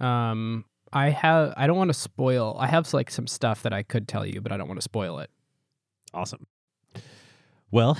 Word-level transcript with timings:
Um, 0.00 0.64
I 0.92 1.10
have. 1.10 1.52
I 1.56 1.66
don't 1.66 1.76
want 1.76 1.90
to 1.90 1.94
spoil. 1.94 2.56
I 2.58 2.66
have 2.66 2.92
like 2.94 3.10
some 3.10 3.26
stuff 3.26 3.62
that 3.62 3.72
I 3.72 3.82
could 3.82 4.08
tell 4.08 4.24
you, 4.24 4.40
but 4.40 4.50
I 4.50 4.56
don't 4.56 4.66
want 4.66 4.78
to 4.78 4.84
spoil 4.84 5.18
it. 5.18 5.30
Awesome. 6.14 6.46
Well, 7.70 7.98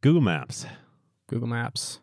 Google 0.00 0.22
Maps. 0.22 0.66
Google 1.28 1.48
Maps. 1.48 2.00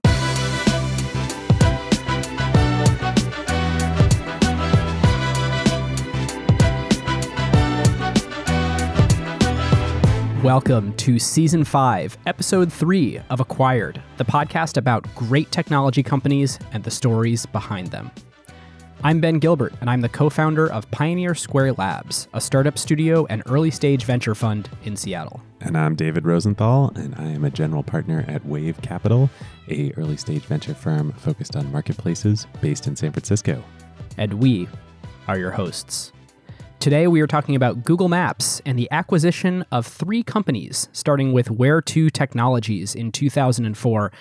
Welcome 10.43 10.95
to 10.97 11.19
Season 11.19 11.63
5, 11.63 12.17
Episode 12.25 12.73
3 12.73 13.19
of 13.29 13.39
Acquired, 13.39 14.01
the 14.17 14.25
podcast 14.25 14.77
about 14.77 15.13
great 15.13 15.51
technology 15.51 16.01
companies 16.01 16.57
and 16.73 16.83
the 16.83 16.89
stories 16.89 17.45
behind 17.45 17.87
them. 17.87 18.09
I'm 19.03 19.19
Ben 19.19 19.39
Gilbert, 19.39 19.73
and 19.81 19.89
I'm 19.89 20.01
the 20.01 20.09
co 20.09 20.29
founder 20.29 20.71
of 20.71 20.89
Pioneer 20.91 21.33
Square 21.33 21.73
Labs, 21.73 22.27
a 22.35 22.41
startup 22.41 22.77
studio 22.77 23.25
and 23.31 23.41
early 23.47 23.71
stage 23.71 24.05
venture 24.05 24.35
fund 24.35 24.69
in 24.83 24.95
Seattle. 24.95 25.41
And 25.59 25.75
I'm 25.75 25.95
David 25.95 26.23
Rosenthal, 26.23 26.91
and 26.95 27.15
I 27.15 27.23
am 27.23 27.43
a 27.43 27.49
general 27.49 27.81
partner 27.81 28.23
at 28.27 28.45
Wave 28.45 28.79
Capital, 28.83 29.27
a 29.69 29.91
early 29.93 30.17
stage 30.17 30.43
venture 30.43 30.75
firm 30.75 31.13
focused 31.13 31.55
on 31.55 31.71
marketplaces 31.71 32.45
based 32.61 32.85
in 32.85 32.95
San 32.95 33.11
Francisco. 33.11 33.63
And 34.17 34.35
we 34.35 34.67
are 35.27 35.39
your 35.39 35.51
hosts. 35.51 36.11
Today, 36.79 37.07
we 37.07 37.21
are 37.21 37.27
talking 37.27 37.55
about 37.55 37.83
Google 37.83 38.07
Maps 38.07 38.61
and 38.67 38.77
the 38.77 38.89
acquisition 38.91 39.65
of 39.71 39.87
three 39.87 40.21
companies, 40.21 40.89
starting 40.93 41.33
with 41.33 41.47
Where2 41.47 42.11
Technologies 42.11 42.93
in 42.93 43.11
2004, 43.11 44.11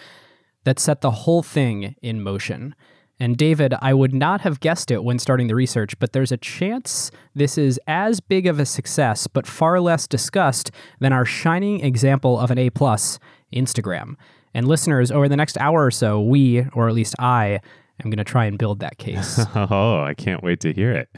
that 0.64 0.78
set 0.78 1.02
the 1.02 1.10
whole 1.10 1.42
thing 1.42 1.96
in 2.00 2.22
motion. 2.22 2.74
And 3.20 3.36
David, 3.36 3.74
I 3.82 3.92
would 3.92 4.14
not 4.14 4.40
have 4.40 4.60
guessed 4.60 4.90
it 4.90 5.04
when 5.04 5.18
starting 5.18 5.46
the 5.46 5.54
research, 5.54 5.96
but 5.98 6.14
there's 6.14 6.32
a 6.32 6.38
chance 6.38 7.10
this 7.34 7.58
is 7.58 7.78
as 7.86 8.18
big 8.18 8.46
of 8.46 8.58
a 8.58 8.64
success, 8.64 9.26
but 9.26 9.46
far 9.46 9.78
less 9.78 10.08
discussed 10.08 10.70
than 11.00 11.12
our 11.12 11.26
shining 11.26 11.84
example 11.84 12.40
of 12.40 12.50
an 12.50 12.56
A 12.58 12.70
plus, 12.70 13.18
Instagram. 13.52 14.14
And 14.54 14.66
listeners, 14.66 15.12
over 15.12 15.28
the 15.28 15.36
next 15.36 15.58
hour 15.58 15.84
or 15.84 15.90
so, 15.90 16.18
we, 16.18 16.64
or 16.72 16.88
at 16.88 16.94
least 16.94 17.14
I, 17.18 17.60
am 18.02 18.10
going 18.10 18.16
to 18.16 18.24
try 18.24 18.46
and 18.46 18.58
build 18.58 18.80
that 18.80 18.96
case. 18.96 19.38
oh, 19.54 20.00
I 20.00 20.14
can't 20.14 20.42
wait 20.42 20.60
to 20.60 20.72
hear 20.72 20.90
it. 20.90 21.10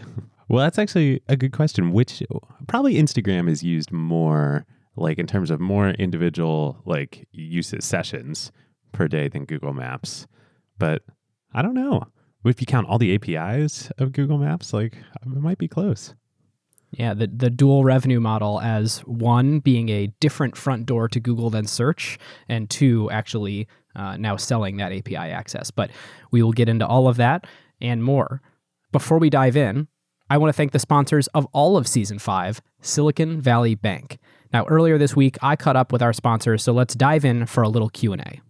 Well, 0.49 0.65
that's 0.65 0.81
actually 0.81 1.23
a 1.29 1.37
good 1.37 1.53
question. 1.53 1.93
Which 1.93 2.21
probably 2.67 2.95
Instagram 2.95 3.49
is 3.49 3.63
used 3.63 3.93
more, 3.93 4.67
like 4.97 5.19
in 5.19 5.29
terms 5.29 5.51
of 5.51 5.61
more 5.61 5.91
individual 5.91 6.83
like 6.85 7.29
uses 7.31 7.85
sessions 7.85 8.51
per 8.91 9.07
day 9.07 9.29
than 9.29 9.45
Google 9.45 9.73
Maps. 9.73 10.27
But 10.79 11.03
I 11.55 11.63
don't 11.63 11.75
know 11.75 12.07
if 12.45 12.61
you 12.61 12.67
count 12.67 12.89
all 12.89 12.99
the 12.99 13.15
APIs 13.15 13.91
of 13.99 14.13
Google 14.13 14.39
Maps. 14.39 14.73
Like 14.73 14.97
it 14.97 15.27
might 15.27 15.59
be 15.59 15.69
close. 15.69 16.15
Yeah, 16.91 17.15
the 17.15 17.27
the 17.27 17.51
dual 17.51 17.85
revenue 17.85 18.21
model 18.21 18.61
as 18.61 18.99
one 19.01 19.61
being 19.61 19.89
a 19.89 20.09
different 20.21 20.57
front 20.57 20.87
door 20.87 21.09
to 21.09 21.21
Google 21.21 21.51
than 21.51 21.67
search, 21.67 22.19
and 22.49 22.69
two 22.69 23.11
actually 23.11 23.67
uh, 23.97 24.17
now 24.17 24.37
selling 24.37 24.77
that 24.77 24.93
API 24.93 25.17
access. 25.17 25.71
But 25.71 25.91
we 26.31 26.43
will 26.43 26.53
get 26.53 26.69
into 26.69 26.87
all 26.87 27.09
of 27.09 27.17
that 27.17 27.47
and 27.81 28.05
more. 28.05 28.43
Before 28.91 29.19
we 29.19 29.31
dive 29.31 29.57
in, 29.57 29.89
I 30.29 30.39
want 30.39 30.51
to 30.51 30.57
thank 30.57 30.73
the 30.73 30.79
sponsors 30.79 31.29
of 31.29 31.47
all 31.53 31.77
of 31.77 31.87
season 31.87 32.19
five, 32.19 32.61
Silicon 32.81 33.41
Valley 33.41 33.75
Bank. 33.75 34.19
Now, 34.53 34.67
earlier 34.67 34.99
this 34.99 35.17
week, 35.17 35.39
I 35.41 35.57
caught 35.57 35.77
up 35.77 35.93
with 35.93 36.03
our 36.03 36.13
sponsors, 36.13 36.63
so 36.63 36.73
let's 36.73 36.95
dive 36.95 37.25
in 37.25 37.47
for 37.47 37.63
a 37.63 37.69
little 37.71 37.89
Q&A. 37.89 38.41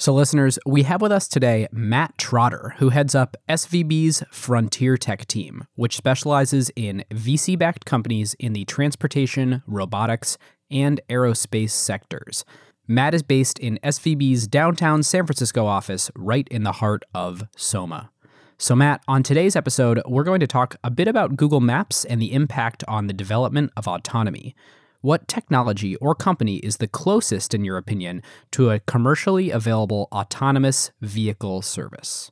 So, 0.00 0.14
listeners, 0.14 0.58
we 0.64 0.84
have 0.84 1.02
with 1.02 1.12
us 1.12 1.28
today 1.28 1.68
Matt 1.72 2.16
Trotter, 2.16 2.72
who 2.78 2.88
heads 2.88 3.14
up 3.14 3.36
SVB's 3.50 4.24
Frontier 4.30 4.96
Tech 4.96 5.26
team, 5.26 5.66
which 5.74 5.94
specializes 5.94 6.70
in 6.74 7.04
VC 7.10 7.58
backed 7.58 7.84
companies 7.84 8.32
in 8.38 8.54
the 8.54 8.64
transportation, 8.64 9.62
robotics, 9.66 10.38
and 10.70 11.02
aerospace 11.10 11.72
sectors. 11.72 12.46
Matt 12.88 13.12
is 13.12 13.22
based 13.22 13.58
in 13.58 13.78
SVB's 13.84 14.48
downtown 14.48 15.02
San 15.02 15.26
Francisco 15.26 15.66
office, 15.66 16.10
right 16.16 16.48
in 16.50 16.62
the 16.62 16.72
heart 16.72 17.04
of 17.14 17.42
Soma. 17.54 18.10
So, 18.56 18.74
Matt, 18.74 19.02
on 19.06 19.22
today's 19.22 19.54
episode, 19.54 20.00
we're 20.06 20.24
going 20.24 20.40
to 20.40 20.46
talk 20.46 20.76
a 20.82 20.90
bit 20.90 21.08
about 21.08 21.36
Google 21.36 21.60
Maps 21.60 22.06
and 22.06 22.22
the 22.22 22.32
impact 22.32 22.82
on 22.88 23.06
the 23.06 23.12
development 23.12 23.70
of 23.76 23.86
autonomy. 23.86 24.54
What 25.02 25.28
technology 25.28 25.96
or 25.96 26.14
company 26.14 26.56
is 26.56 26.76
the 26.76 26.86
closest, 26.86 27.54
in 27.54 27.64
your 27.64 27.78
opinion, 27.78 28.22
to 28.50 28.68
a 28.68 28.80
commercially 28.80 29.50
available 29.50 30.08
autonomous 30.12 30.90
vehicle 31.00 31.62
service? 31.62 32.30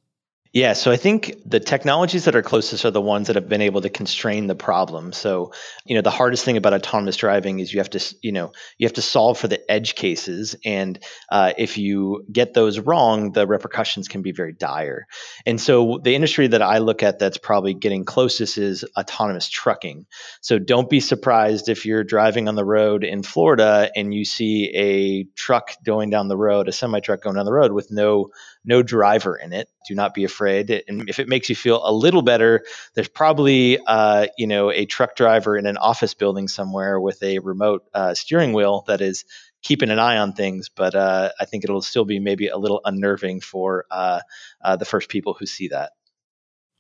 Yeah, 0.53 0.73
so 0.73 0.91
I 0.91 0.97
think 0.97 1.37
the 1.45 1.61
technologies 1.61 2.25
that 2.25 2.35
are 2.35 2.43
closest 2.43 2.87
are 2.87 2.91
the 2.91 3.03
ones 3.03 3.27
that 3.27 3.37
have 3.37 3.51
been 3.51 3.61
able 3.61 3.83
to 3.83 3.91
constrain 3.91 4.47
the 4.47 4.55
problem. 4.55 5.13
So, 5.13 5.53
you 5.85 5.95
know, 5.95 6.01
the 6.01 6.11
hardest 6.11 6.43
thing 6.45 6.57
about 6.57 6.73
autonomous 6.73 7.17
driving 7.17 7.61
is 7.61 7.73
you 7.73 7.81
have 7.81 7.91
to, 7.91 8.17
you 8.23 8.33
know, 8.33 8.53
you 8.79 8.87
have 8.87 8.95
to 8.95 9.03
solve 9.03 9.39
for 9.39 9.47
the 9.47 9.71
edge 9.71 9.95
cases, 9.95 10.57
and 10.65 10.99
uh, 11.31 11.53
if 11.59 11.77
you 11.77 12.25
get 12.33 12.55
those 12.55 12.79
wrong, 12.79 13.33
the 13.33 13.47
repercussions 13.47 14.09
can 14.09 14.23
be 14.23 14.33
very 14.33 14.55
dire. 14.55 15.07
And 15.45 15.61
so, 15.61 16.01
the 16.03 16.15
industry 16.15 16.47
that 16.49 16.63
I 16.63 16.79
look 16.79 17.03
at 17.03 17.19
that's 17.19 17.39
probably 17.39 17.75
getting 17.75 18.07
closest 18.07 18.57
is 18.57 18.87
autonomous 18.97 19.51
trucking. 19.51 20.07
So, 20.41 20.59
don't 20.59 20.89
be 20.89 21.01
surprised 21.01 21.69
if 21.69 21.85
you're 21.85 22.05
driving 22.05 22.49
on 22.49 22.55
the 22.55 22.65
road 22.65 23.05
in 23.05 23.23
Florida 23.23 23.91
and 23.95 24.15
you 24.15 24.25
see 24.25 24.73
a 24.75 25.25
truck 25.39 25.73
going 25.85 26.09
down 26.09 26.29
the 26.29 26.39
road, 26.39 26.69
a 26.69 26.73
semi 26.73 27.01
truck 27.01 27.21
going 27.21 27.37
down 27.37 27.45
the 27.45 27.53
road 27.53 27.73
with 27.73 27.91
no 27.91 28.31
no 28.65 28.83
driver 28.83 29.37
in 29.37 29.53
it. 29.53 29.69
Do 29.87 29.95
not 29.95 30.15
be 30.15 30.25
afraid. 30.25 30.71
And 30.89 31.09
if 31.09 31.19
it 31.19 31.29
makes 31.29 31.49
you 31.49 31.57
feel 31.57 31.81
a 31.85 31.93
little 31.93 32.23
better, 32.23 32.65
there's 32.95 33.09
probably 33.09 33.79
uh, 33.87 34.27
you 34.37 34.47
know 34.47 34.71
a 34.71 34.87
truck 34.87 35.17
driver 35.17 35.57
in 35.57 35.67
an 35.67 35.77
office 35.77 36.15
building 36.15 36.49
somewhere 36.49 37.01
with 37.01 37.23
a 37.23 37.39
remote 37.39 37.85
uh, 37.95 38.15
steering 38.15 38.53
wheel 38.53 38.85
that 38.87 39.01
is 39.01 39.25
keeping 39.63 39.91
an 39.91 39.99
eye 39.99 40.19
on 40.19 40.33
things. 40.33 40.69
But 40.69 40.95
uh, 40.95 41.31
I 41.41 41.45
think 41.45 41.65
it'll 41.65 41.83
still 41.83 42.05
be 42.05 42.21
maybe 42.21 42.49
a 42.49 42.59
little 42.59 42.81
unnerving 42.85 43.41
for 43.41 43.87
uh, 43.91 44.21
uh, 44.63 44.77
the 44.77 44.85
first 44.85 45.09
people 45.09 45.35
who 45.35 45.47
see 45.47 45.69
that. 45.69 45.93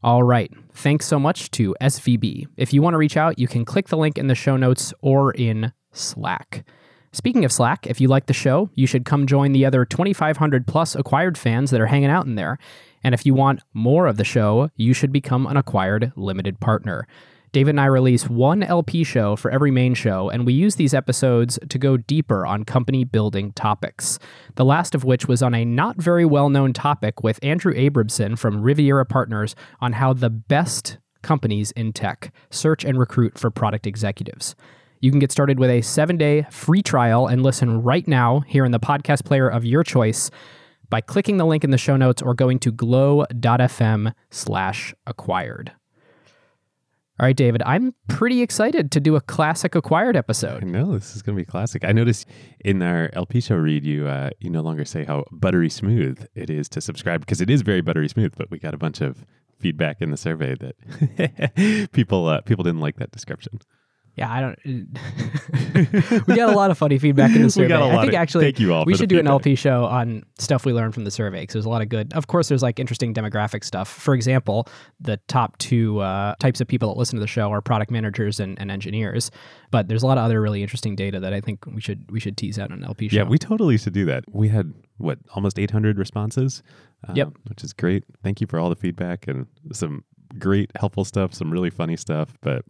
All 0.02 0.22
right. 0.22 0.52
Thanks 0.72 1.06
so 1.06 1.18
much 1.18 1.50
to 1.52 1.74
SVB. 1.80 2.46
If 2.56 2.72
you 2.72 2.82
want 2.82 2.94
to 2.94 2.98
reach 2.98 3.16
out, 3.16 3.38
you 3.38 3.48
can 3.48 3.64
click 3.64 3.88
the 3.88 3.96
link 3.96 4.16
in 4.16 4.28
the 4.28 4.36
show 4.36 4.56
notes 4.56 4.94
or 5.00 5.32
in 5.32 5.72
Slack. 5.92 6.64
Speaking 7.12 7.44
of 7.44 7.52
Slack, 7.52 7.86
if 7.86 8.00
you 8.00 8.08
like 8.08 8.26
the 8.26 8.32
show, 8.34 8.70
you 8.74 8.86
should 8.86 9.04
come 9.04 9.26
join 9.26 9.52
the 9.52 9.64
other 9.64 9.84
2,500 9.84 10.66
plus 10.66 10.94
acquired 10.94 11.38
fans 11.38 11.70
that 11.70 11.80
are 11.80 11.86
hanging 11.86 12.10
out 12.10 12.26
in 12.26 12.34
there. 12.34 12.58
And 13.02 13.14
if 13.14 13.24
you 13.24 13.34
want 13.34 13.62
more 13.72 14.06
of 14.06 14.16
the 14.16 14.24
show, 14.24 14.70
you 14.76 14.92
should 14.92 15.12
become 15.12 15.46
an 15.46 15.56
acquired 15.56 16.12
limited 16.16 16.60
partner. 16.60 17.06
David 17.52 17.70
and 17.70 17.80
I 17.80 17.86
release 17.86 18.28
one 18.28 18.62
LP 18.62 19.04
show 19.04 19.34
for 19.34 19.50
every 19.50 19.70
main 19.70 19.94
show, 19.94 20.28
and 20.28 20.44
we 20.44 20.52
use 20.52 20.76
these 20.76 20.92
episodes 20.92 21.58
to 21.70 21.78
go 21.78 21.96
deeper 21.96 22.44
on 22.44 22.64
company 22.64 23.04
building 23.04 23.52
topics. 23.52 24.18
The 24.56 24.66
last 24.66 24.94
of 24.94 25.04
which 25.04 25.26
was 25.26 25.42
on 25.42 25.54
a 25.54 25.64
not 25.64 25.96
very 25.96 26.26
well 26.26 26.50
known 26.50 26.74
topic 26.74 27.22
with 27.22 27.42
Andrew 27.42 27.72
Abramson 27.72 28.38
from 28.38 28.60
Riviera 28.60 29.06
Partners 29.06 29.56
on 29.80 29.94
how 29.94 30.12
the 30.12 30.28
best 30.28 30.98
companies 31.22 31.70
in 31.72 31.92
tech 31.92 32.32
search 32.50 32.84
and 32.84 32.98
recruit 32.98 33.38
for 33.38 33.50
product 33.50 33.86
executives. 33.86 34.54
You 35.00 35.10
can 35.10 35.20
get 35.20 35.30
started 35.30 35.58
with 35.58 35.70
a 35.70 35.80
seven 35.82 36.16
day 36.16 36.46
free 36.50 36.82
trial 36.82 37.26
and 37.26 37.42
listen 37.42 37.82
right 37.82 38.06
now 38.06 38.40
here 38.40 38.64
in 38.64 38.72
the 38.72 38.80
podcast 38.80 39.24
player 39.24 39.48
of 39.48 39.64
your 39.64 39.84
choice 39.84 40.30
by 40.90 41.00
clicking 41.00 41.36
the 41.36 41.46
link 41.46 41.64
in 41.64 41.70
the 41.70 41.78
show 41.78 41.96
notes 41.96 42.22
or 42.22 42.34
going 42.34 42.58
to 42.60 42.72
glow.fm 42.72 44.12
slash 44.30 44.94
acquired. 45.06 45.72
All 47.20 47.26
right, 47.26 47.36
David, 47.36 47.62
I'm 47.66 47.94
pretty 48.06 48.42
excited 48.42 48.92
to 48.92 49.00
do 49.00 49.16
a 49.16 49.20
classic 49.20 49.74
acquired 49.74 50.16
episode. 50.16 50.62
I 50.62 50.66
know 50.66 50.92
this 50.92 51.16
is 51.16 51.22
going 51.22 51.36
to 51.36 51.42
be 51.42 51.44
classic. 51.44 51.84
I 51.84 51.90
noticed 51.90 52.28
in 52.64 52.80
our 52.80 53.10
LP 53.12 53.40
show 53.40 53.56
read, 53.56 53.84
you 53.84 54.06
uh, 54.06 54.30
you 54.38 54.50
no 54.50 54.62
longer 54.62 54.84
say 54.84 55.04
how 55.04 55.24
buttery 55.32 55.68
smooth 55.68 56.24
it 56.36 56.48
is 56.48 56.68
to 56.70 56.80
subscribe 56.80 57.20
because 57.20 57.40
it 57.40 57.50
is 57.50 57.62
very 57.62 57.80
buttery 57.80 58.08
smooth. 58.08 58.34
But 58.36 58.52
we 58.52 58.60
got 58.60 58.72
a 58.72 58.78
bunch 58.78 59.00
of 59.00 59.24
feedback 59.58 60.00
in 60.00 60.12
the 60.12 60.16
survey 60.16 60.54
that 60.54 61.90
people 61.92 62.28
uh, 62.28 62.40
people 62.42 62.62
didn't 62.62 62.80
like 62.80 62.98
that 62.98 63.10
description 63.10 63.58
yeah, 64.18 64.32
I 64.32 64.40
don't. 64.40 64.58
we 66.26 66.34
got 66.34 66.52
a 66.52 66.56
lot 66.56 66.72
of 66.72 66.78
funny 66.78 66.98
feedback 66.98 67.34
in 67.34 67.42
the 67.42 67.50
survey. 67.50 67.74
I 67.74 68.00
think 68.00 68.08
of, 68.08 68.14
actually, 68.14 68.46
thank 68.46 68.58
you 68.58 68.74
all 68.74 68.84
we 68.84 68.94
should 68.94 69.08
do 69.08 69.16
feedback. 69.16 69.28
an 69.28 69.32
LP 69.32 69.54
show 69.54 69.84
on 69.84 70.24
stuff 70.38 70.64
we 70.64 70.72
learned 70.72 70.94
from 70.94 71.04
the 71.04 71.10
survey 71.10 71.42
because 71.42 71.52
there's 71.52 71.64
a 71.66 71.68
lot 71.68 71.82
of 71.82 71.88
good. 71.88 72.12
Of 72.14 72.26
course, 72.26 72.48
there's 72.48 72.62
like 72.62 72.80
interesting 72.80 73.14
demographic 73.14 73.62
stuff. 73.62 73.88
For 73.88 74.14
example, 74.14 74.66
the 75.00 75.18
top 75.28 75.56
two 75.58 76.00
uh, 76.00 76.34
types 76.40 76.60
of 76.60 76.66
people 76.66 76.88
that 76.92 76.98
listen 76.98 77.16
to 77.16 77.20
the 77.20 77.28
show 77.28 77.50
are 77.52 77.60
product 77.60 77.92
managers 77.92 78.40
and, 78.40 78.58
and, 78.60 78.72
engineers. 78.72 79.30
But 79.70 79.88
there's 79.88 80.02
a 80.02 80.06
lot 80.06 80.18
of 80.18 80.24
other 80.24 80.40
really 80.40 80.62
interesting 80.62 80.96
data 80.96 81.20
that 81.20 81.32
I 81.32 81.40
think 81.40 81.64
we 81.66 81.80
should 81.80 82.10
we 82.10 82.18
should 82.18 82.36
tease 82.36 82.58
out 82.58 82.72
on 82.72 82.78
an 82.78 82.84
LP 82.84 83.08
show. 83.08 83.18
Yeah, 83.18 83.22
we 83.22 83.38
totally 83.38 83.78
should 83.78 83.92
do 83.92 84.04
that. 84.06 84.24
We 84.32 84.48
had 84.48 84.74
what 84.96 85.18
almost 85.34 85.58
800 85.58 85.96
responses. 85.96 86.62
Um, 87.06 87.14
yep, 87.14 87.28
which 87.48 87.62
is 87.62 87.72
great. 87.72 88.02
Thank 88.24 88.40
you 88.40 88.48
for 88.48 88.58
all 88.58 88.68
the 88.68 88.76
feedback 88.76 89.28
and 89.28 89.46
some 89.72 90.02
great 90.38 90.70
helpful 90.74 91.04
stuff, 91.04 91.32
some 91.32 91.50
really 91.50 91.70
funny 91.70 91.96
stuff, 91.96 92.36
but 92.40 92.64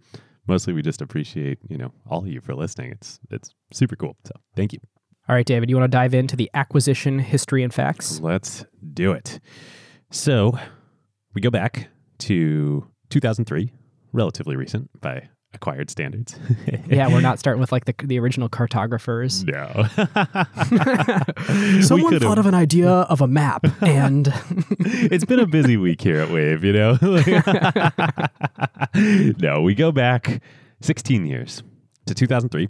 mostly 0.48 0.72
we 0.72 0.82
just 0.82 1.02
appreciate 1.02 1.58
you 1.68 1.78
know 1.78 1.92
all 2.08 2.20
of 2.20 2.28
you 2.28 2.40
for 2.40 2.54
listening. 2.54 2.92
It's 2.92 3.20
it's 3.30 3.54
super 3.72 3.96
cool. 3.96 4.16
So 4.24 4.32
thank 4.56 4.72
you. 4.72 4.80
All 5.28 5.34
right, 5.34 5.44
David, 5.44 5.68
you 5.68 5.76
want 5.76 5.90
to 5.90 5.94
dive 5.94 6.14
into 6.14 6.36
the 6.36 6.50
acquisition 6.54 7.18
history 7.18 7.62
and 7.62 7.72
facts? 7.72 8.18
Let's 8.20 8.64
do 8.94 9.12
it. 9.12 9.40
So 10.10 10.58
we 11.34 11.42
go 11.42 11.50
back 11.50 11.88
to 12.20 12.86
2003, 13.10 13.70
relatively 14.12 14.56
recent 14.56 14.88
by 15.02 15.28
acquired 15.54 15.90
standards. 15.90 16.38
yeah, 16.88 17.08
we're 17.08 17.20
not 17.20 17.38
starting 17.38 17.60
with 17.60 17.72
like 17.72 17.84
the 17.86 17.94
the 18.04 18.18
original 18.18 18.48
cartographers. 18.48 19.44
no. 19.44 19.86
Someone 21.82 22.18
thought 22.20 22.38
of 22.38 22.46
an 22.46 22.54
idea 22.54 22.90
of 22.90 23.20
a 23.20 23.26
map, 23.26 23.66
and 23.82 24.32
it's 24.80 25.24
been 25.24 25.40
a 25.40 25.46
busy 25.46 25.76
week 25.76 26.00
here 26.00 26.20
at 26.20 26.30
Wave, 26.30 26.64
you 26.64 26.72
know? 26.72 26.98
no, 29.40 29.62
we 29.62 29.74
go 29.74 29.92
back 29.92 30.42
16 30.80 31.26
years 31.26 31.62
to 32.06 32.14
2003 32.14 32.68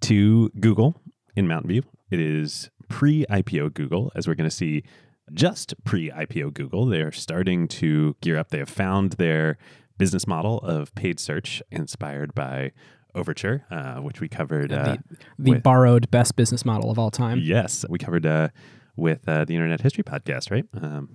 to 0.00 0.48
Google 0.60 1.00
in 1.36 1.48
Mountain 1.48 1.68
View. 1.68 1.82
It 2.10 2.20
is 2.20 2.70
pre 2.88 3.24
IPO 3.30 3.74
Google, 3.74 4.12
as 4.14 4.26
we're 4.26 4.34
going 4.34 4.48
to 4.48 4.54
see 4.54 4.84
just 5.32 5.74
pre 5.84 6.10
IPO 6.10 6.54
Google. 6.54 6.86
They're 6.86 7.12
starting 7.12 7.68
to 7.68 8.16
gear 8.20 8.36
up. 8.36 8.48
They 8.48 8.58
have 8.58 8.68
found 8.68 9.12
their 9.12 9.58
business 10.00 10.26
model 10.26 10.58
of 10.58 10.92
paid 10.96 11.20
search 11.20 11.62
inspired 11.70 12.34
by 12.34 12.72
Overture, 13.14 13.64
uh, 13.70 13.96
which 13.96 14.20
we 14.20 14.28
covered. 14.28 14.72
Uh, 14.72 14.96
the, 15.08 15.16
the 15.38 15.50
with- 15.52 15.62
borrowed 15.62 16.10
best 16.10 16.36
business 16.36 16.64
model 16.64 16.90
of 16.90 16.98
all 16.98 17.10
time. 17.10 17.40
yes, 17.42 17.84
we 17.88 17.98
covered 17.98 18.24
uh, 18.26 18.48
with 18.96 19.28
uh, 19.28 19.44
the 19.44 19.54
Internet 19.54 19.80
History 19.80 20.04
Podcast, 20.04 20.50
right? 20.50 20.64
Um, 20.80 21.08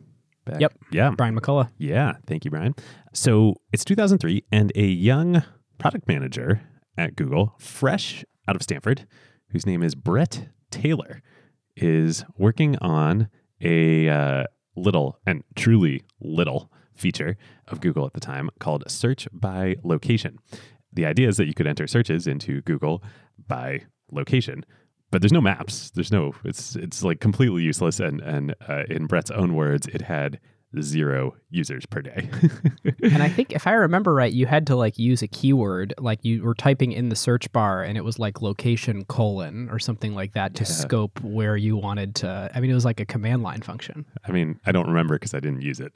back- 0.46 0.60
Yep. 0.62 0.74
Yeah. 0.92 1.12
Brian 1.12 1.40
McCullough. 1.40 1.70
Yeah, 1.78 2.14
thank 2.28 2.44
you, 2.46 2.52
Brian. 2.52 2.76
So 3.14 3.56
it's 3.74 3.86
2003, 3.86 4.44
and 4.52 4.72
a 4.76 4.86
young 4.86 5.44
product 5.78 6.08
manager 6.08 6.62
at 6.98 7.16
Google, 7.16 7.56
fresh 7.60 8.24
out 8.48 8.56
of 8.58 8.62
Stanford, 8.62 9.08
whose 9.52 9.66
name 9.66 9.82
is 9.82 9.96
Bret 9.96 10.50
Taylor, 10.72 11.22
is 11.78 12.26
working 12.38 12.78
on 12.82 13.30
a 13.62 14.10
uh, 14.10 14.44
little 14.76 15.18
and 15.26 15.44
truly 15.56 16.04
little 16.20 16.70
feature 16.96 17.38
of 17.68 17.82
Google 17.82 18.06
at 18.06 18.14
the 18.14 18.20
time 18.20 18.50
called 18.60 18.84
Search 18.88 19.28
by 19.32 19.76
Location. 19.84 20.40
The 20.94 21.06
idea 21.06 21.28
is 21.28 21.38
that 21.38 21.48
you 21.48 21.54
could 21.54 21.68
enter 21.68 21.88
searches 21.88 22.26
into 22.26 22.62
Google 22.62 23.04
by 23.48 23.84
location, 24.12 24.66
but 25.12 25.22
there's 25.22 25.34
no 25.34 25.42
maps. 25.42 25.92
There's 25.92 26.12
no. 26.12 26.34
It's 26.44 26.76
it's 26.76 27.04
like 27.04 27.20
completely 27.20 27.64
useless. 27.64 28.00
And 28.00 28.22
and 28.22 28.56
uh, 28.68 28.84
in 28.90 29.06
Bret's 29.08 29.32
own 29.32 29.56
words, 29.56 29.88
it 29.88 30.02
had 30.02 30.40
zero 30.82 31.36
users 31.50 31.86
per 31.86 32.02
day. 32.02 32.30
And 33.04 33.22
I 33.24 33.30
think 33.36 33.52
if 33.52 33.68
I 33.68 33.72
remember 33.74 34.14
right, 34.14 34.32
you 34.32 34.46
had 34.46 34.68
to 34.68 34.76
like 34.76 34.98
use 35.00 35.22
a 35.22 35.28
keyword, 35.28 35.94
like 35.98 36.24
you 36.24 36.44
were 36.44 36.56
typing 36.56 36.92
in 36.92 37.10
the 37.10 37.16
search 37.16 37.52
bar, 37.52 37.84
and 37.84 37.98
it 37.98 38.02
was 38.04 38.20
like 38.20 38.42
location 38.42 39.06
colon 39.06 39.70
or 39.70 39.80
something 39.80 40.14
like 40.16 40.34
that 40.34 40.56
to 40.56 40.64
Yeah. 40.64 40.70
scope 40.70 41.20
where 41.22 41.56
you 41.58 41.76
wanted 41.78 42.16
to. 42.16 42.52
I 42.54 42.60
mean, 42.60 42.72
it 42.72 42.76
was 42.76 42.86
like 42.86 43.00
a 43.00 43.06
command 43.06 43.44
line 43.44 43.62
function. 43.62 44.06
I 44.28 44.32
mean, 44.32 44.60
I 44.66 44.72
don't 44.72 44.88
remember 44.88 45.16
because 45.16 45.34
I 45.34 45.40
didn't 45.40 45.62
use 45.62 45.80
it. 45.80 45.94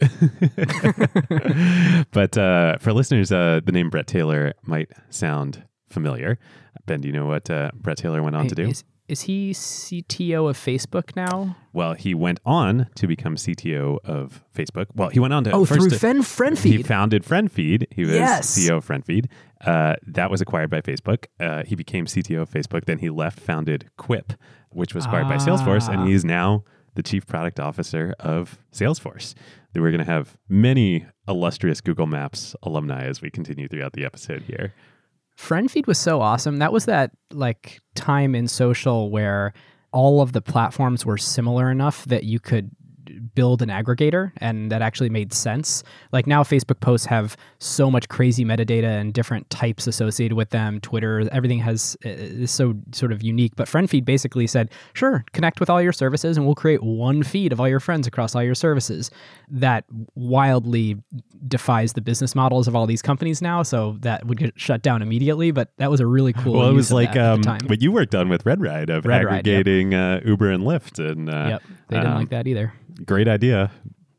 but 2.11 2.37
uh, 2.37 2.77
for 2.77 2.93
listeners, 2.93 3.31
uh, 3.31 3.61
the 3.63 3.71
name 3.71 3.89
Bret 3.89 4.07
Taylor 4.07 4.53
might 4.63 4.91
sound 5.09 5.63
familiar. 5.89 6.37
Ben, 6.85 7.01
do 7.01 7.07
you 7.07 7.13
know 7.13 7.25
what 7.25 7.49
uh, 7.49 7.71
Bret 7.73 7.97
Taylor 7.97 8.21
went 8.23 8.35
on 8.35 8.47
to 8.47 8.55
do? 8.55 8.67
Is, 8.69 8.83
is 9.09 9.21
he 9.21 9.51
CTO 9.53 10.49
of 10.49 10.57
Facebook 10.57 11.15
now? 11.15 11.55
Well, 11.73 11.93
he 11.93 12.13
went 12.13 12.39
on 12.45 12.87
to 12.95 13.07
become 13.07 13.35
CTO 13.35 13.97
of 14.03 14.43
Facebook. 14.55 14.87
Well, 14.95 15.09
he 15.09 15.19
went 15.19 15.33
on 15.33 15.43
to 15.45 15.51
Oh, 15.51 15.65
first 15.65 15.81
through 15.81 15.89
to- 15.89 15.99
Fen 15.99 16.21
Friend 16.23 16.57
He 16.57 16.83
founded 16.83 17.23
FriendFeed. 17.23 17.87
He 17.91 18.03
was 18.05 18.13
Yes. 18.15 18.49
CEO 18.57 18.77
of 18.77 18.85
FriendFeed. 18.87 19.25
Uh, 19.65 19.95
that 20.07 20.31
was 20.31 20.41
acquired 20.41 20.69
by 20.69 20.81
Facebook. 20.81 21.25
Uh, 21.39 21.63
he 21.63 21.75
became 21.75 22.05
CTO 22.05 22.41
of 22.41 22.49
Facebook. 22.49 22.85
Then 22.85 22.99
he 22.99 23.09
left, 23.09 23.39
founded 23.39 23.89
Quip, 23.97 24.33
which 24.69 24.93
was 24.95 25.05
acquired 25.05 25.27
by 25.27 25.35
Salesforce, 25.37 25.89
Ah. 25.89 25.93
and 25.93 26.07
he's 26.07 26.23
now 26.23 26.63
the 26.95 27.03
chief 27.03 27.25
product 27.27 27.59
officer 27.59 28.13
of 28.19 28.57
Salesforce. 28.73 29.33
We're 29.75 29.91
going 29.91 30.03
to 30.05 30.11
have 30.11 30.35
many 30.49 31.05
illustrious 31.27 31.79
Google 31.81 32.07
Maps 32.07 32.55
alumni 32.63 33.03
as 33.05 33.21
we 33.21 33.29
continue 33.29 33.67
throughout 33.67 33.93
the 33.93 34.03
episode 34.03 34.41
here. 34.47 34.73
FriendFeed 35.39 35.87
was 35.87 35.97
so 35.97 36.21
awesome. 36.21 36.57
That 36.57 36.73
was 36.73 36.85
that 36.85 37.11
like 37.31 37.79
time 37.95 38.35
in 38.35 38.47
social 38.47 39.09
where 39.09 39.53
all 39.91 40.21
of 40.21 40.33
the 40.33 40.41
platforms 40.41 41.05
were 41.05 41.17
similar 41.17 41.71
enough 41.71 42.05
that 42.05 42.25
you 42.25 42.39
could 42.39 42.71
build 43.35 43.61
an 43.61 43.69
aggregator 43.69 44.31
and 44.37 44.71
that 44.71 44.81
actually 44.81 45.09
made 45.09 45.33
sense. 45.33 45.83
Like 46.11 46.27
now 46.27 46.43
Facebook 46.43 46.79
posts 46.79 47.05
have 47.07 47.35
so 47.59 47.89
much 47.89 48.09
crazy 48.09 48.45
metadata 48.45 48.99
and 48.99 49.13
different 49.13 49.49
types 49.49 49.87
associated 49.87 50.35
with 50.35 50.49
them. 50.49 50.79
Twitter, 50.79 51.27
everything 51.31 51.59
has 51.59 51.97
is 52.01 52.51
so 52.51 52.75
sort 52.91 53.11
of 53.11 53.23
unique, 53.23 53.55
but 53.55 53.67
FriendFeed 53.67 54.05
basically 54.05 54.47
said, 54.47 54.69
"Sure, 54.93 55.25
connect 55.33 55.59
with 55.59 55.69
all 55.69 55.81
your 55.81 55.93
services 55.93 56.37
and 56.37 56.45
we'll 56.45 56.55
create 56.55 56.83
one 56.83 57.23
feed 57.23 57.51
of 57.51 57.59
all 57.59 57.67
your 57.67 57.79
friends 57.79 58.07
across 58.07 58.35
all 58.35 58.43
your 58.43 58.55
services." 58.55 59.11
That 59.49 59.85
wildly 60.15 60.97
defies 61.47 61.93
the 61.93 62.01
business 62.01 62.35
models 62.35 62.67
of 62.67 62.75
all 62.75 62.85
these 62.85 63.01
companies 63.01 63.41
now, 63.41 63.63
so 63.63 63.97
that 64.01 64.25
would 64.27 64.37
get 64.37 64.59
shut 64.59 64.81
down 64.81 65.01
immediately, 65.01 65.51
but 65.51 65.71
that 65.77 65.89
was 65.89 65.99
a 65.99 66.05
really 66.05 66.33
cool 66.33 66.53
well, 66.53 66.69
it 66.69 66.73
was 66.73 66.91
like 66.91 67.15
um, 67.15 67.41
what 67.67 67.81
you 67.81 67.91
worked 67.91 68.15
on 68.15 68.29
with 68.29 68.45
Red 68.45 68.61
Ride 68.61 68.89
of 68.89 69.05
Red 69.05 69.25
Ride, 69.25 69.47
yep. 69.47 69.59
aggregating 69.59 69.93
uh, 69.93 70.21
Uber 70.25 70.51
and 70.51 70.63
Lyft. 70.63 70.99
And 70.99 71.29
uh, 71.29 71.47
yep, 71.49 71.63
they 71.87 71.97
didn't 71.97 72.11
um, 72.11 72.17
like 72.19 72.29
that 72.29 72.47
either. 72.47 72.73
Great 73.05 73.27
idea. 73.27 73.71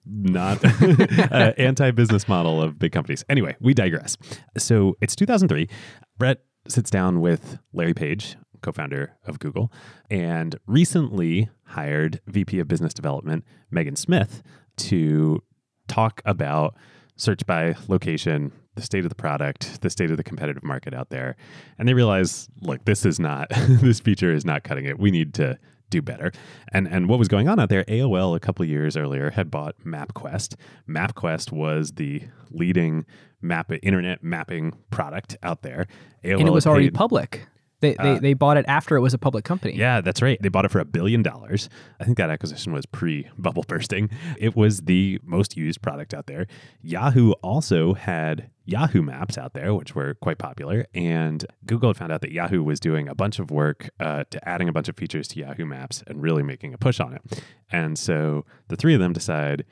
Not 0.07 0.65
uh, 1.33 1.53
anti-business 1.59 2.27
model 2.29 2.61
of 2.61 2.79
big 2.79 2.93
companies. 2.93 3.25
Anyway 3.29 3.57
we 3.61 3.75
digress. 3.75 4.17
So 4.59 4.97
it's 5.01 5.15
2003 5.17 5.69
bret 6.19 6.43
sits 6.69 6.91
down 6.91 7.21
with 7.21 7.59
larry 7.73 7.95
page 7.95 8.37
co-founder 8.63 9.17
of 9.25 9.39
google 9.39 9.73
and 10.11 10.57
recently 10.67 11.49
hired 11.65 12.21
vp 12.27 12.59
of 12.59 12.69
business 12.69 12.93
development 12.93 13.43
megan 13.71 13.97
smith 13.97 14.43
to 14.77 15.43
talk 15.89 16.21
about 16.27 16.77
search 17.17 17.45
by 17.47 17.75
location 17.89 18.53
the 18.77 18.83
state 18.83 19.05
of 19.05 19.09
the 19.09 19.15
product 19.15 19.81
the 19.83 19.91
state 19.91 20.11
of 20.11 20.17
the 20.17 20.25
competitive 20.25 20.63
market 20.63 20.95
out 20.95 21.11
there. 21.11 21.37
And 21.79 21.89
they 21.89 21.95
realize 21.95 22.49
look 22.63 22.85
this 22.85 23.05
is 23.05 23.21
not 23.21 23.49
this 23.69 24.01
feature 24.01 24.33
is 24.33 24.45
not 24.45 24.65
cutting 24.65 24.87
it. 24.87 24.99
We 24.99 25.11
need 25.11 25.35
to 25.35 25.59
do 25.91 26.01
better. 26.01 26.33
And 26.73 26.89
and 26.89 27.09
what 27.09 27.19
was 27.19 27.29
going 27.29 27.49
on 27.49 27.59
out 27.61 27.69
there? 27.69 27.85
AOL 27.85 28.35
a 28.37 28.41
couple 28.41 28.63
of 28.63 28.69
years 28.69 28.97
earlier 28.97 29.31
had 29.31 29.51
bought 29.51 29.75
MapQuest. 29.85 30.55
MapQuest 30.89 31.53
was 31.53 31.93
the 31.93 32.23
leading 32.51 33.05
map 33.43 33.71
internet 33.83 34.23
mapping 34.23 34.73
product 34.91 35.37
out 35.43 35.63
there. 35.63 35.87
AOL 36.25 36.39
And 36.41 36.49
it 36.49 36.53
was 36.53 36.67
already 36.67 36.87
paid- 36.87 36.95
public. 36.95 37.47
They, 37.81 37.95
they, 37.95 38.13
Uh, 38.13 38.19
they 38.21 38.35
bought 38.35 38.57
it 38.57 38.65
after 38.69 38.97
it 38.97 39.01
was 39.01 39.15
a 39.15 39.19
public 39.19 39.45
company. 39.45 39.75
yeah, 39.77 40.01
that's 40.01 40.21
right. 40.23 40.41
They 40.41 40.49
bought 40.49 40.65
it 40.65 40.71
for 40.71 40.81
a 40.81 40.85
billion 40.85 41.23
dollars. 41.23 41.69
I 41.99 42.05
think 42.05 42.17
that 42.19 42.31
acquisition 42.31 42.73
was 42.73 42.87
pre 42.87 43.29
bubble 43.39 43.65
bursting. 43.67 44.11
It 44.39 44.55
was 44.57 44.83
the 44.83 45.19
most 45.25 45.57
used 45.57 45.81
product 45.83 46.13
out 46.15 46.27
there. 46.27 46.47
Yahoo 46.83 47.33
also 47.43 47.95
had 47.95 48.51
Yahoo 48.67 49.03
Maps 49.03 49.37
out 49.39 49.55
there, 49.55 49.75
which 49.75 49.95
were 49.95 50.15
quite 50.15 50.39
popular. 50.39 50.87
And 50.95 51.45
Google 51.67 51.89
had 51.91 51.97
found 51.97 52.13
out 52.13 52.21
that 52.21 52.33
Yahoo 52.33 52.63
was 52.63 52.79
doing 52.81 53.09
a 53.09 53.15
bunch 53.15 53.39
of 53.39 53.51
work 53.51 53.91
uh, 53.99 54.25
to 54.31 54.49
adding 54.49 54.69
a 54.69 54.73
bunch 54.73 54.89
of 54.89 54.97
features 54.97 55.27
to 55.29 55.41
Yahoo 55.41 55.65
Maps 55.67 56.05
and 56.07 56.23
really 56.23 56.43
making 56.43 56.75
a 56.75 56.79
push 56.79 57.01
on 57.01 57.15
it. 57.15 57.43
And 57.73 57.99
so 57.99 58.45
the 58.69 58.77
three 58.77 58.95
of 58.95 59.01
them 59.01 59.13
decide 59.13 59.65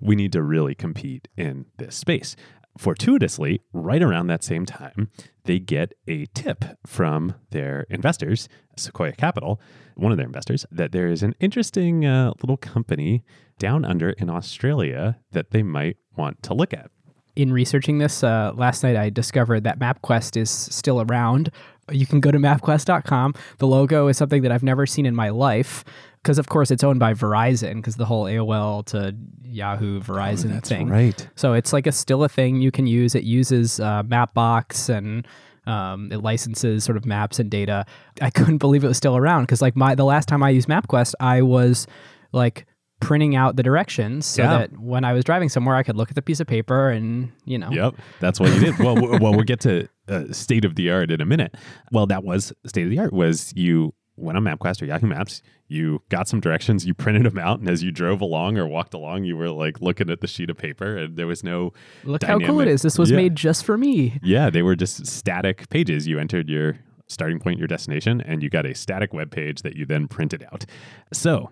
we 0.00 0.14
need 0.14 0.32
to 0.32 0.42
really 0.42 0.74
compete 0.74 1.28
in 1.36 1.66
this 1.78 1.96
space. 1.96 2.36
Fortuitously, 2.76 3.60
right 3.72 4.02
around 4.02 4.26
that 4.26 4.42
same 4.44 4.66
time, 4.66 5.08
they 5.44 5.58
get 5.58 5.92
a 6.08 6.26
tip 6.34 6.64
from 6.86 7.34
their 7.50 7.86
investors, 7.90 8.48
Sequoia 8.76 9.12
Capital, 9.12 9.60
one 9.94 10.10
of 10.10 10.18
their 10.18 10.26
investors, 10.26 10.66
that 10.70 10.92
there 10.92 11.06
is 11.06 11.22
an 11.22 11.34
interesting 11.40 12.04
uh, 12.04 12.32
little 12.42 12.56
company 12.56 13.22
down 13.58 13.84
under 13.84 14.10
in 14.10 14.28
Australia 14.30 15.18
that 15.32 15.50
they 15.50 15.62
might 15.62 15.96
want 16.16 16.42
to 16.42 16.54
look 16.54 16.72
at. 16.72 16.90
in 17.36 17.52
researching 17.52 17.98
this 17.98 18.22
uh, 18.22 18.52
last 18.54 18.82
night, 18.82 18.96
I 18.96 19.10
discovered 19.10 19.64
that 19.64 19.78
MapQuest 19.78 20.36
is 20.36 20.50
still 20.50 21.00
around. 21.02 21.50
You 21.90 22.06
can 22.06 22.20
go 22.20 22.30
to 22.30 22.38
mapquest.com. 22.38 23.34
The 23.58 23.66
logo 23.66 24.08
is 24.08 24.16
something 24.16 24.42
that 24.42 24.52
I've 24.52 24.62
never 24.62 24.86
seen 24.86 25.06
in 25.06 25.14
my 25.14 25.28
life 25.28 25.84
because, 26.22 26.38
of 26.38 26.48
course, 26.48 26.70
it's 26.70 26.82
owned 26.82 27.00
by 27.00 27.12
Verizon 27.12 27.76
because 27.76 27.96
the 27.96 28.06
whole 28.06 28.24
AOL 28.24 28.84
to 28.86 29.14
Yahoo 29.42 30.00
Verizon 30.00 30.62
thing. 30.66 30.88
right. 30.88 31.28
So 31.36 31.52
it's 31.52 31.72
like 31.72 31.86
a 31.86 31.92
still 31.92 32.24
a 32.24 32.28
thing 32.28 32.62
you 32.62 32.70
can 32.70 32.86
use. 32.86 33.14
It 33.14 33.24
uses 33.24 33.78
uh, 33.78 34.02
Mapbox 34.04 34.88
and 34.88 35.26
um, 35.66 36.10
it 36.12 36.18
licenses 36.18 36.84
sort 36.84 36.96
of 36.96 37.04
maps 37.04 37.38
and 37.38 37.50
data. 37.50 37.84
I 38.20 38.30
couldn't 38.34 38.58
believe 38.58 38.84
it 38.84 38.88
was 38.88 38.96
still 38.96 39.16
around 39.16 39.44
because 39.44 39.62
like 39.62 39.76
my 39.76 39.94
the 39.94 40.04
last 40.04 40.28
time 40.28 40.42
I 40.42 40.50
used 40.50 40.68
MapQuest, 40.68 41.14
I 41.20 41.42
was 41.42 41.86
like 42.32 42.66
printing 43.00 43.36
out 43.36 43.56
the 43.56 43.62
directions 43.62 44.24
so 44.26 44.42
Yeah. 44.42 44.58
that 44.58 44.78
when 44.78 45.04
I 45.04 45.12
was 45.12 45.24
driving 45.24 45.48
somewhere, 45.48 45.76
I 45.76 45.82
could 45.82 45.96
look 45.96 46.08
at 46.10 46.14
the 46.14 46.22
piece 46.22 46.40
of 46.40 46.46
paper 46.46 46.90
and 46.90 47.30
you 47.44 47.58
know. 47.58 47.70
Yep, 47.70 47.94
that's 48.20 48.40
what 48.40 48.52
you 48.54 48.60
did. 48.60 48.78
well, 48.78 48.94
w- 48.94 49.18
well, 49.20 49.32
we'll 49.34 49.42
get 49.44 49.60
to 49.60 49.88
uh, 50.08 50.24
state 50.32 50.64
of 50.64 50.74
the 50.76 50.90
art 50.90 51.10
in 51.10 51.20
a 51.20 51.26
minute. 51.26 51.54
Well, 51.92 52.06
that 52.06 52.24
was 52.24 52.52
state 52.66 52.84
of 52.84 52.90
the 52.90 52.98
art. 52.98 53.12
Was 53.12 53.52
you 53.56 53.94
went 54.16 54.38
on 54.38 54.44
MapQuest 54.44 54.80
or 54.80 54.84
Yahoo 54.84 55.08
Maps, 55.08 55.42
you 55.66 56.00
got 56.08 56.28
some 56.28 56.38
directions, 56.40 56.86
you 56.86 56.94
printed 56.94 57.24
them 57.24 57.36
out, 57.38 57.58
and 57.58 57.68
as 57.68 57.82
you 57.82 57.90
drove 57.90 58.20
along 58.20 58.56
or 58.56 58.64
walked 58.66 58.94
along, 58.94 59.24
you 59.24 59.36
were 59.36 59.50
like 59.50 59.80
looking 59.80 60.08
at 60.08 60.20
the 60.20 60.26
sheet 60.28 60.48
of 60.50 60.56
paper, 60.56 60.96
and 60.96 61.16
there 61.16 61.26
was 61.26 61.42
no. 61.42 61.72
Look 62.04 62.22
how 62.22 62.38
cool 62.38 62.60
it 62.60 62.68
is! 62.68 62.82
This 62.82 62.96
was 62.98 63.10
Yeah. 63.10 63.16
made 63.16 63.34
just 63.34 63.64
for 63.64 63.76
me. 63.76 64.18
Yeah, 64.22 64.50
they 64.50 64.62
were 64.62 64.76
just 64.76 65.04
static 65.06 65.68
pages. 65.68 66.06
You 66.06 66.18
entered 66.20 66.48
your 66.48 66.76
starting 67.08 67.38
point, 67.40 67.58
your 67.58 67.66
destination, 67.68 68.20
and 68.20 68.42
you 68.42 68.48
got 68.50 68.64
a 68.66 68.74
static 68.74 69.12
web 69.12 69.30
page 69.30 69.62
that 69.62 69.74
you 69.76 69.84
then 69.84 70.06
printed 70.08 70.44
out. 70.52 70.64
So, 71.12 71.50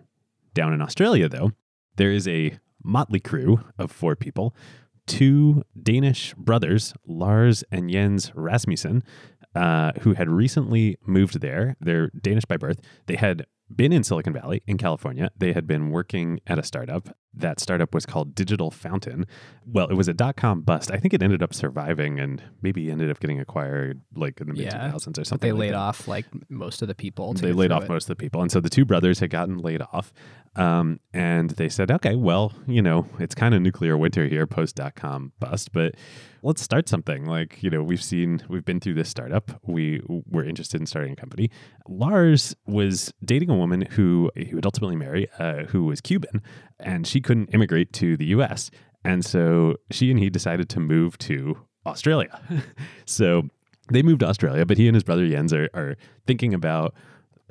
down 0.54 0.73
in 0.73 0.82
Australia, 0.82 1.28
though, 1.28 1.52
there 1.97 2.11
is 2.11 2.26
a 2.28 2.59
motley 2.85 3.21
crew 3.21 3.61
of 3.78 3.90
four 3.90 4.16
people 4.16 4.54
two 5.06 5.64
Danish 5.80 6.35
brothers, 6.35 6.94
Lars 7.06 7.64
and 7.71 7.90
Jens 7.90 8.30
Rasmussen, 8.35 9.02
uh, 9.54 9.92
who 10.02 10.14
had 10.14 10.30
recently 10.30 10.97
moved 11.04 11.40
there. 11.40 11.76
They're 11.80 12.11
Danish 12.11 12.44
by 12.44 12.56
birth. 12.56 12.80
They 13.06 13.16
had 13.16 13.47
been 13.76 13.92
in 13.92 14.04
Silicon 14.04 14.32
Valley 14.32 14.62
in 14.66 14.78
California. 14.78 15.30
They 15.36 15.52
had 15.52 15.66
been 15.66 15.90
working 15.90 16.40
at 16.46 16.58
a 16.58 16.62
startup. 16.62 17.16
That 17.34 17.60
startup 17.60 17.94
was 17.94 18.04
called 18.04 18.34
Digital 18.34 18.70
Fountain. 18.70 19.24
Well, 19.66 19.88
it 19.88 19.94
was 19.94 20.06
a 20.08 20.12
dot 20.12 20.36
com 20.36 20.60
bust. 20.60 20.90
I 20.90 20.98
think 20.98 21.14
it 21.14 21.22
ended 21.22 21.42
up 21.42 21.54
surviving 21.54 22.20
and 22.20 22.42
maybe 22.60 22.90
ended 22.90 23.10
up 23.10 23.20
getting 23.20 23.40
acquired 23.40 24.02
like 24.14 24.40
in 24.40 24.48
the 24.48 24.52
mid 24.54 24.64
Yeah, 24.64 24.90
2000s 24.90 25.06
or 25.06 25.10
But 25.20 25.26
something. 25.26 25.38
they 25.48 25.52
like 25.52 25.60
laid 25.60 25.72
that. 25.72 25.76
off 25.78 26.06
like 26.08 26.26
most 26.50 26.82
of 26.82 26.88
the 26.88 26.94
people. 26.94 27.32
They 27.32 27.52
laid 27.54 27.72
off 27.72 27.84
it. 27.84 27.88
most 27.88 28.04
of 28.04 28.08
the 28.08 28.16
people. 28.22 28.42
And 28.42 28.50
so 28.52 28.60
the 28.60 28.68
two 28.68 28.84
brothers 28.84 29.20
had 29.20 29.30
gotten 29.30 29.56
laid 29.58 29.80
off. 29.80 30.12
Um, 30.56 31.00
and 31.14 31.50
they 31.50 31.70
said, 31.70 31.90
okay, 31.90 32.14
well, 32.16 32.52
you 32.66 32.82
know, 32.82 33.06
it's 33.18 33.34
kind 33.34 33.54
of 33.54 33.62
nuclear 33.62 33.96
winter 33.96 34.26
here 34.26 34.46
post 34.46 34.76
dot 34.76 34.94
com 34.94 35.32
bust, 35.40 35.72
but 35.72 35.94
let's 36.42 36.62
start 36.62 36.88
something. 36.88 37.25
Like, 37.25 37.62
you 37.62 37.70
know, 37.70 37.82
we've 37.82 38.02
seen, 38.02 38.42
we've 38.49 38.64
been 38.64 38.80
through 38.80 38.94
this 38.94 39.08
startup. 39.08 39.61
We 39.62 40.00
were 40.06 40.44
interested 40.44 40.80
in 40.80 40.87
starting 40.87 41.12
a 41.12 41.16
company. 41.16 41.50
Lars 41.88 42.54
was 42.66 43.12
dating 43.25 43.50
a 43.50 43.56
woman 43.56 43.82
who 43.82 44.30
he 44.37 44.54
would 44.54 44.66
ultimately 44.66 44.96
marry, 44.96 45.28
uh, 45.38 45.64
who 45.64 45.84
was 45.84 46.00
Cuban, 46.00 46.42
and 46.80 47.06
she 47.06 47.20
couldn't 47.20 47.49
immigrate 47.54 47.92
to 47.94 48.16
the 48.16 48.26
US. 48.26 48.70
And 49.04 49.25
so 49.25 49.76
she 49.90 50.11
and 50.11 50.18
he 50.18 50.30
decided 50.30 50.68
to 50.70 50.80
move 50.80 51.18
to 51.18 51.58
Australia. 51.87 52.40
so 53.04 53.42
they 53.90 54.02
moved 54.02 54.20
to 54.20 54.26
Australia, 54.26 54.64
but 54.66 54.78
he 54.78 54.88
and 54.88 54.94
his 54.94 55.04
brother 55.04 55.26
Jens 55.26 55.52
are, 55.52 55.68
are 55.75 55.96
thinking 56.26 56.54
about 56.54 56.94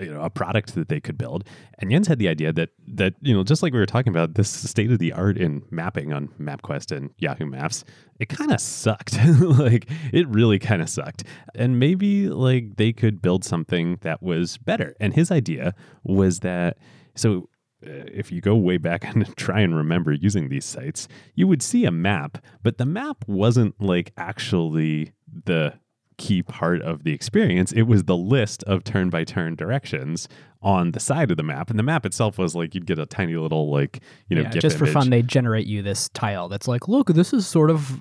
you 0.02 0.14
know 0.14 0.22
a 0.22 0.30
product 0.30 0.76
that 0.76 0.90
they 0.90 1.00
could 1.00 1.18
build. 1.18 1.48
And 1.80 1.92
Jens 1.92 2.08
had 2.08 2.20
the 2.20 2.28
idea 2.28 2.52
that 2.54 2.70
that 2.88 3.16
you 3.22 3.34
know 3.34 3.44
just 3.44 3.64
like 3.64 3.74
we 3.74 3.80
were 3.80 3.86
talking 3.86 4.12
about 4.12 4.36
this 4.36 4.50
state 4.50 4.92
of 4.92 5.00
the 5.00 5.14
art 5.14 5.38
in 5.38 5.64
mapping 5.70 6.14
on 6.14 6.30
MapQuest 6.40 6.96
and 6.96 7.12
Yahoo 7.18 7.46
Maps, 7.46 7.84
it 8.20 8.30
kind 8.30 8.52
of 8.52 8.60
sucked. 8.60 9.18
like 9.40 9.90
it 10.12 10.28
really 10.28 10.60
kind 10.60 10.82
of 10.82 10.90
sucked. 10.90 11.24
And 11.56 11.80
maybe 11.80 12.30
like 12.30 12.78
they 12.78 12.94
could 12.94 13.22
build 13.22 13.44
something 13.44 13.98
that 14.02 14.22
was 14.22 14.58
better. 14.58 14.96
And 15.00 15.14
his 15.14 15.32
idea 15.32 15.74
was 16.04 16.40
that 16.40 16.78
so 17.16 17.50
uh, 17.86 18.06
if 18.14 18.32
you 18.32 18.42
go 18.42 18.56
way 18.56 18.78
back 18.78 19.04
and 19.16 19.36
try 19.38 19.62
and 19.62 19.76
remember 19.76 20.12
using 20.12 20.50
these 20.50 20.66
sites, 20.66 21.08
you 21.36 21.48
would 21.48 21.62
see 21.62 21.86
a 21.86 21.92
map, 21.92 22.38
but 22.64 22.78
the 22.78 22.86
map 22.86 23.26
wasn't 23.28 23.80
like 23.82 24.14
actually 24.18 25.14
the 25.46 25.74
key 26.22 26.44
part 26.44 26.84
of 26.84 27.04
the 27.04 27.14
experience. 27.14 27.72
It 27.72 27.84
was 27.84 28.04
the 28.04 28.16
list 28.16 28.64
of 28.66 28.84
turn 28.84 29.10
by 29.10 29.24
turn 29.24 29.56
directions 29.56 30.30
on 30.62 30.92
the 30.92 31.00
side 31.00 31.32
of 31.32 31.38
the 31.38 31.44
map. 31.44 31.72
And 31.72 31.80
the 31.80 31.84
map 31.84 32.06
itself 32.06 32.38
was 32.38 32.54
like 32.54 32.76
you'd 32.76 32.86
get 32.86 33.00
a 33.00 33.08
tiny 33.08 33.36
little 33.36 33.72
like, 33.72 34.02
you 34.30 34.36
know, 34.36 34.44
yeah, 34.44 34.52
GIF 34.52 34.62
just 34.62 34.78
for 34.78 34.84
image. 34.84 34.94
fun, 34.94 35.10
they 35.10 35.24
generate 35.24 35.66
you 35.66 35.82
this 35.82 36.10
tile 36.10 36.48
that's 36.48 36.68
like, 36.68 36.88
look, 36.88 37.08
this 37.08 37.34
is 37.34 37.48
sort 37.48 37.72
of 37.72 38.00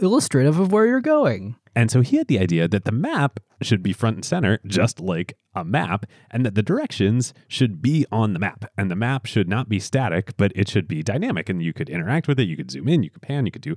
illustrative 0.00 0.58
of 0.58 0.72
where 0.72 0.86
you're 0.86 1.00
going. 1.00 1.54
And 1.76 1.88
so 1.92 2.00
he 2.00 2.16
had 2.16 2.26
the 2.26 2.40
idea 2.40 2.66
that 2.66 2.84
the 2.84 2.92
map 2.92 3.38
should 3.62 3.84
be 3.84 3.92
front 3.92 4.16
and 4.16 4.24
center, 4.24 4.58
just 4.66 4.98
like 4.98 5.38
a 5.54 5.64
map, 5.64 6.04
and 6.32 6.44
that 6.44 6.56
the 6.56 6.62
directions 6.64 7.32
should 7.46 7.80
be 7.80 8.04
on 8.10 8.32
the 8.32 8.40
map. 8.40 8.64
And 8.76 8.90
the 8.90 8.96
map 8.96 9.26
should 9.26 9.48
not 9.48 9.68
be 9.68 9.78
static, 9.78 10.36
but 10.36 10.50
it 10.56 10.68
should 10.68 10.88
be 10.88 11.04
dynamic. 11.04 11.48
And 11.48 11.62
you 11.62 11.72
could 11.72 11.88
interact 11.88 12.26
with 12.26 12.40
it, 12.40 12.48
you 12.48 12.56
could 12.56 12.72
zoom 12.72 12.88
in, 12.88 13.04
you 13.04 13.10
could 13.10 13.22
pan, 13.22 13.46
you 13.46 13.52
could 13.52 13.62
do 13.62 13.76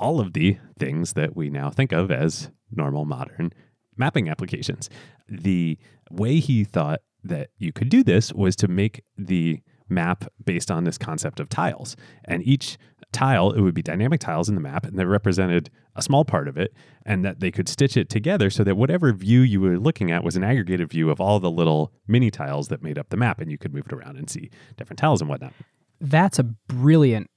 all 0.00 0.18
of 0.18 0.32
the 0.32 0.58
things 0.78 1.12
that 1.12 1.36
we 1.36 1.50
now 1.50 1.70
think 1.70 1.92
of 1.92 2.10
as 2.10 2.50
normal 2.72 3.04
modern 3.04 3.52
mapping 3.96 4.28
applications. 4.28 4.88
The 5.28 5.78
way 6.10 6.40
he 6.40 6.64
thought 6.64 7.00
that 7.22 7.50
you 7.58 7.72
could 7.72 7.90
do 7.90 8.02
this 8.02 8.32
was 8.32 8.56
to 8.56 8.68
make 8.68 9.02
the 9.16 9.60
map 9.88 10.24
based 10.42 10.70
on 10.70 10.84
this 10.84 10.96
concept 10.96 11.38
of 11.38 11.48
tiles. 11.48 11.96
And 12.24 12.42
each 12.46 12.78
tile, 13.12 13.50
it 13.50 13.60
would 13.60 13.74
be 13.74 13.82
dynamic 13.82 14.20
tiles 14.20 14.48
in 14.48 14.54
the 14.54 14.60
map, 14.60 14.86
and 14.86 14.98
they 14.98 15.04
represented 15.04 15.68
a 15.96 16.02
small 16.02 16.24
part 16.24 16.48
of 16.48 16.56
it, 16.56 16.72
and 17.04 17.24
that 17.24 17.40
they 17.40 17.50
could 17.50 17.68
stitch 17.68 17.96
it 17.96 18.08
together 18.08 18.48
so 18.48 18.64
that 18.64 18.76
whatever 18.76 19.12
view 19.12 19.40
you 19.40 19.60
were 19.60 19.78
looking 19.78 20.10
at 20.10 20.24
was 20.24 20.36
an 20.36 20.44
aggregated 20.44 20.88
view 20.88 21.10
of 21.10 21.20
all 21.20 21.40
the 21.40 21.50
little 21.50 21.92
mini 22.06 22.30
tiles 22.30 22.68
that 22.68 22.82
made 22.82 22.98
up 22.98 23.10
the 23.10 23.16
map, 23.16 23.40
and 23.40 23.50
you 23.50 23.58
could 23.58 23.74
move 23.74 23.86
it 23.86 23.92
around 23.92 24.16
and 24.16 24.30
see 24.30 24.48
different 24.76 24.98
tiles 24.98 25.20
and 25.20 25.28
whatnot. 25.28 25.52
That's 26.00 26.38
a 26.38 26.44
brilliant 26.44 27.28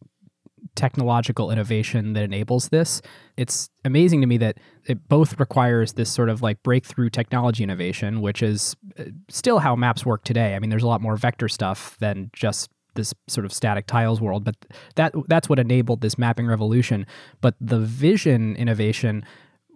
technological 0.76 1.52
innovation 1.52 2.14
that 2.14 2.24
enables 2.24 2.70
this. 2.70 3.02
It's 3.38 3.70
amazing 3.86 4.22
to 4.22 4.28
me 4.28 4.38
that 4.38 4.58
it 4.86 5.08
both 5.08 5.40
requires 5.40 5.94
this 5.94 6.12
sort 6.12 6.30
of 6.30 6.42
like 6.42 6.62
breakthrough 6.64 7.10
technology 7.10 7.64
innovation, 7.64 8.22
which 8.22 8.42
is 8.42 8.76
uh, 9.00 9.06
still 9.30 9.60
how 9.60 9.76
maps 9.76 10.06
work 10.06 10.24
today. 10.24 10.56
I 10.56 10.60
mean, 10.60 10.70
there's 10.70 10.84
a 10.84 10.88
lot 10.88 11.02
more 11.02 11.16
vector 11.16 11.48
stuff 11.48 11.98
than 12.00 12.30
just 12.34 12.70
this 12.96 13.14
sort 13.28 13.46
of 13.46 13.54
static 13.54 13.88
tiles 13.88 14.22
world, 14.22 14.44
but 14.44 14.56
that 14.96 15.14
that's 15.28 15.50
what 15.50 15.60
enabled 15.60 16.02
this 16.02 16.18
mapping 16.18 16.48
revolution. 16.48 17.06
But 17.42 17.56
the 17.60 17.80
vision 17.80 18.56
innovation 18.56 19.26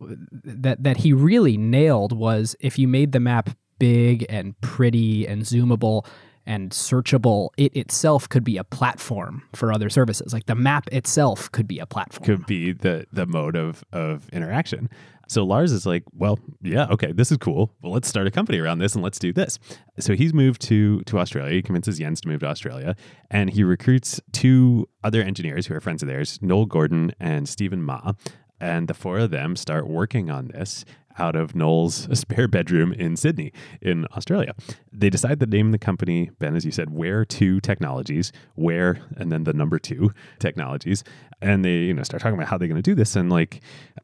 that 0.01 0.83
that 0.83 0.97
he 0.97 1.13
really 1.13 1.57
nailed 1.57 2.13
was 2.13 2.55
if 2.59 2.77
you 2.77 2.87
made 2.87 3.11
the 3.11 3.19
map 3.19 3.49
big 3.79 4.25
and 4.29 4.59
pretty 4.61 5.27
and 5.27 5.43
zoomable 5.43 6.05
and 6.47 6.71
searchable, 6.71 7.49
it 7.57 7.75
itself 7.75 8.27
could 8.27 8.43
be 8.43 8.57
a 8.57 8.63
platform 8.63 9.43
for 9.53 9.71
other 9.71 9.89
services. 9.89 10.33
Like 10.33 10.47
the 10.47 10.55
map 10.55 10.87
itself 10.91 11.51
could 11.51 11.67
be 11.67 11.77
a 11.77 11.85
platform. 11.85 12.25
Could 12.25 12.45
be 12.47 12.71
the 12.71 13.05
the 13.11 13.27
mode 13.27 13.55
of 13.55 13.83
of 13.91 14.27
interaction. 14.29 14.89
So 15.29 15.43
Lars 15.43 15.73
is 15.73 15.85
like, 15.85 16.03
well, 16.13 16.39
yeah, 16.61 16.87
okay, 16.89 17.11
this 17.11 17.33
is 17.33 17.37
cool. 17.37 17.73
Well, 17.81 17.91
let's 17.91 18.07
start 18.07 18.27
a 18.27 18.31
company 18.31 18.59
around 18.59 18.79
this 18.79 18.95
and 18.95 19.03
let's 19.03 19.19
do 19.19 19.33
this. 19.33 19.59
So 19.99 20.15
he's 20.15 20.33
moved 20.33 20.61
to 20.63 21.01
to 21.01 21.19
Australia. 21.19 21.53
He 21.53 21.61
convinces 21.61 21.99
Jens 21.99 22.21
to 22.21 22.29
move 22.29 22.39
to 22.39 22.47
Australia, 22.47 22.95
and 23.29 23.49
he 23.49 23.63
recruits 23.63 24.21
two 24.31 24.87
other 25.03 25.21
engineers 25.21 25.67
who 25.67 25.75
are 25.75 25.81
friends 25.81 26.01
of 26.01 26.07
theirs, 26.07 26.39
Noel 26.41 26.65
Gordon 26.65 27.11
and 27.19 27.47
Stephen 27.47 27.83
Ma. 27.83 28.13
And 28.59 28.87
the 28.87 28.95
four 28.95 29.19
of 29.19 29.29
them 29.29 29.55
start 29.55 29.87
working 29.87 30.31
on 30.31 30.47
this 30.47 30.83
out 31.19 31.35
of 31.35 31.55
Noel's 31.55 32.07
spare 32.17 32.47
bedroom 32.47 32.93
in 32.93 33.15
Sydney, 33.15 33.51
in 33.81 34.05
Australia. 34.15 34.53
They 34.91 35.09
decide 35.09 35.39
to 35.39 35.45
name 35.45 35.71
the 35.71 35.77
company, 35.77 36.31
Ben, 36.39 36.55
as 36.55 36.65
you 36.65 36.71
said, 36.71 36.89
Where 36.89 37.25
Two 37.25 37.59
Technologies, 37.59 38.31
Where, 38.55 38.99
and 39.17 39.31
then 39.31 39.43
the 39.43 39.53
number 39.53 39.79
two 39.79 40.11
technologies. 40.39 41.03
And 41.41 41.63
they, 41.63 41.77
you 41.77 41.93
know, 41.93 42.03
start 42.03 42.21
talking 42.21 42.37
about 42.37 42.47
how 42.47 42.57
they're 42.57 42.67
going 42.67 42.81
to 42.81 42.81
do 42.81 42.95
this. 42.95 43.15
And 43.15 43.29
like, 43.29 43.61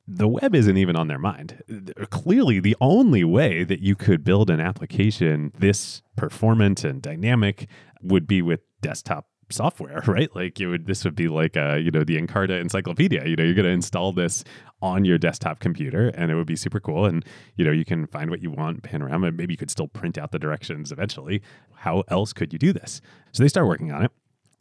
the 0.08 0.28
web 0.28 0.54
isn't 0.54 0.78
even 0.78 0.96
on 0.96 1.08
their 1.08 1.18
mind. 1.18 1.64
Clearly, 2.10 2.60
the 2.60 2.76
only 2.82 3.24
way 3.24 3.64
that 3.64 3.80
you 3.80 3.96
could 3.96 4.24
build 4.24 4.50
an 4.50 4.60
application 4.60 5.52
this 5.58 6.02
performant 6.16 6.84
and 6.84 7.02
dynamic 7.02 7.68
would 8.02 8.28
be 8.28 8.42
with 8.42 8.60
desktop 8.82 9.28
software, 9.54 10.04
right? 10.08 10.34
Like 10.36 10.60
it 10.60 10.68
would 10.68 10.86
this 10.86 11.04
would 11.06 11.16
be 11.16 11.28
like 11.28 11.56
uh, 11.58 11.76
you 11.76 11.92
know, 11.92 12.04
the 12.04 12.18
Encarta 12.18 12.60
encyclopedia. 12.60 13.26
You 13.26 13.36
know, 13.36 13.44
you're 13.44 13.56
gonna 13.56 13.70
install 13.70 14.12
this 14.12 14.44
on 14.82 15.06
your 15.06 15.18
desktop 15.18 15.60
computer 15.60 16.10
and 16.10 16.30
it 16.30 16.36
would 16.36 16.48
be 16.48 16.56
super 16.56 16.80
cool. 16.80 17.06
And 17.06 17.24
you 17.56 17.64
know, 17.64 17.72
you 17.72 17.86
can 17.86 18.08
find 18.08 18.30
what 18.30 18.42
you 18.42 18.52
want, 18.52 18.84
pan 18.84 19.02
around, 19.02 19.22
maybe 19.22 19.54
you 19.54 19.58
could 19.58 19.72
still 19.72 19.88
print 19.88 20.18
out 20.18 20.32
the 20.32 20.40
directions 20.40 20.92
eventually. 20.92 21.42
How 21.76 22.04
else 22.10 22.34
could 22.34 22.52
you 22.52 22.60
do 22.60 22.74
this? 22.74 23.02
So 23.32 23.44
they 23.44 23.50
start 23.50 23.68
working 23.68 23.92
on 23.92 24.04
it 24.04 24.12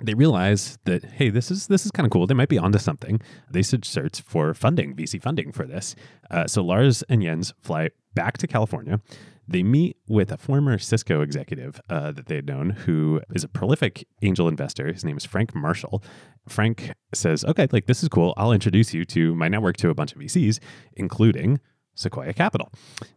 they 0.02 0.14
realize 0.14 0.78
that 0.84 1.04
hey 1.04 1.30
this 1.30 1.50
is 1.50 1.68
this 1.68 1.84
is 1.84 1.92
kind 1.92 2.06
of 2.06 2.10
cool 2.10 2.26
they 2.26 2.34
might 2.34 2.48
be 2.48 2.58
onto 2.58 2.78
something 2.78 3.20
they 3.50 3.62
should 3.62 3.84
search 3.84 4.20
for 4.20 4.52
funding 4.52 4.94
vc 4.94 5.22
funding 5.22 5.52
for 5.52 5.64
this 5.64 5.94
uh, 6.30 6.46
so 6.46 6.62
lars 6.62 7.02
and 7.08 7.22
jens 7.22 7.54
fly 7.60 7.88
back 8.14 8.36
to 8.38 8.46
california 8.46 9.00
they 9.46 9.62
meet 9.62 9.96
with 10.08 10.30
a 10.30 10.36
former 10.36 10.78
cisco 10.78 11.20
executive 11.20 11.80
uh, 11.90 12.12
that 12.12 12.26
they 12.26 12.36
had 12.36 12.46
known 12.46 12.70
who 12.70 13.20
is 13.34 13.44
a 13.44 13.48
prolific 13.48 14.06
angel 14.22 14.48
investor. 14.48 14.92
His 14.92 15.04
name 15.04 15.16
is 15.16 15.24
frank 15.24 15.54
marshall. 15.54 16.02
Frank 16.48 16.92
says 17.14 17.44
okay 17.44 17.68
like 17.72 17.86
this 17.86 18.02
is 18.02 18.08
cool. 18.08 18.34
I'll 18.36 18.52
introduce 18.52 18.94
you 18.94 19.04
to 19.06 19.34
my 19.34 19.48
network 19.48 19.76
to 19.78 19.90
a 19.90 19.94
bunch 19.94 20.12
of 20.12 20.18
vcs 20.18 20.58
including 20.94 21.60
Sequoia 21.94 22.32
Capital. 22.32 22.72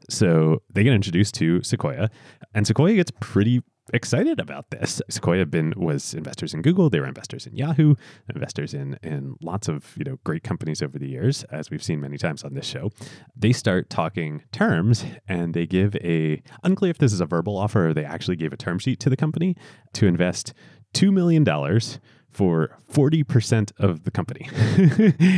So 0.10 0.62
they 0.74 0.84
get 0.84 0.94
introduced 0.94 1.34
to 1.36 1.64
Sequoia, 1.64 2.10
and 2.54 2.68
Sequoia 2.68 2.96
gets 2.96 3.12
pretty 3.22 3.62
excited 3.94 4.40
about 4.40 4.70
this. 4.72 5.02
Sequoia 5.10 5.46
been 5.46 5.74
was 5.76 6.14
investors 6.14 6.54
in 6.54 6.62
Google, 6.62 6.90
they 6.90 7.00
were 7.00 7.08
investors 7.08 7.46
in 7.46 7.56
Yahoo, 7.56 7.96
investors 8.34 8.74
in 8.74 8.98
in 9.04 9.36
lots 9.42 9.68
of, 9.68 9.94
you 9.98 10.04
know, 10.04 10.18
great 10.24 10.44
companies 10.44 10.82
over 10.82 10.98
the 10.98 11.08
years 11.08 11.44
as 11.46 11.70
we've 11.70 11.84
seen 11.84 12.02
many 12.02 12.18
times 12.18 12.44
on 12.44 12.54
this 12.54 12.66
show. 12.66 12.92
They 13.36 13.54
start 13.54 13.90
talking 13.90 14.44
terms 14.52 15.06
and 15.28 15.54
they 15.54 15.66
give 15.66 15.96
a 15.98 16.42
unclear 16.64 16.92
if 16.92 16.98
this 16.98 17.14
is 17.14 17.22
a 17.22 17.26
verbal 17.26 17.58
offer 17.58 17.90
or 17.90 17.94
they 17.94 18.06
actually 18.06 18.36
gave 18.38 18.54
a 18.54 18.58
term 18.58 18.80
sheet 18.80 19.00
to 19.02 19.10
the 19.10 19.18
company 19.18 19.56
to 19.94 20.08
invest 20.08 20.54
2 20.94 21.12
million 21.12 21.44
dollars 21.44 22.00
for 22.36 22.78
40% 22.92 23.72
of 23.80 24.04
the 24.04 24.12
company. 24.12 24.50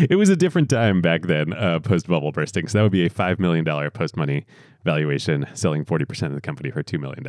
it 0.10 0.18
was 0.18 0.30
a 0.30 0.36
different 0.36 0.68
time 0.68 1.00
back 1.00 1.24
then, 1.28 1.54
uh, 1.54 1.80
post 1.80 2.08
bubble 2.08 2.32
bursting. 2.32 2.68
So 2.68 2.80
that 2.80 2.82
would 2.82 2.92
be 2.92 3.06
a 3.06 3.10
$5 3.10 3.38
million 3.40 3.64
post 3.92 4.18
money 4.18 4.48
valuation, 4.84 5.46
selling 5.54 5.86
40% 5.86 6.28
of 6.28 6.34
the 6.34 6.42
company 6.42 6.72
for 6.72 6.82
$2 6.82 7.00
million. 7.00 7.24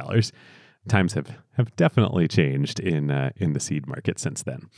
Times 0.89 1.15
have, 1.15 1.39
have 1.57 1.75
definitely 1.77 2.29
changed 2.29 2.81
in, 2.81 3.11
uh, 3.11 3.31
in 3.37 3.53
the 3.53 3.61
seed 3.61 3.87
market 3.87 4.19
since 4.19 4.43
then. 4.43 4.69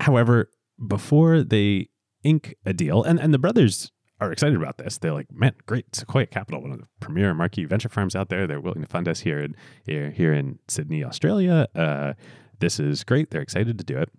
However, 0.00 0.50
before 0.86 1.42
they 1.42 1.88
ink 2.22 2.54
a 2.64 2.72
deal, 2.72 3.02
and, 3.02 3.20
and 3.20 3.32
the 3.32 3.38
brothers 3.38 3.92
are 4.20 4.32
excited 4.32 4.56
about 4.56 4.78
this. 4.78 4.96
They're 4.96 5.12
like, 5.12 5.30
man, 5.32 5.54
great, 5.66 5.94
Sequoia 5.94 6.26
Capital, 6.26 6.62
one 6.62 6.70
of 6.70 6.78
the 6.78 6.86
premier 7.00 7.34
marquee 7.34 7.64
venture 7.64 7.88
firms 7.88 8.14
out 8.14 8.28
there. 8.28 8.46
They're 8.46 8.60
willing 8.60 8.82
to 8.82 8.88
fund 8.88 9.08
us 9.08 9.20
here 9.20 9.40
in, 9.40 9.56
here, 9.84 10.10
here 10.10 10.32
in 10.32 10.60
Sydney, 10.68 11.04
Australia. 11.04 11.66
Uh, 11.74 12.12
this 12.60 12.78
is 12.78 13.02
great. 13.02 13.30
They're 13.30 13.42
excited 13.42 13.76
to 13.76 13.84
do 13.84 13.98
it 13.98 14.10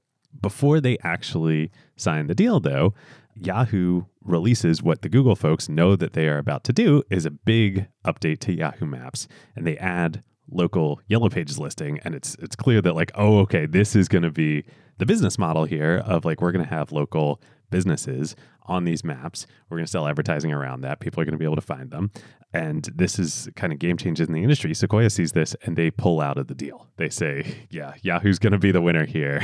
before 0.41 0.79
they 0.81 0.97
actually 1.03 1.71
sign 1.95 2.27
the 2.27 2.35
deal, 2.35 2.59
though, 2.59 2.93
Yahoo 3.35 4.03
releases 4.21 4.81
what 4.81 5.01
the 5.01 5.09
Google 5.09 5.35
folks 5.35 5.69
know 5.69 5.95
that 5.95 6.13
they 6.13 6.27
are 6.27 6.37
about 6.37 6.63
to 6.65 6.73
do 6.73 7.03
is 7.09 7.25
a 7.25 7.31
big 7.31 7.87
update 8.05 8.39
to 8.39 8.53
Yahoo 8.53 8.85
Maps, 8.85 9.27
and 9.55 9.67
they 9.67 9.77
add 9.77 10.23
local 10.49 11.01
Yellow 11.07 11.29
Pages 11.29 11.59
listing, 11.59 11.99
and 12.03 12.15
it's 12.15 12.35
it's 12.35 12.55
clear 12.55 12.81
that 12.81 12.93
like, 12.93 13.11
oh, 13.15 13.39
okay, 13.39 13.65
this 13.65 13.95
is 13.95 14.07
going 14.07 14.23
to 14.23 14.31
be 14.31 14.65
the 14.97 15.05
business 15.05 15.37
model 15.37 15.65
here 15.65 16.01
of 16.05 16.25
like 16.25 16.41
we're 16.41 16.51
going 16.51 16.63
to 16.63 16.69
have 16.69 16.91
local 16.91 17.41
businesses 17.69 18.35
on 18.67 18.83
these 18.83 19.03
maps. 19.03 19.45
We're 19.69 19.77
going 19.77 19.85
to 19.85 19.91
sell 19.91 20.07
advertising 20.07 20.51
around 20.51 20.81
that. 20.81 20.99
People 20.99 21.21
are 21.21 21.25
going 21.25 21.33
to 21.33 21.37
be 21.37 21.45
able 21.45 21.55
to 21.55 21.61
find 21.61 21.91
them. 21.91 22.11
And 22.53 22.89
this 22.95 23.19
is 23.19 23.49
kind 23.55 23.73
of 23.73 23.79
game 23.79 23.97
changes 23.97 24.27
in 24.27 24.33
the 24.33 24.41
industry. 24.41 24.73
Sequoia 24.73 25.09
sees 25.09 25.33
this 25.33 25.55
and 25.63 25.75
they 25.75 25.91
pull 25.91 26.21
out 26.21 26.37
of 26.37 26.47
the 26.47 26.55
deal. 26.55 26.87
They 26.95 27.09
say, 27.09 27.67
yeah, 27.69 27.93
Yahoo's 28.01 28.39
going 28.39 28.53
to 28.53 28.57
be 28.59 28.71
the 28.71 28.81
winner 28.81 29.05
here. 29.05 29.41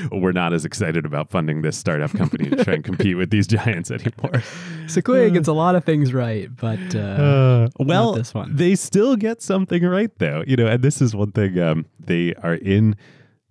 We're 0.10 0.32
not 0.32 0.52
as 0.52 0.64
excited 0.64 1.04
about 1.04 1.30
funding 1.30 1.62
this 1.62 1.76
startup 1.76 2.12
company 2.12 2.48
to 2.48 2.64
try 2.64 2.74
and 2.74 2.84
compete 2.84 3.16
with 3.16 3.30
these 3.30 3.46
giants 3.46 3.90
anymore. 3.90 4.42
Sequoia 4.86 5.30
gets 5.30 5.48
a 5.48 5.52
lot 5.52 5.74
of 5.74 5.84
things 5.84 6.12
right, 6.14 6.48
but 6.56 6.94
uh, 6.94 7.18
Uh, 7.60 7.68
well, 7.78 8.14
this 8.14 8.32
one. 8.32 8.56
they 8.56 8.74
still 8.74 9.16
get 9.16 9.42
something 9.42 9.82
right 9.84 10.10
though. 10.18 10.42
You 10.46 10.56
know, 10.56 10.66
and 10.66 10.82
this 10.82 11.02
is 11.02 11.14
one 11.14 11.32
thing 11.32 11.58
um, 11.58 11.84
they 11.98 12.34
are 12.36 12.54
in 12.54 12.96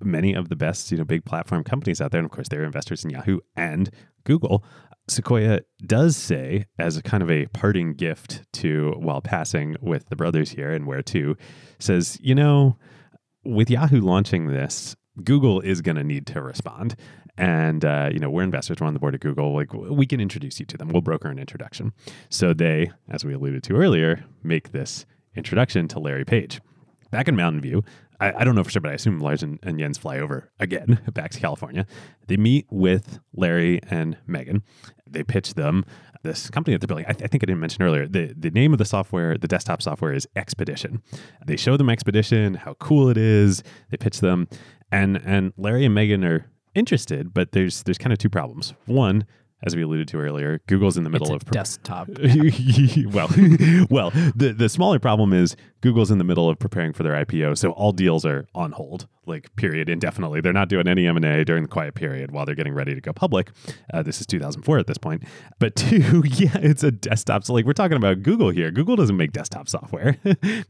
many 0.01 0.33
of 0.33 0.49
the 0.49 0.55
best, 0.55 0.91
you 0.91 0.97
know, 0.97 1.05
big 1.05 1.25
platform 1.25 1.63
companies 1.63 2.01
out 2.01 2.11
there. 2.11 2.19
And 2.19 2.25
of 2.25 2.31
course, 2.31 2.49
they're 2.49 2.63
investors 2.63 3.03
in 3.03 3.09
Yahoo 3.09 3.39
and 3.55 3.89
Google. 4.23 4.63
Sequoia 5.07 5.61
does 5.85 6.15
say, 6.15 6.65
as 6.77 6.97
a 6.97 7.01
kind 7.01 7.23
of 7.23 7.31
a 7.31 7.47
parting 7.47 7.93
gift 7.93 8.43
to 8.53 8.93
while 8.97 9.21
passing 9.21 9.75
with 9.81 10.07
the 10.09 10.15
brothers 10.15 10.51
here 10.51 10.71
and 10.71 10.85
Where2, 10.85 11.35
says, 11.79 12.17
you 12.21 12.35
know, 12.35 12.77
with 13.43 13.69
Yahoo 13.69 14.01
launching 14.01 14.47
this, 14.47 14.95
Google 15.23 15.59
is 15.61 15.81
going 15.81 15.95
to 15.95 16.03
need 16.03 16.27
to 16.27 16.41
respond. 16.41 16.95
And, 17.37 17.85
uh, 17.85 18.09
you 18.11 18.19
know, 18.19 18.29
we're 18.29 18.43
investors, 18.43 18.77
we're 18.79 18.87
on 18.87 18.93
the 18.93 18.99
board 18.99 19.15
of 19.15 19.21
Google. 19.21 19.53
Like, 19.53 19.73
we 19.73 20.05
can 20.05 20.19
introduce 20.19 20.59
you 20.59 20.65
to 20.67 20.77
them. 20.77 20.89
We'll 20.89 21.01
broker 21.01 21.29
an 21.29 21.39
introduction. 21.39 21.93
So 22.29 22.53
they, 22.53 22.91
as 23.09 23.23
we 23.23 23.33
alluded 23.33 23.63
to 23.63 23.75
earlier, 23.75 24.25
make 24.43 24.71
this 24.71 25.05
introduction 25.35 25.87
to 25.89 25.99
Larry 25.99 26.25
Page. 26.25 26.61
Back 27.11 27.27
in 27.27 27.35
Mountain 27.35 27.61
View, 27.61 27.83
I, 28.19 28.33
I 28.39 28.43
don't 28.43 28.55
know 28.55 28.63
for 28.63 28.69
sure, 28.69 28.81
but 28.81 28.91
I 28.91 28.95
assume 28.95 29.19
Lars 29.19 29.43
and, 29.43 29.59
and 29.63 29.79
Jens 29.79 29.97
fly 29.97 30.19
over 30.19 30.49
again 30.59 30.99
back 31.13 31.31
to 31.31 31.39
California. 31.39 31.85
They 32.27 32.37
meet 32.37 32.67
with 32.69 33.19
Larry 33.33 33.79
and 33.89 34.17
Megan. 34.27 34.63
They 35.09 35.23
pitch 35.23 35.55
them 35.55 35.85
this 36.23 36.49
company 36.49 36.75
that 36.75 36.81
they're 36.81 36.87
building. 36.87 37.05
I, 37.07 37.13
th- 37.13 37.23
I 37.23 37.27
think 37.27 37.43
I 37.43 37.45
didn't 37.45 37.61
mention 37.61 37.83
earlier. 37.83 38.07
The, 38.07 38.33
the 38.37 38.51
name 38.51 38.73
of 38.73 38.77
the 38.77 38.85
software, 38.85 39.37
the 39.37 39.47
desktop 39.47 39.81
software, 39.81 40.13
is 40.13 40.27
Expedition. 40.35 41.01
They 41.45 41.55
show 41.55 41.77
them 41.77 41.89
Expedition, 41.89 42.55
how 42.55 42.73
cool 42.75 43.09
it 43.09 43.17
is. 43.17 43.63
They 43.89 43.97
pitch 43.97 44.19
them, 44.19 44.47
and 44.91 45.21
and 45.25 45.53
Larry 45.57 45.85
and 45.85 45.95
Megan 45.95 46.25
are 46.25 46.45
interested, 46.75 47.33
but 47.33 47.53
there's 47.53 47.83
there's 47.83 47.97
kind 47.97 48.11
of 48.11 48.19
two 48.19 48.29
problems. 48.29 48.73
One, 48.85 49.25
as 49.61 49.75
we 49.75 49.81
alluded 49.81 50.07
to 50.09 50.19
earlier, 50.19 50.61
Google's 50.67 50.97
in 50.97 51.03
the 51.03 51.09
middle 51.09 51.33
it's 51.33 51.43
a 51.43 51.47
of 51.47 51.51
desktop. 51.51 52.07
well, 53.13 53.29
well, 53.89 54.11
the 54.35 54.53
the 54.57 54.69
smaller 54.69 54.99
problem 54.99 55.33
is 55.33 55.55
Google's 55.81 56.11
in 56.11 56.17
the 56.17 56.23
middle 56.23 56.49
of 56.49 56.57
preparing 56.59 56.93
for 56.93 57.03
their 57.03 57.13
IPO, 57.13 57.57
so 57.57 57.71
all 57.71 57.91
deals 57.91 58.25
are 58.25 58.47
on 58.55 58.71
hold, 58.71 59.07
like 59.25 59.53
period, 59.55 59.89
indefinitely. 59.89 60.41
They're 60.41 60.53
not 60.53 60.69
doing 60.69 60.87
any 60.87 61.05
M 61.07 61.17
and 61.17 61.25
A 61.25 61.43
during 61.43 61.63
the 61.63 61.69
quiet 61.69 61.95
period 61.95 62.31
while 62.31 62.45
they're 62.45 62.55
getting 62.55 62.73
ready 62.73 62.95
to 62.95 63.01
go 63.01 63.11
public. 63.11 63.51
Uh, 63.93 64.01
this 64.01 64.21
is 64.21 64.27
2004 64.27 64.79
at 64.79 64.87
this 64.87 64.97
point, 64.97 65.23
but 65.59 65.75
two, 65.75 66.23
yeah, 66.25 66.57
it's 66.57 66.83
a 66.83 66.91
desktop. 66.91 67.43
So 67.43 67.53
like 67.53 67.65
we're 67.65 67.73
talking 67.73 67.97
about 67.97 68.23
Google 68.23 68.49
here. 68.49 68.71
Google 68.71 68.95
doesn't 68.95 69.17
make 69.17 69.33
desktop 69.33 69.67
software. 69.67 70.17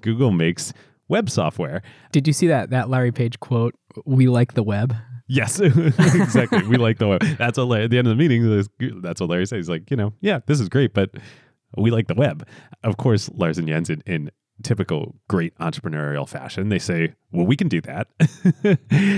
Google 0.01 0.31
makes 0.31 0.73
web 1.07 1.29
software. 1.29 1.81
Did 2.11 2.25
you 2.27 2.33
see 2.33 2.47
that 2.47 2.69
that 2.71 2.89
Larry 2.89 3.11
Page 3.11 3.39
quote? 3.39 3.75
We 4.05 4.27
like 4.27 4.53
the 4.53 4.63
web. 4.63 4.95
Yes, 5.29 5.59
exactly. 5.59 6.63
we 6.67 6.77
like 6.77 6.97
the 6.97 7.07
web. 7.07 7.21
That's 7.37 7.59
what 7.59 7.65
Larry, 7.65 7.83
at 7.83 7.91
the 7.91 7.99
end 7.99 8.07
of 8.07 8.17
the 8.17 8.21
meeting. 8.21 9.01
That's 9.01 9.21
what 9.21 9.29
Larry 9.29 9.45
says. 9.45 9.57
He's 9.57 9.69
like, 9.69 9.89
you 9.91 9.95
know, 9.95 10.11
yeah, 10.21 10.39
this 10.47 10.59
is 10.59 10.69
great, 10.69 10.93
but 10.95 11.11
we 11.77 11.91
like 11.91 12.07
the 12.07 12.15
web. 12.15 12.47
Of 12.83 12.97
course, 12.97 13.29
Lars 13.35 13.59
and 13.59 13.67
Jens 13.67 13.91
in, 13.91 14.01
in 14.07 14.31
typical 14.63 15.15
great 15.27 15.55
entrepreneurial 15.59 16.27
fashion, 16.27 16.69
they 16.69 16.79
say, 16.79 17.13
well, 17.31 17.45
we 17.45 17.55
can 17.55 17.67
do 17.67 17.79
that. 17.81 18.07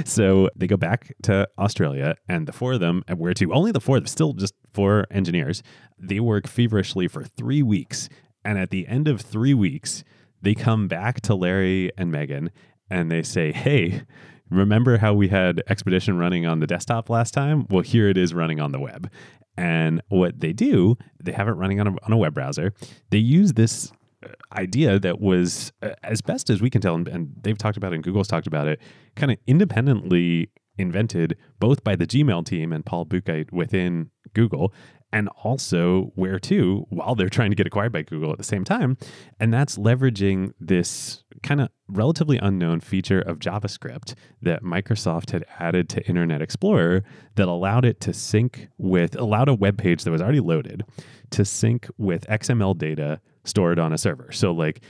so 0.07 0.49
they 0.55 0.67
go 0.67 0.77
back 0.77 1.13
to 1.23 1.47
Australia, 1.57 2.15
and 2.27 2.47
the 2.47 2.51
four 2.51 2.73
of 2.73 2.79
them, 2.79 3.03
and 3.07 3.17
Where2? 3.17 3.53
Only 3.53 3.71
the 3.71 3.81
four, 3.81 4.05
still 4.05 4.33
just 4.33 4.53
four 4.73 5.07
engineers. 5.11 5.63
They 5.97 6.19
work 6.19 6.47
feverishly 6.47 7.07
for 7.07 7.23
three 7.23 7.63
weeks, 7.63 8.09
and 8.43 8.57
at 8.57 8.69
the 8.69 8.87
end 8.87 9.07
of 9.07 9.21
three 9.21 9.53
weeks, 9.53 10.03
they 10.41 10.55
come 10.55 10.87
back 10.87 11.21
to 11.21 11.35
Larry 11.35 11.91
and 11.97 12.11
Megan, 12.11 12.51
and 12.89 13.11
they 13.11 13.23
say, 13.23 13.51
hey. 13.51 14.03
Remember 14.51 14.97
how 14.97 15.13
we 15.13 15.29
had 15.29 15.63
Expedition 15.67 16.17
running 16.17 16.45
on 16.45 16.59
the 16.59 16.67
desktop 16.67 17.09
last 17.09 17.33
time? 17.33 17.65
Well, 17.69 17.81
here 17.81 18.09
it 18.09 18.17
is 18.17 18.33
running 18.33 18.59
on 18.59 18.73
the 18.73 18.79
web. 18.79 19.09
And 19.57 20.01
what 20.09 20.41
they 20.41 20.53
do, 20.53 20.97
they 21.23 21.31
have 21.31 21.47
it 21.47 21.53
running 21.53 21.79
on 21.79 21.87
a, 21.87 21.91
on 22.03 22.11
a 22.11 22.17
web 22.17 22.33
browser. 22.33 22.73
They 23.09 23.17
use 23.17 23.53
this 23.53 23.91
uh, 24.23 24.29
idea 24.53 24.99
that 24.99 25.21
was, 25.21 25.71
uh, 25.81 25.91
as 26.03 26.21
best 26.21 26.49
as 26.49 26.61
we 26.61 26.69
can 26.69 26.81
tell, 26.81 26.95
and, 26.95 27.07
and 27.07 27.33
they've 27.41 27.57
talked 27.57 27.77
about 27.77 27.93
it 27.93 27.95
and 27.95 28.03
Google's 28.03 28.27
talked 28.27 28.47
about 28.47 28.67
it, 28.67 28.81
kind 29.15 29.31
of 29.31 29.37
independently 29.47 30.49
invented 30.77 31.37
both 31.59 31.83
by 31.83 31.95
the 31.95 32.05
Gmail 32.05 32.45
team 32.45 32.73
and 32.73 32.85
Paul 32.85 33.05
Buchheit 33.05 33.51
within 33.51 34.09
Google, 34.33 34.73
and 35.13 35.29
also 35.43 36.11
Where2 36.17 36.85
while 36.89 37.15
they're 37.15 37.29
trying 37.29 37.51
to 37.51 37.55
get 37.55 37.67
acquired 37.67 37.91
by 37.91 38.01
Google 38.01 38.31
at 38.31 38.37
the 38.37 38.43
same 38.43 38.63
time. 38.63 38.97
And 39.39 39.53
that's 39.53 39.77
leveraging 39.77 40.53
this 40.59 41.23
kind 41.43 41.61
of 41.61 41.69
relatively 41.87 42.37
unknown 42.37 42.79
feature 42.79 43.19
of 43.19 43.39
JavaScript 43.39 44.13
that 44.41 44.63
Microsoft 44.63 45.31
had 45.31 45.45
added 45.59 45.89
to 45.89 46.07
Internet 46.07 46.41
Explorer 46.41 47.03
that 47.35 47.47
allowed 47.47 47.85
it 47.85 47.99
to 48.01 48.13
sync 48.13 48.69
with, 48.77 49.15
allowed 49.15 49.49
a 49.49 49.53
web 49.53 49.77
page 49.77 50.03
that 50.03 50.11
was 50.11 50.21
already 50.21 50.39
loaded 50.39 50.83
to 51.31 51.43
sync 51.45 51.87
with 51.97 52.25
XML 52.27 52.77
data 52.77 53.19
stored 53.43 53.79
on 53.79 53.91
a 53.91 53.97
server. 53.97 54.31
So, 54.31 54.51
like, 54.51 54.81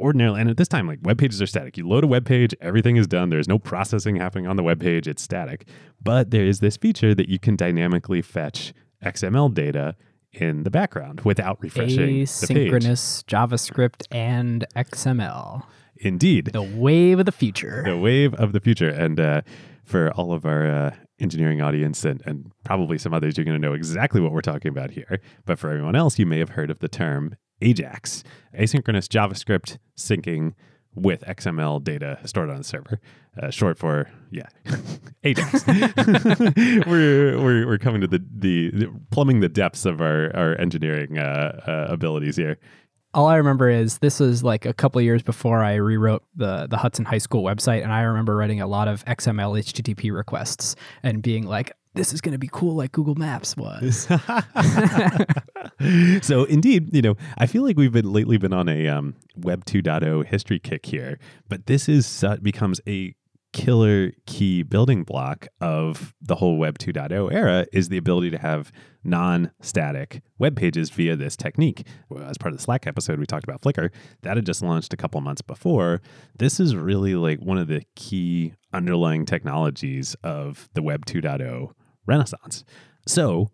ordinarily, 0.00 0.40
and 0.40 0.50
at 0.50 0.56
this 0.56 0.68
time, 0.68 0.86
like 0.86 0.98
web 1.02 1.18
pages 1.18 1.40
are 1.40 1.46
static. 1.46 1.76
You 1.76 1.86
load 1.86 2.04
a 2.04 2.08
web 2.08 2.24
page, 2.24 2.54
everything 2.60 2.96
is 2.96 3.06
done. 3.06 3.28
There's 3.28 3.48
no 3.48 3.58
processing 3.58 4.16
happening 4.16 4.46
on 4.46 4.56
the 4.56 4.62
web 4.62 4.80
page, 4.80 5.06
it's 5.06 5.22
static. 5.22 5.66
But 6.02 6.30
there 6.30 6.46
is 6.46 6.60
this 6.60 6.76
feature 6.76 7.14
that 7.14 7.28
you 7.28 7.38
can 7.38 7.56
dynamically 7.56 8.22
fetch 8.22 8.72
XML 9.04 9.52
data 9.52 9.96
in 10.32 10.62
the 10.62 10.70
background 10.70 11.22
without 11.22 11.60
refreshing 11.60 11.96
the 11.96 12.46
page. 12.46 12.72
Asynchronous 12.72 13.24
JavaScript 13.24 14.04
and 14.10 14.64
XML. 14.76 15.64
Indeed. 15.96 16.50
The 16.52 16.62
wave 16.62 17.18
of 17.18 17.26
the 17.26 17.32
future. 17.32 17.82
The 17.84 17.98
wave 17.98 18.34
of 18.34 18.52
the 18.52 18.60
future. 18.60 18.88
And 18.88 19.20
uh, 19.20 19.42
for 19.84 20.10
all 20.12 20.32
of 20.32 20.46
our 20.46 20.66
uh, 20.66 20.94
engineering 21.18 21.60
audience 21.60 22.04
and, 22.04 22.22
and 22.24 22.52
probably 22.64 22.96
some 22.96 23.12
others, 23.12 23.36
you're 23.36 23.44
going 23.44 23.60
to 23.60 23.66
know 23.66 23.74
exactly 23.74 24.20
what 24.20 24.32
we're 24.32 24.40
talking 24.40 24.70
about 24.70 24.92
here. 24.92 25.20
But 25.44 25.58
for 25.58 25.70
everyone 25.70 25.96
else, 25.96 26.18
you 26.18 26.26
may 26.26 26.38
have 26.38 26.50
heard 26.50 26.70
of 26.70 26.78
the 26.78 26.88
term 26.88 27.36
AJAX, 27.60 28.22
asynchronous 28.58 29.06
JavaScript 29.08 29.78
syncing 29.96 30.54
with 30.94 31.22
XML 31.22 31.82
data 31.82 32.18
stored 32.24 32.50
on 32.50 32.58
the 32.58 32.64
server. 32.64 33.00
Uh, 33.40 33.50
short 33.50 33.78
for 33.78 34.10
yeah, 34.30 34.48
Ajax. 35.24 35.64
we're, 36.86 37.40
we're 37.40 37.66
we're 37.66 37.78
coming 37.78 38.00
to 38.00 38.06
the, 38.06 38.24
the, 38.34 38.70
the 38.70 38.92
plumbing 39.10 39.40
the 39.40 39.48
depths 39.48 39.84
of 39.84 40.00
our 40.00 40.34
our 40.36 40.58
engineering 40.58 41.18
uh, 41.18 41.60
uh, 41.66 41.92
abilities 41.92 42.36
here. 42.36 42.58
All 43.12 43.26
I 43.26 43.36
remember 43.36 43.68
is 43.68 43.98
this 43.98 44.20
was 44.20 44.44
like 44.44 44.66
a 44.66 44.72
couple 44.72 45.00
of 45.00 45.04
years 45.04 45.22
before 45.22 45.62
I 45.62 45.74
rewrote 45.76 46.24
the 46.34 46.66
the 46.68 46.76
Hudson 46.76 47.04
High 47.04 47.18
School 47.18 47.42
website, 47.42 47.82
and 47.82 47.92
I 47.92 48.02
remember 48.02 48.36
writing 48.36 48.60
a 48.60 48.66
lot 48.66 48.88
of 48.88 49.04
XML 49.04 49.58
HTTP 49.58 50.12
requests 50.12 50.76
and 51.02 51.22
being 51.22 51.46
like, 51.46 51.72
"This 51.94 52.12
is 52.12 52.20
going 52.20 52.32
to 52.32 52.38
be 52.38 52.48
cool, 52.50 52.74
like 52.74 52.92
Google 52.92 53.14
Maps 53.14 53.56
was." 53.56 54.06
so 56.22 56.44
indeed, 56.44 56.94
you 56.94 57.02
know, 57.02 57.16
I 57.38 57.46
feel 57.46 57.62
like 57.62 57.76
we've 57.76 57.92
been 57.92 58.12
lately 58.12 58.38
been 58.38 58.52
on 58.52 58.68
a 58.68 58.88
um, 58.88 59.14
Web 59.36 59.64
2.0 59.64 60.24
history 60.26 60.58
kick 60.58 60.86
here, 60.86 61.18
but 61.48 61.66
this 61.66 61.88
is 61.88 62.24
uh, 62.24 62.36
becomes 62.36 62.80
a 62.86 63.14
killer 63.52 64.12
key 64.26 64.62
building 64.62 65.02
block 65.02 65.46
of 65.60 66.14
the 66.20 66.36
whole 66.36 66.56
Web 66.56 66.78
2.0 66.78 67.32
era 67.32 67.66
is 67.72 67.88
the 67.88 67.96
ability 67.96 68.30
to 68.30 68.38
have 68.38 68.70
non-static 69.02 70.22
web 70.38 70.56
pages 70.56 70.90
via 70.90 71.16
this 71.16 71.36
technique. 71.36 71.86
As 72.22 72.38
part 72.38 72.52
of 72.52 72.58
the 72.58 72.62
Slack 72.62 72.86
episode, 72.86 73.18
we 73.18 73.26
talked 73.26 73.44
about 73.44 73.62
Flickr. 73.62 73.90
That 74.22 74.36
had 74.36 74.46
just 74.46 74.62
launched 74.62 74.92
a 74.92 74.96
couple 74.96 75.20
months 75.20 75.42
before. 75.42 76.00
This 76.38 76.60
is 76.60 76.76
really 76.76 77.14
like 77.14 77.40
one 77.40 77.58
of 77.58 77.68
the 77.68 77.82
key 77.96 78.54
underlying 78.72 79.26
technologies 79.26 80.14
of 80.22 80.68
the 80.74 80.82
Web 80.82 81.06
2.0 81.06 81.70
renaissance. 82.06 82.64
So 83.06 83.48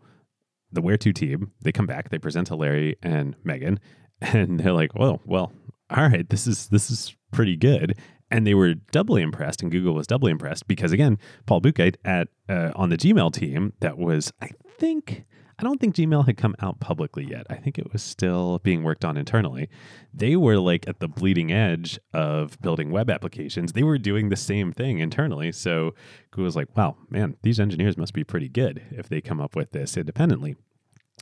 the 0.73 0.83
Where2 0.83 1.15
team, 1.15 1.53
they 1.63 1.73
come 1.73 1.87
back, 1.87 2.11
they 2.11 2.19
present 2.19 2.49
to 2.49 2.57
Larry 2.57 2.97
and 3.03 3.37
Megan, 3.45 3.81
and 4.21 4.61
they're 4.61 4.73
like, 4.73 4.95
"Well, 4.95 5.21
well, 5.25 5.53
all 5.91 6.09
right, 6.09 6.29
this 6.29 6.47
is 6.47 6.69
this 6.69 6.91
is 6.91 7.15
pretty 7.33 7.57
good." 7.57 7.99
And 8.31 8.47
they 8.47 8.55
were 8.55 8.75
doubly 8.75 9.23
impressed, 9.23 9.63
and 9.63 9.71
Google 9.71 9.95
was 9.95 10.07
doubly 10.07 10.33
impressed 10.33 10.67
because 10.67 10.93
again, 10.93 11.19
Paul 11.47 11.61
Buchheit 11.61 11.97
at 12.05 12.29
uh, 12.49 12.73
on 12.75 12.91
the 12.91 12.97
Gmail 12.97 13.33
team 13.33 13.73
that 13.81 13.99
was, 13.99 14.33
I 14.43 14.51
think, 14.79 15.25
I 15.59 15.63
don't 15.63 15.81
think 15.81 15.95
Gmail 15.95 16.27
had 16.27 16.37
come 16.37 16.55
out 16.61 16.81
publicly 16.81 17.25
yet. 17.25 17.47
I 17.49 17.55
think 17.55 17.79
it 17.79 17.93
was 17.93 18.03
still 18.03 18.59
being 18.59 18.83
worked 18.83 19.05
on 19.05 19.17
internally. 19.17 19.69
They 20.13 20.37
were 20.37 20.59
like 20.59 20.89
at 20.89 20.99
the 20.99 21.09
bleeding 21.09 21.53
edge 21.53 21.99
of 22.13 22.61
building 22.61 22.91
web 22.91 23.11
applications. 23.11 23.73
They 23.73 23.85
were 23.85 23.97
doing 23.97 24.29
the 24.29 24.37
same 24.37 24.73
thing 24.73 24.99
internally. 24.99 25.53
So 25.53 25.95
Google 26.31 26.45
was 26.45 26.57
like, 26.57 26.77
wow, 26.77 26.97
man, 27.09 27.37
these 27.43 27.61
engineers 27.61 27.97
must 27.97 28.13
be 28.13 28.25
pretty 28.25 28.49
good 28.49 28.83
if 28.91 29.09
they 29.09 29.21
come 29.21 29.41
up 29.41 29.55
with 29.55 29.71
this 29.71 29.97
independently. 29.97 30.57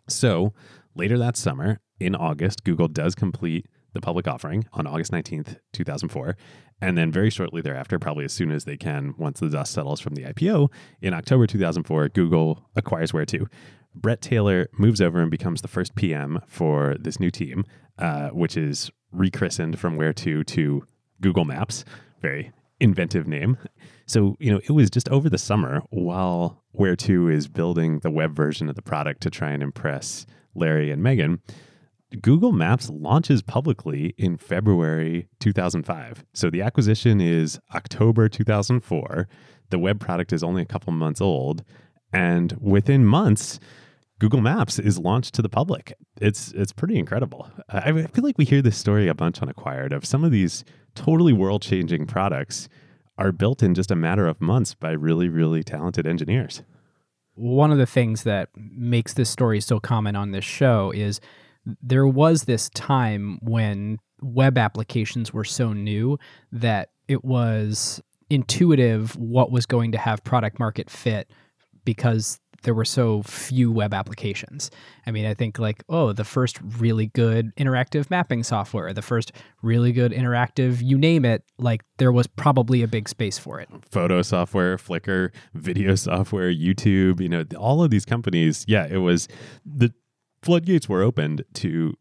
So 0.08 0.52
later 0.94 1.18
that 1.18 1.36
summer, 1.36 1.80
in 2.00 2.14
August, 2.14 2.64
Google 2.64 2.88
does 2.88 3.14
complete 3.14 3.66
the 3.94 4.00
public 4.00 4.28
offering 4.28 4.66
on 4.72 4.86
August 4.86 5.12
19th, 5.12 5.56
2004. 5.72 6.36
And 6.80 6.98
then 6.98 7.10
very 7.10 7.30
shortly 7.30 7.62
thereafter, 7.62 7.98
probably 7.98 8.24
as 8.24 8.32
soon 8.32 8.52
as 8.52 8.64
they 8.64 8.76
can, 8.76 9.14
once 9.16 9.40
the 9.40 9.48
dust 9.48 9.72
settles 9.72 10.00
from 10.00 10.14
the 10.14 10.24
IPO, 10.24 10.70
in 11.00 11.14
October 11.14 11.46
2004, 11.46 12.10
Google 12.10 12.68
acquires 12.76 13.12
Where2. 13.12 13.46
Bret 13.94 14.20
Taylor 14.20 14.68
moves 14.76 15.00
over 15.00 15.20
and 15.20 15.30
becomes 15.30 15.62
the 15.62 15.68
first 15.68 15.94
PM 15.94 16.40
for 16.46 16.96
this 16.98 17.20
new 17.20 17.30
team, 17.30 17.64
uh, 17.98 18.28
which 18.30 18.56
is 18.56 18.90
rechristened 19.12 19.78
from 19.78 19.96
Where2 19.96 20.44
to 20.46 20.84
Google 21.20 21.44
Maps. 21.44 21.84
Very 22.20 22.52
inventive 22.80 23.26
name. 23.26 23.56
So, 24.06 24.36
you 24.40 24.52
know, 24.52 24.60
it 24.64 24.72
was 24.72 24.90
just 24.90 25.08
over 25.08 25.30
the 25.30 25.38
summer 25.38 25.82
while 25.90 26.62
Where2 26.76 27.32
is 27.32 27.46
building 27.46 28.00
the 28.00 28.10
web 28.10 28.34
version 28.34 28.68
of 28.68 28.74
the 28.74 28.82
product 28.82 29.22
to 29.22 29.30
try 29.30 29.50
and 29.50 29.62
impress 29.62 30.26
Larry 30.54 30.90
and 30.90 31.02
Megan. 31.02 31.40
Google 32.20 32.52
Maps 32.52 32.90
launches 32.90 33.42
publicly 33.42 34.14
in 34.16 34.36
February 34.36 35.28
2005. 35.40 36.24
So 36.32 36.50
the 36.50 36.62
acquisition 36.62 37.20
is 37.20 37.58
October 37.74 38.28
2004. 38.28 39.28
The 39.70 39.78
web 39.78 40.00
product 40.00 40.32
is 40.32 40.42
only 40.42 40.62
a 40.62 40.66
couple 40.66 40.92
months 40.92 41.20
old. 41.20 41.64
And 42.12 42.56
within 42.60 43.04
months, 43.04 43.58
Google 44.20 44.40
Maps 44.40 44.78
is 44.78 44.98
launched 44.98 45.34
to 45.34 45.42
the 45.42 45.48
public. 45.48 45.92
It's 46.20 46.52
it's 46.52 46.72
pretty 46.72 46.98
incredible. 46.98 47.50
I 47.68 48.06
feel 48.06 48.24
like 48.24 48.38
we 48.38 48.44
hear 48.44 48.62
this 48.62 48.76
story 48.76 49.08
a 49.08 49.14
bunch 49.14 49.42
on 49.42 49.48
Acquired 49.48 49.92
of 49.92 50.04
some 50.04 50.22
of 50.22 50.30
these 50.30 50.64
totally 50.94 51.32
world 51.32 51.62
changing 51.62 52.06
products 52.06 52.68
are 53.18 53.32
built 53.32 53.62
in 53.62 53.74
just 53.74 53.90
a 53.90 53.96
matter 53.96 54.26
of 54.26 54.40
months 54.40 54.74
by 54.74 54.92
really 54.92 55.28
really 55.28 55.64
talented 55.64 56.06
engineers. 56.06 56.62
One 57.34 57.72
of 57.72 57.78
the 57.78 57.86
things 57.86 58.22
that 58.22 58.50
makes 58.54 59.14
this 59.14 59.28
story 59.28 59.60
so 59.60 59.80
common 59.80 60.14
on 60.14 60.30
this 60.30 60.44
show 60.44 60.92
is 60.94 61.20
there 61.82 62.06
was 62.06 62.44
this 62.44 62.68
time 62.70 63.38
when 63.42 63.98
web 64.20 64.58
applications 64.58 65.32
were 65.32 65.44
so 65.44 65.72
new 65.72 66.18
that 66.52 66.90
it 67.08 67.24
was 67.24 68.02
intuitive 68.30 69.16
what 69.16 69.50
was 69.50 69.66
going 69.66 69.92
to 69.92 69.98
have 69.98 70.24
product 70.24 70.58
market 70.58 70.90
fit 70.90 71.30
because 71.84 72.40
there 72.64 72.74
were 72.74 72.84
so 72.84 73.22
few 73.22 73.70
web 73.70 73.94
applications. 73.94 74.70
I 75.06 75.10
mean, 75.10 75.26
I 75.26 75.34
think 75.34 75.58
like, 75.58 75.84
oh, 75.88 76.12
the 76.12 76.24
first 76.24 76.58
really 76.78 77.06
good 77.08 77.54
interactive 77.56 78.10
mapping 78.10 78.42
software, 78.42 78.92
the 78.92 79.02
first 79.02 79.32
really 79.62 79.92
good 79.92 80.12
interactive, 80.12 80.82
you 80.82 80.98
name 80.98 81.24
it, 81.24 81.44
like 81.58 81.82
there 81.98 82.10
was 82.10 82.26
probably 82.26 82.82
a 82.82 82.88
big 82.88 83.08
space 83.08 83.38
for 83.38 83.60
it. 83.60 83.68
Photo 83.90 84.22
software, 84.22 84.76
Flickr, 84.78 85.30
video 85.54 85.94
software, 85.94 86.50
YouTube, 86.52 87.20
you 87.20 87.28
know, 87.28 87.44
all 87.56 87.84
of 87.84 87.90
these 87.90 88.04
companies, 88.04 88.64
yeah, 88.66 88.86
it 88.86 88.98
was 88.98 89.28
the 89.64 89.92
floodgates 90.44 90.88
were 90.88 91.02
opened 91.02 91.44
to 91.54 91.94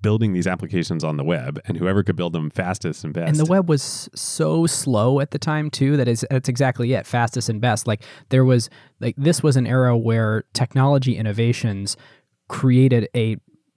building 0.00 0.32
these 0.32 0.46
applications 0.46 1.02
on 1.02 1.16
the 1.16 1.24
web 1.24 1.58
and 1.64 1.76
whoever 1.76 2.02
could 2.02 2.16
build 2.16 2.32
them 2.32 2.50
fastest 2.50 3.04
and 3.04 3.12
best. 3.12 3.28
And 3.28 3.36
the 3.36 3.44
web 3.44 3.68
was 3.68 4.08
so 4.14 4.66
slow 4.66 5.20
at 5.20 5.32
the 5.32 5.38
time 5.38 5.70
too 5.70 5.96
that 5.96 6.06
is 6.06 6.24
that's 6.30 6.48
exactly 6.48 6.92
it, 6.92 7.06
fastest 7.06 7.48
and 7.48 7.60
best. 7.60 7.86
Like 7.86 8.02
there 8.28 8.44
was 8.44 8.70
like 9.00 9.16
this 9.16 9.42
was 9.42 9.56
an 9.56 9.66
era 9.66 9.96
where 9.96 10.44
technology 10.52 11.16
innovations 11.16 11.96
created 12.48 13.08
a 13.16 13.36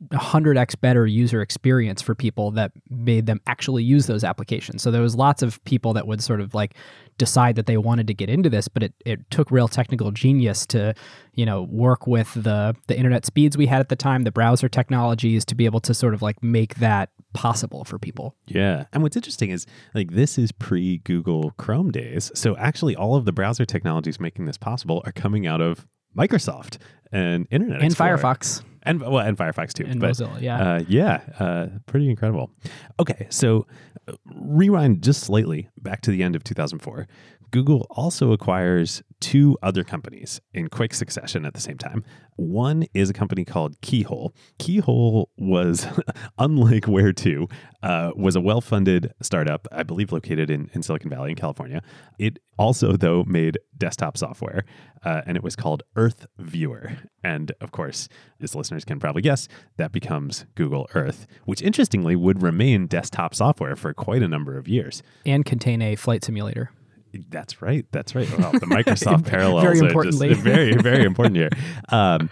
100x 0.10 0.80
better 0.80 1.08
user 1.08 1.42
experience 1.42 2.04
for 2.04 2.14
people 2.14 2.52
that 2.52 2.72
made 2.90 3.26
them 3.26 3.42
actually 3.48 3.84
use 3.84 4.06
those 4.06 4.24
applications. 4.24 4.84
So 4.84 4.92
there 4.92 5.02
was 5.02 5.16
lots 5.16 5.42
of 5.42 5.64
people 5.64 5.94
that 5.94 6.06
would 6.06 6.22
sort 6.22 6.40
of 6.40 6.54
like 6.54 6.76
decide 7.18 7.56
that 7.56 7.66
they 7.66 7.78
wanted 7.78 8.06
to 8.08 8.14
get 8.14 8.30
into 8.30 8.48
this, 8.48 8.68
but 8.68 8.84
it, 8.84 8.94
it 9.06 9.32
took 9.32 9.50
real 9.50 9.68
technical 9.68 10.12
genius 10.12 10.68
to, 10.68 10.94
you 11.34 11.48
know, 11.48 11.64
work 11.64 12.06
with 12.06 12.32
the 12.36 12.76
the 12.86 12.96
internet 12.96 13.26
speeds 13.26 13.58
we 13.58 13.66
had 13.66 13.80
at 13.80 13.90
the 13.90 13.96
time, 13.96 14.24
the 14.24 14.32
browser 14.32 14.70
technologies 14.70 15.44
to 15.46 15.56
be 15.56 15.66
able 15.66 15.80
to 15.80 15.96
sort 15.96 16.14
of 16.14 16.22
like 16.22 16.44
make 16.44 16.76
that 16.76 17.10
possible 17.34 17.84
for 17.84 17.98
people. 17.98 18.36
Yeah. 18.46 18.86
And 18.94 19.02
what's 19.02 19.16
interesting 19.16 19.50
is 19.50 19.66
like 19.96 20.12
this 20.12 20.38
is 20.38 20.52
pre 20.52 21.00
Google 21.00 21.52
Chrome 21.58 21.92
days. 21.92 22.32
So 22.36 22.56
actually 22.58 22.96
all 22.96 23.16
of 23.16 23.26
the 23.26 23.32
browser 23.32 23.66
technologies 23.66 24.20
making 24.20 24.46
this 24.46 24.58
possible 24.58 25.02
are 25.06 25.12
coming 25.12 25.48
out 25.48 25.60
of 25.62 25.88
Microsoft 26.16 26.78
and 27.12 27.48
Internet 27.50 27.82
And 27.82 27.96
Firefox 27.96 28.64
and 28.88 29.02
well, 29.02 29.20
and 29.20 29.38
Firefox 29.38 29.74
too. 29.74 29.86
and 29.86 30.00
but, 30.00 30.12
Mozilla, 30.12 30.42
yeah. 30.42 30.74
Uh, 30.74 30.84
yeah, 30.88 31.22
uh, 31.40 31.68
pretty 31.86 32.10
incredible. 32.10 32.52
Okay, 33.00 33.28
so 33.30 33.68
uh, 34.08 34.14
rewind 34.36 35.04
just 35.04 35.24
slightly 35.24 35.70
back 35.78 36.02
to 36.02 36.12
the 36.12 36.24
end 36.24 36.36
of 36.36 36.44
2004. 36.44 37.08
Google 37.52 37.88
also 37.90 38.32
acquires 38.32 39.02
two 39.20 39.58
other 39.64 39.84
companies 39.84 40.42
in 40.54 40.68
quick 40.68 40.94
succession 40.94 41.46
at 41.46 41.54
the 41.54 41.62
same 41.62 41.78
time. 41.78 42.04
One 42.36 42.86
is 42.94 43.10
a 43.10 43.14
company 43.14 43.46
called 43.46 43.80
Keyhole. 43.82 44.34
Keyhole 44.60 45.30
was, 45.38 45.88
unlike 46.38 46.84
Where2, 46.84 47.50
uh, 47.82 48.12
was 48.16 48.36
a 48.36 48.42
well-funded 48.42 49.14
startup, 49.22 49.68
I 49.72 49.84
believe, 49.84 50.12
located 50.12 50.50
in, 50.50 50.70
in 50.74 50.84
Silicon 50.84 51.10
Valley 51.10 51.32
in 51.32 51.36
California. 51.36 51.82
It 52.20 52.40
also, 52.60 52.94
though, 52.96 53.24
made 53.26 53.58
desktop 53.78 54.18
software, 54.18 54.66
uh, 55.04 55.22
and 55.26 55.38
it 55.38 55.44
was 55.44 55.56
called 55.56 55.84
Earth 55.96 56.28
Viewer. 56.38 56.98
And 57.24 57.52
of 57.62 57.72
course, 57.72 58.08
as 58.42 58.56
listeners 58.56 58.86
can 58.86 59.00
probably 59.00 59.22
guess, 59.22 59.48
that 59.78 59.92
becomes 59.92 60.46
Google 60.56 60.88
Earth, 60.94 61.28
which 61.46 61.62
interestingly 61.62 62.16
would 62.16 62.44
remain 62.44 62.88
desktop 62.88 63.34
software 63.34 63.76
for 63.76 63.94
quite 63.94 64.22
a 64.22 64.28
number 64.28 64.58
of 64.58 64.68
years. 64.68 65.02
and 65.26 65.46
contain 65.46 65.82
a 65.82 65.96
flight 65.96 66.24
simulator. 66.24 66.72
That's 67.30 67.62
right. 67.62 67.86
That's 67.92 68.16
right. 68.16 68.30
Well, 68.38 68.52
the 68.52 68.60
Microsoft 68.66 69.26
parallels 69.26 69.64
Very 69.64 69.80
are 69.80 69.88
importantly. 69.88 70.30
just 70.30 70.42
very, 70.44 70.76
very 70.76 71.04
important 71.04 71.36
here. 71.36 71.50
Um, 71.90 72.30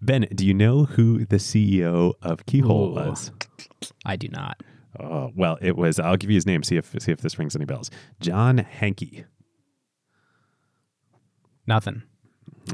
ben, 0.00 0.26
do 0.34 0.44
you 0.44 0.54
know 0.54 0.84
who 0.84 1.24
the 1.24 1.36
CEO 1.36 2.14
of 2.22 2.44
Keyhole 2.46 2.90
Ooh. 2.90 2.94
was? 2.94 3.30
I 4.04 4.16
do 4.16 4.28
not. 4.28 4.60
Oh, 4.98 5.30
well, 5.36 5.56
it 5.60 5.76
was. 5.76 6.00
I'll 6.00 6.16
give 6.16 6.30
you 6.30 6.34
his 6.34 6.46
name. 6.46 6.62
See 6.64 6.76
if 6.76 6.94
see 6.98 7.12
if 7.12 7.20
this 7.20 7.38
rings 7.38 7.54
any 7.54 7.64
bells. 7.64 7.90
John 8.20 8.58
Hanke. 8.80 9.24
Nothing. 11.66 12.02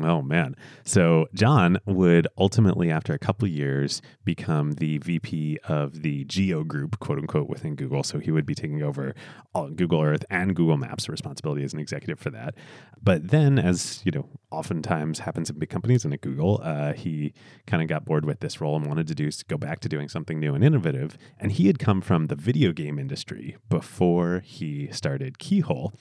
Oh 0.02 0.22
man. 0.22 0.56
So 0.84 1.26
John 1.34 1.78
would 1.86 2.26
ultimately, 2.38 2.90
after 2.90 3.12
a 3.12 3.18
couple 3.18 3.46
years, 3.48 4.02
become 4.24 4.72
the 4.72 4.98
VP 4.98 5.58
of 5.68 6.02
the 6.02 6.24
Geo 6.24 6.64
Group, 6.64 6.98
quote 7.00 7.18
unquote, 7.18 7.48
within 7.48 7.74
Google. 7.74 8.02
So 8.02 8.18
he 8.18 8.30
would 8.30 8.46
be 8.46 8.54
taking 8.54 8.82
over 8.82 9.14
all 9.54 9.68
Google 9.70 10.02
Earth 10.02 10.24
and 10.30 10.54
Google 10.54 10.76
Maps 10.76 11.08
responsibility 11.08 11.64
as 11.64 11.72
an 11.72 11.80
executive 11.80 12.18
for 12.18 12.30
that. 12.30 12.54
But 13.02 13.28
then, 13.28 13.58
as 13.58 14.02
you 14.04 14.12
know, 14.12 14.28
oftentimes 14.50 15.20
happens 15.20 15.50
in 15.50 15.58
big 15.58 15.70
companies 15.70 16.04
and 16.04 16.14
at 16.14 16.20
Google, 16.20 16.60
uh, 16.62 16.92
he 16.92 17.32
kind 17.66 17.82
of 17.82 17.88
got 17.88 18.04
bored 18.04 18.24
with 18.24 18.40
this 18.40 18.60
role 18.60 18.76
and 18.76 18.86
wanted 18.86 19.06
to 19.08 19.14
do 19.14 19.30
go 19.48 19.56
back 19.56 19.80
to 19.80 19.88
doing 19.88 20.08
something 20.08 20.38
new 20.38 20.54
and 20.54 20.64
innovative. 20.64 21.18
And 21.38 21.52
he 21.52 21.66
had 21.66 21.78
come 21.78 22.00
from 22.00 22.26
the 22.26 22.36
video 22.36 22.72
game 22.72 22.98
industry 22.98 23.56
before 23.68 24.42
he 24.44 24.88
started 24.92 25.38
Keyhole. 25.38 25.92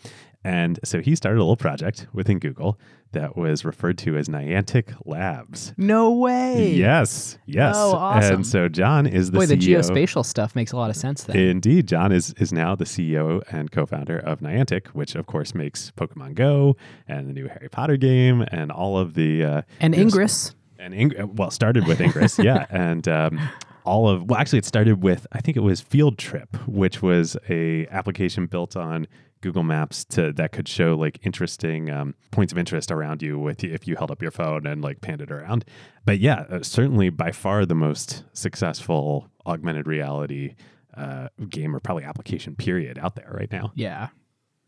And 0.43 0.79
so 0.83 0.99
he 1.01 1.15
started 1.15 1.37
a 1.37 1.43
little 1.43 1.55
project 1.55 2.07
within 2.13 2.39
Google 2.39 2.77
that 3.13 3.37
was 3.37 3.63
referred 3.63 3.97
to 3.99 4.17
as 4.17 4.27
Niantic 4.27 4.93
Labs. 5.05 5.73
No 5.77 6.11
way. 6.11 6.71
Yes, 6.71 7.37
yes. 7.45 7.75
Oh, 7.77 7.93
awesome. 7.93 8.35
And 8.35 8.47
so 8.47 8.67
John 8.67 9.05
is 9.07 9.31
the 9.31 9.37
Boy, 9.37 9.45
the 9.45 9.55
geospatial 9.55 10.25
stuff 10.25 10.55
makes 10.55 10.71
a 10.71 10.75
lot 10.77 10.89
of 10.89 10.95
sense 10.95 11.23
then. 11.23 11.37
Indeed, 11.37 11.87
John 11.87 12.11
is 12.11 12.33
is 12.33 12.51
now 12.51 12.75
the 12.75 12.85
CEO 12.85 13.41
and 13.51 13.71
co-founder 13.71 14.17
of 14.17 14.39
Niantic, 14.39 14.87
which 14.87 15.15
of 15.15 15.27
course 15.27 15.53
makes 15.55 15.91
Pokemon 15.91 16.35
Go 16.35 16.75
and 17.07 17.29
the 17.29 17.33
new 17.33 17.47
Harry 17.47 17.69
Potter 17.69 17.97
game 17.97 18.43
and 18.51 18.71
all 18.71 18.97
of 18.97 19.13
the 19.13 19.43
uh, 19.45 19.61
and 19.79 19.93
Ingress. 19.95 20.55
and 20.79 20.93
Ing- 20.93 21.35
well 21.35 21.51
started 21.51 21.87
with 21.87 22.01
Ingress, 22.01 22.39
yeah, 22.39 22.65
and 22.71 23.07
um, 23.07 23.39
all 23.85 24.09
of 24.09 24.29
well 24.29 24.39
actually 24.39 24.59
it 24.59 24.65
started 24.65 25.03
with 25.03 25.27
I 25.31 25.39
think 25.39 25.55
it 25.55 25.61
was 25.63 25.79
Field 25.81 26.17
Trip, 26.17 26.57
which 26.67 27.01
was 27.01 27.37
a 27.47 27.87
application 27.87 28.47
built 28.47 28.75
on 28.75 29.07
Google 29.43 29.63
Maps 29.63 30.05
to 30.05 30.31
that 30.33 30.53
could 30.53 30.69
show 30.69 30.95
like 30.95 31.19
interesting 31.23 31.89
um, 31.91 32.15
points 32.31 32.53
of 32.53 32.57
interest 32.57 32.91
around 32.91 33.21
you 33.21 33.37
with 33.37 33.61
if 33.63 33.85
you 33.87 33.97
held 33.97 34.09
up 34.09 34.21
your 34.21 34.31
phone 34.31 34.65
and 34.65 34.81
like 34.81 35.01
panned 35.01 35.21
it 35.21 35.29
around. 35.29 35.65
But 36.05 36.19
yeah, 36.19 36.45
uh, 36.49 36.63
certainly 36.63 37.09
by 37.09 37.31
far 37.31 37.65
the 37.65 37.75
most 37.75 38.23
successful 38.31 39.29
augmented 39.45 39.85
reality 39.85 40.55
uh, 40.95 41.27
game 41.49 41.75
or 41.75 41.81
probably 41.81 42.05
application 42.05 42.55
period 42.55 42.97
out 42.97 43.15
there 43.15 43.35
right 43.37 43.51
now. 43.51 43.73
Yeah. 43.75 44.07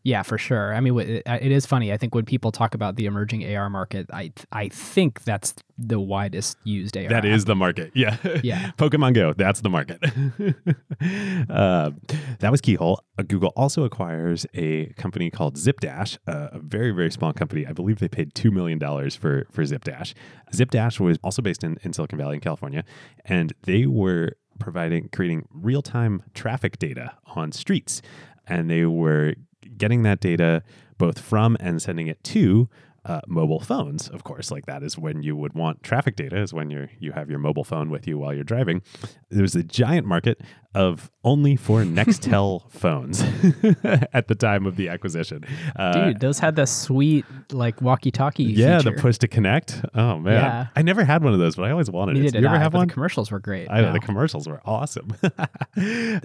Yeah, 0.06 0.22
for 0.22 0.38
sure. 0.38 0.72
I 0.72 0.78
mean, 0.78 0.96
it 1.00 1.50
is 1.50 1.66
funny. 1.66 1.92
I 1.92 1.96
think 1.96 2.14
when 2.14 2.24
people 2.24 2.52
talk 2.52 2.76
about 2.76 2.94
the 2.94 3.06
emerging 3.06 3.44
AR 3.52 3.68
market, 3.68 4.06
I 4.12 4.32
I 4.52 4.68
think 4.68 5.24
that's 5.24 5.52
the 5.76 5.98
widest 5.98 6.58
used 6.62 6.96
AR. 6.96 7.08
That 7.08 7.24
is 7.24 7.46
the 7.46 7.56
market. 7.56 7.90
Yeah. 7.92 8.16
Yeah. 8.44 8.70
Pokemon 8.78 9.14
Go. 9.14 9.32
That's 9.32 9.62
the 9.62 9.68
market. 9.68 9.98
uh, 11.50 11.90
that 12.38 12.52
was 12.52 12.60
Keyhole. 12.60 13.00
Uh, 13.18 13.24
Google 13.24 13.52
also 13.56 13.82
acquires 13.82 14.46
a 14.54 14.86
company 14.92 15.28
called 15.28 15.56
ZipDash, 15.56 16.18
uh, 16.28 16.50
a 16.52 16.60
very, 16.60 16.92
very 16.92 17.10
small 17.10 17.32
company. 17.32 17.66
I 17.66 17.72
believe 17.72 17.98
they 17.98 18.06
paid 18.08 18.32
$2 18.32 18.52
million 18.52 18.78
for, 19.10 19.48
for 19.50 19.64
ZipDash. 19.64 20.14
ZipDash 20.52 21.00
was 21.00 21.18
also 21.24 21.42
based 21.42 21.64
in, 21.64 21.78
in 21.82 21.92
Silicon 21.92 22.16
Valley 22.16 22.36
in 22.36 22.40
California, 22.40 22.84
and 23.24 23.52
they 23.64 23.86
were 23.86 24.36
providing, 24.60 25.08
creating 25.08 25.48
real 25.52 25.82
time 25.82 26.22
traffic 26.32 26.78
data 26.78 27.14
on 27.34 27.50
streets. 27.50 28.02
And 28.46 28.70
they 28.70 28.84
were 28.84 29.34
getting 29.76 30.02
that 30.02 30.20
data 30.20 30.62
both 30.98 31.18
from 31.18 31.56
and 31.60 31.80
sending 31.80 32.06
it 32.06 32.22
to 32.24 32.68
uh, 33.06 33.20
mobile 33.28 33.60
phones, 33.60 34.08
of 34.08 34.24
course. 34.24 34.50
Like 34.50 34.66
that 34.66 34.82
is 34.82 34.98
when 34.98 35.22
you 35.22 35.36
would 35.36 35.54
want 35.54 35.82
traffic 35.84 36.16
data, 36.16 36.40
is 36.40 36.52
when 36.52 36.70
you're 36.70 36.90
you 36.98 37.12
have 37.12 37.30
your 37.30 37.38
mobile 37.38 37.62
phone 37.62 37.88
with 37.88 38.06
you 38.06 38.18
while 38.18 38.34
you're 38.34 38.44
driving. 38.44 38.82
There's 39.30 39.54
a 39.54 39.62
giant 39.62 40.06
market 40.06 40.40
of 40.74 41.10
only 41.22 41.54
for 41.54 41.82
Nextel 41.84 42.68
phones 42.70 43.22
at 44.12 44.26
the 44.26 44.34
time 44.34 44.66
of 44.66 44.74
the 44.74 44.88
acquisition. 44.88 45.44
Uh, 45.76 46.06
Dude, 46.06 46.20
those 46.20 46.40
had 46.40 46.56
the 46.56 46.66
sweet 46.66 47.24
like 47.52 47.80
walkie-talkie. 47.80 48.42
Yeah, 48.42 48.78
feature. 48.78 48.90
the 48.90 49.00
push 49.00 49.18
to 49.18 49.28
connect. 49.28 49.84
Oh 49.94 50.18
man, 50.18 50.32
yeah. 50.32 50.66
I 50.74 50.82
never 50.82 51.04
had 51.04 51.22
one 51.22 51.32
of 51.32 51.38
those, 51.38 51.54
but 51.54 51.64
I 51.64 51.70
always 51.70 51.90
wanted 51.90 52.14
Neither 52.14 52.26
it. 52.26 52.32
Did 52.32 52.40
you 52.42 52.48
ever 52.48 52.56
I, 52.56 52.58
have 52.58 52.74
one? 52.74 52.88
The 52.88 52.92
commercials 52.92 53.30
were 53.30 53.40
great. 53.40 53.70
I 53.70 53.82
know 53.82 53.92
the 53.92 54.00
commercials 54.00 54.48
were 54.48 54.60
awesome. 54.64 55.10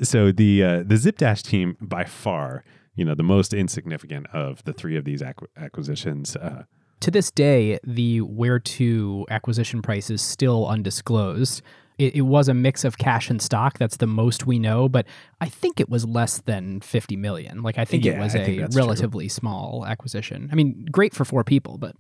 so 0.01 0.31
the 0.31 0.63
uh, 0.63 0.77
the 0.83 0.95
ZipDash 0.95 1.43
team 1.43 1.77
by 1.79 2.05
far 2.05 2.63
you 2.95 3.05
know 3.05 3.15
the 3.15 3.23
most 3.23 3.53
insignificant 3.53 4.27
of 4.33 4.63
the 4.63 4.73
three 4.73 4.97
of 4.97 5.05
these 5.05 5.21
acqu- 5.21 5.47
acquisitions. 5.57 6.35
Uh, 6.35 6.63
to 7.01 7.11
this 7.11 7.31
day, 7.31 7.79
the 7.83 8.21
Where2 8.21 9.25
acquisition 9.29 9.81
price 9.81 10.09
is 10.09 10.21
still 10.21 10.67
undisclosed. 10.67 11.61
It, 11.97 12.15
it, 12.15 12.21
was 12.21 12.47
a 12.47 12.53
mix 12.53 12.83
of 12.83 12.97
cash 12.97 13.29
and 13.29 13.41
stock. 13.41 13.77
That's 13.77 13.97
the 13.97 14.07
most 14.07 14.45
we 14.45 14.59
know, 14.59 14.87
but 14.87 15.05
I 15.39 15.49
think 15.49 15.79
it 15.79 15.89
was 15.89 16.05
less 16.05 16.41
than 16.41 16.79
50 16.81 17.15
million. 17.15 17.63
Like, 17.63 17.77
I 17.77 17.85
think 17.85 18.05
yeah, 18.05 18.13
it 18.13 18.19
was 18.19 18.35
a 18.35 18.67
relatively 18.73 19.25
true. 19.25 19.29
small 19.29 19.85
acquisition. 19.85 20.49
I 20.51 20.55
mean, 20.55 20.85
great 20.91 21.13
for 21.13 21.25
four 21.25 21.43
people, 21.43 21.77
but. 21.77 21.95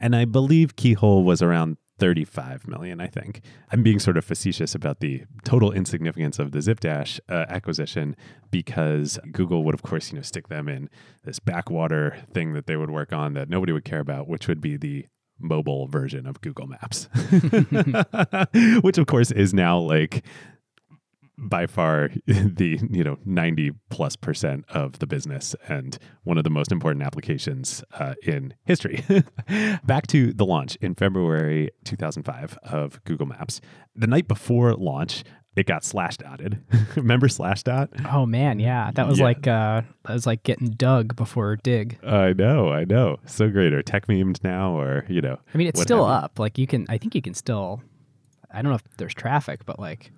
And 0.00 0.16
I 0.16 0.24
believe 0.24 0.76
Keyhole 0.76 1.22
was 1.22 1.40
around 1.40 1.76
35 1.98 2.66
million, 2.66 3.00
I 3.00 3.06
think. 3.06 3.40
I'm 3.70 3.82
being 3.82 3.98
sort 3.98 4.16
of 4.16 4.24
facetious 4.24 4.74
about 4.74 5.00
the 5.00 5.24
total 5.44 5.72
insignificance 5.72 6.38
of 6.38 6.52
the 6.52 6.58
ZipDash 6.58 7.20
uh, 7.28 7.46
acquisition 7.48 8.16
because 8.50 9.18
Google 9.32 9.64
would, 9.64 9.74
of 9.74 9.82
course, 9.82 10.10
you 10.10 10.16
know, 10.16 10.22
stick 10.22 10.48
them 10.48 10.68
in 10.68 10.90
this 11.24 11.38
backwater 11.38 12.16
thing 12.32 12.52
that 12.54 12.66
they 12.66 12.76
would 12.76 12.90
work 12.90 13.12
on 13.12 13.34
that 13.34 13.48
nobody 13.48 13.72
would 13.72 13.84
care 13.84 14.00
about, 14.00 14.28
which 14.28 14.48
would 14.48 14.60
be 14.60 14.76
the 14.76 15.06
mobile 15.38 15.86
version 15.86 16.26
of 16.26 16.40
Google 16.40 16.66
Maps, 16.66 17.08
which, 18.82 18.98
of 18.98 19.06
course, 19.06 19.30
is 19.30 19.54
now 19.54 19.78
like 19.78 20.24
by 21.36 21.66
far 21.66 22.10
the 22.26 22.78
you 22.90 23.04
know 23.04 23.18
90 23.24 23.72
plus 23.90 24.16
percent 24.16 24.64
of 24.68 24.98
the 24.98 25.06
business 25.06 25.54
and 25.68 25.98
one 26.22 26.38
of 26.38 26.44
the 26.44 26.50
most 26.50 26.72
important 26.72 27.04
applications 27.04 27.82
uh, 27.94 28.14
in 28.22 28.54
history 28.64 29.04
back 29.84 30.06
to 30.06 30.32
the 30.32 30.44
launch 30.44 30.76
in 30.76 30.94
february 30.94 31.70
2005 31.84 32.58
of 32.64 33.02
google 33.04 33.26
maps 33.26 33.60
the 33.96 34.06
night 34.06 34.28
before 34.28 34.74
launch 34.74 35.24
it 35.56 35.66
got 35.66 35.82
Slashdotted. 35.82 36.58
Remember 36.96 37.28
Slashdot? 37.28 38.12
Oh 38.12 38.26
man, 38.26 38.58
yeah. 38.58 38.90
That 38.92 39.06
was 39.06 39.18
yeah. 39.18 39.24
like 39.24 39.46
uh 39.46 39.82
that 40.04 40.12
was 40.12 40.26
like 40.26 40.42
getting 40.42 40.70
dug 40.70 41.14
before 41.14 41.56
Digg. 41.56 41.98
I 42.04 42.32
know, 42.32 42.70
I 42.70 42.84
know. 42.84 43.18
So 43.26 43.48
great. 43.48 43.72
Or 43.72 43.82
Techmemed 43.82 44.42
now 44.42 44.76
or, 44.76 45.04
you 45.08 45.20
know. 45.20 45.38
I 45.54 45.58
mean 45.58 45.68
it's 45.68 45.80
still 45.80 46.04
up. 46.04 46.38
Like 46.38 46.58
you 46.58 46.66
can 46.66 46.86
I 46.88 46.98
think 46.98 47.14
you 47.14 47.22
can 47.22 47.34
still 47.34 47.82
I 48.50 48.62
don't 48.62 48.70
know 48.70 48.76
if 48.76 48.96
there's 48.96 49.14
traffic, 49.14 49.64
but 49.64 49.78
like 49.78 50.10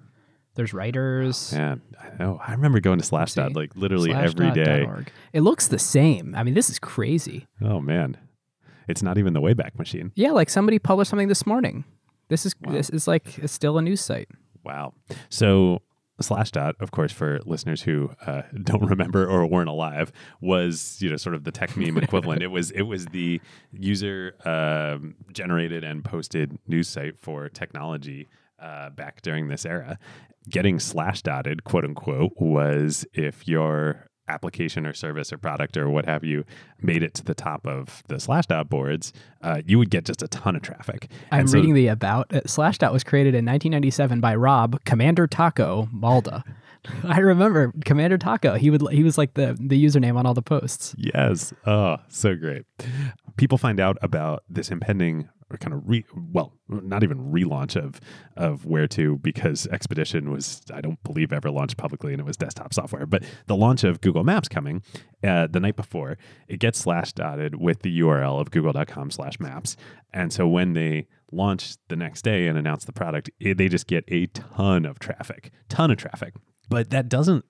there's 0.57 0.75
writers. 0.75 1.53
Man, 1.53 1.81
I 2.01 2.23
know. 2.23 2.41
I 2.45 2.53
remember 2.53 2.81
going 2.81 2.99
to 2.99 3.05
Slashdot 3.05 3.55
like 3.55 3.77
literally 3.77 4.11
Slash 4.11 4.25
every 4.25 4.51
day. 4.51 4.87
It 5.33 5.43
looks 5.43 5.69
the 5.69 5.79
same. 5.79 6.35
I 6.35 6.43
mean, 6.43 6.55
this 6.55 6.69
is 6.71 6.79
crazy. 6.79 7.47
Oh 7.63 7.81
man, 7.81 8.17
it's 8.89 9.03
not 9.03 9.19
even 9.19 9.33
the 9.33 9.41
Wayback 9.41 9.79
Machine. 9.79 10.13
Yeah, 10.15 10.33
like 10.33 10.51
somebody 10.51 10.79
published 10.79 11.11
something 11.11 11.29
this 11.29 11.47
morning. 11.47 11.85
This 12.29 12.45
is 12.45 12.55
wow. 12.63 12.73
this 12.73 12.91
is 12.91 13.07
like 13.07 13.39
it's 13.39 13.53
still 13.53 13.79
a 13.79 13.83
news 13.83 14.01
site. 14.01 14.29
Wow. 14.65 14.95
So 15.29 15.83
Slashdot, 16.23 16.73
of 16.81 16.91
course, 16.91 17.13
for 17.13 17.41
listeners 17.45 17.83
who 17.83 18.11
uh, 18.27 18.43
don't 18.63 18.85
remember 18.89 19.27
or 19.27 19.47
weren't 19.47 19.69
alive, 19.69 20.13
was 20.41 20.97
you 21.01 21.11
know 21.11 21.17
sort 21.17 21.35
of 21.35 21.45
the 21.45 21.53
Techmeme 21.53 22.03
equivalent. 22.03 22.43
it 22.43 22.49
was 22.49 22.71
it 22.71 22.83
was 22.83 23.07
the 23.07 23.41
user 23.73 24.35
um, 24.45 25.17
generated 25.33 25.85
and 25.85 26.05
posted 26.05 26.59
news 26.67 26.89
site 26.89 27.19
for 27.19 27.49
technology 27.49 28.29
uh, 28.59 28.91
back 28.91 29.23
during 29.23 29.49
this 29.49 29.67
era. 29.67 29.99
Getting 30.49 30.79
Slashdotted, 30.79 31.65
quote 31.65 31.85
unquote, 31.85 32.33
was 32.37 33.05
if 33.13 33.49
your 33.49 34.07
application 34.29 34.87
or 34.87 34.93
service 34.93 35.33
or 35.33 35.39
product 35.39 35.77
or 35.77 35.89
what 35.89 36.05
have 36.05 36.25
you 36.25 36.45
made 36.81 37.03
it 37.03 37.15
to 37.15 37.25
the 37.25 37.35
top 37.35 37.67
of 37.67 38.03
the 38.09 38.17
Slashdot 38.17 38.69
boards, 38.69 39.13
uh, 39.43 39.63
you 39.67 39.79
would 39.79 39.91
get 39.91 40.05
just 40.05 40.23
a 40.23 40.29
ton 40.29 40.57
of 40.57 40.63
traffic. 40.63 41.11
I'm 41.31 41.47
so, 41.47 41.59
reading 41.59 41.75
the 41.75 41.89
about. 41.89 42.35
Uh, 42.35 42.41
Slashdot 42.43 42.93
was 42.93 43.05
created 43.05 43.35
in 43.35 43.45
1997 43.45 44.21
by 44.21 44.35
Rob 44.35 44.83
Commander 44.85 45.27
Taco 45.27 45.89
Malda. 45.95 46.43
I 47.05 47.21
remember 47.21 47.73
Commander 47.85 48.19
Taco. 48.19 48.55
He 48.55 48.71
would 48.71 48.83
he 48.91 49.03
was 49.03 49.19
like 49.19 49.35
the 49.35 49.57
the 49.61 49.83
username 49.83 50.17
on 50.17 50.27
all 50.27 50.35
the 50.35 50.43
posts. 50.43 50.95
Yes. 50.99 51.53
Oh, 51.67 51.97
so 52.09 52.35
great. 52.35 52.65
People 53.37 53.59
find 53.59 53.81
out 53.81 53.97
about 54.03 54.45
this 54.49 54.71
impending 54.71 55.29
or 55.51 55.57
kind 55.59 55.73
of 55.73 55.89
re 55.89 56.05
well 56.33 56.53
not 56.69 57.03
even 57.03 57.33
relaunch 57.33 57.77
of 57.77 58.01
of 58.37 58.63
Where2 58.63 59.23
because 59.23 59.67
expedition 59.69 60.31
was 60.31 60.63
i 60.73 60.81
don't 60.81 61.03
believe 61.03 61.33
ever 61.33 61.51
launched 61.51 61.77
publicly 61.77 62.13
and 62.13 62.21
it 62.21 62.25
was 62.27 62.37
desktop 62.37 62.75
software 62.75 63.07
but 63.07 63.23
the 63.47 63.57
launch 63.57 63.85
of 63.85 64.01
google 64.01 64.25
maps 64.25 64.49
coming 64.49 64.83
uh, 65.25 65.47
the 65.47 65.61
night 65.61 65.77
before 65.77 66.19
it 66.49 66.59
gets 66.59 66.85
Slashdotted 66.85 67.57
with 67.57 67.83
the 67.83 68.01
url 68.01 68.41
of 68.41 68.51
google.com 68.51 69.11
slash 69.11 69.39
maps 69.39 69.77
and 70.13 70.33
so 70.33 70.49
when 70.49 70.73
they 70.73 71.07
launch 71.33 71.77
the 71.89 71.97
next 71.97 72.23
day 72.23 72.47
and 72.47 72.59
announce 72.59 72.85
the 72.85 72.93
product 72.93 73.31
it, 73.41 73.59
they 73.59 73.69
just 73.69 73.87
get 73.87 74.05
a 74.09 74.27
ton 74.27 74.85
of 74.85 74.99
traffic 74.99 75.53
ton 75.69 75.91
of 75.91 75.97
traffic 75.97 76.35
but 76.69 76.91
that 76.91 77.09
doesn't 77.09 77.45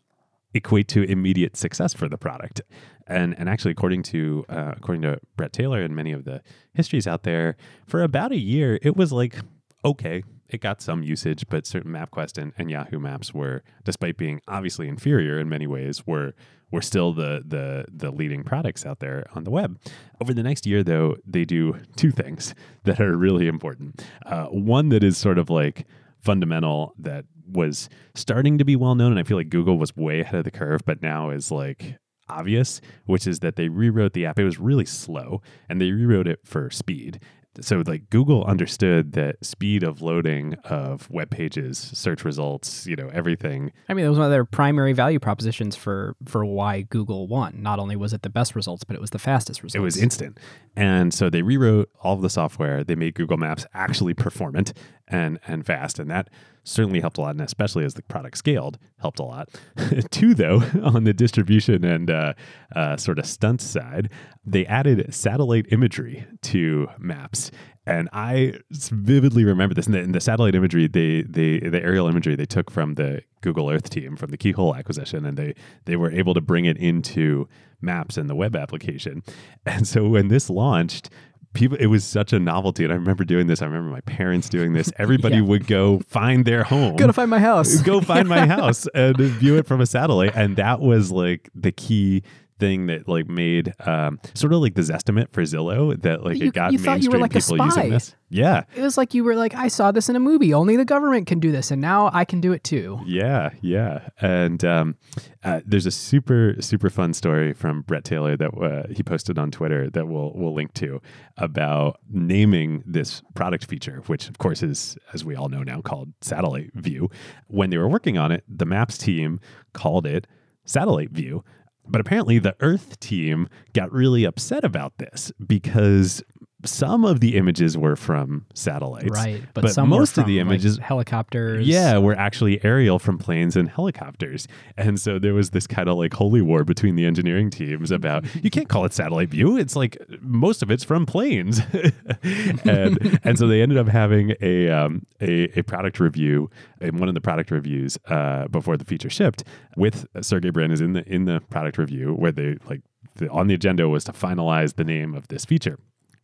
equate 0.55 0.89
to 0.89 1.03
immediate 1.03 1.57
success 1.57 1.93
for 1.95 2.09
the 2.09 2.19
product. 2.19 2.63
And 3.07 3.39
and 3.39 3.49
actually, 3.49 3.73
according 3.73 4.03
to 4.05 4.45
uh, 4.49 4.73
according 4.77 5.03
to 5.03 5.21
Bret 5.37 5.53
Taylor 5.53 5.83
and 5.83 5.95
many 5.95 6.13
of 6.13 6.25
the 6.25 6.43
histories 6.73 7.07
out 7.07 7.23
there, 7.23 7.57
for 7.87 8.03
about 8.03 8.33
a 8.33 8.39
year, 8.39 8.79
it 8.83 8.97
was 8.97 9.13
like 9.13 9.37
okay. 9.85 10.23
It 10.49 10.61
got 10.61 10.81
some 10.81 11.03
usage, 11.03 11.45
but 11.49 11.67
certain 11.67 11.91
MapQuest 11.91 12.41
and, 12.41 12.53
and 12.57 12.71
Yahoo 12.71 13.01
Maps 13.01 13.35
were, 13.35 13.65
despite 13.83 14.17
being 14.17 14.41
obviously 14.47 14.87
inferior 14.87 15.41
in 15.41 15.49
many 15.49 15.67
ways, 15.67 16.07
were 16.07 16.35
were 16.71 16.83
still 16.83 17.13
the 17.13 17.43
the 17.45 17.85
the 17.93 18.11
leading 18.11 18.45
products 18.45 18.87
out 18.87 19.01
there 19.01 19.27
on 19.35 19.45
the 19.45 19.51
web. 19.51 19.79
Over 20.21 20.33
the 20.35 20.43
next 20.43 20.67
year, 20.67 20.83
though, 20.83 21.17
they 21.27 21.45
do 21.45 21.81
two 21.97 22.11
things 22.11 22.55
that 22.85 23.01
are 23.01 23.17
really 23.17 23.49
important. 23.49 24.05
Uh, 24.25 24.47
one 24.47 24.89
that 24.91 25.03
is 25.03 25.17
sort 25.17 25.39
of 25.39 25.51
like 25.51 25.87
fundamental 26.21 26.95
that 26.99 27.25
was 27.47 27.89
starting 28.15 28.59
to 28.59 28.65
be 28.65 28.77
well 28.77 28.95
known, 28.95 29.13
and 29.13 29.21
I 29.21 29.23
feel 29.23 29.37
like 29.37 29.49
Google 29.49 29.79
was 29.79 29.97
way 29.97 30.21
ahead 30.21 30.37
of 30.37 30.45
the 30.45 30.51
curve, 30.51 30.83
but 30.85 31.03
now 31.03 31.31
is 31.31 31.51
like 31.51 31.97
obvious, 32.29 32.81
which 33.05 33.27
is 33.27 33.41
that 33.41 33.57
they 33.57 33.69
rewrote 33.69 34.13
the 34.13 34.27
app. 34.27 34.39
It 34.39 34.45
was 34.45 34.59
really 34.59 34.87
slow, 34.87 35.43
and 35.69 35.81
they 35.81 35.93
rewrote 35.93 36.27
it 36.27 36.41
for 36.45 36.71
speed 36.71 37.21
so 37.61 37.83
like 37.87 38.11
Google 38.11 38.45
understood 38.45 39.13
that 39.13 39.45
speed 39.45 39.83
of 39.83 40.03
loading 40.03 40.55
of 40.65 41.11
web 41.11 41.31
pages, 41.31 41.79
search 41.79 42.25
results, 42.25 42.87
you 42.87 42.97
know, 42.97 43.09
everything. 43.13 43.73
I 43.89 43.95
mean, 43.95 44.05
that 44.05 44.11
was 44.11 44.19
one 44.19 44.27
of 44.27 44.33
their 44.33 44.45
primary 44.45 44.93
value 44.93 45.19
propositions 45.19 45.77
for 45.77 46.17
for 46.25 46.45
why 46.45 46.83
Google 46.83 47.27
won. 47.29 47.63
Not 47.63 47.79
only 47.79 47.97
was 47.97 48.13
it 48.13 48.23
the 48.23 48.31
best 48.31 48.55
results, 48.55 48.85
but 48.85 48.97
it 48.97 49.01
was 49.01 49.11
the 49.11 49.19
fastest 49.19 49.63
results. 49.63 49.77
It 49.77 49.81
was 49.81 49.97
instant. 49.97 50.39
And 50.77 51.13
so 51.13 51.31
they 51.31 51.43
rewrote 51.43 51.91
all 52.03 52.15
of 52.15 52.23
the 52.23 52.31
software. 52.31 52.85
They 52.85 52.95
made 52.95 53.15
Google 53.15 53.37
Maps 53.37 53.67
actually 53.75 54.15
performant 54.15 54.73
and 55.09 55.39
and 55.47 55.65
fast, 55.65 55.99
and 55.99 56.11
that 56.11 56.29
certainly 56.67 57.01
helped 57.01 57.17
a 57.17 57.21
lot, 57.21 57.31
and 57.31 57.41
especially 57.41 57.85
as 57.85 57.95
the 57.95 58.03
product 58.03 58.37
scaled, 58.37 58.79
helped 58.99 59.19
a 59.19 59.23
lot. 59.23 59.49
Two, 60.11 60.35
though, 60.35 60.63
on 60.83 61.05
the 61.05 61.15
distribution 61.15 61.85
and 61.85 62.11
uh, 62.11 62.35
uh, 62.75 62.97
sort 62.97 63.19
of 63.19 63.27
stunt 63.27 63.61
side, 63.61 64.11
they 64.45 64.67
added 64.67 65.15
satellite 65.15 65.67
imagery 65.71 66.27
to 66.43 66.89
maps. 66.99 67.51
And 67.89 68.09
I 68.13 68.55
vividly 68.73 69.45
remember 69.45 69.75
this. 69.75 69.87
In 69.87 69.93
the, 69.93 70.01
in 70.01 70.13
the 70.13 70.21
satellite 70.21 70.57
imagery, 70.57 70.89
they, 70.89 71.23
they, 71.23 71.61
the 71.61 71.81
aerial 71.81 72.09
imagery 72.09 72.35
they 72.35 72.45
took 72.45 72.69
from 72.69 72.95
the 72.95 73.23
Google 73.43 73.71
Earth 73.71 73.89
team 73.91 74.17
from 74.17 74.31
the 74.31 74.37
Keyhole 74.37 74.75
acquisition, 74.75 75.25
and 75.25 75.37
they 75.37 75.55
they 75.85 75.95
were 75.95 76.11
able 76.11 76.35
to 76.35 76.41
bring 76.41 76.65
it 76.65 76.77
into 76.79 77.49
Maps 77.81 78.17
and 78.17 78.29
the 78.29 78.35
web 78.35 78.57
application. 78.57 79.23
And 79.65 79.87
so 79.87 80.09
when 80.09 80.27
this 80.29 80.51
launched, 80.51 81.11
people 81.57 81.77
it 81.79 81.87
was 81.87 82.05
such 82.05 82.33
a 82.33 82.39
novelty 82.39 82.85
and 82.85 82.93
i 82.93 82.97
remember 82.97 83.25
doing 83.25 83.47
this 83.47 83.63
i 83.63 83.65
remember 83.65 83.91
my 83.91 84.01
parents 84.03 84.49
doing 84.49 84.73
this. 84.73 84.93
Everybody 84.99 85.37
yeah. 85.37 85.43
would 85.43 85.67
go 85.67 86.01
find 86.07 86.45
their 86.45 86.63
home. 86.63 86.97
Go 86.97 87.07
to 87.07 87.13
find 87.13 87.31
my 87.31 87.39
house. 87.39 87.81
Go 87.83 88.01
find 88.01 88.29
my 88.29 88.47
house 88.57 88.87
and 88.95 89.17
view 89.17 89.57
it 89.57 89.67
from 89.67 89.81
a 89.81 89.87
satellite 89.87 90.33
and 90.35 90.57
that 90.57 90.81
was 90.81 91.11
like 91.11 91.51
the 91.55 91.73
key 91.73 92.23
thing 92.59 92.87
that 92.87 93.09
like 93.09 93.29
made 93.29 93.75
um, 93.87 94.19
sort 94.35 94.53
of 94.53 94.61
like 94.61 94.75
the 94.75 94.83
Zestimate 94.83 95.33
for 95.33 95.43
Zillow 95.43 96.01
that 96.03 96.25
like 96.25 96.39
you, 96.39 96.49
it 96.49 96.55
got 96.55 96.73
you 96.73 96.79
mainstream 96.79 97.21
like 97.21 97.33
people 97.33 97.65
using 97.65 97.91
this. 97.91 98.15
Yeah. 98.29 98.65
It 98.75 98.83
was 98.83 98.97
like 98.97 99.15
you 99.15 99.23
were 99.23 99.37
like, 99.37 99.55
I 99.55 99.69
saw 99.69 99.93
this 99.93 100.09
in 100.09 100.17
a 100.17 100.21
movie. 100.21 100.53
Only 100.53 100.77
the 100.77 100.85
government 100.85 101.27
can 101.27 101.39
do 101.39 101.53
this, 101.53 101.71
and 101.71 101.81
now 101.81 102.11
I 102.13 102.25
can 102.25 102.41
do 102.41 102.53
it 102.53 102.65
too. 102.65 103.01
Yeah, 103.07 103.51
yeah. 103.61 104.09
And 104.21 104.65
um, 104.65 104.97
uh, 105.45 105.61
there's 105.65 105.87
a 105.87 105.91
super 105.91 106.57
super 106.61 106.91
fun 106.91 107.15
story 107.15 107.53
from 107.53 107.83
Bret 107.83 108.05
Taylor 108.05 108.37
that 108.37 108.51
uh, 108.55 108.93
he 108.93 109.03
posted 109.03 109.39
on 109.39 109.51
Twitter 109.51 109.91
that 109.91 110.09
we'll 110.09 110.33
we'll 110.35 110.55
link 110.55 110.75
to 110.75 111.01
about 111.37 112.01
naming 112.11 112.83
this 112.87 113.23
product 113.35 113.67
feature, 113.67 114.03
which 114.07 114.29
of 114.29 114.39
course 114.39 114.63
is, 114.63 114.97
as 115.13 115.25
we 115.25 115.37
all 115.37 115.49
know 115.49 115.63
now, 115.63 115.81
called 115.81 116.13
Satellite 116.21 116.73
View. 116.75 117.11
When 117.49 117.71
they 117.71 117.79
were 117.79 117.89
working 117.89 118.19
on 118.19 118.33
it, 118.33 118.45
the 118.49 118.67
Maps 118.67 118.99
team 118.99 119.41
called 119.73 120.07
it 120.07 120.27
Satellite 120.65 121.11
View 121.11 121.45
But 121.89 122.01
apparently, 122.01 122.39
the 122.39 122.57
Earth 122.61 122.99
team 123.01 123.49
got 123.73 123.93
really 123.93 124.25
upset 124.25 124.65
about 124.65 124.99
this 124.99 125.33
because 125.45 126.23
some 126.67 127.05
of 127.05 127.21
the 127.21 127.37
images 127.37 127.77
were 127.77 127.97
from 127.97 128.47
satellites. 128.55 129.11
Right, 129.11 129.43
but, 129.55 129.75
but 129.75 129.87
most 129.87 130.19
of 130.19 130.27
the 130.27 130.39
from, 130.39 130.49
like, 130.49 130.55
images- 130.57 130.79
helicopters. 130.79 131.67
Yeah, 131.67 131.99
were 131.99 132.15
actually 132.15 132.63
aerial 132.65 132.99
from 132.99 133.19
planes 133.19 133.57
and 133.57 133.69
helicopters. 133.69 134.49
And 134.77 135.01
so 135.01 135.19
there 135.19 135.35
was 135.35 135.51
this 135.51 135.67
kind 135.67 135.89
of 135.89 135.97
like 135.97 136.15
holy 136.15 136.43
war 136.43 136.65
between 136.65 136.97
the 136.97 137.05
engineering 137.05 137.51
teams 137.51 137.91
about 137.91 138.25
you 138.43 138.51
can't 138.51 138.69
call 138.69 138.85
it 138.85 138.93
satellite 138.93 139.31
view. 139.31 139.57
It's 139.57 139.77
like 139.77 139.97
most 140.21 140.63
of 140.63 140.71
it's 140.71 140.85
from 140.85 141.07
planes. 141.07 141.61
and 142.65 143.21
and 143.25 143.39
so 143.39 143.47
they 143.47 143.63
ended 143.63 143.79
up 143.79 143.89
having 143.89 144.35
a 144.41 144.69
um, 144.71 145.07
a, 145.21 145.59
a 145.59 145.63
product 145.63 146.01
review 146.01 146.51
in 146.81 146.99
one 146.99 147.09
of 147.09 147.15
the 147.15 147.21
product 147.21 147.51
reviews 147.51 147.99
uh, 148.07 148.49
before 148.49 148.77
the 148.77 148.85
feature 148.85 149.11
shipped 149.11 149.45
with 149.77 150.07
Sergey 150.21 150.51
Brin 150.51 150.71
is 150.71 150.81
in 150.81 150.93
the 150.93 151.05
in 151.07 151.25
the 151.25 151.41
product 151.51 151.79
review 151.79 152.13
where 152.15 152.33
they 152.33 152.57
like 152.69 152.83
the, 153.17 153.31
on 153.31 153.47
the 153.47 153.55
agenda 153.55 153.89
was 153.89 154.05
to 154.05 154.13
finalize 154.13 154.75
the 154.77 154.85
name 154.85 155.15
of 155.15 155.29
this 155.29 155.45
feature. 155.45 155.79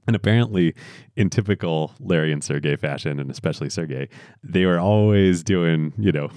And 0.06 0.16
apparently, 0.16 0.74
in 1.16 1.30
typical 1.30 1.92
Larry 2.00 2.32
and 2.32 2.42
Sergey 2.42 2.76
fashion, 2.76 3.20
and 3.20 3.30
especially 3.30 3.70
Sergey, 3.70 4.08
they 4.42 4.66
were 4.66 4.78
always 4.78 5.44
doing, 5.44 5.92
you 5.98 6.12
know, 6.12 6.30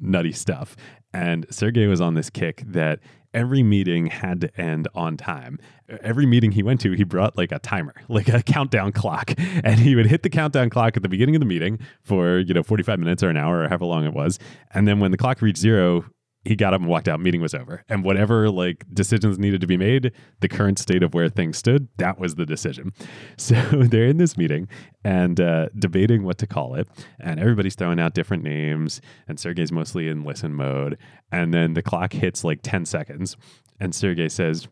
nutty 0.00 0.32
stuff. 0.32 0.76
And 1.12 1.46
Sergey 1.50 1.86
was 1.86 2.00
on 2.00 2.14
this 2.14 2.30
kick 2.30 2.62
that 2.66 3.00
every 3.34 3.62
meeting 3.62 4.06
had 4.06 4.40
to 4.40 4.60
end 4.60 4.88
on 4.94 5.16
time. 5.16 5.58
Every 6.02 6.26
meeting 6.26 6.52
he 6.52 6.62
went 6.62 6.80
to, 6.82 6.92
he 6.92 7.04
brought 7.04 7.36
like 7.36 7.52
a 7.52 7.58
timer, 7.58 7.94
like 8.08 8.28
a 8.28 8.42
countdown 8.42 8.92
clock. 8.92 9.34
And 9.38 9.80
he 9.80 9.96
would 9.96 10.06
hit 10.06 10.22
the 10.22 10.30
countdown 10.30 10.70
clock 10.70 10.96
at 10.96 11.02
the 11.02 11.08
beginning 11.08 11.34
of 11.36 11.40
the 11.40 11.46
meeting 11.46 11.78
for, 12.02 12.38
you 12.38 12.54
know, 12.54 12.62
45 12.62 12.98
minutes 12.98 13.22
or 13.22 13.30
an 13.30 13.36
hour 13.36 13.62
or 13.62 13.68
however 13.68 13.86
long 13.86 14.04
it 14.04 14.12
was. 14.12 14.38
And 14.72 14.86
then 14.86 15.00
when 15.00 15.10
the 15.10 15.18
clock 15.18 15.42
reached 15.42 15.58
zero, 15.58 16.04
he 16.44 16.56
got 16.56 16.72
up 16.72 16.80
and 16.80 16.88
walked 16.88 17.08
out 17.08 17.20
meeting 17.20 17.40
was 17.40 17.54
over. 17.54 17.84
And 17.88 18.04
whatever 18.04 18.50
like 18.50 18.84
decisions 18.92 19.38
needed 19.38 19.60
to 19.60 19.66
be 19.66 19.76
made 19.76 20.12
the 20.40 20.48
current 20.48 20.78
state 20.78 21.02
of 21.02 21.14
where 21.14 21.28
things 21.28 21.58
stood 21.58 21.88
that 21.98 22.18
was 22.18 22.36
the 22.36 22.46
decision. 22.46 22.92
So 23.36 23.54
they're 23.72 24.06
in 24.06 24.18
this 24.18 24.36
meeting 24.36 24.68
and 25.04 25.40
uh, 25.40 25.68
debating 25.78 26.24
what 26.24 26.38
to 26.38 26.46
call 26.46 26.74
it. 26.74 26.88
And 27.20 27.40
everybody's 27.40 27.74
throwing 27.74 28.00
out 28.00 28.14
different 28.14 28.42
names 28.42 29.00
and 29.26 29.38
sergey's 29.38 29.72
mostly 29.72 30.08
in 30.08 30.24
listen 30.24 30.54
mode. 30.54 30.98
And 31.30 31.54
then 31.54 31.74
the 31.74 31.82
clock 31.82 32.12
hits 32.12 32.44
like 32.44 32.60
10 32.62 32.84
seconds 32.84 33.36
and 33.80 33.94
sergey 33.94 34.28
says 34.28 34.68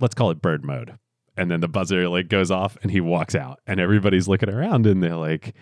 let's 0.00 0.14
call 0.14 0.30
it 0.30 0.40
bird 0.40 0.64
mode. 0.64 0.98
And 1.36 1.50
then 1.50 1.60
the 1.60 1.68
buzzer 1.68 2.08
like 2.08 2.28
goes 2.28 2.50
off 2.50 2.78
and 2.82 2.90
he 2.90 3.00
walks 3.00 3.34
out. 3.34 3.60
And 3.66 3.80
everybody's 3.80 4.28
looking 4.28 4.50
around 4.50 4.86
and 4.86 5.02
they're 5.02 5.16
like 5.16 5.54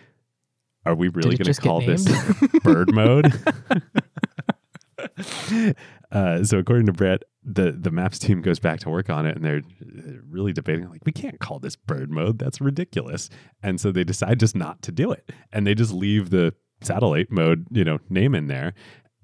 are 0.87 0.95
we 0.95 1.09
really 1.09 1.37
going 1.37 1.53
to 1.53 1.61
call 1.61 1.81
this 1.81 2.07
bird 2.63 2.93
mode 2.93 3.33
uh, 6.13 6.45
so 6.45 6.59
according 6.59 6.87
to 6.87 6.93
Bret, 6.93 7.23
the 7.45 7.73
the 7.73 7.91
maps 7.91 8.19
team 8.19 8.41
goes 8.41 8.59
back 8.59 8.81
to 8.81 8.91
work 8.91 9.11
on 9.11 9.27
it, 9.27 9.37
and 9.37 9.45
they're 9.45 9.63
really 10.29 10.53
debating 10.53 10.89
like 10.89 11.05
we 11.05 11.13
can't 11.13 11.39
call 11.41 11.59
this 11.59 11.77
bird 11.77 12.11
mode. 12.11 12.39
That's 12.39 12.61
ridiculous. 12.61 13.29
And 13.63 13.81
so 13.81 13.93
they 13.93 14.05
decide 14.05 14.41
just 14.41 14.57
not 14.57 14.83
to 14.83 14.93
do 14.93 15.13
it, 15.13 15.31
and 15.53 15.67
they 15.67 15.75
just 15.75 15.93
leave 15.93 16.31
the 16.31 16.55
satellite 16.81 17.31
mode, 17.31 17.67
you 17.71 17.85
know, 17.85 17.99
name 18.09 18.35
in 18.35 18.47
there, 18.47 18.75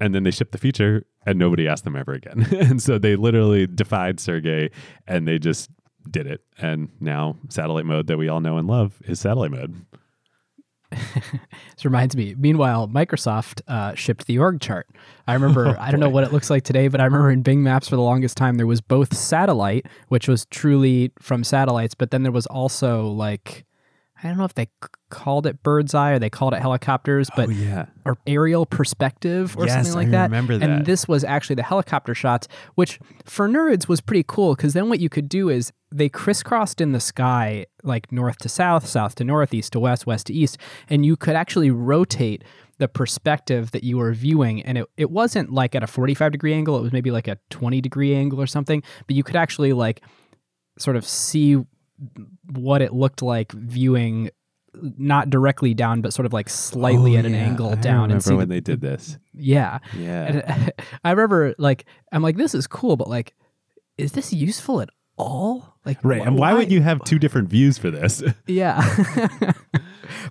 and 0.00 0.14
then 0.14 0.22
they 0.22 0.30
ship 0.30 0.52
the 0.52 0.58
feature, 0.58 1.04
and 1.26 1.38
nobody 1.38 1.66
asked 1.66 1.84
them 1.84 1.96
ever 1.96 2.12
again. 2.12 2.46
and 2.60 2.82
so 2.82 2.98
they 2.98 3.16
literally 3.16 3.66
defied 3.66 4.20
Sergey, 4.20 4.70
and 5.06 5.26
they 5.26 5.38
just 5.38 5.70
did 6.10 6.26
it. 6.26 6.42
And 6.58 6.88
now 7.00 7.36
satellite 7.48 7.86
mode 7.86 8.06
that 8.08 8.18
we 8.18 8.28
all 8.28 8.40
know 8.40 8.58
and 8.58 8.66
love 8.66 9.00
is 9.04 9.20
satellite 9.20 9.50
mode. 9.50 9.84
This 11.76 11.84
reminds 11.84 12.14
me. 12.14 12.34
Meanwhile, 12.36 12.88
Microsoft 12.88 13.62
uh, 13.66 13.94
shipped 13.94 14.26
the 14.26 14.38
org 14.38 14.60
chart. 14.60 14.86
I 15.26 15.32
remember. 15.32 15.76
I 15.80 15.90
don't 15.90 16.00
know 16.00 16.10
what 16.10 16.24
it 16.24 16.32
looks 16.32 16.50
like 16.50 16.62
today, 16.62 16.88
but 16.88 17.00
I 17.00 17.04
remember 17.04 17.30
in 17.30 17.40
Bing 17.40 17.62
Maps 17.62 17.88
for 17.88 17.96
the 17.96 18.02
longest 18.02 18.36
time 18.36 18.56
there 18.58 18.66
was 18.66 18.82
both 18.82 19.16
satellite, 19.16 19.86
which 20.08 20.28
was 20.28 20.44
truly 20.46 21.12
from 21.18 21.42
satellites, 21.42 21.94
but 21.94 22.10
then 22.10 22.22
there 22.22 22.32
was 22.32 22.46
also 22.46 23.06
like 23.06 23.64
I 24.22 24.28
don't 24.28 24.36
know 24.36 24.44
if 24.44 24.54
they 24.54 24.68
called 25.08 25.46
it 25.46 25.62
bird's 25.62 25.94
eye 25.94 26.10
or 26.12 26.18
they 26.18 26.28
called 26.30 26.52
it 26.52 26.60
helicopters, 26.60 27.30
but 27.34 27.48
oh 27.48 27.52
yeah, 27.52 27.86
or 28.04 28.18
aerial 28.26 28.66
perspective 28.66 29.56
or 29.56 29.66
Yes, 29.66 29.74
something 29.74 29.94
like 29.94 30.08
I 30.08 30.10
that. 30.10 30.24
remember 30.24 30.58
that. 30.58 30.68
And 30.68 30.86
this 30.86 31.08
was 31.08 31.24
actually 31.24 31.56
the 31.56 31.62
helicopter 31.62 32.14
shots, 32.14 32.46
which 32.74 32.98
for 33.24 33.48
nerds 33.48 33.88
was 33.88 34.00
pretty 34.00 34.24
cool 34.26 34.54
because 34.54 34.74
then 34.74 34.88
what 34.88 35.00
you 35.00 35.08
could 35.08 35.28
do 35.28 35.48
is 35.48 35.72
they 35.90 36.08
crisscrossed 36.08 36.80
in 36.80 36.92
the 36.92 37.00
sky 37.00 37.66
like 37.82 38.12
north 38.12 38.38
to 38.38 38.48
south, 38.48 38.86
south 38.86 39.14
to 39.16 39.24
north, 39.24 39.54
east 39.54 39.72
to 39.72 39.80
west, 39.80 40.06
west 40.06 40.26
to 40.26 40.34
east, 40.34 40.58
and 40.88 41.04
you 41.06 41.16
could 41.16 41.34
actually 41.34 41.70
rotate 41.70 42.44
the 42.78 42.88
perspective 42.88 43.70
that 43.72 43.84
you 43.84 43.98
were 43.98 44.12
viewing 44.14 44.62
and 44.62 44.78
it, 44.78 44.86
it 44.96 45.10
wasn't 45.10 45.52
like 45.52 45.74
at 45.74 45.82
a 45.82 45.86
45 45.86 46.32
degree 46.32 46.54
angle 46.54 46.78
it 46.78 46.80
was 46.80 46.92
maybe 46.94 47.10
like 47.10 47.28
a 47.28 47.36
20 47.50 47.78
degree 47.82 48.14
angle 48.14 48.40
or 48.40 48.46
something 48.46 48.82
but 49.06 49.14
you 49.14 49.22
could 49.22 49.36
actually 49.36 49.74
like 49.74 50.00
sort 50.78 50.96
of 50.96 51.04
see 51.06 51.58
what 52.52 52.82
it 52.82 52.92
looked 52.92 53.22
like 53.22 53.52
viewing 53.52 54.30
not 54.96 55.28
directly 55.30 55.74
down 55.74 56.00
but 56.00 56.12
sort 56.12 56.26
of 56.26 56.32
like 56.32 56.48
slightly 56.48 57.16
Oh, 57.16 57.18
at 57.18 57.26
an 57.26 57.32
yeah. 57.34 57.40
angle 57.40 57.70
down 57.76 58.04
and 58.10 58.12
remember 58.12 58.20
see 58.22 58.34
when 58.34 58.48
the- 58.48 58.54
they 58.54 58.60
did 58.60 58.80
this. 58.80 59.18
yeah 59.34 59.78
Yeah. 59.98 60.24
and 60.44 60.72
I 61.04 61.10
remember 61.10 61.54
like 61.58 61.86
I'm 62.12 62.22
like 62.22 62.36
this 62.36 62.54
is 62.54 62.66
cool 62.66 62.96
but 62.96 63.08
like 63.08 63.34
is 63.98 64.12
this 64.12 64.32
useful 64.32 64.80
at 64.80 64.88
all 65.16 65.76
like 65.84 65.98
Right. 66.04 66.22
And 66.26 66.38
why, 66.38 66.54
would 66.54 66.70
you 66.70 66.80
have 66.82 67.02
two 67.04 67.18
different 67.18 67.48
views 67.48 67.78
for 67.78 67.90
this? 67.90 68.22
yeah 68.46 68.80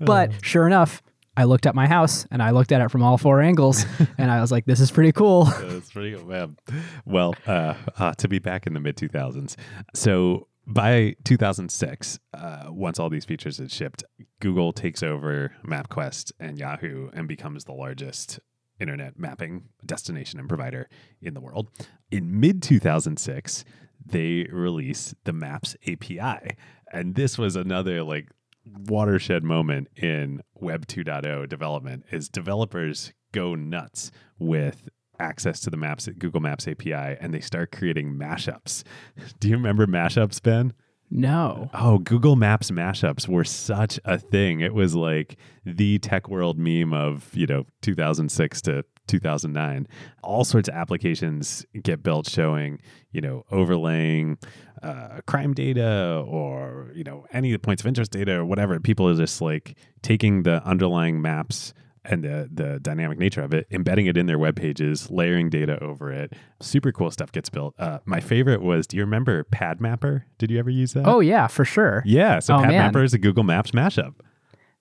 but 0.02 0.32
sure 0.44 0.68
enough 0.68 1.02
I 1.38 1.46
looked 1.46 1.66
at 1.66 1.74
my 1.76 1.88
house 1.88 2.26
and 2.32 2.44
I 2.44 2.52
looked 2.52 2.72
at 2.74 2.82
it 2.82 2.92
from 2.92 3.02
all 3.02 3.18
four 3.18 3.40
angles 3.42 3.86
and 4.18 4.30
I 4.30 4.42
was 4.42 4.52
like 4.52 4.66
this 4.66 4.80
is 4.82 4.92
pretty 4.92 5.12
cool 5.14 5.46
That's 5.46 5.92
pretty 5.92 6.22
man. 6.24 6.58
Well, 7.06 7.34
uh, 7.48 7.76
uh, 7.98 8.14
to 8.16 8.28
be 8.28 8.40
back 8.40 8.68
in 8.68 8.74
the 8.74 8.80
mid 8.82 8.98
2000s. 8.98 9.56
So 9.94 10.48
by 10.70 11.16
2006, 11.26 12.20
uh, 12.34 12.66
once 12.70 13.00
all 13.00 13.10
these 13.10 13.26
features 13.26 13.58
had 13.58 13.72
shipped, 13.72 14.04
Google 14.40 14.72
takes 14.72 15.02
over 15.02 15.54
MapQuest 15.66 16.32
and 16.40 16.58
Yahoo 16.58 17.10
and 17.14 17.28
becomes 17.28 17.66
the 17.66 17.74
largest 17.74 18.40
internet 18.80 19.18
mapping 19.20 19.66
destination 19.86 20.40
and 20.40 20.48
provider 20.48 20.88
in 21.22 21.34
the 21.34 21.42
world. 21.42 21.70
In 22.12 22.40
mid 22.40 22.62
2006, 22.62 23.66
they 24.06 24.48
release 24.52 25.14
the 25.26 25.34
Maps 25.34 25.76
API. 25.88 26.56
And 26.94 27.16
this 27.16 27.38
was 27.38 27.56
another 27.56 28.04
like 28.04 28.30
watershed 28.66 29.44
moment 29.44 29.88
in 29.96 30.42
Web 30.54 30.86
2.0 30.86 31.50
development 31.50 32.06
is 32.12 32.30
developers 32.30 33.12
go 33.32 33.56
nuts 33.56 34.12
with 34.38 34.90
access 35.20 35.60
to 35.62 35.70
the 35.70 35.78
maps 35.78 36.08
at 36.08 36.20
Google 36.20 36.42
Maps 36.42 36.68
API 36.68 36.94
and 36.94 37.34
they 37.34 37.40
start 37.40 37.72
creating 37.72 38.14
mashups. 38.14 38.84
Do 39.40 39.50
you 39.50 39.56
remember 39.56 39.86
mashups, 39.88 40.42
Ben? 40.42 40.74
no 41.12 41.70
Oh, 41.74 41.98
Google 41.98 42.36
Maps 42.36 42.72
mashups 42.72 43.28
were 43.28 43.44
such 43.44 44.00
a 44.06 44.18
thing. 44.18 44.62
It 44.62 44.74
was 44.74 44.96
like 44.96 45.38
the 45.66 46.00
tech 46.00 46.30
world 46.30 46.58
meme 46.58 46.94
of, 46.94 47.30
you 47.36 47.48
know, 47.48 47.66
2006 47.82 48.62
to 48.64 48.84
2009. 49.08 49.88
All 50.24 50.44
sorts 50.44 50.70
of 50.70 50.76
applications 50.76 51.66
get 51.82 52.04
built 52.04 52.30
showing, 52.30 52.80
you 53.12 53.22
know, 53.22 53.44
overlaying 53.52 54.38
uh, 54.84 55.20
crime 55.26 55.54
data 55.54 56.24
or, 56.28 56.92
you 56.94 57.04
know, 57.04 57.26
any 57.32 57.58
points 57.58 57.82
of 57.82 57.88
interest 57.88 58.12
data 58.12 58.38
or 58.38 58.46
whatever. 58.46 58.80
People 58.80 59.10
are 59.10 59.16
just 59.16 59.42
like 59.42 59.78
taking 60.02 60.44
the 60.44 60.64
underlying 60.64 61.22
maps 61.22 61.74
and 62.06 62.24
the, 62.24 62.50
the 62.52 62.80
dynamic 62.80 63.18
nature 63.18 63.42
of 63.42 63.54
it, 63.54 63.68
embedding 63.72 64.06
it 64.06 64.18
in 64.18 64.26
their 64.26 64.40
web 64.40 64.56
pages, 64.56 65.10
layering 65.12 65.50
data 65.50 65.82
over 65.84 66.12
it. 66.12 66.34
Super 66.62 66.92
cool 66.92 67.12
stuff 67.12 67.32
gets 67.32 67.50
built. 67.50 67.76
Uh, 67.80 68.00
my 68.06 68.20
favorite 68.20 68.62
was, 68.62 68.88
do 68.88 68.98
you 68.98 69.04
remember 69.04 69.44
PadMapper? 69.46 70.24
Did 70.38 70.52
you 70.52 70.60
ever 70.60 70.70
use 70.70 70.94
that? 70.94 71.06
oh 71.06 71.20
yeah 71.20 71.48
for 71.48 71.66
sure 71.66 72.02
Yeah, 72.06 72.40
so 72.40 72.56
Oh, 72.56 72.62
man. 72.62 72.92
PadMapper 72.94 73.04
is 73.04 73.14
a 73.14 73.18
Google 73.20 73.44
Maps 73.44 73.72
mashup. 73.72 74.16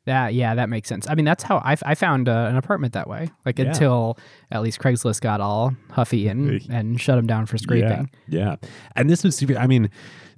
That 0.05 0.33
yeah, 0.33 0.55
that 0.55 0.71
makes 0.71 0.89
sense. 0.89 1.07
I 1.07 1.15
mean, 1.15 1.27
that's 1.27 1.43
how 1.43 1.59
I, 1.59 1.77
I 1.85 1.95
found 1.95 2.31
uh, 2.31 2.47
an 2.49 2.57
apartment 2.57 2.95
that 2.95 3.09
way. 3.11 3.31
Like 3.45 3.59
Yeah. 3.59 3.67
until 3.67 4.17
at 4.51 4.63
least 4.63 4.79
Craigslist 4.79 5.21
got 5.21 5.43
all 5.43 5.75
huffy 5.91 6.29
and 6.29 6.63
and 6.71 6.99
shut 6.99 7.17
them 7.17 7.27
down 7.27 7.45
for 7.45 7.59
scraping. 7.59 8.09
Yeah, 8.27 8.57
yeah. 8.63 8.69
And 8.97 9.11
this 9.11 9.23
was 9.23 9.37
super. 9.37 9.59
I 9.59 9.67
mean, 9.67 9.91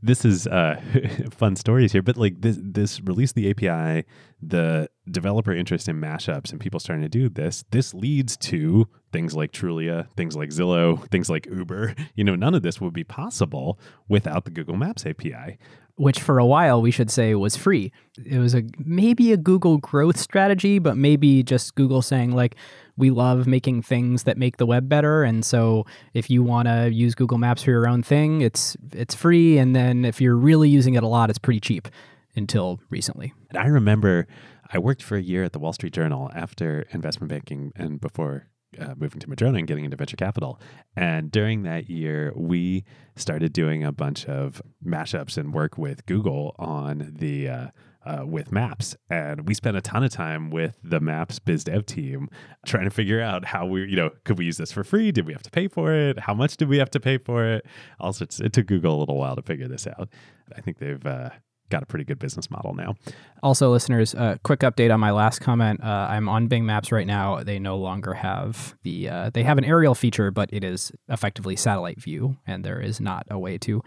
this 0.03 0.25
is 0.25 0.47
uh, 0.47 0.81
fun 1.31 1.57
stories 1.57 1.93
here, 1.93 2.03
but 2.03 2.17
like 2.17 2.41
this, 2.41 2.59
this 2.61 3.01
release 3.03 3.33
the 3.33 3.51
API, 3.51 4.07
the 4.43 4.89
developer 5.11 5.53
interest 5.53 5.89
in 5.89 6.01
mashups 6.01 6.51
and 6.51 6.61
people 6.61 6.81
starting 6.81 7.03
to 7.03 7.09
do 7.09 7.29
this, 7.29 7.65
this 7.71 7.93
leads 7.93 8.37
to 8.37 8.89
things 9.13 9.35
like 9.35 9.53
Trulia, 9.53 10.09
things 10.17 10.37
like 10.37 10.51
Zillow, 10.51 11.07
things 11.11 11.29
like 11.29 11.47
Uber. 11.47 11.95
You 12.15 12.25
know, 12.25 12.35
none 12.35 12.55
of 12.55 12.63
this 12.63 12.81
would 12.81 12.95
be 12.95 13.05
possible 13.05 13.79
without 14.09 14.45
the 14.45 14.51
Google 14.51 14.77
Maps 14.77 15.05
API. 15.05 15.59
Which 15.97 16.19
for 16.19 16.39
a 16.39 16.47
while 16.47 16.81
we 16.81 16.91
should 16.91 17.11
say 17.11 17.35
was 17.35 17.57
free. 17.57 17.93
It 18.25 18.39
was 18.39 18.55
a 18.55 18.63
maybe 18.79 19.33
a 19.33 19.37
Google 19.37 19.77
growth 19.77 20.17
strategy, 20.17 20.79
but 20.79 20.97
maybe 20.97 21.43
just 21.43 21.75
Google 21.75 22.01
saying 22.01 22.33
like 22.33 22.57
we 22.97 23.11
love 23.11 23.47
making 23.47 23.83
things 23.83 24.25
that 24.25 24.37
make 24.37 24.57
the 24.57 24.67
web 24.67 24.89
better, 24.89 25.23
and 25.23 25.45
so 25.45 25.87
if 26.15 26.31
you 26.31 26.43
want 26.43 26.69
to 26.69 26.91
use 26.93 27.15
Google 27.15 27.39
Maps 27.39 27.63
for 27.63 27.71
your 27.71 27.89
own 27.89 28.03
thing, 28.03 28.41
it's 28.41 28.77
it's 28.93 29.15
free, 29.15 29.59
and 29.59 29.75
then 29.75 30.05
if 30.05 30.21
you're 30.21 30.37
really 30.37 30.69
using 30.69 30.95
it 30.95 31.03
a 31.03 31.09
lot, 31.09 31.31
it's 31.31 31.39
pretty 31.39 31.61
cheap. 31.61 31.89
Until 32.37 32.81
recently. 32.91 33.35
And 33.49 33.59
I 33.59 33.67
remember 33.67 34.29
I 34.73 34.79
worked 34.79 35.03
for 35.03 35.17
a 35.17 35.21
year 35.21 35.43
at 35.43 35.53
the 35.53 35.59
Wall 35.59 35.73
Street 35.73 35.93
Journal 35.93 36.31
after 36.33 36.87
investment 36.93 37.29
banking 37.29 37.73
and 37.75 38.01
before 38.01 38.47
uh, 38.79 38.95
moving 38.97 39.19
to 39.21 39.29
Madrona 39.29 39.59
and 39.59 39.67
getting 39.67 39.85
into 39.85 39.97
venture 39.97 40.17
capital. 40.17 40.61
And 40.95 41.31
during 41.31 41.65
that 41.65 41.91
year, 41.91 42.33
we 42.37 42.85
started 43.17 43.53
doing 43.53 43.83
a 43.83 43.91
bunch 43.91 44.27
of 44.27 44.63
mashups 44.85 45.37
and 45.37 45.53
work 45.53 45.77
with 45.77 46.07
Google 46.07 46.55
on 46.59 47.15
the 47.19 47.49
uh, 47.49 47.67
uh, 48.05 48.25
with 48.25 48.51
Maps, 48.51 48.97
and 49.09 49.47
we 49.47 49.55
spent 49.55 49.77
a 49.77 49.81
ton 49.81 50.03
of 50.03 50.11
time 50.11 50.51
with 50.51 50.79
the 50.83 51.01
Maps 51.01 51.39
biz 51.39 51.65
dev 51.65 51.87
team 51.87 52.29
trying 52.67 52.85
to 52.85 52.91
figure 52.91 53.21
out 53.21 53.45
how 53.45 53.67
we, 53.67 53.87
you 53.87 53.97
know, 53.97 54.11
could 54.25 54.39
we 54.39 54.47
use 54.47 54.57
this 54.57 54.73
for 54.73 54.85
free? 54.85 55.13
Did 55.13 55.27
we 55.27 55.33
have 55.33 55.43
to 55.43 55.51
pay 55.51 55.69
for 55.69 55.93
it? 55.93 56.21
How 56.21 56.35
much 56.35 56.57
did 56.57 56.69
we 56.69 56.79
have 56.79 56.91
to 56.91 57.01
pay 57.01 57.19
for 57.19 57.45
it? 57.45 57.67
Also, 57.99 58.25
it 58.25 58.53
took 58.53 58.67
Google 58.67 58.97
a 58.97 59.01
little 59.01 59.19
while 59.19 59.37
to 59.37 59.43
figure 59.43 59.69
this 59.69 59.87
out. 59.87 60.09
I 60.57 60.61
think 60.61 60.79
they've 60.79 61.05
uh, 61.05 61.31
got 61.71 61.83
a 61.83 61.87
pretty 61.87 62.05
good 62.05 62.19
business 62.19 62.51
model 62.51 62.75
now. 62.75 62.95
Also, 63.43 63.71
listeners, 63.71 64.15
uh, 64.15 64.37
quick 64.43 64.61
update 64.61 64.93
on 64.93 65.01
my 65.01 65.11
last 65.11 65.41
comment. 65.41 65.83
Uh, 65.83 66.09
I'm 66.11 66.29
on 66.29 66.49
Bing 66.49 66.67
Maps 66.67 66.93
right 66.93 67.07
now. 67.07 67.43
They 67.43 67.59
no 67.59 67.77
longer 67.77 68.15
have 68.15 68.75
the 68.83 69.09
uh, 69.09 69.31
they 69.33 69.43
have 69.45 69.57
an 69.59 69.65
aerial 69.65 69.95
feature, 69.95 70.31
but 70.31 70.51
it 70.53 70.65
is 70.65 70.93
effectively 71.09 71.57
satellite 71.57 72.01
view, 72.01 72.37
and 72.47 72.65
there 72.65 72.81
is 72.81 73.01
not 73.01 73.27
a 73.31 73.39
way 73.39 73.57
to 73.59 73.83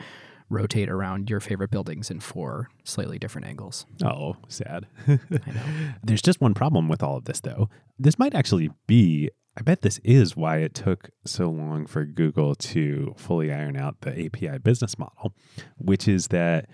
rotate 0.53 0.89
around 0.89 1.29
your 1.29 1.39
favorite 1.39 1.71
buildings 1.71 2.09
in 2.09 2.19
four 2.19 2.69
slightly 2.83 3.19
different 3.19 3.47
angles. 3.47 3.85
Oh, 4.03 4.35
sad. 4.47 4.87
I 5.07 5.19
know. 5.27 5.63
There's 6.03 6.21
just 6.21 6.39
one 6.39 6.53
problem 6.53 6.87
with 6.87 7.03
all 7.03 7.17
of 7.17 7.25
this, 7.25 7.41
though. 7.41 7.69
This 7.99 8.17
might 8.17 8.33
actually 8.35 8.69
be 8.87 9.29
I 9.55 9.61
bet 9.61 9.81
this 9.81 9.99
is 10.03 10.35
why 10.35 10.57
it 10.57 10.73
took 10.73 11.11
so 11.25 11.47
long 11.47 11.85
for 11.85 12.05
Google 12.05 12.55
to 12.55 13.13
fully 13.17 13.53
iron 13.53 13.77
out 13.77 14.01
the 14.01 14.25
API 14.25 14.57
business 14.57 14.97
model, 14.97 15.35
which 15.77 16.07
is 16.07 16.29
that 16.29 16.67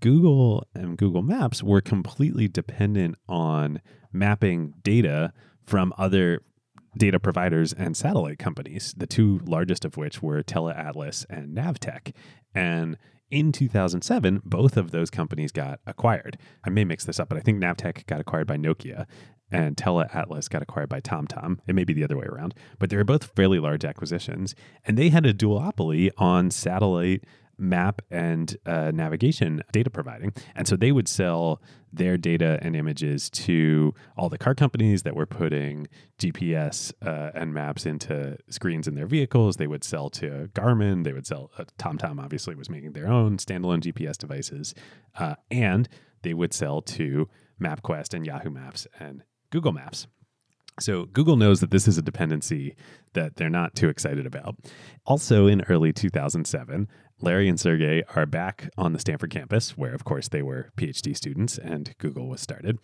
Google 0.00 0.66
and 0.74 0.98
Google 0.98 1.22
Maps 1.22 1.62
were 1.62 1.80
completely 1.80 2.48
dependent 2.48 3.14
on 3.28 3.80
mapping 4.12 4.74
data 4.82 5.32
from 5.64 5.92
other 5.96 6.40
data 6.96 7.20
providers 7.20 7.72
and 7.72 7.96
satellite 7.96 8.38
companies, 8.38 8.94
the 8.96 9.06
two 9.06 9.40
largest 9.44 9.84
of 9.84 9.96
which 9.96 10.22
were 10.22 10.42
TeleAtlas 10.42 11.26
and 11.30 11.56
Navteq. 11.56 12.12
And 12.54 12.96
in 13.34 13.50
2007, 13.50 14.42
both 14.44 14.76
of 14.76 14.92
those 14.92 15.10
companies 15.10 15.50
got 15.50 15.80
acquired. 15.86 16.38
I 16.64 16.70
may 16.70 16.84
mix 16.84 17.04
this 17.04 17.18
up, 17.18 17.28
but 17.28 17.36
I 17.36 17.40
think 17.40 17.60
Navteq 17.60 18.06
got 18.06 18.20
acquired 18.20 18.46
by 18.46 18.56
Nokia 18.56 19.06
and 19.50 19.76
TeleAtlas 19.76 20.48
got 20.48 20.62
acquired 20.62 20.88
by 20.88 21.00
TomTom. 21.00 21.58
It 21.66 21.74
may 21.74 21.84
be 21.84 21.92
the 21.92 22.04
other 22.04 22.16
way 22.16 22.26
around, 22.26 22.54
but 22.78 22.90
they 22.90 22.96
were 22.96 23.04
both 23.04 23.32
fairly 23.34 23.58
large 23.58 23.84
acquisitions. 23.84 24.54
And 24.84 24.96
they 24.96 25.08
had 25.08 25.26
a 25.26 25.34
duopoly 25.34 26.10
on 26.16 26.50
satellite 26.50 27.24
map 27.58 28.02
and 28.10 28.56
uh, 28.66 28.90
navigation 28.92 29.62
data 29.72 29.90
providing. 29.90 30.32
And 30.54 30.66
so 30.66 30.76
they 30.76 30.92
would 30.92 31.08
sell 31.08 31.60
their 31.92 32.16
data 32.16 32.58
and 32.62 32.74
images 32.74 33.30
to 33.30 33.94
all 34.16 34.28
the 34.28 34.38
car 34.38 34.54
companies 34.54 35.04
that 35.04 35.14
were 35.14 35.26
putting 35.26 35.86
GPS 36.18 36.92
uh, 37.06 37.30
and 37.34 37.54
maps 37.54 37.86
into 37.86 38.36
screens 38.48 38.88
in 38.88 38.94
their 38.94 39.06
vehicles. 39.06 39.56
They 39.56 39.66
would 39.66 39.84
sell 39.84 40.10
to 40.10 40.50
Garmin. 40.54 41.04
They 41.04 41.12
would 41.12 41.26
sell, 41.26 41.50
uh, 41.56 41.64
TomTom 41.78 42.22
obviously 42.22 42.54
was 42.54 42.68
making 42.68 42.92
their 42.92 43.06
own 43.06 43.36
standalone 43.36 43.80
GPS 43.80 44.16
devices. 44.16 44.74
Uh, 45.16 45.36
and 45.50 45.88
they 46.22 46.34
would 46.34 46.52
sell 46.52 46.82
to 46.82 47.28
MapQuest 47.60 48.14
and 48.14 48.26
Yahoo 48.26 48.50
Maps 48.50 48.86
and 48.98 49.22
Google 49.50 49.72
Maps. 49.72 50.08
So 50.80 51.06
Google 51.06 51.36
knows 51.36 51.60
that 51.60 51.70
this 51.70 51.86
is 51.86 51.98
a 51.98 52.02
dependency 52.02 52.74
that 53.12 53.36
they're 53.36 53.48
not 53.48 53.74
too 53.74 53.88
excited 53.88 54.26
about. 54.26 54.56
Also, 55.06 55.46
in 55.46 55.62
early 55.68 55.92
2007, 55.92 56.88
Larry 57.20 57.48
and 57.48 57.58
Sergey 57.58 58.02
are 58.16 58.26
back 58.26 58.70
on 58.76 58.92
the 58.92 58.98
Stanford 58.98 59.30
campus, 59.30 59.78
where, 59.78 59.94
of 59.94 60.04
course, 60.04 60.28
they 60.28 60.42
were 60.42 60.70
PhD 60.76 61.16
students 61.16 61.58
and 61.58 61.94
Google 61.98 62.28
was 62.28 62.40
started. 62.40 62.78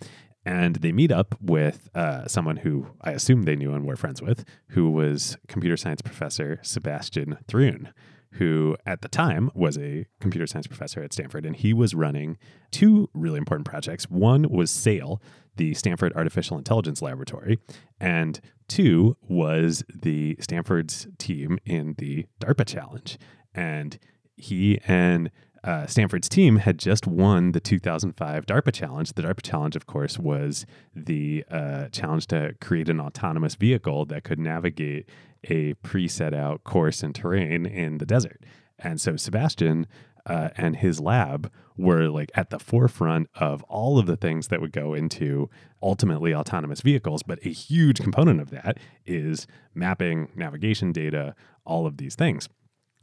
And 0.45 0.77
they 0.77 0.93
meet 0.93 1.13
up 1.13 1.35
with 1.41 1.91
uh, 1.95 2.27
someone 2.27 2.59
who 2.59 2.87
I 3.03 3.11
assume 3.11 3.43
they 3.43 3.57
knew 3.57 3.75
and 3.75 3.85
were 3.85 3.97
friends 3.97 4.23
with, 4.23 4.45
who 4.69 4.91
was 4.91 5.37
computer 5.49 5.77
science 5.77 6.01
professor 6.01 6.61
Sebastian 6.63 7.39
Thrun, 7.47 7.93
who 8.33 8.77
at 8.87 9.03
the 9.03 9.09
time 9.09 9.51
was 9.55 9.77
a 9.77 10.07
computer 10.21 10.47
science 10.47 10.67
professor 10.67 11.03
at 11.03 11.13
Stanford. 11.13 11.45
And 11.45 11.57
he 11.57 11.73
was 11.73 11.95
running 11.95 12.39
two 12.71 13.09
really 13.13 13.39
important 13.39 13.67
projects. 13.67 14.05
One 14.05 14.49
was 14.49 14.71
SAIL, 14.71 15.21
the 15.57 15.75
Stanford 15.75 16.13
Artificial 16.15 16.57
Intelligence 16.57 17.03
Laboratory, 17.03 17.59
and 18.01 18.41
two 18.69 19.17
was 19.29 19.85
the 19.93 20.37
Stanford's 20.41 21.09
team 21.19 21.59
in 21.67 21.95
the 21.99 22.27
DARPA 22.41 22.67
Challenge. 22.67 23.19
And 23.55 23.99
he 24.37 24.81
and 24.87 25.31
uh, 25.63 25.87
Stanford's 25.87 26.29
team 26.29 26.57
had 26.57 26.79
just 26.79 27.07
won 27.07 27.53
the 27.53 27.61
2005 27.61 28.47
DARPA 28.47 28.73
Challenge. 28.73 29.13
The 29.13 29.23
DARPA 29.23 29.43
Challenge, 29.43 29.77
of 29.77 29.87
course, 29.87 30.19
was 30.19 30.65
the 30.95 31.45
uh, 31.51 31.89
challenge 31.89 32.29
to 32.29 32.55
create 32.61 32.89
an 32.89 33.01
autonomous 33.01 33.57
vehicle 33.57 34.07
that 34.07 34.25
could 34.25 34.39
navigate 34.39 35.09
a 35.45 35.75
pre 35.75 36.09
set 36.09 36.35
out 36.35 36.65
course 36.65 37.03
and 37.03 37.15
terrain 37.15 37.67
in 37.67 37.99
the 37.99 38.07
desert. 38.07 38.45
And 38.79 39.01
so 39.01 39.17
Sebastian 39.17 39.87
uh, 40.27 40.51
and 40.57 40.77
his 40.77 41.01
lab 41.01 41.51
were 41.77 42.09
like 42.09 42.31
at 42.35 42.51
the 42.51 42.59
forefront 42.59 43.29
of 43.35 43.63
all 43.65 43.99
of 43.99 44.07
the 44.07 44.17
things 44.17 44.49
that 44.49 44.61
would 44.61 44.73
go 44.73 44.95
into 44.95 45.49
ultimately 45.83 46.35
autonomous 46.35 46.83
vehicles. 46.83 47.23
But 47.23 47.45
a 47.45 47.51
huge 47.51 48.01
component 48.01 48.41
of 48.41 48.51
that 48.51 48.79
is 49.07 49.47
mapping, 49.75 50.31
navigation 50.35 50.93
data, 50.93 51.35
all 51.65 51.87
of 51.87 51.97
these 51.97 52.15
things. 52.15 52.49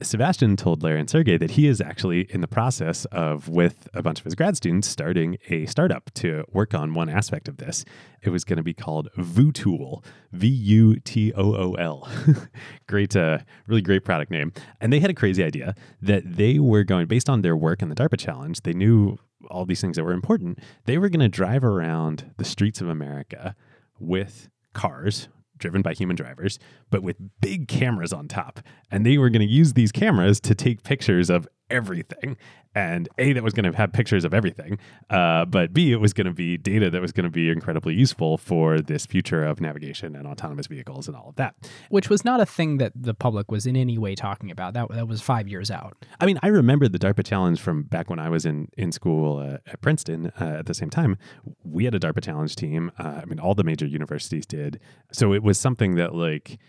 Sebastian 0.02 0.56
told 0.56 0.84
Larry 0.84 1.00
and 1.00 1.10
Sergey 1.10 1.38
that 1.38 1.52
he 1.52 1.68
is 1.68 1.82
actually 1.82 2.28
in 2.30 2.42
the 2.42 2.48
process 2.48 3.06
of, 3.06 3.50
with 3.50 3.90
a 3.96 4.04
bunch 4.04 4.20
of 4.20 4.26
his 4.26 4.36
grad 4.36 4.56
students, 4.56 4.88
starting 4.88 5.38
a 5.50 5.66
startup 5.66 6.14
to 6.16 6.44
work 6.52 6.76
on 6.76 6.94
one 6.94 7.10
aspect 7.10 7.48
of 7.48 7.58
this. 7.58 7.84
It 8.22 8.30
was 8.30 8.44
going 8.44 8.58
to 8.58 8.64
be 8.64 8.76
called 8.76 9.10
VuTool, 9.18 10.04
V 10.34 10.48
U 10.48 11.00
T 11.00 11.34
O 11.34 11.56
O 11.56 11.74
L. 11.74 12.08
great, 12.88 13.16
uh, 13.16 13.40
really 13.66 13.82
great 13.82 14.06
product 14.06 14.30
name. 14.30 14.54
And 14.80 14.94
they 14.94 15.00
had 15.00 15.10
a 15.10 15.16
crazy 15.16 15.44
idea 15.44 15.74
that 16.02 16.24
they 16.26 16.60
were 16.60 16.84
going, 16.84 17.08
based 17.08 17.30
on 17.30 17.42
their 17.42 17.58
work 17.58 17.82
in 17.82 17.90
the 17.90 17.96
DARPA 17.96 18.20
challenge, 18.20 18.62
they 18.62 18.74
knew 18.74 19.18
all 19.50 19.66
these 19.66 19.82
things 19.82 19.96
that 19.96 20.04
were 20.04 20.14
important. 20.14 20.60
They 20.86 21.00
were 21.00 21.10
going 21.10 21.22
to 21.22 21.30
drive 21.30 21.64
around 21.64 22.34
the 22.38 22.46
streets 22.46 22.82
of 22.82 22.88
America 22.88 23.56
with 24.00 24.50
cars 24.74 25.28
driven 25.58 25.82
by 25.82 25.94
human 25.94 26.16
drivers, 26.16 26.60
but 26.90 27.04
with 27.04 27.18
big 27.42 27.68
cameras 27.68 28.14
on 28.14 28.28
top. 28.28 28.60
And 28.92 29.06
they 29.06 29.18
were 29.18 29.30
going 29.30 29.48
to 29.48 29.54
use 29.54 29.74
these 29.74 29.92
cameras 29.92 30.40
to 30.42 30.56
take 30.56 30.84
pictures 30.84 31.30
of 31.30 31.48
everything. 31.70 32.38
And 32.76 33.10
A, 33.18 33.34
that 33.34 33.44
was 33.44 33.54
going 33.54 33.72
to 33.72 33.76
have 33.76 33.92
pictures 33.92 34.24
of 34.24 34.36
everything. 34.36 34.78
Uh, 35.10 35.46
but 35.46 35.74
B, 35.74 35.92
it 35.92 36.00
was 36.00 36.14
going 36.14 36.28
to 36.28 36.34
be 36.34 36.58
data 36.58 36.92
that 36.92 37.02
was 37.02 37.12
going 37.12 37.24
to 37.24 37.32
be 37.32 37.50
incredibly 37.50 37.96
useful 37.96 38.38
for 38.38 38.80
this 38.80 39.08
future 39.08 39.44
of 39.44 39.60
navigation 39.60 40.16
and 40.16 40.28
autonomous 40.28 40.68
vehicles 40.68 41.08
and 41.08 41.18
all 41.18 41.30
of 41.30 41.36
that. 41.38 41.56
Which 41.90 42.08
was 42.08 42.24
not 42.24 42.40
a 42.40 42.46
thing 42.46 42.78
that 42.78 42.94
the 42.96 43.16
public 43.16 43.50
was 43.50 43.66
in 43.66 43.76
any 43.76 43.98
way 43.98 44.14
talking 44.14 44.52
about. 44.52 44.76
That, 44.76 44.90
that 44.90 45.08
was 45.08 45.22
five 45.22 45.48
years 45.48 45.72
out. 45.72 45.98
I 46.20 46.28
mean, 46.28 46.40
I 46.44 46.50
remember 46.50 46.88
the 46.88 47.00
DARPA 47.00 47.26
challenge 47.26 47.60
from 47.60 47.84
back 47.84 48.12
when 48.12 48.20
I 48.20 48.30
was 48.30 48.46
in, 48.46 48.70
in 48.78 48.92
school 48.92 49.40
uh, 49.40 49.58
at 49.66 49.82
Princeton 49.82 50.32
uh, 50.40 50.58
at 50.60 50.68
the 50.68 50.76
same 50.76 50.92
time. 50.92 51.18
We 51.64 51.86
had 51.86 51.96
a 51.96 52.00
DARPA 52.00 52.24
challenge 52.24 52.56
team. 52.56 52.92
Uh, 53.00 53.22
I 53.22 53.26
mean, 53.26 53.40
all 53.40 53.56
the 53.56 53.64
major 53.64 53.88
universities 53.88 54.46
did. 54.46 54.80
So 55.12 55.34
it 55.34 55.42
was 55.42 55.58
something 55.58 55.96
that, 55.96 56.14
like, 56.14 56.60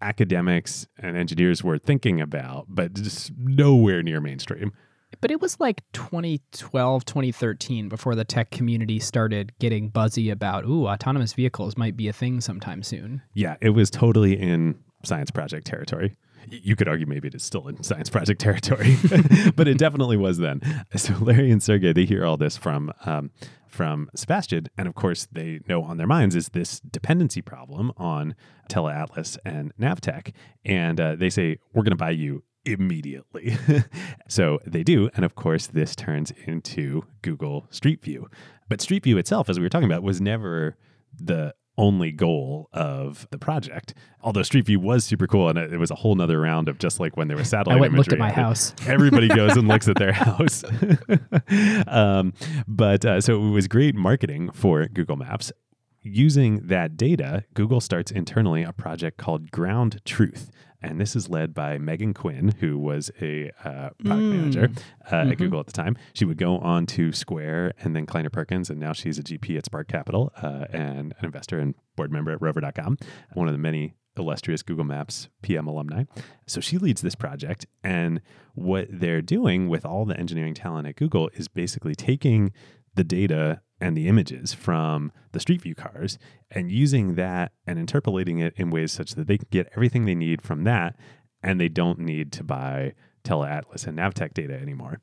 academics 0.00 0.86
and 0.98 1.16
engineers 1.16 1.64
were 1.64 1.78
thinking 1.78 2.20
about, 2.20 2.66
but 2.68 2.94
just 2.94 3.32
nowhere 3.36 4.02
near 4.02 4.20
mainstream. 4.20 4.72
But 5.20 5.30
it 5.30 5.40
was 5.40 5.58
like 5.60 5.82
2012, 5.92 7.04
2013 7.04 7.88
before 7.88 8.14
the 8.14 8.24
tech 8.24 8.50
community 8.50 8.98
started 8.98 9.52
getting 9.58 9.88
buzzy 9.88 10.30
about, 10.30 10.64
ooh, 10.66 10.86
autonomous 10.86 11.32
vehicles 11.32 11.76
might 11.76 11.96
be 11.96 12.08
a 12.08 12.12
thing 12.12 12.40
sometime 12.40 12.82
soon. 12.82 13.22
Yeah, 13.34 13.56
it 13.60 13.70
was 13.70 13.90
totally 13.90 14.38
in 14.38 14.78
science 15.04 15.30
project 15.30 15.66
territory. 15.66 16.16
You 16.48 16.76
could 16.76 16.88
argue 16.88 17.06
maybe 17.06 17.28
it 17.28 17.34
is 17.34 17.44
still 17.44 17.68
in 17.68 17.82
science 17.82 18.10
project 18.10 18.40
territory, 18.40 18.96
but 19.56 19.68
it 19.68 19.78
definitely 19.78 20.16
was 20.16 20.38
then. 20.38 20.60
So 20.96 21.14
Larry 21.20 21.50
and 21.50 21.62
Sergey, 21.62 21.92
they 21.92 22.04
hear 22.04 22.24
all 22.24 22.36
this 22.36 22.56
from 22.56 22.92
um, 23.04 23.30
from 23.76 24.10
Sebastian. 24.16 24.66
And 24.76 24.88
of 24.88 24.94
course, 24.94 25.28
they 25.30 25.60
know 25.68 25.82
on 25.82 25.98
their 25.98 26.06
minds 26.06 26.34
is 26.34 26.48
this 26.48 26.80
dependency 26.80 27.42
problem 27.42 27.92
on 27.96 28.34
TeleAtlas 28.68 29.36
and 29.44 29.72
Navteq. 29.78 30.32
And 30.64 31.00
uh, 31.00 31.16
they 31.16 31.30
say, 31.30 31.58
we're 31.74 31.82
going 31.82 31.90
to 31.90 31.96
buy 31.96 32.10
you 32.10 32.42
immediately. 32.64 33.56
so 34.28 34.58
they 34.66 34.82
do. 34.82 35.10
And 35.14 35.24
of 35.24 35.34
course, 35.34 35.68
this 35.68 35.94
turns 35.94 36.32
into 36.46 37.04
Google 37.22 37.66
Street 37.70 38.02
View. 38.02 38.28
But 38.68 38.80
Street 38.80 39.04
View 39.04 39.18
itself, 39.18 39.48
as 39.48 39.58
we 39.58 39.64
were 39.64 39.68
talking 39.68 39.88
about, 39.88 40.02
was 40.02 40.20
never 40.20 40.76
the 41.16 41.54
only 41.78 42.12
goal 42.12 42.68
of 42.72 43.26
the 43.30 43.38
project. 43.38 43.94
Although 44.22 44.42
Street 44.42 44.66
View 44.66 44.80
was 44.80 45.04
super 45.04 45.26
cool, 45.26 45.48
and 45.48 45.58
it 45.58 45.78
was 45.78 45.90
a 45.90 45.94
whole 45.94 46.14
nother 46.14 46.40
round 46.40 46.68
of 46.68 46.78
just 46.78 47.00
like 47.00 47.16
when 47.16 47.28
they 47.28 47.34
were 47.34 47.44
satellite. 47.44 47.76
I 47.76 47.80
went 47.80 47.92
and 47.92 47.98
looked 47.98 48.12
at 48.12 48.18
my 48.18 48.32
house. 48.32 48.74
Everybody 48.86 49.28
goes 49.28 49.56
and 49.56 49.68
looks 49.68 49.88
at 49.88 49.96
their 49.96 50.12
house. 50.12 50.64
um, 51.86 52.32
but 52.66 53.04
uh, 53.04 53.20
so 53.20 53.36
it 53.44 53.50
was 53.50 53.68
great 53.68 53.94
marketing 53.94 54.50
for 54.52 54.86
Google 54.88 55.16
Maps. 55.16 55.52
Using 56.02 56.66
that 56.68 56.96
data, 56.96 57.44
Google 57.54 57.80
starts 57.80 58.12
internally 58.12 58.62
a 58.62 58.72
project 58.72 59.16
called 59.18 59.50
Ground 59.50 60.00
Truth, 60.04 60.50
and 60.82 61.00
this 61.00 61.16
is 61.16 61.28
led 61.28 61.54
by 61.54 61.78
Megan 61.78 62.14
Quinn, 62.14 62.54
who 62.60 62.78
was 62.78 63.10
a 63.20 63.50
uh, 63.64 63.90
product 64.04 64.04
mm. 64.04 64.30
manager 64.30 64.64
uh, 64.64 65.10
mm-hmm. 65.10 65.32
at 65.32 65.38
Google 65.38 65.60
at 65.60 65.66
the 65.66 65.72
time. 65.72 65.96
She 66.14 66.24
would 66.24 66.38
go 66.38 66.58
on 66.58 66.86
to 66.86 67.12
Square 67.12 67.72
and 67.80 67.94
then 67.94 68.06
Kleiner 68.06 68.30
Perkins, 68.30 68.70
and 68.70 68.78
now 68.78 68.92
she's 68.92 69.18
a 69.18 69.22
GP 69.22 69.58
at 69.58 69.66
Spark 69.66 69.88
Capital 69.88 70.32
uh, 70.42 70.66
and 70.72 71.14
an 71.18 71.24
investor 71.24 71.58
and 71.58 71.74
board 71.96 72.12
member 72.12 72.30
at 72.30 72.40
Rover.com, 72.40 72.98
one 73.34 73.48
of 73.48 73.54
the 73.54 73.58
many 73.58 73.94
illustrious 74.18 74.62
Google 74.62 74.84
Maps 74.84 75.28
PM 75.42 75.66
alumni. 75.66 76.04
So 76.46 76.60
she 76.60 76.78
leads 76.78 77.02
this 77.02 77.14
project. 77.14 77.66
And 77.84 78.20
what 78.54 78.88
they're 78.90 79.22
doing 79.22 79.68
with 79.68 79.84
all 79.84 80.04
the 80.04 80.18
engineering 80.18 80.54
talent 80.54 80.88
at 80.88 80.96
Google 80.96 81.28
is 81.34 81.48
basically 81.48 81.94
taking 81.94 82.52
the 82.94 83.04
data 83.04 83.60
and 83.80 83.96
the 83.96 84.08
images 84.08 84.54
from 84.54 85.12
the 85.32 85.40
Street 85.40 85.62
View 85.62 85.74
cars 85.74 86.18
and 86.50 86.70
using 86.70 87.14
that 87.14 87.52
and 87.66 87.78
interpolating 87.78 88.38
it 88.38 88.54
in 88.56 88.70
ways 88.70 88.92
such 88.92 89.14
that 89.14 89.26
they 89.26 89.38
can 89.38 89.48
get 89.50 89.68
everything 89.72 90.04
they 90.04 90.14
need 90.14 90.42
from 90.42 90.64
that 90.64 90.96
and 91.42 91.60
they 91.60 91.68
don't 91.68 91.98
need 91.98 92.32
to 92.32 92.44
buy 92.44 92.92
TeleAtlas 93.24 93.86
and 93.86 93.98
Navteq 93.98 94.34
data 94.34 94.54
anymore. 94.54 95.00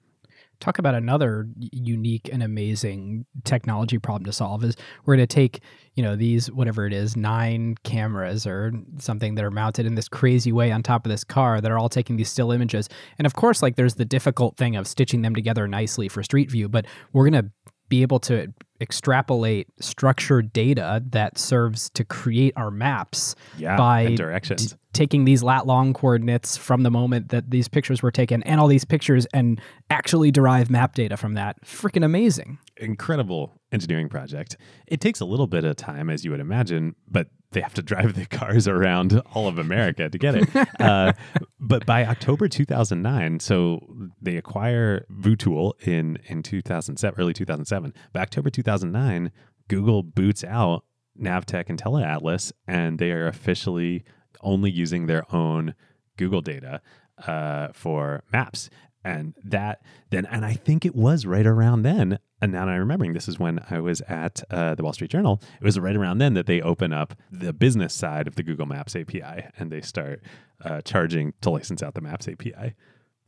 Talk 0.60 0.80
about 0.80 0.96
another 0.96 1.48
unique 1.58 2.30
and 2.32 2.42
amazing 2.42 3.26
technology 3.44 3.98
problem 3.98 4.26
to 4.26 4.32
solve 4.32 4.64
is 4.64 4.78
we're 5.04 5.16
going 5.16 5.28
to 5.28 5.36
take, 5.36 5.62
you 5.96 6.04
know, 6.04 6.16
these 6.16 6.50
whatever 6.50 6.86
it 6.86 6.94
is, 6.94 7.18
nine 7.18 7.76
cameras 7.84 8.48
or 8.48 8.72
something 8.98 9.36
that 9.36 9.44
are 9.44 9.52
mounted 9.52 9.86
in 9.86 9.96
this 9.96 10.08
crazy 10.08 10.54
way 10.54 10.72
on 10.72 10.82
top 10.82 11.06
of 11.06 11.10
this 11.12 11.26
car 11.26 11.60
that 11.60 11.70
are 11.70 11.78
all 11.78 11.90
taking 11.90 12.16
these 12.16 12.30
still 12.30 12.52
images. 12.52 12.88
And 13.18 13.26
of 13.26 13.34
course, 13.34 13.62
like 13.62 13.76
there's 13.76 13.96
the 13.96 14.06
difficult 14.06 14.56
thing 14.56 14.78
of 14.78 14.88
stitching 14.88 15.22
them 15.22 15.36
together 15.36 15.68
nicely 15.68 16.08
for 16.08 16.24
Street 16.24 16.50
View, 16.50 16.70
but 16.70 16.86
we're 17.12 17.30
going 17.30 17.44
to 17.44 17.52
be 17.94 18.02
able 18.02 18.20
to 18.20 18.52
extrapolate 18.82 19.68
structured 19.80 20.52
data 20.52 21.04
that 21.12 21.38
serves 21.38 21.92
to 21.92 22.04
create 22.04 22.52
our 22.58 22.72
maps 22.72 23.36
yeah, 23.56 23.78
by 23.78 24.16
directions. 24.16 24.72
D- 24.72 24.78
taking 24.94 25.26
these 25.26 25.44
lat 25.44 25.68
long 25.68 25.94
coordinates 25.94 26.58
from 26.58 26.82
the 26.82 26.90
moment 26.90 27.30
that 27.30 27.52
these 27.52 27.68
pictures 27.68 28.02
were 28.02 28.12
taken 28.12 28.42
and 28.44 28.60
all 28.60 28.68
these 28.68 28.84
pictures 28.84 29.28
and 29.34 29.62
actually 29.92 30.32
derive 30.32 30.72
map 30.72 30.96
data 30.96 31.18
from 31.18 31.34
that. 31.36 31.56
Freaking 31.64 32.04
amazing. 32.04 32.58
Incredible 32.78 33.54
engineering 33.72 34.10
project. 34.10 34.58
It 34.88 35.02
takes 35.02 35.20
a 35.20 35.26
little 35.26 35.48
bit 35.48 35.64
of 35.64 35.76
time, 35.76 36.10
as 36.10 36.26
you 36.26 36.32
would 36.32 36.40
imagine, 36.40 36.96
but 37.08 37.28
they 37.54 37.62
have 37.62 37.74
to 37.76 37.82
drive 37.82 38.14
the 38.16 38.26
cars 38.26 38.68
around 38.68 39.22
all 39.34 39.48
of 39.48 39.58
America 39.58 40.10
to 40.10 40.18
get 40.18 40.36
it. 40.36 40.50
uh, 40.80 41.14
but 41.60 41.86
by 41.86 42.06
October 42.06 42.48
2009, 42.48 43.40
so 43.40 43.80
they 44.22 44.36
acquire 44.38 45.06
Vutool 45.12 45.74
in 45.88 46.18
in 46.26 46.44
2007, 46.44 47.20
early 47.20 47.34
2007. 47.34 47.94
By 48.12 48.22
October 48.22 48.50
2009, 48.50 49.32
Google 49.68 50.04
boots 50.04 50.44
out 50.44 50.84
Navteq 51.20 51.70
and 51.70 51.82
TeleAtlas, 51.82 52.52
and 52.68 53.00
they 53.00 53.12
are 53.12 53.28
officially 53.28 54.04
only 54.42 54.72
using 54.72 55.06
their 55.06 55.24
own 55.34 55.74
Google 56.18 56.42
data 56.42 56.82
uh, 57.26 57.70
for 57.74 58.24
maps. 58.32 58.70
And 59.06 59.34
that 59.44 59.82
then, 60.12 60.26
and 60.26 60.46
I 60.46 60.54
think 60.54 60.86
it 60.86 60.96
was 60.96 61.26
right 61.26 61.46
around 61.46 61.84
then. 61.84 62.20
And 62.44 62.52
now 62.52 62.68
I'm 62.68 62.78
remembering 62.78 63.14
this 63.14 63.30
is 63.30 63.40
when 63.40 63.64
I 63.70 63.80
was 63.80 64.02
at 64.02 64.44
uh, 64.52 64.76
the 64.76 64.84
Wall 64.84 64.92
Street 64.92 65.10
Journal. 65.10 65.42
It 65.62 65.64
was 65.64 65.80
right 65.80 65.96
around 65.96 66.18
then 66.18 66.34
that 66.34 66.46
they 66.46 66.60
open 66.60 66.92
up 66.92 67.14
the 67.32 67.54
business 67.54 67.94
side 67.94 68.28
of 68.28 68.36
the 68.36 68.44
Google 68.44 68.66
Maps 68.66 68.98
API 68.98 69.46
and 69.58 69.72
they 69.72 69.80
start 69.80 70.22
uh, 70.62 70.82
charging 70.82 71.34
to 71.40 71.50
license 71.50 71.82
out 71.82 71.94
the 71.94 72.02
Maps 72.02 72.28
API 72.28 72.74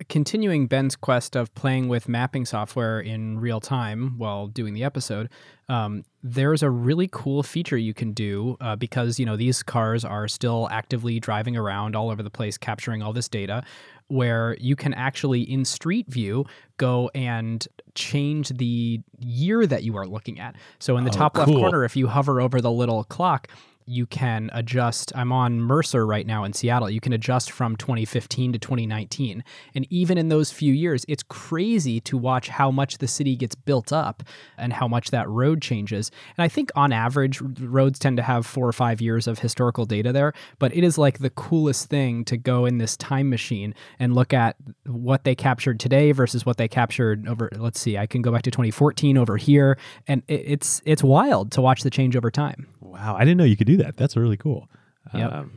continuing 0.10 0.68
Ben's 0.68 0.96
quest 0.96 1.36
of 1.36 1.54
playing 1.56 1.88
with 1.88 2.10
mapping 2.10 2.46
software 2.46 3.00
in 3.00 3.40
real 3.40 3.62
time 3.62 4.18
while 4.18 4.48
doing 4.48 4.74
the 4.74 4.84
episode, 4.84 5.30
um, 5.70 6.04
there's 6.22 6.62
a 6.62 6.70
really 6.70 7.08
cool 7.12 7.44
feature 7.44 7.78
you 7.78 7.94
can 7.94 8.12
do 8.12 8.58
uh, 8.60 8.76
because 8.76 9.20
you 9.20 9.26
know 9.26 9.38
these 9.38 9.64
cars 9.64 10.04
are 10.04 10.28
still 10.28 10.68
actively 10.70 11.20
driving 11.20 11.56
around 11.56 11.96
all 11.96 12.10
over 12.10 12.22
the 12.22 12.30
place, 12.30 12.58
capturing 12.58 13.02
all 13.02 13.14
this 13.14 13.30
data. 13.30 13.64
Where 14.08 14.56
you 14.60 14.76
can 14.76 14.94
actually, 14.94 15.42
in 15.42 15.66
Street 15.66 16.06
View, 16.08 16.46
go 16.78 17.10
and 17.16 17.68
change 17.96 18.50
the 18.50 19.02
year 19.20 19.66
that 19.66 19.84
you 19.84 19.98
are 19.98 20.06
looking 20.06 20.40
at. 20.40 20.56
So, 20.80 20.98
in 20.98 21.06
the 21.06 21.10
Oh, 21.10 21.14
top 21.14 21.38
left 21.38 21.50
cool. 21.50 21.60
corner, 21.60 21.84
if 21.84 21.96
you 21.96 22.08
hover 22.08 22.40
over 22.40 22.62
the 22.62 22.72
little 22.72 23.04
clock, 23.06 23.48
you 23.86 24.06
can 24.06 24.50
adjust. 24.54 25.12
I'm 25.16 25.32
on 25.32 25.62
Mercer 25.62 26.06
right 26.06 26.26
now 26.26 26.44
in 26.44 26.54
Seattle. 26.54 26.90
You 26.90 27.00
can 27.00 27.14
adjust 27.14 27.52
from 27.52 27.76
2015 27.76 28.54
to 28.54 28.60
2019. 28.60 29.44
And 29.76 29.88
even 29.92 30.18
in 30.18 30.30
those 30.30 30.52
few 30.52 30.74
years, 30.74 31.06
it's 31.08 31.24
crazy 31.24 32.00
to 32.02 32.18
watch 32.18 32.50
how 32.50 32.72
much 32.72 32.98
the 32.98 33.08
city 33.08 33.36
gets 33.36 33.54
built 33.54 33.94
up 33.94 34.24
and 34.58 34.74
how 34.74 34.88
much 34.88 35.12
that 35.12 35.30
road 35.30 35.62
changes. 35.62 36.10
And 36.38 36.44
I 36.44 36.48
think 36.48 36.72
on 36.76 36.92
average, 36.92 37.42
roads 37.42 38.00
tend 38.00 38.18
to 38.18 38.24
have 38.24 38.46
four 38.46 38.68
or 38.68 38.74
five 38.74 39.02
years 39.02 39.28
of 39.28 39.40
historical 39.40 39.86
data 39.86 40.12
there. 40.12 40.34
But 40.58 40.76
it 40.76 40.84
is 40.84 40.98
like 40.98 41.20
the 41.20 41.30
coolest 41.30 41.90
thing 41.90 42.26
to 42.26 42.38
go 42.38 42.66
in 42.66 42.80
this 42.80 42.98
time 42.98 43.30
machine 43.30 43.76
and 44.00 44.16
look 44.16 44.34
at 44.34 44.56
what 44.88 45.26
they 45.26 45.36
captured 45.36 45.80
today 45.80 46.12
versus 46.12 46.46
what 46.46 46.58
they 46.58 46.68
captured 46.68 47.28
over, 47.28 47.50
let's 47.58 47.80
see, 47.80 47.98
I 47.98 48.08
can 48.08 48.24
go 48.24 48.32
back 48.32 48.42
to 48.44 48.52
2014 48.52 49.18
over 49.18 49.38
here. 49.38 49.78
And 50.08 50.24
it's, 50.28 50.82
it's 50.86 51.04
wild 51.04 51.52
to 51.52 51.62
watch 51.62 51.84
the 51.84 51.92
change 51.92 52.16
over 52.16 52.32
time. 52.32 52.68
Wow, 52.96 53.16
I 53.18 53.26
didn't 53.26 53.38
know 53.38 53.44
you 53.44 53.58
could 53.58 53.68
do 53.68 53.75
that. 53.78 53.98
That's 53.98 54.16
really 54.16 54.38
cool. 54.38 54.68
Yep. 55.14 55.32
Um, 55.32 55.52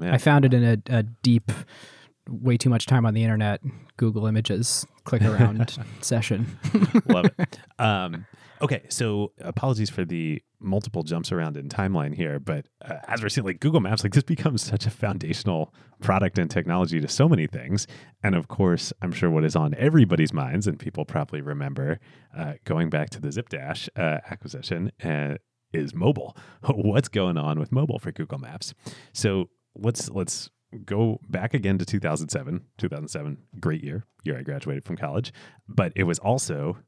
oh. 0.00 0.08
I 0.08 0.18
found 0.18 0.44
it 0.44 0.54
in 0.54 0.64
a, 0.64 0.78
a 0.88 1.02
deep, 1.02 1.50
way 2.28 2.56
too 2.56 2.70
much 2.70 2.86
time 2.86 3.06
on 3.06 3.14
the 3.14 3.22
internet, 3.22 3.60
Google 3.96 4.26
Images 4.26 4.86
click 5.08 5.22
around 5.22 5.78
session. 6.00 6.58
Love 7.06 7.26
it. 7.38 7.58
Um, 7.80 8.26
okay, 8.60 8.82
so 8.88 9.30
apologies 9.40 9.88
for 9.88 10.04
the 10.04 10.42
multiple 10.58 11.04
jumps 11.04 11.30
around 11.30 11.56
in 11.56 11.68
timeline 11.68 12.12
here, 12.12 12.40
but 12.40 12.66
uh, 12.84 12.96
as 13.06 13.22
we're 13.22 13.28
seeing, 13.28 13.46
like 13.46 13.60
Google 13.60 13.78
Maps, 13.78 14.02
like 14.02 14.12
this 14.12 14.24
becomes 14.24 14.62
such 14.62 14.84
a 14.84 14.90
foundational 14.90 15.72
product 16.00 16.40
and 16.40 16.50
technology 16.50 17.00
to 17.00 17.06
so 17.06 17.28
many 17.28 17.46
things. 17.46 17.86
And 18.24 18.34
of 18.34 18.48
course, 18.48 18.92
I'm 19.00 19.12
sure 19.12 19.30
what 19.30 19.44
is 19.44 19.54
on 19.54 19.74
everybody's 19.74 20.32
minds, 20.32 20.66
and 20.66 20.76
people 20.76 21.04
probably 21.04 21.40
remember 21.40 22.00
uh, 22.36 22.54
going 22.64 22.90
back 22.90 23.10
to 23.10 23.20
the 23.20 23.28
ZipDash 23.28 23.90
uh, 23.96 24.18
acquisition, 24.28 24.90
uh, 25.04 25.36
is 25.72 25.94
mobile. 25.94 26.36
What's 26.66 27.08
going 27.08 27.36
on 27.36 27.58
with 27.58 27.72
mobile 27.72 27.98
for 27.98 28.12
Google 28.12 28.38
Maps? 28.38 28.74
So 29.12 29.50
let's 29.74 30.08
let's 30.10 30.50
go 30.84 31.20
back 31.28 31.54
again 31.54 31.78
to 31.78 31.84
2007. 31.84 32.64
2007, 32.78 33.38
great 33.60 33.82
year, 33.82 34.04
year 34.24 34.38
I 34.38 34.42
graduated 34.42 34.84
from 34.84 34.96
college, 34.96 35.32
but 35.68 35.92
it 35.96 36.04
was 36.04 36.18
also 36.18 36.78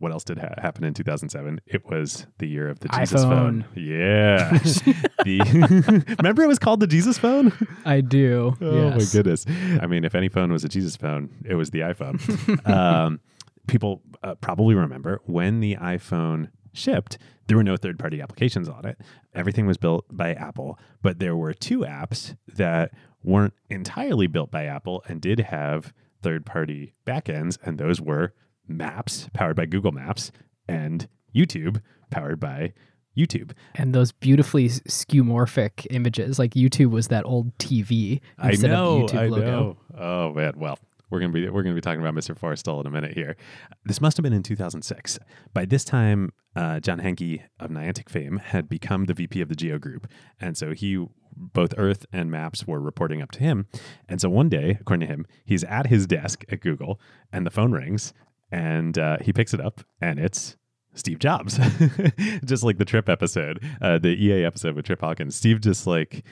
what 0.00 0.12
else 0.12 0.22
did 0.22 0.38
ha- 0.38 0.54
happen 0.58 0.84
in 0.84 0.94
2007? 0.94 1.60
It 1.66 1.84
was 1.86 2.26
the 2.38 2.46
year 2.46 2.68
of 2.68 2.78
the 2.78 2.88
Jesus 2.88 3.22
phone. 3.22 3.64
iPhone. 3.74 3.76
Yeah. 3.76 4.50
the 5.24 6.14
Remember 6.18 6.42
it 6.42 6.46
was 6.46 6.58
called 6.58 6.80
the 6.80 6.86
Jesus 6.86 7.18
phone? 7.18 7.52
I 7.84 8.00
do. 8.00 8.56
Oh 8.60 8.90
yes. 8.90 8.96
my 8.96 9.18
goodness. 9.18 9.44
I 9.80 9.86
mean, 9.86 10.04
if 10.04 10.14
any 10.14 10.28
phone 10.28 10.52
was 10.52 10.64
a 10.64 10.68
Jesus 10.68 10.96
phone, 10.96 11.30
it 11.44 11.56
was 11.56 11.70
the 11.70 11.80
iPhone. 11.80 12.68
um, 12.68 13.20
people 13.66 14.02
uh, 14.22 14.36
probably 14.36 14.74
remember 14.74 15.20
when 15.24 15.60
the 15.60 15.76
iPhone 15.76 16.50
shipped, 16.72 17.18
there 17.48 17.56
were 17.56 17.64
no 17.64 17.76
third 17.76 17.98
party 17.98 18.20
applications 18.20 18.68
on 18.68 18.84
it. 18.84 19.00
Everything 19.34 19.66
was 19.66 19.76
built 19.76 20.04
by 20.10 20.34
Apple, 20.34 20.78
but 21.02 21.18
there 21.18 21.34
were 21.34 21.52
two 21.52 21.80
apps 21.80 22.36
that 22.46 22.92
weren't 23.24 23.54
entirely 23.68 24.26
built 24.26 24.50
by 24.50 24.64
Apple 24.66 25.02
and 25.08 25.20
did 25.20 25.40
have 25.40 25.92
third 26.22 26.46
party 26.46 26.94
backends, 27.06 27.58
and 27.62 27.78
those 27.78 28.00
were 28.00 28.32
Maps, 28.66 29.28
powered 29.32 29.56
by 29.56 29.64
Google 29.66 29.92
Maps, 29.92 30.30
and 30.68 31.08
YouTube, 31.34 31.80
powered 32.10 32.38
by 32.38 32.74
YouTube. 33.16 33.52
And 33.74 33.94
those 33.94 34.12
beautifully 34.12 34.68
skeuomorphic 34.68 35.86
images, 35.90 36.38
like 36.38 36.52
YouTube 36.52 36.90
was 36.90 37.08
that 37.08 37.24
old 37.24 37.56
TV 37.58 38.20
instead 38.42 38.70
I 38.70 38.74
know, 38.74 39.04
of 39.04 39.10
the 39.10 39.16
YouTube 39.16 39.20
I 39.20 39.26
logo. 39.26 39.46
know. 39.50 39.76
Oh 39.98 40.32
man, 40.34 40.52
well, 40.56 40.78
we're 41.10 41.20
gonna 41.20 41.32
be 41.32 41.48
we're 41.48 41.62
gonna 41.62 41.74
be 41.74 41.80
talking 41.80 42.00
about 42.00 42.14
Mr. 42.14 42.38
Forstall 42.38 42.80
in 42.80 42.86
a 42.86 42.90
minute 42.90 43.14
here. 43.14 43.36
This 43.84 44.00
must 44.00 44.16
have 44.16 44.22
been 44.22 44.32
in 44.32 44.42
2006. 44.42 45.18
By 45.54 45.64
this 45.64 45.84
time, 45.84 46.32
uh, 46.54 46.80
John 46.80 47.00
Hanke 47.00 47.42
of 47.60 47.70
Niantic 47.70 48.08
fame 48.08 48.38
had 48.38 48.68
become 48.68 49.04
the 49.04 49.14
VP 49.14 49.40
of 49.40 49.48
the 49.48 49.54
Geo 49.54 49.78
Group, 49.78 50.06
and 50.40 50.56
so 50.56 50.72
he 50.72 51.06
both 51.36 51.72
Earth 51.76 52.04
and 52.12 52.30
Maps 52.30 52.66
were 52.66 52.80
reporting 52.80 53.22
up 53.22 53.30
to 53.32 53.40
him. 53.40 53.66
And 54.08 54.20
so 54.20 54.28
one 54.28 54.48
day, 54.48 54.78
according 54.80 55.06
to 55.06 55.12
him, 55.12 55.26
he's 55.44 55.62
at 55.64 55.86
his 55.86 56.06
desk 56.06 56.44
at 56.50 56.60
Google, 56.60 57.00
and 57.32 57.46
the 57.46 57.50
phone 57.50 57.72
rings, 57.72 58.12
and 58.50 58.98
uh, 58.98 59.18
he 59.20 59.32
picks 59.32 59.54
it 59.54 59.60
up, 59.60 59.82
and 60.00 60.18
it's 60.18 60.56
Steve 60.94 61.18
Jobs, 61.18 61.58
just 62.44 62.64
like 62.64 62.78
the 62.78 62.84
Trip 62.84 63.08
episode, 63.08 63.64
uh, 63.80 63.98
the 63.98 64.08
EA 64.08 64.44
episode 64.44 64.74
with 64.74 64.84
Trip 64.84 65.00
Hawkins. 65.00 65.36
Steve 65.36 65.60
just 65.60 65.86
like, 65.86 66.24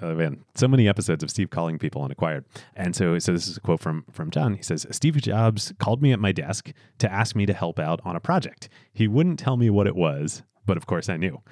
oh 0.00 0.14
man, 0.14 0.44
so 0.54 0.68
many 0.68 0.88
episodes 0.88 1.22
of 1.22 1.30
Steve 1.30 1.50
calling 1.50 1.78
people 1.78 2.02
on 2.02 2.10
Acquired. 2.10 2.44
And 2.74 2.94
so, 2.94 3.18
so 3.18 3.32
this 3.32 3.48
is 3.48 3.56
a 3.56 3.60
quote 3.60 3.80
from 3.80 4.04
from 4.10 4.30
John. 4.30 4.54
He 4.54 4.62
says, 4.62 4.86
"Steve 4.90 5.16
Jobs 5.16 5.72
called 5.78 6.02
me 6.02 6.12
at 6.12 6.20
my 6.20 6.32
desk 6.32 6.72
to 6.98 7.12
ask 7.12 7.36
me 7.36 7.46
to 7.46 7.52
help 7.52 7.78
out 7.78 8.00
on 8.04 8.16
a 8.16 8.20
project. 8.20 8.68
He 8.92 9.08
wouldn't 9.08 9.38
tell 9.38 9.56
me 9.56 9.70
what 9.70 9.86
it 9.86 9.96
was, 9.96 10.42
but 10.66 10.76
of 10.76 10.86
course 10.86 11.08
I 11.08 11.16
knew." 11.16 11.42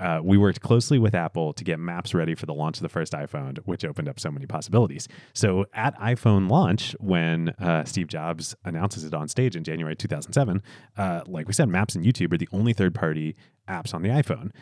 Uh, 0.00 0.18
we 0.24 0.38
worked 0.38 0.62
closely 0.62 0.98
with 0.98 1.14
Apple 1.14 1.52
to 1.52 1.62
get 1.62 1.78
maps 1.78 2.14
ready 2.14 2.34
for 2.34 2.46
the 2.46 2.54
launch 2.54 2.78
of 2.78 2.82
the 2.82 2.88
first 2.88 3.12
iPhone, 3.12 3.58
which 3.66 3.84
opened 3.84 4.08
up 4.08 4.18
so 4.18 4.30
many 4.30 4.46
possibilities. 4.46 5.06
So, 5.34 5.66
at 5.74 5.94
iPhone 5.98 6.50
launch, 6.50 6.96
when 7.00 7.50
uh, 7.58 7.84
Steve 7.84 8.06
Jobs 8.06 8.56
announces 8.64 9.04
it 9.04 9.12
on 9.12 9.28
stage 9.28 9.56
in 9.56 9.62
January 9.62 9.94
2007, 9.94 10.62
uh, 10.96 11.20
like 11.26 11.46
we 11.46 11.52
said, 11.52 11.68
Maps 11.68 11.94
and 11.94 12.04
YouTube 12.04 12.32
are 12.32 12.38
the 12.38 12.48
only 12.50 12.72
third 12.72 12.94
party 12.94 13.36
apps 13.68 13.92
on 13.92 14.00
the 14.00 14.08
iPhone, 14.08 14.52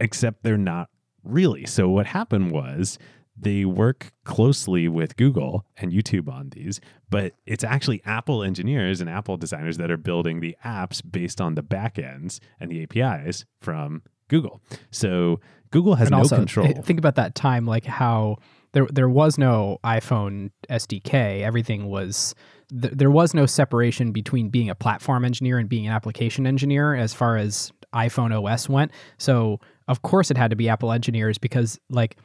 except 0.00 0.42
they're 0.42 0.58
not 0.58 0.90
really. 1.28 1.66
So, 1.66 1.88
what 1.88 2.06
happened 2.06 2.50
was 2.50 2.98
they 3.40 3.64
work 3.64 4.12
closely 4.24 4.88
with 4.88 5.16
Google 5.16 5.64
and 5.76 5.92
YouTube 5.92 6.28
on 6.32 6.50
these, 6.50 6.80
but 7.08 7.34
it's 7.46 7.62
actually 7.62 8.02
Apple 8.04 8.42
engineers 8.42 9.00
and 9.00 9.08
Apple 9.08 9.36
designers 9.36 9.76
that 9.76 9.90
are 9.90 9.96
building 9.96 10.40
the 10.40 10.56
apps 10.64 11.00
based 11.08 11.40
on 11.40 11.54
the 11.54 11.62
backends 11.62 12.40
and 12.58 12.70
the 12.70 12.82
APIs 12.82 13.44
from 13.60 14.02
Google. 14.28 14.60
So 14.90 15.40
Google 15.70 15.94
has 15.94 16.08
and 16.08 16.12
no 16.12 16.18
also, 16.18 16.34
eh, 16.36 16.38
control. 16.38 16.66
th- 16.66 16.84
Think 16.84 16.98
about 16.98 17.14
that 17.14 17.34
time, 17.34 17.64
like 17.66 17.84
how 17.84 18.36
there 18.72 18.86
there 18.92 19.08
was 19.08 19.38
no 19.38 19.78
iPhone 19.84 20.50
SDK. 20.68 21.42
Everything 21.42 21.86
was 21.86 22.34
th- 22.70 22.92
there 22.94 23.10
was 23.10 23.34
no 23.34 23.46
separation 23.46 24.10
between 24.12 24.48
being 24.50 24.68
a 24.68 24.74
platform 24.74 25.24
engineer 25.24 25.58
and 25.58 25.68
being 25.68 25.86
an 25.86 25.92
application 25.92 26.46
engineer 26.46 26.94
as 26.94 27.14
far 27.14 27.36
as 27.36 27.72
iPhone 27.94 28.32
OS 28.36 28.68
went. 28.68 28.90
So 29.16 29.60
of 29.88 30.02
course 30.02 30.30
it 30.30 30.36
had 30.36 30.50
to 30.50 30.56
be 30.56 30.68
Apple 30.68 30.92
engineers 30.92 31.38
because 31.38 31.78
like 31.90 32.16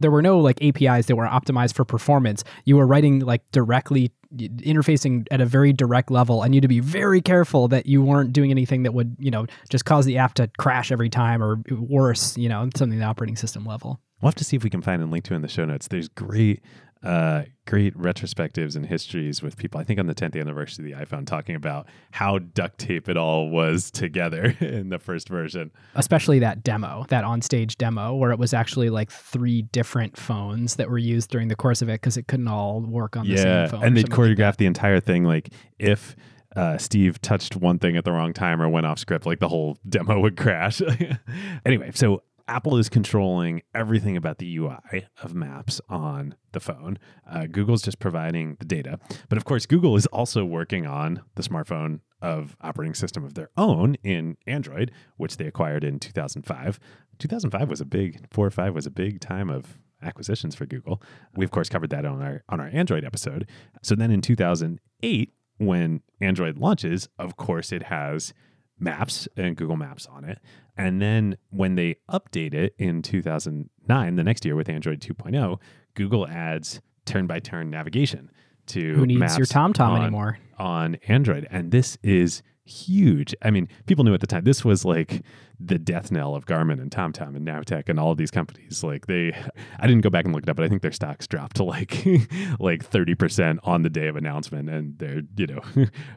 there 0.00 0.10
were 0.10 0.22
no 0.22 0.38
like 0.38 0.62
APIs 0.62 1.06
that 1.06 1.16
were 1.16 1.26
optimized 1.26 1.74
for 1.74 1.84
performance. 1.84 2.44
You 2.64 2.76
were 2.76 2.86
writing 2.86 3.20
like 3.20 3.48
directly 3.52 4.12
interfacing 4.36 5.26
at 5.30 5.40
a 5.40 5.46
very 5.46 5.72
direct 5.72 6.10
level 6.10 6.42
and 6.42 6.54
you 6.54 6.58
had 6.58 6.62
to 6.62 6.68
be 6.68 6.80
very 6.80 7.20
careful 7.20 7.68
that 7.68 7.86
you 7.86 8.02
weren't 8.02 8.32
doing 8.32 8.50
anything 8.50 8.82
that 8.82 8.94
would, 8.94 9.16
you 9.18 9.30
know, 9.30 9.46
just 9.68 9.84
cause 9.84 10.06
the 10.06 10.18
app 10.18 10.34
to 10.34 10.50
crash 10.58 10.90
every 10.90 11.10
time 11.10 11.42
or 11.42 11.62
worse, 11.70 12.36
you 12.36 12.48
know, 12.48 12.68
something 12.76 12.98
the 12.98 13.04
operating 13.04 13.36
system 13.36 13.64
level. 13.64 14.00
We'll 14.20 14.28
have 14.28 14.36
to 14.36 14.44
see 14.44 14.56
if 14.56 14.64
we 14.64 14.70
can 14.70 14.82
find 14.82 15.02
and 15.02 15.10
link 15.10 15.24
to 15.24 15.34
in 15.34 15.42
the 15.42 15.48
show 15.48 15.64
notes. 15.64 15.88
There's 15.88 16.08
great, 16.08 16.62
uh, 17.02 17.42
great 17.66 17.96
retrospectives 17.96 18.76
and 18.76 18.86
histories 18.86 19.42
with 19.42 19.56
people. 19.56 19.80
I 19.80 19.84
think 19.84 19.98
on 19.98 20.06
the 20.06 20.14
10th 20.14 20.38
anniversary 20.40 20.90
of 20.90 20.98
the 20.98 21.04
iPhone, 21.04 21.26
talking 21.26 21.56
about 21.56 21.86
how 22.12 22.38
duct 22.38 22.78
tape 22.78 23.08
it 23.08 23.16
all 23.16 23.50
was 23.50 23.90
together 23.90 24.56
in 24.60 24.88
the 24.88 24.98
first 24.98 25.28
version. 25.28 25.70
Especially 25.94 26.38
that 26.40 26.62
demo, 26.62 27.04
that 27.08 27.24
on-stage 27.24 27.76
demo, 27.76 28.14
where 28.14 28.30
it 28.30 28.38
was 28.38 28.54
actually 28.54 28.90
like 28.90 29.10
three 29.10 29.62
different 29.62 30.16
phones 30.16 30.76
that 30.76 30.88
were 30.90 30.98
used 30.98 31.30
during 31.30 31.48
the 31.48 31.56
course 31.56 31.82
of 31.82 31.88
it 31.88 32.00
because 32.00 32.16
it 32.16 32.28
couldn't 32.28 32.48
all 32.48 32.80
work 32.80 33.16
on 33.16 33.26
the 33.26 33.34
yeah, 33.34 33.66
same 33.66 33.70
phone. 33.70 33.84
and 33.84 33.96
they'd 33.96 34.02
something 34.12 34.36
like 34.36 34.56
the 34.56 34.66
entire 34.66 35.00
thing. 35.00 35.24
Like 35.24 35.50
if 35.78 36.14
uh, 36.56 36.78
Steve 36.78 37.20
touched 37.22 37.56
one 37.56 37.78
thing 37.78 37.96
at 37.96 38.04
the 38.04 38.12
wrong 38.12 38.32
time 38.32 38.60
or 38.60 38.68
went 38.68 38.86
off 38.86 38.98
script, 38.98 39.26
like 39.26 39.40
the 39.40 39.48
whole 39.48 39.78
demo 39.88 40.20
would 40.20 40.36
crash. 40.36 40.82
anyway, 41.66 41.90
so 41.94 42.22
Apple 42.48 42.76
is 42.76 42.88
controlling 42.88 43.62
everything 43.74 44.16
about 44.16 44.38
the 44.38 44.56
UI 44.56 45.06
of 45.22 45.34
Maps 45.34 45.80
on 45.88 46.34
the 46.52 46.60
phone. 46.60 46.98
Uh, 47.28 47.46
Google's 47.46 47.82
just 47.82 47.98
providing 47.98 48.56
the 48.58 48.64
data. 48.64 48.98
But 49.28 49.38
of 49.38 49.44
course, 49.44 49.66
Google 49.66 49.96
is 49.96 50.06
also 50.06 50.44
working 50.44 50.86
on 50.86 51.22
the 51.34 51.42
smartphone 51.42 52.00
of 52.20 52.56
operating 52.60 52.94
system 52.94 53.24
of 53.24 53.34
their 53.34 53.50
own 53.56 53.96
in 54.02 54.36
Android, 54.46 54.92
which 55.16 55.36
they 55.36 55.46
acquired 55.46 55.84
in 55.84 55.98
2005. 55.98 56.78
2005 57.18 57.68
was 57.68 57.80
a 57.80 57.84
big, 57.84 58.26
four 58.30 58.46
or 58.46 58.50
five 58.50 58.74
was 58.74 58.86
a 58.86 58.90
big 58.90 59.20
time 59.20 59.50
of 59.50 59.78
acquisitions 60.02 60.54
for 60.54 60.66
Google. 60.66 61.02
We 61.34 61.44
of 61.44 61.50
course 61.50 61.68
covered 61.68 61.90
that 61.90 62.04
on 62.04 62.22
our 62.22 62.42
on 62.48 62.60
our 62.60 62.68
Android 62.68 63.04
episode. 63.04 63.48
So 63.82 63.94
then 63.94 64.10
in 64.10 64.20
2008, 64.20 65.32
when 65.58 66.02
Android 66.20 66.58
launches, 66.58 67.08
of 67.18 67.36
course 67.36 67.72
it 67.72 67.84
has 67.84 68.32
Maps 68.82 69.28
and 69.36 69.56
Google 69.56 69.76
Maps 69.76 70.06
on 70.06 70.24
it. 70.24 70.38
And 70.76 71.00
then 71.00 71.36
when 71.50 71.74
they 71.76 71.96
update 72.10 72.54
it 72.54 72.74
in 72.78 73.02
2009, 73.02 74.16
the 74.16 74.24
next 74.24 74.44
year 74.44 74.56
with 74.56 74.68
Android 74.68 75.00
2.0, 75.00 75.58
Google 75.94 76.26
adds 76.26 76.80
turn 77.04 77.26
by 77.26 77.38
turn 77.40 77.70
navigation 77.70 78.30
to 78.66 78.94
Who 78.94 79.06
needs 79.06 79.20
Maps 79.20 79.38
your 79.38 79.46
TomTom 79.46 79.80
on- 79.88 80.02
anymore? 80.02 80.38
on 80.58 80.96
Android. 81.08 81.46
And 81.50 81.70
this 81.70 81.98
is 82.02 82.42
huge. 82.64 83.34
I 83.42 83.50
mean, 83.50 83.68
people 83.86 84.04
knew 84.04 84.14
at 84.14 84.20
the 84.20 84.26
time 84.26 84.44
this 84.44 84.64
was 84.64 84.84
like 84.84 85.22
the 85.58 85.78
death 85.78 86.10
knell 86.10 86.34
of 86.34 86.46
Garmin 86.46 86.80
and 86.80 86.90
TomTom 86.90 87.36
and 87.36 87.46
Navteq 87.46 87.88
and 87.88 87.98
all 87.98 88.12
of 88.12 88.18
these 88.18 88.30
companies. 88.30 88.82
Like 88.82 89.06
they 89.06 89.32
I 89.78 89.86
didn't 89.86 90.02
go 90.02 90.10
back 90.10 90.24
and 90.24 90.34
look 90.34 90.44
it 90.44 90.48
up, 90.48 90.56
but 90.56 90.64
I 90.64 90.68
think 90.68 90.82
their 90.82 90.92
stocks 90.92 91.26
dropped 91.26 91.56
to 91.56 91.64
like 91.64 91.90
like 92.58 92.88
30% 92.88 93.58
on 93.62 93.82
the 93.82 93.90
day 93.90 94.08
of 94.08 94.16
announcement 94.16 94.68
and 94.70 94.98
they're, 94.98 95.22
you 95.36 95.46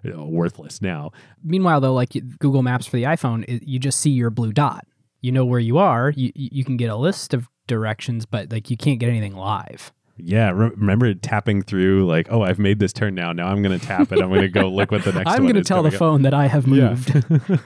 know, 0.03 0.25
worthless 0.25 0.81
now. 0.81 1.11
Meanwhile, 1.43 1.81
though, 1.81 1.93
like 1.93 2.13
Google 2.39 2.63
Maps 2.63 2.85
for 2.85 2.97
the 2.97 3.03
iPhone, 3.03 3.43
it, 3.47 3.63
you 3.63 3.79
just 3.79 3.99
see 3.99 4.11
your 4.11 4.29
blue 4.29 4.53
dot. 4.53 4.85
You 5.21 5.31
know 5.31 5.45
where 5.45 5.59
you 5.59 5.77
are. 5.77 6.11
You 6.11 6.31
you 6.35 6.63
can 6.63 6.77
get 6.77 6.89
a 6.89 6.95
list 6.95 7.33
of 7.33 7.49
directions, 7.67 8.25
but 8.25 8.51
like 8.51 8.69
you 8.69 8.77
can't 8.77 8.99
get 8.99 9.09
anything 9.09 9.35
live. 9.35 9.91
Yeah, 10.17 10.51
re- 10.51 10.71
remember 10.75 11.13
tapping 11.13 11.61
through 11.61 12.05
like, 12.07 12.27
oh, 12.31 12.41
I've 12.41 12.59
made 12.59 12.79
this 12.79 12.93
turn 12.93 13.15
now. 13.15 13.33
Now 13.33 13.47
I'm 13.47 13.61
going 13.61 13.77
to 13.77 13.85
tap 13.85 14.11
it. 14.11 14.21
I'm 14.21 14.29
going 14.29 14.41
to 14.41 14.47
go 14.47 14.69
look 14.69 14.91
what 14.91 15.03
the 15.03 15.11
next 15.11 15.29
I'm 15.29 15.43
going 15.43 15.55
to 15.55 15.63
tell 15.63 15.83
the 15.83 15.91
phone 15.91 16.21
that 16.21 16.33
I 16.33 16.47
have 16.47 16.67
moved. 16.67 17.13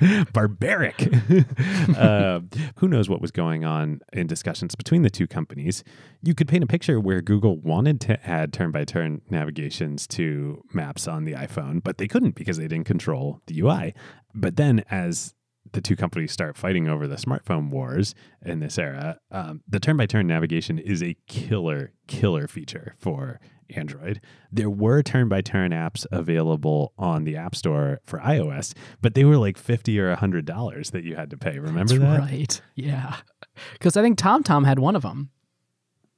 Yeah. 0.01 0.23
Barbaric. 0.33 1.07
uh, 1.95 2.39
who 2.77 2.87
knows 2.87 3.07
what 3.07 3.21
was 3.21 3.31
going 3.31 3.65
on 3.65 4.01
in 4.13 4.25
discussions 4.25 4.73
between 4.73 5.03
the 5.03 5.11
two 5.11 5.27
companies? 5.27 5.83
You 6.23 6.33
could 6.33 6.47
paint 6.47 6.63
a 6.63 6.67
picture 6.67 6.99
where 6.99 7.21
Google 7.21 7.57
wanted 7.57 8.01
to 8.01 8.27
add 8.27 8.51
turn 8.51 8.71
by 8.71 8.83
turn 8.83 9.21
navigations 9.29 10.07
to 10.07 10.63
maps 10.73 11.07
on 11.07 11.25
the 11.25 11.33
iPhone, 11.33 11.83
but 11.83 11.99
they 11.99 12.07
couldn't 12.07 12.35
because 12.35 12.57
they 12.57 12.67
didn't 12.67 12.87
control 12.87 13.41
the 13.45 13.59
UI. 13.61 13.93
But 14.33 14.55
then 14.55 14.83
as 14.89 15.35
the 15.73 15.81
two 15.81 15.95
companies 15.95 16.31
start 16.31 16.57
fighting 16.57 16.87
over 16.87 17.07
the 17.07 17.15
smartphone 17.15 17.69
wars 17.69 18.15
in 18.45 18.59
this 18.59 18.77
era, 18.77 19.19
um, 19.31 19.61
the 19.67 19.79
turn 19.79 19.97
by 19.97 20.05
turn 20.05 20.27
navigation 20.27 20.77
is 20.79 21.01
a 21.03 21.15
killer, 21.27 21.91
killer 22.07 22.47
feature 22.47 22.95
for 22.97 23.39
Android. 23.75 24.21
There 24.51 24.69
were 24.69 25.03
turn 25.03 25.29
by 25.29 25.41
turn 25.41 25.71
apps 25.71 26.05
available 26.11 26.93
on 26.97 27.23
the 27.23 27.35
App 27.35 27.55
Store 27.55 27.99
for 28.03 28.19
iOS, 28.19 28.73
but 29.01 29.13
they 29.13 29.23
were 29.25 29.37
like 29.37 29.57
50 29.57 29.99
or 29.99 30.15
$100 30.15 30.91
that 30.91 31.03
you 31.03 31.15
had 31.15 31.29
to 31.29 31.37
pay. 31.37 31.59
Remember 31.59 31.97
That's 31.97 31.99
that? 31.99 32.19
right. 32.19 32.61
Yeah. 32.75 33.17
Because 33.73 33.97
I 33.97 34.01
think 34.01 34.17
TomTom 34.17 34.65
had 34.65 34.79
one 34.79 34.95
of 34.95 35.01
them. 35.01 35.29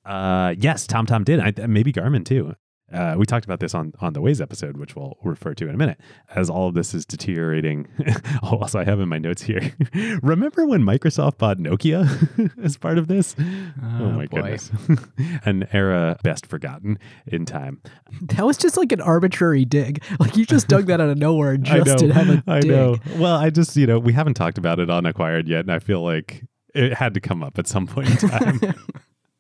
Uh, 0.05 0.55
yes, 0.57 0.87
TomTom 0.87 1.25
did. 1.25 1.39
I, 1.39 1.67
maybe 1.67 1.91
Garmin 1.91 2.23
too. 2.25 2.55
Uh, 2.93 3.15
we 3.17 3.25
talked 3.25 3.45
about 3.45 3.59
this 3.59 3.73
on, 3.73 3.93
on 3.99 4.13
the 4.13 4.21
Waze 4.21 4.41
episode, 4.41 4.77
which 4.77 4.95
we'll 4.95 5.17
refer 5.23 5.53
to 5.53 5.67
in 5.67 5.75
a 5.75 5.77
minute, 5.77 5.99
as 6.35 6.49
all 6.49 6.67
of 6.67 6.73
this 6.73 6.93
is 6.93 7.05
deteriorating. 7.05 7.87
oh, 8.43 8.57
also, 8.57 8.79
I 8.79 8.83
have 8.83 8.99
in 8.99 9.07
my 9.07 9.17
notes 9.17 9.41
here. 9.41 9.73
Remember 10.21 10.65
when 10.65 10.81
Microsoft 10.81 11.37
bought 11.37 11.57
Nokia 11.57 12.51
as 12.63 12.77
part 12.77 12.97
of 12.97 13.07
this? 13.07 13.35
Oh, 13.39 14.11
my 14.11 14.25
boy. 14.25 14.41
goodness. 14.41 14.71
An 15.45 15.67
era 15.71 16.17
best 16.23 16.45
forgotten 16.45 16.99
in 17.27 17.45
time. 17.45 17.81
That 18.21 18.45
was 18.45 18.57
just 18.57 18.77
like 18.77 18.91
an 18.91 19.01
arbitrary 19.01 19.65
dig. 19.65 20.03
Like 20.19 20.35
you 20.35 20.45
just 20.45 20.67
dug 20.67 20.87
that 20.87 20.99
out 20.99 21.09
of 21.09 21.17
nowhere 21.17 21.51
and 21.53 21.63
just 21.63 21.99
to 21.99 22.13
have 22.13 22.29
a 22.29 22.43
I 22.47 22.59
dig. 22.59 22.71
know. 22.71 22.97
Well, 23.17 23.35
I 23.35 23.49
just, 23.49 23.75
you 23.75 23.87
know, 23.87 23.99
we 23.99 24.13
haven't 24.13 24.33
talked 24.33 24.57
about 24.57 24.79
it 24.79 24.89
on 24.89 25.05
Acquired 25.05 25.47
yet, 25.47 25.61
and 25.61 25.71
I 25.71 25.79
feel 25.79 26.01
like 26.01 26.43
it 26.73 26.93
had 26.93 27.13
to 27.13 27.21
come 27.21 27.43
up 27.43 27.57
at 27.57 27.67
some 27.67 27.87
point 27.87 28.09
in 28.09 28.29
time. 28.29 28.59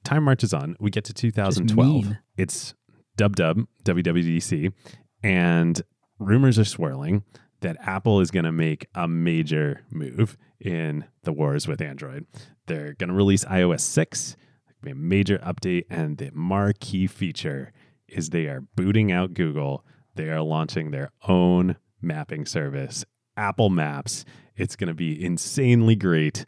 time 0.03 0.23
marches 0.23 0.53
on. 0.53 0.75
We 0.79 0.89
get 0.89 1.05
to 1.05 1.13
2012. 1.13 2.05
It's 2.37 2.73
Dub 3.21 3.35
Dub, 3.35 3.67
WWDC, 3.83 4.73
and 5.21 5.79
rumors 6.17 6.57
are 6.57 6.65
swirling 6.65 7.23
that 7.59 7.77
Apple 7.79 8.19
is 8.19 8.31
going 8.31 8.45
to 8.45 8.51
make 8.51 8.87
a 8.95 9.07
major 9.07 9.81
move 9.91 10.39
in 10.59 11.05
the 11.21 11.31
wars 11.31 11.67
with 11.67 11.83
Android. 11.83 12.25
They're 12.65 12.93
going 12.93 13.09
to 13.09 13.13
release 13.13 13.45
iOS 13.45 13.81
6, 13.81 14.35
be 14.81 14.89
a 14.89 14.95
major 14.95 15.37
update, 15.37 15.83
and 15.87 16.17
the 16.17 16.31
marquee 16.33 17.05
feature 17.05 17.71
is 18.07 18.31
they 18.31 18.47
are 18.47 18.63
booting 18.75 19.11
out 19.11 19.35
Google. 19.35 19.85
They 20.15 20.29
are 20.29 20.41
launching 20.41 20.89
their 20.89 21.11
own 21.27 21.75
mapping 22.01 22.47
service, 22.47 23.05
Apple 23.37 23.69
Maps. 23.69 24.25
It's 24.55 24.75
going 24.75 24.87
to 24.87 24.95
be 24.95 25.23
insanely 25.23 25.95
great. 25.95 26.47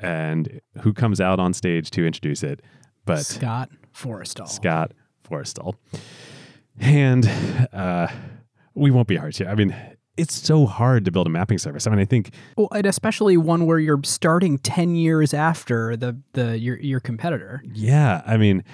And 0.00 0.62
who 0.80 0.94
comes 0.94 1.20
out 1.20 1.38
on 1.38 1.52
stage 1.52 1.90
to 1.90 2.06
introduce 2.06 2.42
it? 2.42 2.62
But 3.04 3.26
Scott 3.26 3.68
Forstall. 3.92 4.48
Scott 4.48 4.92
Forstall. 5.28 5.74
And 6.80 7.26
uh, 7.72 8.08
we 8.74 8.90
won't 8.90 9.08
be 9.08 9.16
hard 9.16 9.36
here. 9.36 9.48
I 9.48 9.54
mean, 9.54 9.74
it's 10.16 10.34
so 10.34 10.66
hard 10.66 11.04
to 11.04 11.10
build 11.10 11.26
a 11.26 11.30
mapping 11.30 11.58
service. 11.58 11.86
I 11.86 11.90
mean, 11.90 11.98
I 11.98 12.04
think 12.04 12.30
Well, 12.56 12.68
and 12.72 12.86
especially 12.86 13.36
one 13.36 13.66
where 13.66 13.78
you're 13.78 14.00
starting 14.04 14.58
ten 14.58 14.94
years 14.94 15.34
after 15.34 15.96
the 15.96 16.20
the 16.32 16.58
your 16.58 16.78
your 16.78 17.00
competitor. 17.00 17.62
Yeah, 17.72 18.22
I 18.26 18.36
mean, 18.36 18.64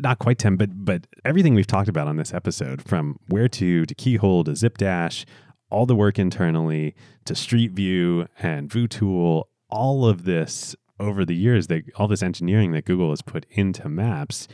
not 0.00 0.18
quite 0.18 0.38
ten, 0.38 0.56
but 0.56 0.70
but 0.84 1.06
everything 1.24 1.54
we've 1.54 1.66
talked 1.66 1.88
about 1.88 2.08
on 2.08 2.16
this 2.16 2.34
episode, 2.34 2.82
from 2.82 3.18
Where2 3.30 3.86
to 3.86 3.94
Keyhole 3.94 4.44
to 4.44 4.52
ZipDash, 4.52 5.24
all 5.70 5.86
the 5.86 5.96
work 5.96 6.18
internally 6.18 6.94
to 7.26 7.34
Street 7.34 7.72
View 7.72 8.26
and 8.38 8.68
VuTool, 8.68 9.44
all 9.70 10.06
of 10.06 10.24
this 10.24 10.74
over 10.98 11.24
the 11.24 11.34
years, 11.34 11.68
that 11.68 11.84
all 11.96 12.08
this 12.08 12.22
engineering 12.22 12.72
that 12.72 12.84
Google 12.84 13.10
has 13.10 13.22
put 13.22 13.46
into 13.50 13.88
Maps, 13.88 14.48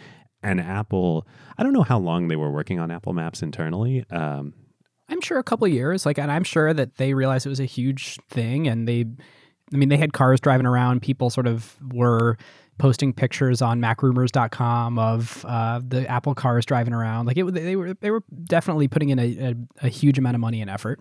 and 0.44 0.60
Apple. 0.60 1.26
I 1.58 1.62
don't 1.62 1.72
know 1.72 1.82
how 1.82 1.98
long 1.98 2.28
they 2.28 2.36
were 2.36 2.50
working 2.50 2.78
on 2.78 2.90
Apple 2.90 3.12
Maps 3.12 3.42
internally. 3.42 4.04
Um, 4.10 4.54
I'm 5.08 5.20
sure 5.20 5.38
a 5.38 5.42
couple 5.42 5.66
of 5.66 5.72
years. 5.72 6.06
Like, 6.06 6.18
and 6.18 6.30
I'm 6.30 6.44
sure 6.44 6.72
that 6.72 6.96
they 6.96 7.14
realized 7.14 7.46
it 7.46 7.48
was 7.50 7.60
a 7.60 7.64
huge 7.64 8.18
thing, 8.28 8.68
and 8.68 8.86
they, 8.86 9.04
I 9.72 9.76
mean, 9.76 9.88
they 9.88 9.96
had 9.96 10.12
cars 10.12 10.40
driving 10.40 10.66
around. 10.66 11.02
People 11.02 11.30
sort 11.30 11.46
of 11.46 11.76
were 11.92 12.36
posting 12.78 13.12
pictures 13.12 13.62
on 13.62 13.80
MacRumors.com 13.80 14.98
of 14.98 15.44
uh, 15.48 15.80
the 15.86 16.08
Apple 16.08 16.34
cars 16.34 16.66
driving 16.66 16.92
around. 16.92 17.26
Like, 17.26 17.36
it, 17.36 17.44
they 17.52 17.76
were 17.76 17.94
they 17.94 18.10
were 18.10 18.22
definitely 18.44 18.88
putting 18.88 19.10
in 19.10 19.18
a, 19.18 19.22
a, 19.22 19.54
a 19.86 19.88
huge 19.88 20.18
amount 20.18 20.34
of 20.34 20.40
money 20.40 20.60
and 20.60 20.70
effort. 20.70 21.00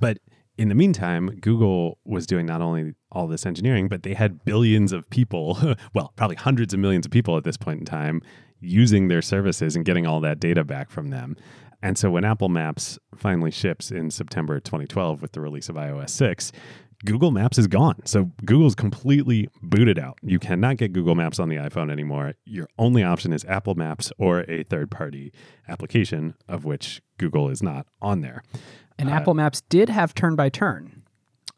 But 0.00 0.18
in 0.58 0.68
the 0.68 0.74
meantime, 0.74 1.38
Google 1.40 1.98
was 2.04 2.26
doing 2.26 2.46
not 2.46 2.60
only 2.60 2.94
all 3.10 3.26
this 3.26 3.46
engineering, 3.46 3.88
but 3.88 4.02
they 4.02 4.14
had 4.14 4.44
billions 4.44 4.92
of 4.92 5.08
people, 5.10 5.58
well, 5.94 6.12
probably 6.16 6.36
hundreds 6.36 6.74
of 6.74 6.80
millions 6.80 7.06
of 7.06 7.12
people 7.12 7.36
at 7.36 7.44
this 7.44 7.56
point 7.56 7.80
in 7.80 7.86
time 7.86 8.22
using 8.62 9.08
their 9.08 9.22
services 9.22 9.76
and 9.76 9.84
getting 9.84 10.06
all 10.06 10.20
that 10.20 10.40
data 10.40 10.64
back 10.64 10.90
from 10.90 11.08
them. 11.10 11.36
And 11.82 11.98
so 11.98 12.10
when 12.10 12.24
Apple 12.24 12.48
Maps 12.48 12.98
finally 13.16 13.50
ships 13.50 13.90
in 13.90 14.10
September 14.10 14.60
2012 14.60 15.20
with 15.20 15.32
the 15.32 15.40
release 15.40 15.68
of 15.68 15.74
iOS 15.74 16.10
6, 16.10 16.52
Google 17.04 17.32
Maps 17.32 17.58
is 17.58 17.66
gone. 17.66 17.96
So 18.04 18.30
Google's 18.44 18.76
completely 18.76 19.48
booted 19.60 19.98
out. 19.98 20.18
You 20.22 20.38
cannot 20.38 20.76
get 20.76 20.92
Google 20.92 21.16
Maps 21.16 21.40
on 21.40 21.48
the 21.48 21.56
iPhone 21.56 21.90
anymore. 21.90 22.34
Your 22.44 22.68
only 22.78 23.02
option 23.02 23.32
is 23.32 23.44
Apple 23.46 23.74
Maps 23.74 24.12
or 24.18 24.48
a 24.48 24.62
third 24.62 24.92
party 24.92 25.32
application, 25.68 26.34
of 26.48 26.64
which 26.64 27.02
Google 27.18 27.48
is 27.48 27.60
not 27.60 27.86
on 28.00 28.20
there. 28.20 28.44
And 28.98 29.08
Uh, 29.10 29.14
Apple 29.14 29.34
Maps 29.34 29.62
did 29.62 29.88
have 29.88 30.14
turn 30.14 30.36
by 30.36 30.48
turn. 30.48 31.01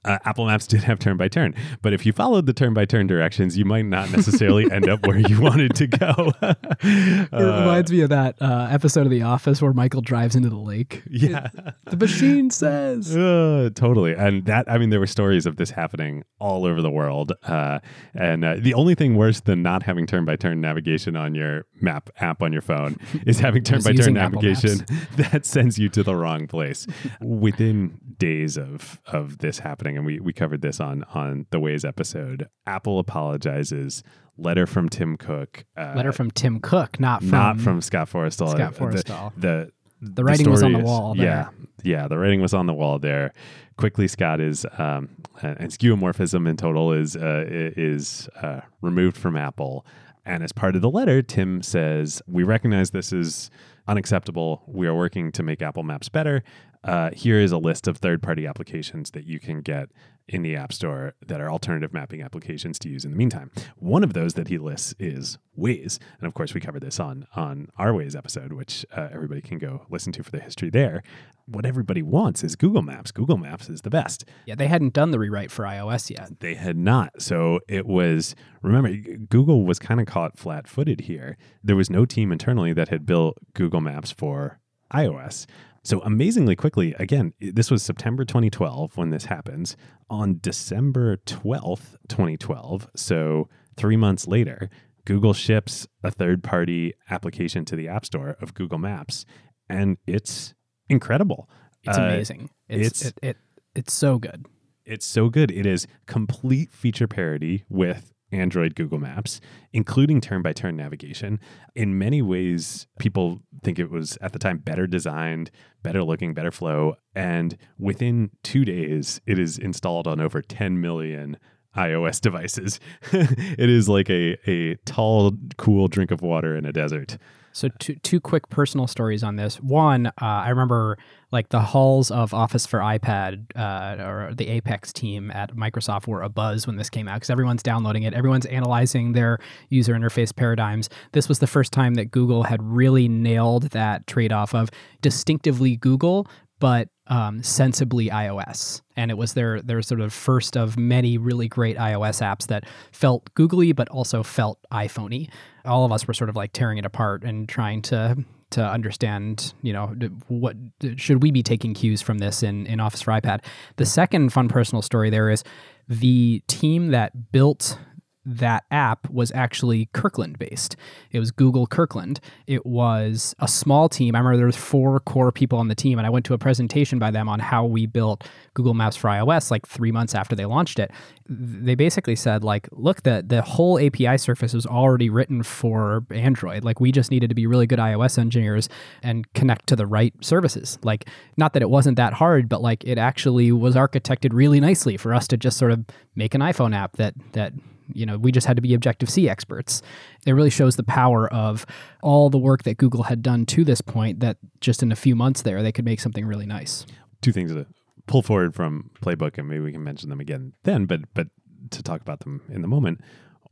Uh, 0.05 0.19
Apple 0.25 0.47
Maps 0.47 0.67
did 0.67 0.83
have 0.85 0.99
turn 0.99 1.17
by 1.17 1.29
turn, 1.29 1.55
but 1.83 1.93
if 1.93 2.05
you 2.07 2.13
followed 2.13 2.47
the 2.47 2.53
turn 2.53 2.75
by 2.75 2.85
turn 2.85 3.07
directions, 3.07 3.57
you 3.57 3.65
might 3.65 3.87
not 3.87 4.11
necessarily 4.11 4.71
end 4.73 4.89
up 4.89 5.07
where 5.07 5.19
you 5.19 5.41
wanted 5.41 5.75
to 5.77 5.87
go. 5.87 6.33
It 6.43 7.29
Uh, 7.33 7.39
reminds 7.61 7.91
me 7.91 8.01
of 8.03 8.11
that 8.11 8.37
uh, 8.41 8.69
episode 8.71 9.03
of 9.07 9.11
The 9.11 9.23
Office 9.23 9.63
where 9.63 9.73
Michael 9.73 10.01
drives 10.03 10.37
into 10.37 10.49
the 10.51 10.59
lake. 10.59 11.03
yeah. 11.11 11.49
The 11.87 11.97
machine 11.97 12.51
says. 12.51 13.17
Uh, 13.25 13.71
totally. 13.75 14.13
And 14.15 14.45
that, 14.47 14.71
I 14.71 14.77
mean, 14.79 14.91
there 14.91 15.01
were 15.01 15.07
stories 15.07 15.47
of 15.47 15.57
this 15.57 15.71
happening 15.71 16.25
all 16.39 16.67
over 16.67 16.83
the 16.83 16.91
world. 16.91 17.33
Uh, 17.43 17.79
and 18.15 18.45
uh, 18.45 18.57
the 18.59 18.75
only 18.75 18.95
thing 18.95 19.17
worse 19.17 19.41
than 19.41 19.63
not 19.63 19.83
having 19.83 20.07
turn 20.07 20.25
by 20.25 20.37
turn 20.37 20.61
navigation 20.61 21.17
on 21.17 21.35
your 21.35 21.65
map 21.81 22.11
app 22.19 22.43
on 22.43 22.53
your 22.53 22.63
phone 22.63 22.97
is 23.27 23.39
having 23.41 23.63
turn 23.63 23.83
by 23.83 23.93
turn 23.93 24.15
navigation 24.15 24.85
that 25.17 25.47
sends 25.47 25.79
you 25.79 25.89
to 25.91 26.03
the 26.03 26.15
wrong 26.15 26.47
place. 26.47 26.87
Within 27.21 27.99
days 28.19 28.57
of, 28.59 29.01
of 29.07 29.39
this 29.39 29.59
happening, 29.61 29.94
and 29.97 30.07
we, 30.07 30.21
we 30.21 30.33
covered 30.33 30.63
this 30.63 30.81
on, 30.81 31.05
on 31.15 31.47
the 31.51 31.59
Waze 31.59 31.87
episode, 31.87 32.49
Apple 32.67 32.99
apologizes. 32.99 34.03
Letter 34.37 34.67
from 34.67 34.89
Tim 34.89 35.17
Cook. 35.17 35.65
Uh, 35.77 35.93
Letter 35.97 36.11
from 36.13 36.31
Tim 36.33 36.59
Cook, 36.59 36.99
not 36.99 37.21
from. 37.21 37.31
not 37.31 37.61
from 37.61 37.81
Scott 37.81 38.09
Forstall. 38.11 38.51
Scott 38.51 38.75
The- 38.75 38.81
Forstall. 38.81 39.33
The, 39.37 39.71
The 40.01 40.25
writing 40.25 40.51
was 40.51 40.63
on 40.63 40.73
the 40.73 40.81
wall 40.81 41.15
Yeah, 41.17 41.51
yeah, 41.85 42.09
the 42.09 42.19
writing 42.19 42.41
was 42.41 42.53
on 42.53 42.67
the 42.67 42.75
wall 42.75 42.99
there. 42.99 43.33
Quickly, 43.77 44.09
Scott 44.09 44.41
is 44.41 44.67
um, 44.79 45.09
and 45.43 45.71
skeuomorphism 45.71 46.49
in 46.49 46.57
total 46.57 46.93
is 46.93 47.17
uh, 47.17 47.45
is 47.49 48.29
uh, 48.43 48.61
removed 48.83 49.17
from 49.17 49.37
Apple. 49.37 49.87
And 50.27 50.43
as 50.43 50.53
part 50.53 50.75
of 50.75 50.83
the 50.83 50.91
letter, 50.91 51.23
Tim 51.23 51.63
says, 51.63 52.23
"We 52.27 52.43
recognize 52.45 52.91
this 52.91 53.13
is 53.13 53.51
unacceptable. 53.87 54.63
We 54.67 54.87
are 54.87 54.95
working 54.95 55.33
to 55.33 55.43
make 55.43 55.63
Apple 55.63 55.83
Maps 55.83 56.09
better. 56.09 56.43
Uh, 56.83 57.11
here 57.13 57.41
is 57.41 57.53
a 57.53 57.59
list 57.59 57.89
of 57.89 57.97
third-party 57.97 58.47
applications 58.47 59.11
that 59.13 59.25
you 59.25 59.41
can 59.41 59.61
get 59.63 59.89
in 60.29 60.43
the 60.43 60.57
App 60.57 60.73
Store 60.73 61.15
that 61.27 61.41
are 61.41 61.51
alternative 61.51 61.93
mapping 61.93 62.23
applications 62.23 62.79
to 62.81 62.89
use 62.89 63.05
in 63.05 63.11
the 63.11 63.17
meantime. 63.17 63.51
One 63.77 64.05
of 64.05 64.13
those 64.13 64.35
that 64.35 64.49
he 64.49 64.59
lists 64.59 64.95
is 64.99 65.39
Waze, 65.59 65.99
and 66.19 66.27
of 66.27 66.35
course 66.35 66.55
we 66.55 66.61
covered 66.61 66.83
this 66.83 66.99
on 67.01 67.27
on 67.35 67.69
our 67.77 67.93
Waze 67.93 68.17
episode, 68.17 68.53
which 68.53 68.85
uh, 68.97 69.09
everybody 69.13 69.41
can 69.41 69.59
go 69.59 69.87
listen 69.91 70.13
to 70.13 70.23
for 70.23 70.31
the 70.31 70.41
history 70.41 70.71
there. 70.71 71.03
What 71.47 71.67
everybody 71.67 72.03
wants 72.03 72.43
is 72.43 72.57
Google 72.57 72.83
Maps. 72.83 73.11
Google 73.11 73.37
Maps 73.37 73.69
is 73.69 73.83
the 73.83 73.91
best. 73.91 74.25
Yeah, 74.47 74.55
they 74.55 74.67
hadn't 74.67 74.95
done 74.95 75.11
the 75.11 75.19
rewrite 75.19 75.51
for 75.51 75.65
iOS 75.65 76.11
yet. 76.11 76.41
They 76.41 76.55
had 76.55 76.77
not. 76.77 77.21
So 77.21 77.61
it 77.69 77.87
was, 77.87 78.35
remember, 78.63 78.95
Google 79.29 79.65
was 79.65 79.79
kind 79.79 80.01
of 80.01 80.07
caught 80.07 80.39
flat 80.39 80.67
footed 80.67 81.03
here. 81.03 81.37
There 81.63 81.77
was 81.77 81.91
no 81.91 82.07
team 82.07 82.33
internally 82.33 82.73
that 82.73 82.89
had 82.89 83.05
built 83.05 83.37
Google 83.53 83.83
Maps 83.83 84.11
for 84.11 84.59
iOS. 84.93 85.47
So 85.83 86.01
amazingly 86.01 86.57
quickly, 86.57 86.95
again, 86.99 87.35
this 87.41 87.71
was 87.71 87.83
September 87.83 88.25
2012 88.25 88.97
when 88.97 89.11
this 89.11 89.27
happens. 89.27 89.77
On 90.09 90.39
December 90.41 91.19
12th, 91.27 91.97
2012, 92.09 92.89
so 92.97 93.51
three 93.77 93.97
months 93.97 94.27
later, 94.27 94.71
Google 95.05 95.35
ships 95.35 95.87
a 96.03 96.11
third 96.11 96.43
party 96.43 96.93
application 97.11 97.65
to 97.67 97.77
the 97.77 97.89
App 97.89 98.05
Store 98.07 98.37
of 98.41 98.55
Google 98.55 98.79
Maps, 98.79 99.25
and 99.69 99.97
it's 100.07 100.55
incredible. 100.89 101.49
It's 101.83 101.99
Uh, 101.99 102.03
amazing. 102.03 102.51
It's 102.69 103.03
it's- 103.03 103.07
it, 103.23 103.29
it 103.29 103.37
it's 103.75 103.93
so 103.93 104.19
good. 104.19 104.47
it's 104.87 105.07
so 105.07 105.29
good. 105.29 105.51
It 105.51 105.67
is 105.67 105.87
complete 106.07 106.71
feature 106.73 107.09
parity 107.09 107.65
with 107.69 108.13
Android 108.33 108.75
Google 108.75 108.99
Maps, 108.99 109.41
including 109.73 110.21
turn 110.21 110.43
by 110.43 110.53
turn 110.53 110.77
navigation. 110.77 111.39
In 111.75 111.97
many 111.99 112.21
ways, 112.21 112.87
people 112.99 113.43
think 113.63 113.79
it 113.79 113.91
was 113.91 114.19
at 114.21 114.33
the 114.33 114.39
time 114.39 114.59
better 114.59 114.87
designed, 114.87 115.51
better 115.83 116.03
looking, 116.03 116.35
better 116.35 116.51
flow. 116.51 116.97
And 117.15 117.57
within 117.79 118.31
two 118.43 118.65
days, 118.65 119.21
it 119.27 119.39
is 119.39 119.57
installed 119.59 120.07
on 120.09 120.21
over 120.21 120.43
10 120.43 120.81
million 120.81 121.37
iOS 121.77 122.21
devices. 122.21 122.81
it 123.13 123.69
is 123.69 123.89
like 123.89 124.11
a, 124.11 124.39
a 124.51 124.77
tall, 124.85 125.33
cool 125.57 125.89
drink 125.89 126.11
of 126.11 126.23
water 126.23 126.57
in 126.57 126.65
a 126.65 126.73
desert. 126.73 127.19
So 127.55 127.69
two 127.79 127.95
two 127.95 128.21
quick 128.21 128.49
personal 128.49 128.89
stories 128.89 129.23
on 129.23 129.37
this. 129.37 129.61
One, 129.61 130.09
uh, 130.09 130.13
I 130.21 130.49
remember 130.49 130.99
like 131.31 131.51
the 131.51 131.61
halls 131.61 132.11
of 132.11 132.35
Office 132.35 132.67
for 132.67 132.81
iPad 132.81 133.45
uh, 133.55 134.03
or 134.03 134.35
the 134.35 134.49
Apex 134.49 134.93
team 134.93 135.31
at 135.31 135.55
Microsoft 135.55 136.09
were 136.09 136.23
a 136.23 136.29
buzz 136.29 136.67
when 136.67 136.77
this 136.77 136.91
came 136.91 137.07
out 137.07 137.15
because 137.15 137.31
everyone's 137.31 137.63
downloading 137.63 138.03
it, 138.03 138.13
everyone's 138.13 138.47
analyzing 138.47 139.13
their 139.13 139.39
user 139.69 139.95
interface 139.95 140.35
paradigms. 140.35 140.91
This 141.13 141.29
was 141.29 141.39
the 141.39 141.47
first 141.47 141.73
time 141.73 141.95
that 141.95 142.11
Google 142.11 142.43
had 142.43 142.61
really 142.61 143.07
nailed 143.07 143.71
that 143.71 144.09
trade 144.09 144.33
off 144.33 144.53
of 144.53 144.69
distinctively 145.01 145.77
Google, 145.77 146.27
but 146.61 146.89
um, 147.07 147.43
sensibly 147.43 148.09
iOS. 148.09 148.81
And 148.97 149.11
it 149.11 149.15
was 149.15 149.35
their 149.35 149.61
their 149.61 149.83
sort 149.83 150.01
of 150.01 150.13
first 150.13 150.57
of 150.57 150.79
many 150.79 151.19
really 151.19 151.49
great 151.49 151.77
iOS 151.77 152.23
apps 152.23 152.47
that 152.47 152.65
felt 152.93 153.33
googly 153.35 153.73
but 153.73 153.89
also 153.89 154.23
felt 154.23 154.59
iPhoney. 154.73 155.29
All 155.65 155.85
of 155.85 155.93
us 155.93 156.07
were 156.07 156.15
sort 156.15 156.31
of 156.31 156.37
like 156.37 156.53
tearing 156.53 156.79
it 156.79 156.87
apart 156.87 157.25
and 157.25 157.49
trying 157.49 157.83
to 157.83 158.17
to 158.51 158.65
understand, 158.65 159.53
you 159.63 159.73
know, 159.73 159.95
what 160.29 160.57
should 160.97 161.23
we 161.23 161.33
be 161.33 161.43
taking 161.43 161.75
cues 161.75 162.01
from 162.01 162.19
this 162.19 162.43
in 162.43 162.67
in 162.67 162.81
Office 162.81 163.03
for 163.03 163.11
iPad. 163.11 163.41
The 163.77 163.87
second 163.87 164.33
fun 164.33 164.49
personal 164.49 164.83
story 164.83 165.11
there 165.11 165.31
is 165.31 165.43
the 165.89 166.43
team 166.47 166.89
that 166.93 167.33
built 167.33 167.79
that 168.27 168.65
app 168.71 169.09
was 169.11 169.31
actually 169.35 169.89
Kirkland 169.93 170.39
based. 170.39 170.77
It 171.11 171.19
was 171.19 171.31
Google 171.31 171.67
Kirkland. 171.67 172.21
It 172.47 172.65
was 172.65 173.35
a 173.39 173.49
small 173.49 173.89
team. 173.89 174.15
I 174.15 174.19
remember 174.19 174.37
there 174.37 174.47
was 174.47 174.57
four 174.57 175.01
core 175.01 175.33
people 175.33 175.59
on 175.59 175.69
the 175.69 175.75
team, 175.75 175.99
and 175.99 176.07
I 176.07 176.11
went 176.11 176.25
to 176.27 176.35
a 176.35 176.39
presentation 176.39 176.99
by 176.99 177.11
them 177.11 177.29
on 177.29 177.41
how 177.41 177.65
we 177.65 177.87
built 177.87 178.27
Google 178.55 178.75
Maps 178.75 178.97
for 178.97 179.09
iOS 179.09 179.51
like 179.51 179.67
three 179.67 179.93
months 179.93 180.15
after 180.15 180.35
they 180.35 180.47
launched 180.47 180.79
it. 180.79 180.91
They 181.29 181.75
basically 181.75 182.17
said, 182.17 182.45
like, 182.45 182.69
look, 182.73 183.03
the 183.03 183.25
the 183.27 183.43
whole 183.43 183.79
API 183.79 184.19
surface 184.19 184.55
was 184.55 184.67
already 184.67 185.11
written 185.11 185.43
for 185.43 186.05
Android. 186.11 186.65
Like 186.65 186.81
we 186.81 186.93
just 186.93 187.11
needed 187.11 187.29
to 187.29 187.35
be 187.35 187.47
really 187.47 187.67
good 187.67 187.79
iOS 187.79 188.19
engineers 188.19 188.69
and 189.03 189.31
connect 189.35 189.67
to 189.69 189.77
the 189.77 189.87
right 189.87 190.15
services. 190.21 190.79
Like, 190.83 191.09
not 191.37 191.53
that 191.53 191.63
it 191.63 191.71
wasn't 191.71 191.97
that 191.97 192.15
hard, 192.15 192.49
but 192.49 192.63
like 192.63 192.85
it 192.85 192.99
actually 192.99 193.53
was 193.53 193.75
architected 193.75 194.33
really 194.33 194.61
nicely 194.61 194.97
for 194.97 195.15
us 195.15 195.29
to 195.29 195.37
just 195.37 195.59
sort 195.59 195.73
of 195.73 195.85
make 196.17 196.35
an 196.35 196.41
iPhone 196.41 196.75
app 196.75 196.97
that 196.97 197.15
that 197.33 197.53
you 197.93 198.07
know 198.07 198.17
we 198.17 198.33
just 198.33 198.47
had 198.47 198.57
to 198.57 198.63
be 198.63 198.75
objective 198.75 199.11
c 199.11 199.29
experts 199.29 199.83
it 200.27 200.33
really 200.33 200.51
shows 200.51 200.77
the 200.77 200.83
power 200.83 201.33
of 201.33 201.67
all 202.03 202.31
the 202.31 202.39
work 202.39 202.63
that 202.63 202.77
google 202.77 203.05
had 203.05 203.23
done 203.23 203.45
to 203.45 203.65
this 203.65 203.81
point 203.81 204.21
that 204.21 204.39
just 204.61 204.83
in 204.83 204.91
a 204.91 204.97
few 204.97 205.15
months 205.15 205.43
there 205.43 205.63
they 205.63 205.73
could 205.73 205.85
make 205.85 206.01
something 206.01 206.25
really 206.25 206.47
nice 206.47 206.87
Two 207.25 207.33
things 207.33 207.53
to 207.53 207.67
pull 208.07 208.21
forward 208.21 208.55
from 208.55 208.91
Playbook, 209.01 209.39
and 209.39 209.49
maybe 209.49 209.61
we 209.61 209.73
can 209.73 209.83
mention 209.83 210.11
them 210.11 210.21
again 210.21 210.53
then, 210.65 210.85
but, 210.85 211.01
but 211.15 211.29
to 211.71 211.83
talk 211.83 212.03
about 212.03 212.21
them 212.21 212.43
in 212.51 212.61
the 212.61 212.69
moment. 212.69 213.01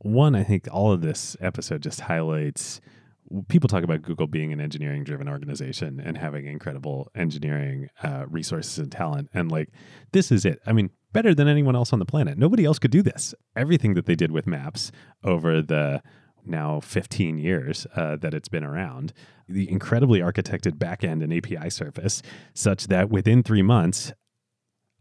One, 0.01 0.35
I 0.35 0.43
think 0.43 0.67
all 0.71 0.91
of 0.91 1.01
this 1.01 1.35
episode 1.41 1.81
just 1.81 2.01
highlights 2.01 2.81
people 3.47 3.67
talk 3.67 3.83
about 3.83 4.03
Google 4.03 4.27
being 4.27 4.53
an 4.53 4.61
engineering 4.61 5.03
driven 5.03 5.27
organization 5.27 5.99
and 5.99 6.15
having 6.15 6.45
incredible 6.45 7.09
engineering 7.15 7.89
uh, 8.03 8.25
resources 8.27 8.77
and 8.77 8.91
talent. 8.91 9.29
And 9.33 9.51
like, 9.51 9.69
this 10.11 10.31
is 10.31 10.45
it. 10.45 10.59
I 10.67 10.73
mean, 10.73 10.91
better 11.13 11.33
than 11.33 11.47
anyone 11.47 11.75
else 11.75 11.93
on 11.93 11.99
the 11.99 12.05
planet. 12.05 12.37
Nobody 12.37 12.65
else 12.65 12.79
could 12.79 12.91
do 12.91 13.01
this. 13.01 13.33
Everything 13.55 13.93
that 13.93 14.05
they 14.05 14.15
did 14.15 14.31
with 14.31 14.47
maps 14.47 14.91
over 15.23 15.61
the 15.61 16.01
now 16.45 16.79
15 16.81 17.37
years 17.37 17.87
uh, 17.95 18.17
that 18.17 18.33
it's 18.33 18.49
been 18.49 18.63
around, 18.63 19.13
the 19.47 19.69
incredibly 19.71 20.19
architected 20.19 20.73
backend 20.73 21.23
and 21.23 21.33
API 21.33 21.69
surface, 21.69 22.21
such 22.53 22.87
that 22.87 23.09
within 23.09 23.43
three 23.43 23.61
months, 23.61 24.11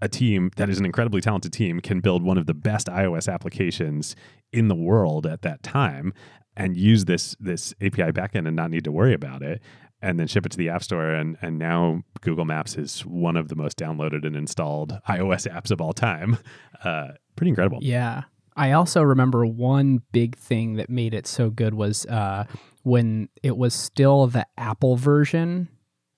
a 0.00 0.08
team 0.08 0.50
that 0.56 0.68
is 0.68 0.78
an 0.78 0.84
incredibly 0.84 1.20
talented 1.20 1.52
team 1.52 1.80
can 1.80 2.00
build 2.00 2.22
one 2.22 2.38
of 2.38 2.46
the 2.46 2.54
best 2.54 2.88
iOS 2.88 3.32
applications 3.32 4.16
in 4.52 4.68
the 4.68 4.74
world 4.74 5.26
at 5.26 5.42
that 5.42 5.62
time 5.62 6.12
and 6.56 6.76
use 6.76 7.06
this 7.06 7.36
this 7.40 7.72
API 7.80 8.10
backend 8.12 8.46
and 8.46 8.56
not 8.56 8.70
need 8.70 8.84
to 8.84 8.92
worry 8.92 9.14
about 9.14 9.42
it 9.42 9.62
and 10.03 10.18
then 10.20 10.26
ship 10.26 10.44
it 10.44 10.50
to 10.53 10.59
the 10.59 10.68
App 10.68 10.82
Store 10.82 11.11
and 11.11 11.38
and 11.40 11.59
now 11.59 12.03
Google 12.20 12.44
Maps 12.44 12.76
is 12.76 13.00
one 13.07 13.36
of 13.36 13.48
the 13.48 13.57
most 13.57 13.78
downloaded 13.78 14.26
and 14.26 14.36
installed 14.36 14.98
iOS 15.09 15.50
apps 15.50 15.70
of 15.70 15.80
all 15.80 15.92
time. 15.92 16.38
Uh, 16.84 17.12
pretty 17.36 17.48
incredible. 17.48 17.78
yeah 17.80 18.22
i 18.57 18.72
also 18.72 19.03
remember 19.03 19.46
one 19.46 20.03
big 20.11 20.36
thing 20.36 20.74
that 20.74 20.90
made 20.90 21.14
it 21.14 21.28
so 21.28 21.48
good 21.48 21.74
was 21.74 22.05
uh, 22.07 22.44
when 22.82 23.28
it 23.44 23.57
was 23.57 23.72
still 23.72 24.26
the 24.26 24.44
apple 24.59 24.96
version 24.96 25.68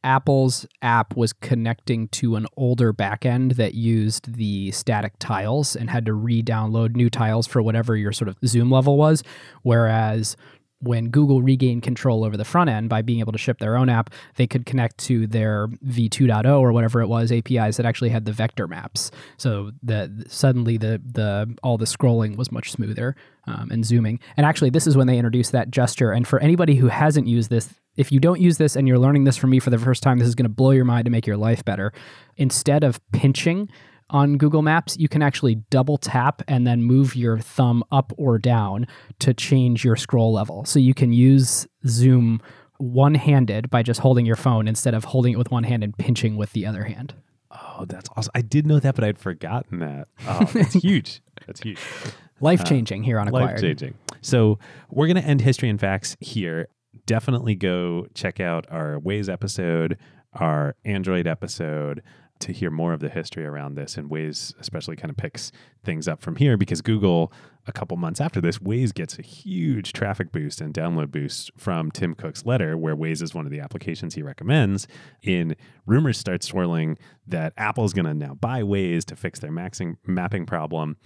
Apple's 0.04 0.66
app 0.82 1.16
was 1.16 1.32
connecting 1.32 2.08
to 2.08 2.36
an 2.36 2.46
older 2.58 2.92
backend 2.92 3.56
that 3.56 3.74
used 3.74 4.34
the 4.34 4.70
static 4.70 5.14
tiles 5.18 5.74
and 5.74 5.88
had 5.88 6.04
to 6.04 6.12
re 6.12 6.42
download 6.42 6.94
new 6.94 7.08
tiles 7.08 7.46
for 7.46 7.62
whatever 7.62 7.96
your 7.96 8.12
sort 8.12 8.28
of 8.28 8.36
zoom 8.44 8.70
level 8.70 8.98
was. 8.98 9.22
Whereas 9.62 10.36
when 10.84 11.10
Google 11.10 11.42
regained 11.42 11.82
control 11.82 12.24
over 12.24 12.36
the 12.36 12.44
front 12.44 12.70
end 12.70 12.88
by 12.88 13.02
being 13.02 13.20
able 13.20 13.32
to 13.32 13.38
ship 13.38 13.58
their 13.58 13.76
own 13.76 13.88
app, 13.88 14.10
they 14.36 14.46
could 14.46 14.66
connect 14.66 14.98
to 14.98 15.26
their 15.26 15.68
v2.0 15.68 16.60
or 16.60 16.72
whatever 16.72 17.00
it 17.00 17.08
was 17.08 17.32
APIs 17.32 17.76
that 17.76 17.86
actually 17.86 18.10
had 18.10 18.24
the 18.24 18.32
vector 18.32 18.68
maps. 18.68 19.10
So 19.36 19.72
that 19.82 20.10
suddenly 20.28 20.76
the 20.76 21.00
the 21.04 21.54
all 21.62 21.78
the 21.78 21.84
scrolling 21.84 22.36
was 22.36 22.52
much 22.52 22.70
smoother 22.70 23.16
um, 23.46 23.70
and 23.70 23.84
zooming. 23.84 24.20
And 24.36 24.46
actually, 24.46 24.70
this 24.70 24.86
is 24.86 24.96
when 24.96 25.06
they 25.06 25.18
introduced 25.18 25.52
that 25.52 25.70
gesture. 25.70 26.12
And 26.12 26.26
for 26.26 26.38
anybody 26.40 26.76
who 26.76 26.88
hasn't 26.88 27.26
used 27.26 27.50
this, 27.50 27.68
if 27.96 28.10
you 28.10 28.20
don't 28.20 28.40
use 28.40 28.58
this 28.58 28.76
and 28.76 28.88
you're 28.88 28.98
learning 28.98 29.24
this 29.24 29.36
from 29.36 29.50
me 29.50 29.60
for 29.60 29.70
the 29.70 29.78
first 29.78 30.02
time, 30.02 30.18
this 30.18 30.28
is 30.28 30.34
going 30.34 30.44
to 30.44 30.54
blow 30.54 30.70
your 30.70 30.84
mind 30.84 31.04
to 31.04 31.10
make 31.10 31.26
your 31.26 31.36
life 31.36 31.64
better. 31.64 31.92
Instead 32.36 32.84
of 32.84 33.00
pinching 33.12 33.68
on 34.10 34.36
Google 34.36 34.62
Maps, 34.62 34.96
you 34.98 35.08
can 35.08 35.22
actually 35.22 35.56
double 35.70 35.96
tap 35.96 36.42
and 36.46 36.66
then 36.66 36.82
move 36.82 37.16
your 37.16 37.38
thumb 37.38 37.82
up 37.90 38.12
or 38.16 38.38
down 38.38 38.86
to 39.20 39.32
change 39.34 39.84
your 39.84 39.96
scroll 39.96 40.32
level. 40.32 40.64
So 40.64 40.78
you 40.78 40.94
can 40.94 41.12
use 41.12 41.66
Zoom 41.86 42.40
one 42.78 43.14
handed 43.14 43.70
by 43.70 43.82
just 43.82 44.00
holding 44.00 44.26
your 44.26 44.36
phone 44.36 44.68
instead 44.68 44.94
of 44.94 45.04
holding 45.04 45.32
it 45.32 45.36
with 45.36 45.50
one 45.50 45.64
hand 45.64 45.82
and 45.82 45.96
pinching 45.96 46.36
with 46.36 46.52
the 46.52 46.66
other 46.66 46.84
hand. 46.84 47.14
Oh, 47.50 47.84
that's 47.86 48.08
awesome. 48.16 48.32
I 48.34 48.42
did 48.42 48.66
know 48.66 48.80
that, 48.80 48.94
but 48.94 49.04
I'd 49.04 49.18
forgotten 49.18 49.78
that. 49.78 50.08
Oh, 50.26 50.44
that's 50.52 50.74
huge. 50.82 51.22
That's 51.46 51.60
huge. 51.60 51.78
Life 52.40 52.64
changing 52.64 53.04
here 53.04 53.18
on 53.18 53.28
Acquired. 53.28 53.52
Life 53.52 53.60
changing. 53.60 53.94
So 54.20 54.58
we're 54.90 55.06
going 55.06 55.22
to 55.22 55.24
end 55.24 55.40
history 55.40 55.68
and 55.68 55.80
facts 55.80 56.16
here. 56.20 56.68
Definitely 57.06 57.54
go 57.54 58.06
check 58.14 58.40
out 58.40 58.66
our 58.70 58.98
Waze 58.98 59.32
episode, 59.32 59.98
our 60.32 60.74
Android 60.84 61.26
episode 61.26 62.02
to 62.44 62.52
hear 62.52 62.70
more 62.70 62.92
of 62.92 63.00
the 63.00 63.08
history 63.08 63.44
around 63.44 63.74
this 63.74 63.96
and 63.96 64.10
Waze 64.10 64.54
especially 64.60 64.96
kind 64.96 65.10
of 65.10 65.16
picks 65.16 65.50
things 65.82 66.06
up 66.06 66.22
from 66.22 66.36
here 66.36 66.56
because 66.56 66.82
Google 66.82 67.32
a 67.66 67.72
couple 67.72 67.96
months 67.96 68.20
after 68.20 68.40
this 68.40 68.58
Waze 68.58 68.92
gets 68.92 69.18
a 69.18 69.22
huge 69.22 69.92
traffic 69.92 70.30
boost 70.30 70.60
and 70.60 70.74
download 70.74 71.10
boost 71.10 71.50
from 71.56 71.90
Tim 71.90 72.14
Cook's 72.14 72.44
letter 72.44 72.76
where 72.76 72.94
Waze 72.94 73.22
is 73.22 73.34
one 73.34 73.46
of 73.46 73.50
the 73.50 73.60
applications 73.60 74.14
he 74.14 74.22
recommends. 74.22 74.86
In 75.22 75.56
rumors 75.86 76.18
start 76.18 76.42
swirling 76.42 76.98
that 77.26 77.54
Apple's 77.56 77.94
going 77.94 78.06
to 78.06 78.14
now 78.14 78.34
buy 78.34 78.62
Waze 78.62 79.04
to 79.06 79.16
fix 79.16 79.38
their 79.40 79.52
maxing, 79.52 79.96
mapping 80.06 80.44
problem 80.44 80.96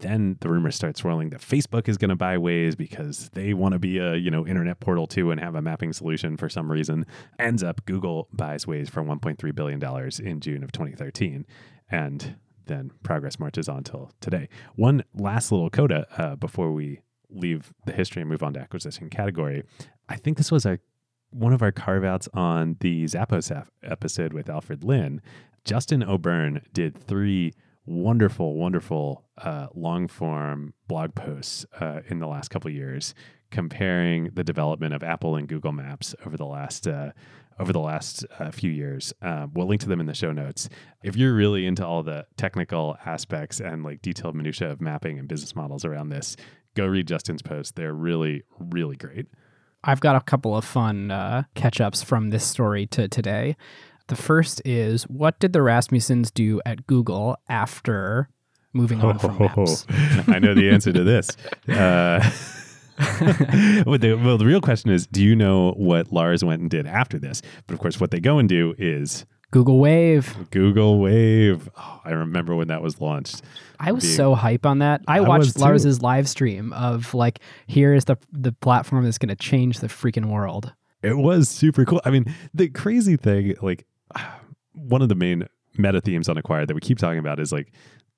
then 0.00 0.36
the 0.40 0.48
rumors 0.48 0.74
start 0.74 0.96
swirling 0.96 1.30
that 1.30 1.40
Facebook 1.40 1.88
is 1.88 1.96
going 1.96 2.10
to 2.10 2.16
buy 2.16 2.36
Waze 2.36 2.76
because 2.76 3.30
they 3.30 3.54
want 3.54 3.72
to 3.72 3.78
be 3.78 3.98
a 3.98 4.14
you 4.14 4.30
know 4.30 4.46
internet 4.46 4.80
portal 4.80 5.06
too 5.06 5.30
and 5.30 5.40
have 5.40 5.54
a 5.54 5.62
mapping 5.62 5.92
solution 5.92 6.36
for 6.36 6.48
some 6.48 6.70
reason. 6.70 7.06
Ends 7.38 7.62
up 7.62 7.84
Google 7.86 8.28
buys 8.32 8.64
Waze 8.64 8.90
for 8.90 9.02
1.3 9.02 9.54
billion 9.54 9.78
dollars 9.78 10.20
in 10.20 10.40
June 10.40 10.62
of 10.62 10.72
2013, 10.72 11.46
and 11.90 12.36
then 12.66 12.90
progress 13.02 13.38
marches 13.38 13.68
on 13.68 13.84
till 13.84 14.10
today. 14.20 14.48
One 14.74 15.04
last 15.14 15.52
little 15.52 15.70
coda 15.70 16.06
uh, 16.18 16.36
before 16.36 16.72
we 16.72 17.00
leave 17.30 17.72
the 17.86 17.92
history 17.92 18.22
and 18.22 18.30
move 18.30 18.42
on 18.42 18.54
to 18.54 18.60
acquisition 18.60 19.10
category. 19.10 19.62
I 20.08 20.16
think 20.16 20.36
this 20.36 20.52
was 20.52 20.66
a 20.66 20.78
one 21.30 21.52
of 21.52 21.62
our 21.62 21.72
carve 21.72 22.04
outs 22.04 22.28
on 22.34 22.76
the 22.80 23.04
Zappos 23.04 23.66
episode 23.82 24.32
with 24.32 24.48
Alfred 24.48 24.84
Lin. 24.84 25.20
Justin 25.64 26.02
O'Beirne 26.02 26.62
did 26.72 26.96
three 26.96 27.52
wonderful, 27.86 28.54
wonderful 28.54 29.24
uh, 29.38 29.68
long 29.74 30.08
form 30.08 30.74
blog 30.88 31.14
posts 31.14 31.64
uh, 31.80 32.00
in 32.08 32.18
the 32.18 32.26
last 32.26 32.48
couple 32.48 32.70
years 32.70 33.14
comparing 33.50 34.30
the 34.34 34.44
development 34.44 34.92
of 34.92 35.02
Apple 35.02 35.36
and 35.36 35.48
Google 35.48 35.72
Maps 35.72 36.14
over 36.24 36.36
the 36.36 36.46
last 36.46 36.86
uh, 36.86 37.12
over 37.58 37.72
the 37.72 37.80
last 37.80 38.26
uh, 38.38 38.50
few 38.50 38.70
years. 38.70 39.14
Uh, 39.22 39.46
we'll 39.54 39.66
link 39.66 39.80
to 39.80 39.88
them 39.88 40.00
in 40.00 40.06
the 40.06 40.14
show 40.14 40.30
notes. 40.30 40.68
If 41.02 41.16
you're 41.16 41.34
really 41.34 41.64
into 41.64 41.86
all 41.86 42.02
the 42.02 42.26
technical 42.36 42.98
aspects 43.06 43.60
and 43.60 43.82
like 43.82 44.02
detailed 44.02 44.34
minutia 44.34 44.70
of 44.70 44.80
mapping 44.80 45.18
and 45.18 45.26
business 45.26 45.56
models 45.56 45.84
around 45.84 46.10
this, 46.10 46.36
go 46.74 46.86
read 46.86 47.08
Justin's 47.08 47.40
posts. 47.40 47.72
They're 47.72 47.94
really, 47.94 48.42
really 48.58 48.96
great. 48.96 49.26
I've 49.82 50.00
got 50.00 50.16
a 50.16 50.20
couple 50.20 50.54
of 50.56 50.64
fun 50.64 51.10
uh, 51.10 51.44
catch 51.54 51.80
ups 51.80 52.02
from 52.02 52.30
this 52.30 52.44
story 52.44 52.86
to 52.88 53.08
today. 53.08 53.56
The 54.08 54.16
first 54.16 54.62
is 54.64 55.04
what 55.04 55.38
did 55.40 55.52
the 55.52 55.60
Rasmussens 55.60 56.32
do 56.32 56.60
at 56.64 56.86
Google 56.86 57.36
after 57.48 58.28
moving 58.72 59.00
on 59.00 59.18
from 59.18 59.38
Maps? 59.38 59.86
I 60.28 60.38
know 60.38 60.54
the 60.54 60.70
answer 60.70 60.92
to 60.92 61.04
this. 61.04 61.30
Uh, 61.68 62.22
well, 63.84 63.98
the, 63.98 64.18
well, 64.24 64.38
the 64.38 64.46
real 64.46 64.60
question 64.60 64.90
is 64.90 65.06
do 65.06 65.22
you 65.22 65.36
know 65.36 65.72
what 65.72 66.12
Lars 66.12 66.42
went 66.42 66.62
and 66.62 66.70
did 66.70 66.86
after 66.86 67.18
this? 67.18 67.42
But 67.66 67.74
of 67.74 67.80
course, 67.80 68.00
what 68.00 68.10
they 68.10 68.20
go 68.20 68.38
and 68.38 68.48
do 68.48 68.74
is 68.78 69.26
Google 69.50 69.78
Wave. 69.78 70.34
Google 70.50 70.98
Wave. 70.98 71.68
Oh, 71.76 72.00
I 72.04 72.12
remember 72.12 72.54
when 72.54 72.68
that 72.68 72.80
was 72.82 73.00
launched. 73.00 73.42
I 73.78 73.92
was 73.92 74.04
being, 74.04 74.16
so 74.16 74.34
hype 74.34 74.64
on 74.64 74.78
that. 74.78 75.02
I, 75.06 75.18
I 75.18 75.20
watched 75.20 75.58
Lars's 75.58 76.00
live 76.00 76.28
stream 76.28 76.72
of 76.72 77.12
like, 77.12 77.40
here 77.66 77.92
is 77.92 78.06
the 78.06 78.16
the 78.32 78.52
platform 78.52 79.04
that's 79.04 79.18
going 79.18 79.28
to 79.28 79.36
change 79.36 79.80
the 79.80 79.88
freaking 79.88 80.26
world. 80.26 80.72
It 81.02 81.18
was 81.18 81.48
super 81.48 81.84
cool. 81.84 82.00
I 82.04 82.10
mean, 82.10 82.34
the 82.54 82.68
crazy 82.68 83.16
thing, 83.16 83.54
like, 83.60 83.86
one 84.72 85.02
of 85.02 85.08
the 85.08 85.14
main 85.14 85.46
meta 85.78 86.00
themes 86.00 86.28
on 86.28 86.38
Acquired 86.38 86.68
that 86.68 86.74
we 86.74 86.80
keep 86.80 86.98
talking 86.98 87.18
about 87.18 87.40
is 87.40 87.52
like 87.52 87.72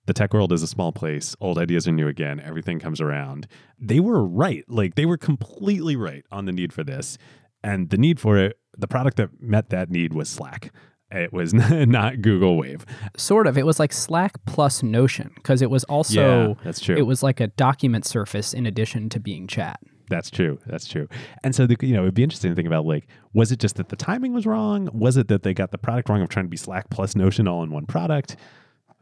the 0.06 0.14
tech 0.14 0.32
world 0.32 0.52
is 0.52 0.62
a 0.62 0.66
small 0.66 0.90
place. 0.90 1.36
Old 1.40 1.58
ideas 1.58 1.86
are 1.86 1.92
new 1.92 2.08
again. 2.08 2.40
Everything 2.40 2.78
comes 2.78 3.00
around. 3.00 3.46
They 3.78 4.00
were 4.00 4.24
right. 4.24 4.64
Like 4.68 4.94
they 4.94 5.06
were 5.06 5.18
completely 5.18 5.96
right 5.96 6.24
on 6.32 6.46
the 6.46 6.52
need 6.52 6.72
for 6.72 6.82
this. 6.82 7.18
And 7.62 7.90
the 7.90 7.98
need 7.98 8.18
for 8.18 8.38
it, 8.38 8.58
the 8.76 8.88
product 8.88 9.16
that 9.18 9.40
met 9.40 9.70
that 9.70 9.90
need 9.90 10.14
was 10.14 10.28
Slack. 10.28 10.72
It 11.10 11.32
was 11.32 11.52
not 11.70 12.22
Google 12.22 12.56
Wave. 12.56 12.86
Sort 13.16 13.46
of. 13.46 13.58
It 13.58 13.66
was 13.66 13.78
like 13.78 13.92
Slack 13.92 14.34
plus 14.46 14.82
Notion 14.82 15.32
because 15.34 15.62
it 15.62 15.70
was 15.70 15.84
also 15.84 16.48
yeah, 16.48 16.54
that's 16.64 16.80
true. 16.80 16.96
It 16.96 17.02
was 17.02 17.22
like 17.22 17.40
a 17.40 17.48
document 17.48 18.06
surface 18.06 18.54
in 18.54 18.66
addition 18.66 19.08
to 19.10 19.20
being 19.20 19.46
chat. 19.46 19.80
That's 20.08 20.30
true. 20.30 20.58
That's 20.66 20.86
true. 20.86 21.08
And 21.44 21.54
so, 21.54 21.66
the, 21.66 21.76
you 21.80 21.94
know, 21.94 22.02
it'd 22.02 22.14
be 22.14 22.22
interesting 22.22 22.50
to 22.50 22.54
think 22.54 22.66
about 22.66 22.86
like, 22.86 23.06
was 23.34 23.52
it 23.52 23.58
just 23.58 23.76
that 23.76 23.88
the 23.90 23.96
timing 23.96 24.32
was 24.32 24.46
wrong? 24.46 24.88
Was 24.92 25.16
it 25.16 25.28
that 25.28 25.42
they 25.42 25.54
got 25.54 25.70
the 25.70 25.78
product 25.78 26.08
wrong 26.08 26.22
of 26.22 26.28
trying 26.28 26.46
to 26.46 26.50
be 26.50 26.56
Slack 26.56 26.90
plus 26.90 27.14
Notion 27.14 27.46
all 27.46 27.62
in 27.62 27.70
one 27.70 27.86
product? 27.86 28.36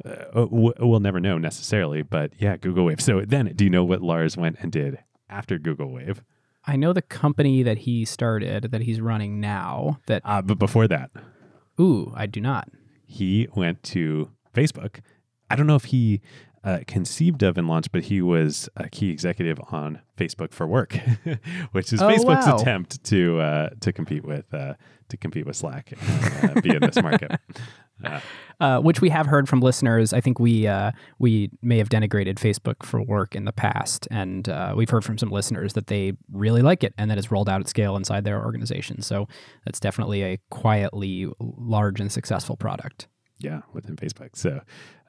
Uh, 0.05 0.47
we'll 0.51 1.01
never 1.01 1.21
know 1.21 1.39
necessarily, 1.39 2.03
but 2.03 2.33
yeah, 2.39 2.57
Google 2.57 2.85
Wave. 2.85 3.01
So 3.01 3.23
then, 3.27 3.53
do 3.57 3.65
you 3.65 3.71
know 3.71 3.85
what 3.85 4.03
Lars 4.03 4.37
went 4.37 4.57
and 4.61 4.71
did 4.71 4.99
after 5.31 5.59
Google 5.59 5.91
Wave? 5.91 6.23
I 6.67 6.77
know 6.77 6.93
the 6.93 7.03
company 7.03 7.63
that 7.63 7.79
he 7.79 8.05
started 8.05 8.65
that 8.73 8.83
he's 8.83 9.01
running 9.01 9.41
now. 9.41 10.01
That 10.07 10.23
uh, 10.25 10.43
but 10.43 10.59
before 10.59 10.89
that, 10.89 11.11
ooh, 11.81 12.13
I 12.15 12.27
do 12.27 12.41
not. 12.41 12.69
He 13.07 13.49
went 13.55 13.83
to 13.85 14.31
Facebook. 14.55 15.01
I 15.49 15.57
don't 15.57 15.67
know 15.67 15.77
if 15.77 15.85
he 15.87 16.21
uh, 16.67 16.81
conceived 16.89 17.45
of 17.45 17.57
and 17.57 17.69
launched, 17.69 17.93
but 17.93 18.03
he 18.03 18.21
was 18.21 18.69
a 18.77 18.91
key 18.91 19.11
executive 19.11 19.59
on 19.71 20.01
Facebook 20.19 20.53
for 20.53 20.67
Work, 20.67 20.99
which 21.73 21.93
is 21.93 22.03
oh, 22.03 22.09
Facebook's 22.09 22.47
wow. 22.47 22.57
attempt 22.57 23.05
to 23.05 23.39
uh, 23.39 23.71
to 23.81 23.93
compete 23.93 24.25
with 24.25 24.53
uh, 24.53 24.75
to 25.09 25.17
compete 25.17 25.47
with 25.47 25.55
Slack 25.55 25.93
and 25.93 26.51
uh, 26.59 26.61
be 26.61 26.71
in 26.71 26.81
this 26.81 27.01
market. 27.01 27.41
Uh, 28.61 28.79
which 28.79 29.01
we 29.01 29.09
have 29.09 29.25
heard 29.25 29.49
from 29.49 29.61
listeners. 29.61 30.13
I 30.13 30.21
think 30.21 30.39
we 30.39 30.67
uh, 30.67 30.93
we 31.19 31.51
may 31.63 31.79
have 31.79 31.89
denigrated 31.89 32.35
Facebook 32.35 32.85
for 32.85 33.03
work 33.03 33.35
in 33.35 33.47
the 33.47 33.53
past, 33.53 34.07
and 34.11 34.47
we've 34.77 34.91
heard 34.91 35.03
from 35.03 35.17
some 35.17 35.31
listeners 35.31 35.73
that 35.73 35.87
they 35.87 36.13
really 36.31 36.61
like 36.61 36.85
it 36.85 36.93
and 36.99 37.11
that 37.11 37.17
it's 37.17 37.31
rolled 37.31 37.49
out 37.49 37.63
at 37.63 37.69
scale 37.69 37.97
inside 37.97 38.25
their 38.25 38.45
organization. 38.45 39.01
So 39.01 39.29
that's 39.65 39.81
definitely 39.81 40.23
a 40.23 40.39
quietly 40.51 41.27
large 41.41 41.99
and 41.99 42.13
successful 42.13 42.59
product. 42.59 43.09
Yeah, 43.39 43.63
within 43.73 43.97
Facebook. 43.97 44.37
So 44.37 44.61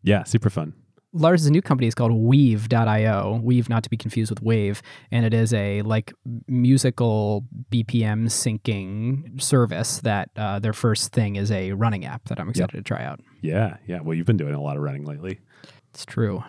yeah, 0.02 0.24
super 0.24 0.50
fun. 0.50 0.74
Lars' 1.14 1.50
new 1.50 1.62
company 1.62 1.88
is 1.88 1.96
called 1.96 2.12
Weav.io. 2.12 3.40
Weave, 3.44 3.70
not 3.70 3.84
to 3.84 3.90
be 3.90 3.98
confused 3.98 4.30
with 4.30 4.42
Wave, 4.42 4.82
and 5.12 5.26
it 5.26 5.34
is 5.34 5.54
a 5.54 5.82
like 5.84 6.14
musical 6.48 7.46
BPM 7.72 8.26
syncing 8.26 9.42
service. 9.42 10.00
That 10.00 10.30
uh, 10.36 10.60
their 10.60 10.74
first 10.74 11.14
thing 11.14 11.36
is 11.36 11.52
a 11.52 11.72
running 11.74 12.06
app 12.06 12.26
that 12.26 12.40
I'm 12.40 12.50
excited 12.50 12.74
yep. 12.74 12.84
to 12.84 12.88
try 12.88 13.04
out. 13.04 13.20
Yeah, 13.42 13.78
yeah. 13.88 14.02
Well, 14.02 14.16
you've 14.16 14.28
been 14.28 14.38
doing 14.38 14.54
a 14.54 14.62
lot 14.62 14.78
of 14.78 14.84
running 14.84 15.06
lately. 15.06 15.40
It's 15.94 16.06
true. 16.06 16.44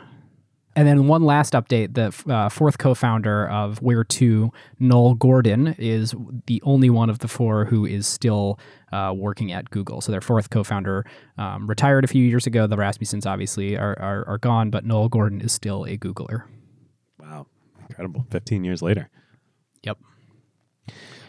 And 0.79 0.87
then 0.87 1.09
one 1.09 1.25
last 1.25 1.55
update: 1.55 1.95
the 1.95 2.33
uh, 2.33 2.49
fourth 2.49 2.79
co-founder 2.79 3.49
of 3.49 3.81
Where2, 3.81 4.55
Noel 4.79 5.15
Gordon, 5.15 5.75
is 5.77 6.15
the 6.47 6.63
only 6.65 6.89
one 6.89 7.11
of 7.11 7.19
the 7.19 7.27
four 7.27 7.65
who 7.65 7.85
is 7.85 8.07
still 8.07 8.61
uh, 8.93 9.13
working 9.17 9.51
at 9.51 9.71
Google. 9.71 10.01
So 10.01 10.13
their 10.13 10.21
fourth 10.21 10.51
co-founder 10.51 11.05
um, 11.37 11.67
retired 11.67 12.05
a 12.05 12.07
few 12.07 12.23
years 12.23 12.47
ago. 12.47 12.69
The 12.69 12.77
Rasmussens 12.77 13.27
obviously 13.27 13.77
are, 13.77 13.99
are, 13.99 14.25
are 14.29 14.39
gone, 14.39 14.71
but 14.71 14.85
Noel 14.85 15.09
Gordon 15.09 15.41
is 15.41 15.51
still 15.51 15.83
a 15.83 15.99
Googler. 15.99 16.45
Wow, 17.19 17.49
incredible! 17.89 18.25
Fifteen 18.31 18.63
years 18.63 18.81
later. 18.81 19.11
Yep. 19.83 19.99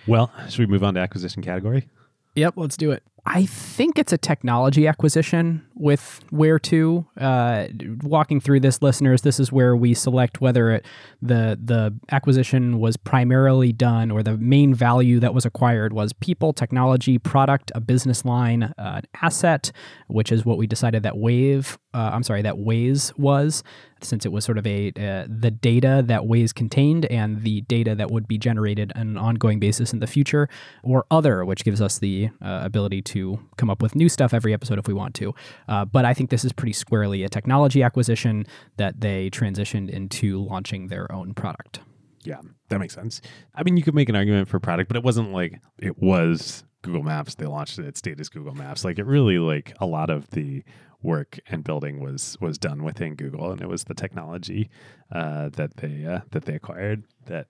Well, 0.06 0.32
should 0.48 0.60
we 0.60 0.68
move 0.68 0.84
on 0.84 0.94
to 0.94 1.00
acquisition 1.00 1.42
category? 1.42 1.90
Yep, 2.36 2.54
let's 2.56 2.78
do 2.78 2.92
it. 2.92 3.02
I 3.26 3.48
think 3.48 3.98
it's 3.98 4.14
a 4.14 4.18
technology 4.18 4.86
acquisition 4.86 5.66
with 5.80 6.20
Where2. 6.32 7.06
Uh, 7.18 7.68
walking 8.04 8.40
through 8.40 8.60
this, 8.60 8.82
listeners, 8.82 9.22
this 9.24 9.40
is 9.40 9.52
where 9.52 9.76
we 9.76 9.94
select 9.96 10.42
whether 10.42 10.72
it, 10.72 10.86
the 11.22 11.58
the 11.64 11.96
acquisition 12.12 12.80
was 12.80 12.98
primarily 12.98 13.72
done 13.72 14.12
or 14.12 14.22
the 14.22 14.38
main 14.38 14.76
value 14.76 15.20
that 15.20 15.34
was 15.34 15.46
acquired 15.46 15.94
was 15.94 16.14
people, 16.14 16.54
technology, 16.54 17.18
product, 17.18 17.72
a 17.74 17.80
business 17.82 18.26
line, 18.26 18.64
uh, 18.64 18.74
an 18.78 19.04
asset, 19.22 19.72
which 20.08 20.32
is 20.32 20.46
what 20.46 20.58
we 20.58 20.68
decided 20.68 21.02
that 21.04 21.18
Wave. 21.18 21.78
Uh, 21.94 22.12
I'm 22.14 22.22
sorry, 22.24 22.44
that 22.44 22.56
Waze 22.56 23.18
was. 23.18 23.64
since 24.02 24.26
it 24.26 24.32
was 24.32 24.46
sort 24.46 24.58
of 24.58 24.66
a 24.68 24.90
uh, 24.90 25.26
the 25.28 25.52
data 25.52 26.04
that 26.06 26.22
Waze 26.22 26.54
contained 26.54 27.06
and 27.06 27.42
the 27.44 27.62
data 27.62 27.96
that 27.96 28.12
would 28.12 28.28
be 28.28 28.38
generated 28.38 28.92
on 28.96 29.02
an 29.02 29.18
ongoing 29.18 29.60
basis 29.60 29.94
in 29.94 30.00
the 30.00 30.08
future, 30.08 30.48
or 30.84 31.06
other, 31.12 31.44
which 31.46 31.64
gives 31.64 31.82
us 31.82 32.00
the 32.00 32.30
uh, 32.42 32.62
ability 32.64 33.02
to 33.02 33.40
come 33.58 33.70
up 33.70 33.82
with 33.82 33.96
new 33.96 34.10
stuff 34.10 34.34
every 34.34 34.54
episode 34.54 34.80
if 34.80 34.88
we 34.88 34.94
want 34.94 35.16
to. 35.16 35.34
Uh, 35.70 35.86
but 35.86 36.04
I 36.04 36.16
think 36.16 36.32
this 36.32 36.44
is 36.44 36.52
pretty 36.52 36.74
squarely 36.74 37.24
a 37.24 37.30
technology 37.30 37.84
acquisition 37.84 38.46
that 38.78 39.00
they 39.02 39.30
transitioned 39.30 39.90
into 39.90 40.44
launching 40.44 40.88
their 40.88 41.10
own 41.12 41.36
product. 41.36 41.82
Yeah, 42.24 42.42
that 42.70 42.80
makes 42.80 42.96
sense. 42.96 43.22
I 43.54 43.64
mean, 43.64 43.78
you 43.78 43.84
could 43.84 43.94
make 43.96 44.10
an 44.10 44.16
argument 44.16 44.50
for 44.50 44.60
product, 44.60 44.90
but 44.90 44.98
it 44.98 45.04
wasn't 45.04 45.32
like 45.32 45.62
it 45.78 46.00
was 46.00 46.64
Google 46.82 47.04
Maps. 47.04 47.36
They 47.36 47.46
launched 47.46 47.78
it, 47.80 47.86
it 47.86 47.98
stayed 47.98 48.20
as 48.20 48.30
Google 48.30 48.56
Maps. 48.56 48.84
Like 48.84 49.00
it 49.00 49.06
really 49.06 49.38
like 49.38 49.74
a 49.80 49.86
lot 49.86 50.10
of 50.10 50.30
the 50.32 50.64
work 51.02 51.40
and 51.48 51.64
building 51.64 52.00
was 52.00 52.36
was 52.42 52.58
done 52.58 52.84
within 52.84 53.16
Google, 53.16 53.52
and 53.52 53.62
it 53.62 53.70
was 53.70 53.84
the 53.86 53.94
technology 53.94 54.70
uh, 55.12 55.50
that 55.50 55.78
they 55.78 56.06
uh, 56.06 56.22
that 56.32 56.46
they 56.46 56.56
acquired 56.56 57.04
that 57.28 57.48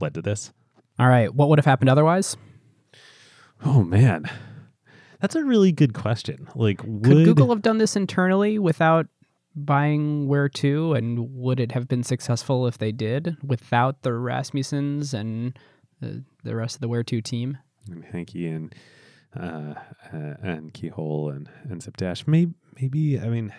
led 0.00 0.14
to 0.14 0.22
this. 0.22 0.52
All 0.98 1.08
right, 1.08 1.32
what 1.32 1.48
would 1.48 1.58
have 1.58 1.66
happened 1.66 1.90
otherwise? 1.90 2.36
Oh 3.64 3.82
man, 3.82 4.28
that's 5.22 5.34
a 5.34 5.42
really 5.42 5.72
good 5.72 5.94
question. 5.94 6.48
Like, 6.54 6.82
would 6.84 7.04
Could 7.04 7.24
Google 7.24 7.48
have 7.48 7.62
done 7.62 7.78
this 7.78 7.96
internally 7.96 8.58
without 8.58 9.06
buying 9.56 10.28
Where2, 10.28 10.98
and 10.98 11.34
would 11.34 11.60
it 11.60 11.72
have 11.72 11.88
been 11.88 12.02
successful 12.02 12.66
if 12.66 12.76
they 12.76 12.92
did 12.92 13.38
without 13.42 14.02
the 14.02 14.10
Rasmussens 14.10 15.14
and 15.14 15.58
the, 16.00 16.22
the 16.44 16.54
rest 16.54 16.74
of 16.76 16.80
the 16.82 16.88
Where2 16.88 17.22
team? 17.24 17.56
and 17.90 18.04
Hanke 18.04 18.54
and 18.54 18.74
uh, 19.38 19.74
uh, 20.12 20.34
and 20.42 20.72
Keyhole 20.74 21.30
and 21.30 21.48
and 21.64 21.80
ZipDash. 21.80 22.26
Maybe 22.26 22.52
maybe 22.80 23.18
I 23.18 23.28
mean 23.28 23.52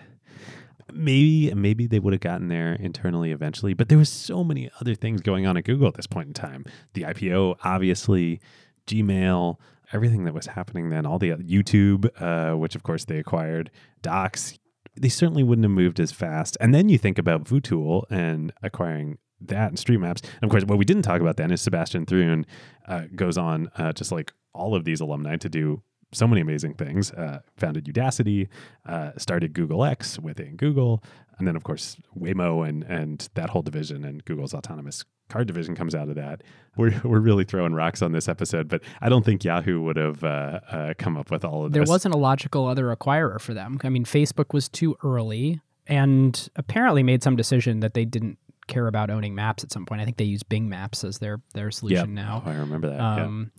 maybe 0.92 1.54
maybe 1.54 1.88
they 1.88 2.00
would 2.00 2.14
have 2.14 2.22
gotten 2.22 2.48
there 2.48 2.74
internally 2.74 3.32
eventually, 3.32 3.74
but 3.74 3.90
there 3.90 3.98
was 3.98 4.10
so 4.10 4.44
many 4.44 4.70
other 4.80 4.96
things 4.96 5.22
going 5.22 5.48
on 5.48 5.58
at 5.58 5.64
Google 5.64 5.88
at 5.88 5.96
this 5.96 6.08
point 6.08 6.28
in 6.28 6.34
time. 6.34 6.66
The 6.94 7.04
IPO, 7.04 7.58
obviously, 7.64 8.40
Gmail, 8.88 9.58
everything 9.94 10.26
that 10.26 10.34
was 10.34 10.48
happening 10.48 10.90
then, 10.90 11.06
all 11.06 11.20
the 11.20 11.32
other, 11.32 11.44
YouTube, 11.44 12.10
uh, 12.22 12.58
which 12.58 12.76
of 12.76 12.84
course 12.84 13.06
they 13.06 13.18
acquired, 13.18 13.72
Docs. 14.02 14.58
They 14.96 15.10
certainly 15.10 15.44
wouldn't 15.44 15.66
have 15.66 15.72
moved 15.72 16.00
as 16.00 16.12
fast. 16.12 16.58
And 16.60 16.74
then 16.74 16.88
you 16.90 16.98
think 16.98 17.18
about 17.18 17.46
VuTool 17.46 18.04
and 18.12 18.54
acquiring 18.62 19.18
that 19.42 19.70
and 19.70 19.80
Street 19.80 19.98
Maps. 19.98 20.22
And 20.22 20.44
of 20.44 20.50
course, 20.50 20.66
what 20.66 20.78
we 20.78 20.86
didn't 20.86 21.04
talk 21.04 21.22
about 21.22 21.38
then 21.38 21.52
is 21.52 21.62
Sebastian 21.62 22.06
Thrun 22.06 22.46
uh, 22.88 23.06
goes 23.16 23.38
on, 23.38 23.70
uh, 23.78 23.92
just 23.94 24.12
like 24.12 24.32
all 24.54 24.76
of 24.76 24.86
these 24.86 25.02
alumni, 25.02 25.38
to 25.38 25.50
do 25.50 25.82
so 26.12 26.28
many 26.28 26.42
amazing 26.42 26.76
things. 26.76 27.12
Uh, 27.12 27.40
founded 27.58 27.86
Udacity, 27.86 28.48
uh, 28.86 29.12
started 29.18 29.54
Google 29.54 29.84
X 29.84 30.20
within 30.20 30.56
Google, 30.56 31.04
and 31.38 31.48
then 31.48 31.56
of 31.56 31.64
course 31.64 31.98
Waymo 32.18 32.68
and 32.68 32.84
and 32.84 33.28
that 33.34 33.50
whole 33.50 33.64
division 33.64 34.04
and 34.06 34.24
Google's 34.26 34.54
autonomous 34.54 35.04
car 35.30 35.44
division 35.44 35.76
comes 35.76 35.96
out 35.96 36.10
of 36.10 36.16
that. 36.16 36.42
We're 36.78 37.00
we're 37.04 37.20
really 37.20 37.44
throwing 37.44 37.74
rocks 37.74 38.02
on 38.02 38.12
this 38.12 38.28
episode, 38.28 38.68
but 38.68 38.82
I 39.02 39.10
don't 39.10 39.24
think 39.24 39.44
Yahoo 39.44 39.82
would 39.82 39.98
have 39.98 40.24
uh, 40.24 40.60
uh, 40.72 40.94
come 40.98 41.18
up 41.18 41.32
with 41.32 41.46
all 41.46 41.66
of 41.66 41.72
There 41.72 41.82
this. 41.82 41.90
There 41.90 41.94
wasn't 41.94 42.16
a 42.16 42.18
logical 42.18 42.68
other 42.68 42.96
acquirer 42.96 43.40
for 43.40 43.54
them. 43.54 43.80
I 43.84 43.90
mean, 43.90 44.06
Facebook 44.06 44.54
was 44.54 44.70
too 44.70 44.96
early 45.04 45.62
and 45.88 46.50
apparently 46.56 47.04
made 47.04 47.24
some 47.24 47.36
decision 47.36 47.82
that 47.82 47.94
they 47.94 48.06
didn't 48.06 48.38
care 48.68 48.88
about 48.88 49.10
owning 49.10 49.36
maps 49.36 49.64
at 49.64 49.72
some 49.72 49.86
point. 49.86 50.00
I 50.02 50.06
think 50.06 50.18
they 50.18 50.24
use 50.24 50.42
Bing 50.42 50.70
Maps 50.70 51.04
as 51.04 51.20
their 51.20 51.42
their 51.54 51.70
solution 51.72 52.14
now. 52.14 52.42
Oh, 52.46 52.50
I 52.50 52.56
remember 52.56 52.90
that. 52.90 52.98
yeah. 52.98 53.24
Um, 53.26 53.52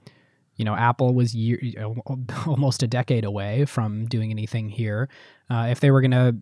You 0.57 0.65
know, 0.65 0.75
Apple 0.75 1.15
was 1.15 1.35
year, 1.35 1.61
almost 2.47 2.83
a 2.83 2.87
decade 2.87 3.25
away 3.25 3.65
from 3.65 4.07
doing 4.07 4.31
anything 4.31 4.69
here. 4.71 5.09
Uh, 5.51 5.67
if 5.71 5.81
they 5.81 5.91
were 5.91 6.01
going 6.01 6.13
to 6.13 6.37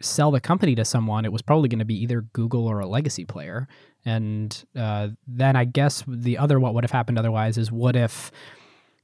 sell 0.00 0.30
the 0.30 0.40
company 0.40 0.74
to 0.74 0.84
someone, 0.84 1.24
it 1.24 1.32
was 1.32 1.42
probably 1.42 1.68
going 1.68 1.78
to 1.80 1.84
be 1.84 2.00
either 2.02 2.22
Google 2.32 2.66
or 2.66 2.80
a 2.80 2.86
legacy 2.86 3.24
player. 3.24 3.68
And 4.08 4.64
uh, 4.76 5.08
then 5.26 5.54
I 5.56 5.64
guess 5.64 6.02
the 6.08 6.38
other 6.38 6.58
what 6.58 6.72
would 6.74 6.84
have 6.84 6.90
happened 6.90 7.18
otherwise 7.18 7.58
is 7.58 7.70
what 7.70 7.94
if 7.96 8.30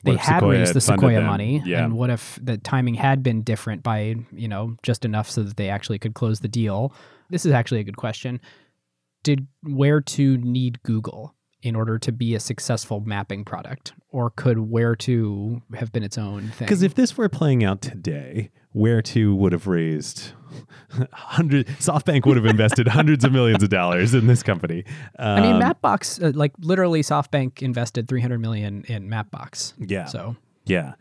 they 0.03 0.13
What 0.13 0.21
if 0.21 0.27
had 0.27 0.37
Sequoia 0.37 0.59
raised 0.59 0.69
had 0.69 0.77
the 0.77 0.81
Sequoia 0.81 1.15
them? 1.17 1.27
money, 1.27 1.63
Yeah. 1.65 1.85
and 1.85 1.95
what 1.97 2.11
if 2.11 2.39
the 2.43 2.57
timing 2.59 2.95
had 2.95 3.23
been 3.23 3.43
different 3.43 3.83
by 3.83 4.17
you 4.33 4.49
know 4.49 4.77
just 4.83 5.05
enough 5.05 5.29
so 5.31 5.43
that 5.43 5.57
they 5.57 5.69
actually 5.69 5.99
could 5.99 6.15
close 6.15 6.41
the 6.41 6.49
deal? 6.49 6.95
This 7.31 7.45
is 7.45 7.53
actually 7.53 7.81
a 7.81 7.85
good 7.85 7.97
question. 7.97 8.41
Did 9.25 9.47
Where2 9.67 10.43
need 10.43 10.83
Google 10.83 11.34
in 11.65 11.75
order 11.75 11.99
to 11.99 12.13
be 12.13 12.35
a 12.35 12.41
successful 12.41 13.01
mapping 13.01 13.43
product, 13.43 13.95
or 14.11 14.29
could 14.29 14.59
Where2 14.59 15.63
have 15.77 15.91
been 15.93 16.03
its 16.03 16.19
own 16.19 16.49
thing? 16.49 16.67
Because 16.67 16.83
if 16.83 16.95
this 16.95 17.17
were 17.17 17.31
playing 17.31 17.65
out 17.65 17.81
today, 17.81 18.51
Where2 18.77 19.35
would 19.35 19.53
have 19.53 19.67
raised 19.67 20.33
hundred 21.13 21.67
SoftBank 21.67 22.27
would 22.27 22.37
have 22.37 22.45
invested 22.45 22.87
hundreds 22.87 23.25
of 23.25 23.33
millions 23.33 23.63
of 23.63 23.71
dollars 23.71 24.13
in 24.13 24.27
this 24.27 24.43
company. 24.43 24.85
I 25.19 25.41
mean, 25.41 25.55
Um, 25.55 25.63
Mapbox, 25.63 26.23
uh, 26.23 26.33
like 26.37 26.53
literally, 26.61 27.01
SoftBank 27.01 27.63
invested 27.63 28.09
300 28.09 28.39
million 28.39 28.85
in 28.87 29.09
Mapbox. 29.09 29.73
Yeah. 29.79 30.05
So 30.05 30.37
Yeah. 30.67 30.95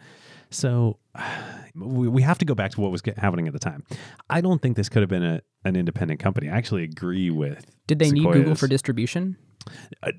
So 0.49 0.97
we, 1.75 2.07
we 2.07 2.21
have 2.21 2.37
to 2.37 2.45
go 2.45 2.55
back 2.55 2.71
to 2.71 2.81
what 2.81 2.91
was 2.91 3.01
happening 3.17 3.47
at 3.47 3.53
the 3.53 3.59
time. 3.59 3.83
I 4.29 4.39
don't 4.39 4.61
think 4.61 4.77
this 4.77 4.87
could 4.87 5.01
have 5.01 5.09
been 5.09 5.25
a, 5.25 5.41
an 5.65 5.75
independent 5.75 6.21
company. 6.21 6.49
I 6.49 6.55
actually 6.57 6.83
agree 6.83 7.29
with. 7.29 7.65
did 7.85 7.99
they 7.99 8.11
need 8.11 8.31
Google 8.31 8.55
for 8.55 8.67
distribution? 8.67 9.37
Uh, 10.01 10.11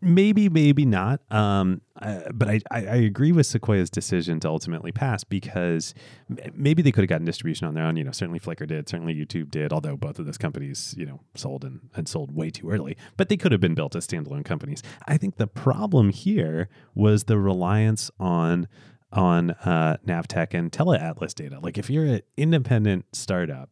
maybe, 0.00 0.48
maybe 0.48 0.84
not. 0.84 1.20
Um, 1.30 1.80
uh, 2.00 2.20
but 2.32 2.48
I, 2.48 2.60
I, 2.70 2.86
I 2.86 2.96
agree 2.96 3.32
with 3.32 3.46
Sequoia's 3.46 3.90
decision 3.90 4.40
to 4.40 4.48
ultimately 4.48 4.92
pass 4.92 5.24
because 5.24 5.94
m- 6.30 6.52
maybe 6.54 6.82
they 6.82 6.92
could 6.92 7.02
have 7.02 7.08
gotten 7.08 7.24
distribution 7.24 7.66
on 7.66 7.74
their 7.74 7.84
own. 7.84 7.96
You 7.96 8.04
know, 8.04 8.12
certainly 8.12 8.40
Flickr 8.40 8.66
did, 8.66 8.88
certainly 8.88 9.14
YouTube 9.14 9.50
did, 9.50 9.72
although 9.72 9.96
both 9.96 10.18
of 10.18 10.26
those 10.26 10.38
companies, 10.38 10.94
you 10.96 11.06
know, 11.06 11.20
sold 11.34 11.64
and, 11.64 11.88
and 11.94 12.08
sold 12.08 12.34
way 12.34 12.50
too 12.50 12.70
early. 12.70 12.96
But 13.16 13.28
they 13.28 13.36
could 13.36 13.52
have 13.52 13.60
been 13.60 13.74
built 13.74 13.96
as 13.96 14.06
standalone 14.06 14.44
companies. 14.44 14.82
I 15.06 15.16
think 15.16 15.36
the 15.36 15.46
problem 15.46 16.10
here 16.10 16.68
was 16.94 17.24
the 17.24 17.38
reliance 17.38 18.10
on 18.20 18.68
on 19.12 19.52
uh, 19.52 19.96
Navteq 20.06 20.52
and 20.52 20.72
Tele 20.72 20.98
Atlas 20.98 21.32
data. 21.32 21.58
Like 21.60 21.78
if 21.78 21.88
you're 21.88 22.04
an 22.04 22.20
independent 22.36 23.06
startup, 23.12 23.70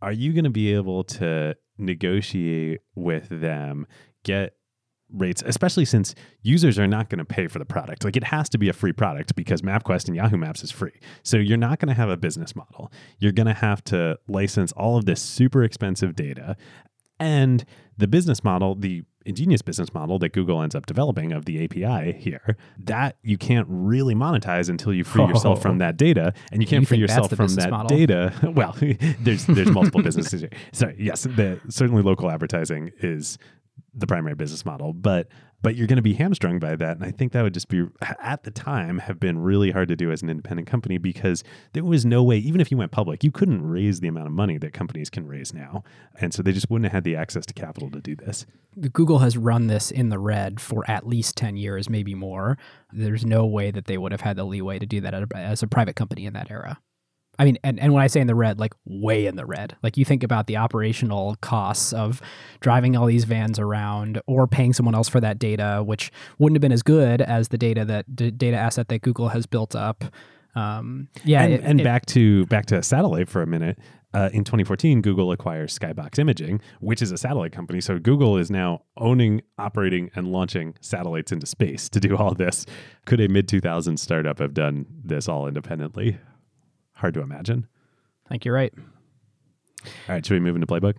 are 0.00 0.12
you 0.12 0.32
going 0.32 0.44
to 0.44 0.50
be 0.50 0.72
able 0.72 1.04
to 1.04 1.56
negotiate 1.78 2.80
with 2.94 3.28
them, 3.28 3.86
get 4.26 4.54
rates, 5.12 5.42
especially 5.46 5.84
since 5.84 6.14
users 6.42 6.78
are 6.78 6.86
not 6.88 7.08
going 7.08 7.18
to 7.20 7.24
pay 7.24 7.46
for 7.46 7.58
the 7.60 7.64
product. 7.64 8.04
Like 8.04 8.16
it 8.16 8.24
has 8.24 8.48
to 8.50 8.58
be 8.58 8.68
a 8.68 8.72
free 8.72 8.92
product 8.92 9.36
because 9.36 9.62
MapQuest 9.62 10.08
and 10.08 10.16
Yahoo 10.16 10.36
Maps 10.36 10.64
is 10.64 10.70
free. 10.72 10.98
So 11.22 11.36
you're 11.36 11.56
not 11.56 11.78
going 11.78 11.88
to 11.88 11.94
have 11.94 12.08
a 12.10 12.16
business 12.16 12.56
model. 12.56 12.90
You're 13.20 13.32
going 13.32 13.46
to 13.46 13.54
have 13.54 13.82
to 13.84 14.18
license 14.28 14.72
all 14.72 14.96
of 14.96 15.04
this 15.04 15.22
super 15.22 15.62
expensive 15.62 16.16
data. 16.16 16.56
And 17.20 17.64
the 17.96 18.08
business 18.08 18.42
model, 18.44 18.74
the 18.74 19.02
ingenious 19.24 19.62
business 19.62 19.92
model 19.94 20.18
that 20.20 20.32
Google 20.32 20.62
ends 20.62 20.74
up 20.74 20.86
developing 20.86 21.32
of 21.32 21.44
the 21.46 21.64
API 21.64 22.12
here, 22.12 22.56
that 22.78 23.16
you 23.22 23.38
can't 23.38 23.66
really 23.70 24.14
monetize 24.14 24.68
until 24.68 24.92
you 24.92 25.02
free 25.02 25.24
yourself 25.24 25.62
from 25.62 25.78
that 25.78 25.96
data, 25.96 26.32
and 26.52 26.60
you 26.62 26.68
can't 26.68 26.82
You 26.82 26.86
free 26.86 26.98
yourself 26.98 27.32
from 27.32 27.54
that 27.54 27.70
model? 27.70 27.96
data. 27.96 28.32
Well, 28.54 28.76
there's 29.20 29.46
there's 29.46 29.70
multiple 29.70 30.02
businesses. 30.02 30.42
Here. 30.42 30.50
Sorry, 30.72 30.96
yes, 30.98 31.22
the, 31.24 31.60
certainly 31.68 32.02
local 32.02 32.30
advertising 32.30 32.92
is 33.00 33.38
the 33.96 34.06
primary 34.06 34.34
business 34.34 34.64
model, 34.64 34.92
but 34.92 35.28
but 35.62 35.74
you're 35.74 35.86
going 35.86 35.96
to 35.96 36.02
be 36.02 36.12
hamstrung 36.12 36.58
by 36.58 36.76
that, 36.76 36.96
and 36.96 37.04
I 37.04 37.10
think 37.10 37.32
that 37.32 37.42
would 37.42 37.54
just 37.54 37.68
be 37.68 37.86
at 38.20 38.44
the 38.44 38.50
time 38.50 38.98
have 38.98 39.18
been 39.18 39.38
really 39.38 39.70
hard 39.70 39.88
to 39.88 39.96
do 39.96 40.12
as 40.12 40.22
an 40.22 40.28
independent 40.28 40.68
company 40.68 40.98
because 40.98 41.42
there 41.72 41.82
was 41.82 42.04
no 42.04 42.22
way, 42.22 42.36
even 42.36 42.60
if 42.60 42.70
you 42.70 42.76
went 42.76 42.92
public, 42.92 43.24
you 43.24 43.32
couldn't 43.32 43.66
raise 43.66 44.00
the 44.00 44.08
amount 44.08 44.26
of 44.26 44.32
money 44.32 44.58
that 44.58 44.74
companies 44.74 45.08
can 45.08 45.26
raise 45.26 45.54
now, 45.54 45.82
and 46.20 46.34
so 46.34 46.42
they 46.42 46.52
just 46.52 46.70
wouldn't 46.70 46.84
have 46.84 46.92
had 46.92 47.04
the 47.04 47.16
access 47.16 47.46
to 47.46 47.54
capital 47.54 47.90
to 47.90 48.00
do 48.00 48.14
this. 48.14 48.44
Google 48.92 49.20
has 49.20 49.38
run 49.38 49.68
this 49.68 49.90
in 49.90 50.10
the 50.10 50.18
red 50.18 50.60
for 50.60 50.88
at 50.88 51.06
least 51.06 51.36
10 51.36 51.56
years, 51.56 51.88
maybe 51.88 52.14
more. 52.14 52.58
There's 52.92 53.24
no 53.24 53.46
way 53.46 53.70
that 53.70 53.86
they 53.86 53.96
would 53.96 54.12
have 54.12 54.20
had 54.20 54.36
the 54.36 54.44
leeway 54.44 54.78
to 54.78 54.86
do 54.86 55.00
that 55.00 55.14
as 55.34 55.62
a 55.62 55.66
private 55.66 55.96
company 55.96 56.26
in 56.26 56.34
that 56.34 56.50
era. 56.50 56.78
I 57.38 57.44
mean, 57.44 57.58
and, 57.64 57.78
and 57.80 57.92
when 57.92 58.02
I 58.02 58.06
say 58.06 58.20
in 58.20 58.26
the 58.26 58.34
red, 58.34 58.58
like 58.58 58.72
way 58.84 59.26
in 59.26 59.36
the 59.36 59.44
red. 59.46 59.76
Like 59.82 59.96
you 59.96 60.04
think 60.04 60.22
about 60.22 60.46
the 60.46 60.56
operational 60.56 61.36
costs 61.42 61.92
of 61.92 62.20
driving 62.60 62.96
all 62.96 63.06
these 63.06 63.24
vans 63.24 63.58
around 63.58 64.20
or 64.26 64.46
paying 64.46 64.72
someone 64.72 64.94
else 64.94 65.08
for 65.08 65.20
that 65.20 65.38
data, 65.38 65.82
which 65.84 66.10
wouldn't 66.38 66.56
have 66.56 66.62
been 66.62 66.72
as 66.72 66.82
good 66.82 67.20
as 67.20 67.48
the 67.48 67.58
data 67.58 67.84
that 67.84 68.14
d- 68.16 68.30
data 68.30 68.56
asset 68.56 68.88
that 68.88 69.02
Google 69.02 69.28
has 69.28 69.46
built 69.46 69.74
up. 69.76 70.04
Um, 70.54 71.08
yeah, 71.24 71.42
and, 71.42 71.52
it- 71.52 71.60
and 71.64 71.80
it- 71.80 71.84
back 71.84 72.06
to 72.06 72.46
back 72.46 72.66
to 72.66 72.82
satellite 72.82 73.28
for 73.28 73.42
a 73.42 73.46
minute. 73.46 73.78
Uh, 74.14 74.30
in 74.32 74.44
2014, 74.44 75.02
Google 75.02 75.30
acquires 75.30 75.78
Skybox 75.78 76.18
Imaging, 76.18 76.58
which 76.80 77.02
is 77.02 77.12
a 77.12 77.18
satellite 77.18 77.52
company. 77.52 77.82
So 77.82 77.98
Google 77.98 78.38
is 78.38 78.50
now 78.50 78.80
owning, 78.96 79.42
operating, 79.58 80.10
and 80.14 80.28
launching 80.32 80.74
satellites 80.80 81.32
into 81.32 81.46
space 81.46 81.90
to 81.90 82.00
do 82.00 82.16
all 82.16 82.32
this. 82.32 82.64
Could 83.04 83.20
a 83.20 83.28
mid 83.28 83.46
2000s 83.46 83.98
startup 83.98 84.38
have 84.38 84.54
done 84.54 84.86
this 85.04 85.28
all 85.28 85.46
independently? 85.46 86.16
Hard 86.96 87.14
to 87.14 87.20
imagine. 87.20 87.66
I 88.26 88.28
think 88.28 88.44
you're 88.44 88.54
right. 88.54 88.72
All 88.76 89.90
right, 90.08 90.24
should 90.24 90.34
we 90.34 90.40
move 90.40 90.56
into 90.56 90.66
Playbook? 90.66 90.94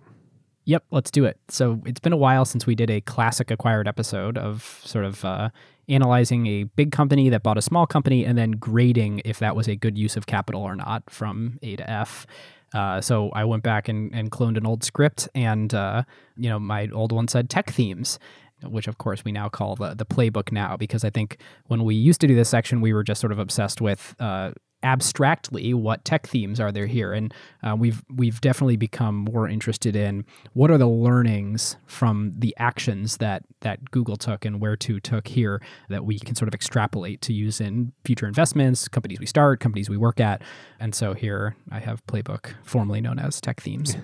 Yep, 0.64 0.84
let's 0.90 1.10
do 1.10 1.24
it. 1.24 1.38
So 1.48 1.80
it's 1.86 2.00
been 2.00 2.12
a 2.12 2.16
while 2.16 2.44
since 2.44 2.66
we 2.66 2.74
did 2.74 2.90
a 2.90 3.00
classic 3.00 3.50
acquired 3.50 3.88
episode 3.88 4.36
of 4.36 4.80
sort 4.84 5.04
of 5.04 5.24
uh, 5.24 5.50
analyzing 5.88 6.46
a 6.46 6.64
big 6.64 6.92
company 6.92 7.28
that 7.30 7.42
bought 7.42 7.56
a 7.58 7.62
small 7.62 7.86
company 7.86 8.24
and 8.24 8.36
then 8.36 8.52
grading 8.52 9.22
if 9.24 9.38
that 9.38 9.56
was 9.56 9.66
a 9.66 9.76
good 9.76 9.96
use 9.96 10.16
of 10.16 10.26
capital 10.26 10.62
or 10.62 10.76
not 10.76 11.08
from 11.08 11.58
A 11.62 11.76
to 11.76 11.90
F. 11.90 12.26
Uh, 12.74 13.00
so 13.00 13.30
I 13.30 13.44
went 13.44 13.62
back 13.62 13.88
and, 13.88 14.14
and 14.14 14.30
cloned 14.30 14.58
an 14.58 14.66
old 14.66 14.84
script, 14.84 15.26
and 15.34 15.72
uh, 15.72 16.02
you 16.36 16.50
know 16.50 16.58
my 16.58 16.88
old 16.92 17.12
one 17.12 17.28
said 17.28 17.48
tech 17.48 17.70
themes, 17.70 18.18
which 18.62 18.86
of 18.86 18.98
course 18.98 19.24
we 19.24 19.32
now 19.32 19.48
call 19.48 19.74
the 19.74 19.94
the 19.94 20.04
playbook 20.04 20.52
now 20.52 20.76
because 20.76 21.02
I 21.02 21.08
think 21.08 21.38
when 21.68 21.84
we 21.84 21.94
used 21.94 22.20
to 22.20 22.26
do 22.26 22.34
this 22.34 22.50
section, 22.50 22.82
we 22.82 22.92
were 22.92 23.02
just 23.02 23.22
sort 23.22 23.32
of 23.32 23.38
obsessed 23.38 23.80
with 23.80 24.14
uh, 24.20 24.52
abstractly 24.82 25.74
what 25.74 26.04
tech 26.04 26.26
themes 26.26 26.60
are 26.60 26.70
there 26.70 26.86
here. 26.86 27.12
And 27.12 27.34
uh, 27.62 27.74
we've 27.76 28.02
we've 28.14 28.40
definitely 28.40 28.76
become 28.76 29.26
more 29.32 29.48
interested 29.48 29.96
in 29.96 30.24
what 30.52 30.70
are 30.70 30.78
the 30.78 30.88
learnings 30.88 31.76
from 31.86 32.32
the 32.38 32.54
actions 32.58 33.16
that 33.18 33.44
that 33.60 33.90
Google 33.90 34.16
took 34.16 34.44
and 34.44 34.60
Where2 34.60 35.02
took 35.02 35.28
here 35.28 35.60
that 35.88 36.04
we 36.04 36.18
can 36.18 36.34
sort 36.34 36.48
of 36.48 36.54
extrapolate 36.54 37.20
to 37.22 37.32
use 37.32 37.60
in 37.60 37.92
future 38.04 38.26
investments 38.26 38.88
companies 38.88 39.18
we 39.18 39.26
start 39.26 39.60
companies 39.60 39.90
we 39.90 39.96
work 39.96 40.20
at. 40.20 40.42
And 40.78 40.94
so 40.94 41.14
here 41.14 41.56
I 41.70 41.80
have 41.80 42.06
playbook 42.06 42.54
formerly 42.62 43.00
known 43.00 43.18
as 43.18 43.40
tech 43.40 43.60
themes. 43.60 43.96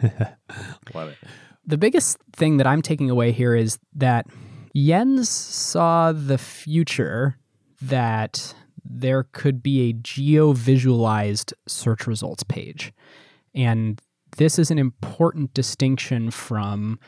Love 0.95 1.11
it. 1.11 1.19
the 1.67 1.79
biggest 1.79 2.19
thing 2.33 2.57
that 2.57 2.67
I'm 2.67 2.83
taking 2.83 3.11
away 3.11 3.33
here 3.33 3.55
is 3.55 3.79
that 3.95 4.27
Jens 4.77 5.29
saw 5.29 6.11
the 6.13 6.37
future 6.37 7.39
that 7.81 8.55
there 8.85 9.25
could 9.33 9.63
be 9.63 9.89
a 9.89 9.93
geo 9.95 10.53
visualized 10.53 11.55
search 11.67 12.07
results 12.07 12.43
page. 12.43 12.93
And 13.55 14.01
this 14.37 14.59
is 14.59 14.71
an 14.71 14.79
important 14.79 15.55
distinction 15.55 16.31
from 16.31 16.99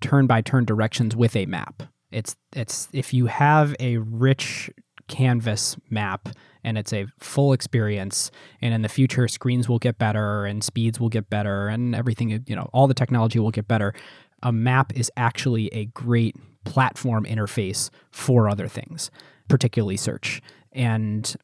turn 0.00 0.26
by 0.26 0.40
turn 0.40 0.64
directions 0.64 1.16
with 1.16 1.36
a 1.36 1.46
map. 1.46 1.82
It's 2.10 2.36
it's 2.54 2.88
if 2.92 3.12
you 3.12 3.26
have 3.26 3.74
a 3.80 3.98
rich 3.98 4.70
canvas 5.08 5.76
map 5.90 6.28
and 6.64 6.78
it's 6.78 6.92
a 6.92 7.06
full 7.18 7.52
experience 7.52 8.30
and 8.60 8.74
in 8.74 8.82
the 8.82 8.88
future 8.88 9.26
screens 9.26 9.68
will 9.68 9.78
get 9.78 9.98
better 9.98 10.44
and 10.44 10.62
speeds 10.62 11.00
will 11.00 11.08
get 11.08 11.28
better 11.30 11.68
and 11.68 11.94
everything 11.94 12.44
you 12.46 12.54
know 12.54 12.68
all 12.72 12.86
the 12.86 12.94
technology 12.94 13.38
will 13.38 13.50
get 13.50 13.66
better 13.66 13.94
a 14.42 14.52
map 14.52 14.92
is 14.94 15.10
actually 15.16 15.68
a 15.68 15.86
great 15.86 16.36
platform 16.64 17.24
interface 17.24 17.88
for 18.10 18.48
other 18.48 18.68
things 18.68 19.10
particularly 19.48 19.96
search 19.96 20.42
and 20.78 21.36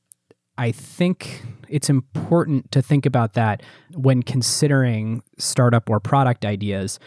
I 0.57 0.71
think 0.71 1.43
it's 1.69 1.91
important 1.91 2.71
to 2.73 2.81
think 2.81 3.05
about 3.05 3.35
that 3.35 3.63
when 3.93 4.23
considering 4.23 5.23
startup 5.37 5.91
or 5.91 5.99
product 5.99 6.45
ideas, 6.45 7.01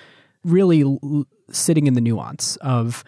really 0.43 0.82
l- 0.82 1.25
sitting 1.49 1.88
in 1.88 1.93
the 1.93 2.01
nuance 2.01 2.57
of 2.57 3.05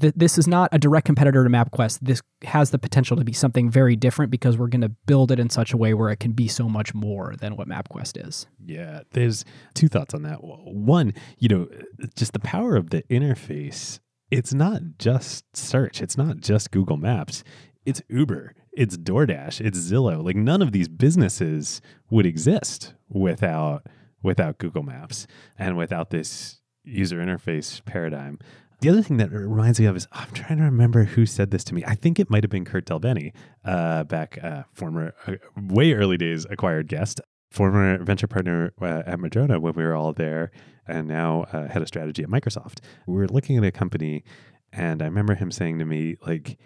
th- 0.00 0.14
this 0.16 0.36
is 0.36 0.48
not 0.48 0.68
a 0.72 0.78
direct 0.78 1.06
competitor 1.06 1.44
to 1.44 1.50
MapQuest. 1.50 2.00
This 2.02 2.20
has 2.42 2.70
the 2.70 2.78
potential 2.78 3.16
to 3.16 3.24
be 3.24 3.32
something 3.32 3.70
very 3.70 3.94
different 3.94 4.32
because 4.32 4.58
we're 4.58 4.66
going 4.66 4.80
to 4.80 4.88
build 5.06 5.30
it 5.30 5.38
in 5.38 5.48
such 5.48 5.72
a 5.72 5.76
way 5.76 5.94
where 5.94 6.10
it 6.10 6.18
can 6.18 6.32
be 6.32 6.48
so 6.48 6.68
much 6.68 6.92
more 6.92 7.34
than 7.38 7.54
what 7.54 7.68
MapQuest 7.68 8.26
is. 8.28 8.46
Yeah, 8.64 9.02
there's 9.12 9.44
two 9.74 9.86
thoughts 9.86 10.12
on 10.12 10.22
that. 10.22 10.42
One, 10.42 11.14
you 11.38 11.48
know, 11.48 11.68
just 12.16 12.32
the 12.32 12.40
power 12.40 12.74
of 12.74 12.90
the 12.90 13.04
interface. 13.04 14.00
It's 14.32 14.52
not 14.54 14.82
just 14.98 15.44
search, 15.56 16.00
it's 16.00 16.16
not 16.16 16.38
just 16.38 16.70
Google 16.70 16.96
Maps, 16.96 17.44
it's 17.84 18.02
Uber 18.08 18.54
it's 18.72 18.96
DoorDash, 18.96 19.60
it's 19.60 19.78
Zillow. 19.78 20.24
Like 20.24 20.36
none 20.36 20.62
of 20.62 20.72
these 20.72 20.88
businesses 20.88 21.80
would 22.10 22.26
exist 22.26 22.94
without 23.08 23.86
without 24.22 24.58
Google 24.58 24.82
Maps 24.82 25.26
and 25.58 25.76
without 25.76 26.10
this 26.10 26.60
user 26.84 27.18
interface 27.18 27.84
paradigm. 27.84 28.38
The 28.80 28.88
other 28.88 29.02
thing 29.02 29.18
that 29.18 29.30
reminds 29.30 29.78
me 29.78 29.86
of 29.86 29.96
is 29.96 30.08
I'm 30.10 30.30
trying 30.32 30.58
to 30.58 30.64
remember 30.64 31.04
who 31.04 31.26
said 31.26 31.50
this 31.50 31.64
to 31.64 31.74
me. 31.74 31.84
I 31.86 31.94
think 31.94 32.18
it 32.18 32.30
might 32.30 32.42
have 32.42 32.50
been 32.50 32.64
Kurt 32.64 32.86
DelBene, 32.86 33.32
uh, 33.64 34.04
back 34.04 34.38
uh, 34.42 34.62
former, 34.72 35.14
uh, 35.26 35.34
way 35.56 35.92
early 35.92 36.16
days 36.16 36.46
acquired 36.50 36.88
guest, 36.88 37.20
former 37.50 38.02
venture 38.02 38.26
partner 38.26 38.72
uh, 38.80 39.02
at 39.06 39.20
Madrona 39.20 39.60
when 39.60 39.74
we 39.74 39.84
were 39.84 39.94
all 39.94 40.12
there, 40.12 40.50
and 40.88 41.06
now 41.06 41.42
uh, 41.52 41.68
head 41.68 41.82
of 41.82 41.88
strategy 41.88 42.24
at 42.24 42.28
Microsoft. 42.28 42.80
We 43.06 43.14
were 43.14 43.28
looking 43.28 43.56
at 43.56 43.64
a 43.64 43.70
company, 43.70 44.24
and 44.72 45.00
I 45.00 45.04
remember 45.04 45.34
him 45.36 45.52
saying 45.52 45.78
to 45.78 45.84
me, 45.84 46.16
like, 46.26 46.58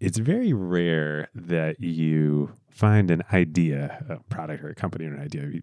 it's 0.00 0.18
very 0.18 0.52
rare 0.52 1.28
that 1.34 1.80
you 1.80 2.52
find 2.70 3.10
an 3.10 3.22
idea, 3.32 4.04
a 4.08 4.34
product 4.34 4.62
or 4.62 4.68
a 4.68 4.74
company 4.74 5.06
or 5.06 5.14
an 5.14 5.20
idea, 5.20 5.46
you, 5.46 5.62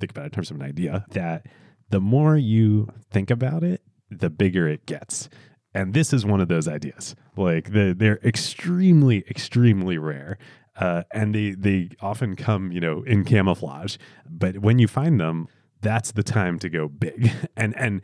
think 0.00 0.10
about 0.10 0.22
it 0.22 0.26
in 0.26 0.30
terms 0.32 0.50
of 0.50 0.56
an 0.56 0.62
idea, 0.62 1.04
that 1.10 1.46
the 1.90 2.00
more 2.00 2.36
you 2.36 2.88
think 3.10 3.30
about 3.30 3.62
it, 3.62 3.82
the 4.10 4.28
bigger 4.28 4.66
it 4.66 4.84
gets. 4.84 5.28
And 5.72 5.94
this 5.94 6.12
is 6.12 6.26
one 6.26 6.40
of 6.40 6.48
those 6.48 6.66
ideas. 6.66 7.14
Like 7.36 7.72
the, 7.72 7.94
they're 7.96 8.18
extremely, 8.24 9.18
extremely 9.30 9.96
rare. 9.96 10.38
Uh, 10.76 11.02
and 11.12 11.34
they 11.34 11.50
they 11.50 11.90
often 12.00 12.36
come, 12.36 12.72
you 12.72 12.80
know, 12.80 13.02
in 13.02 13.24
camouflage. 13.24 13.96
But 14.28 14.58
when 14.58 14.78
you 14.78 14.88
find 14.88 15.20
them, 15.20 15.46
that's 15.82 16.12
the 16.12 16.22
time 16.22 16.58
to 16.60 16.68
go 16.68 16.88
big. 16.88 17.30
And 17.56 17.76
and 17.76 18.02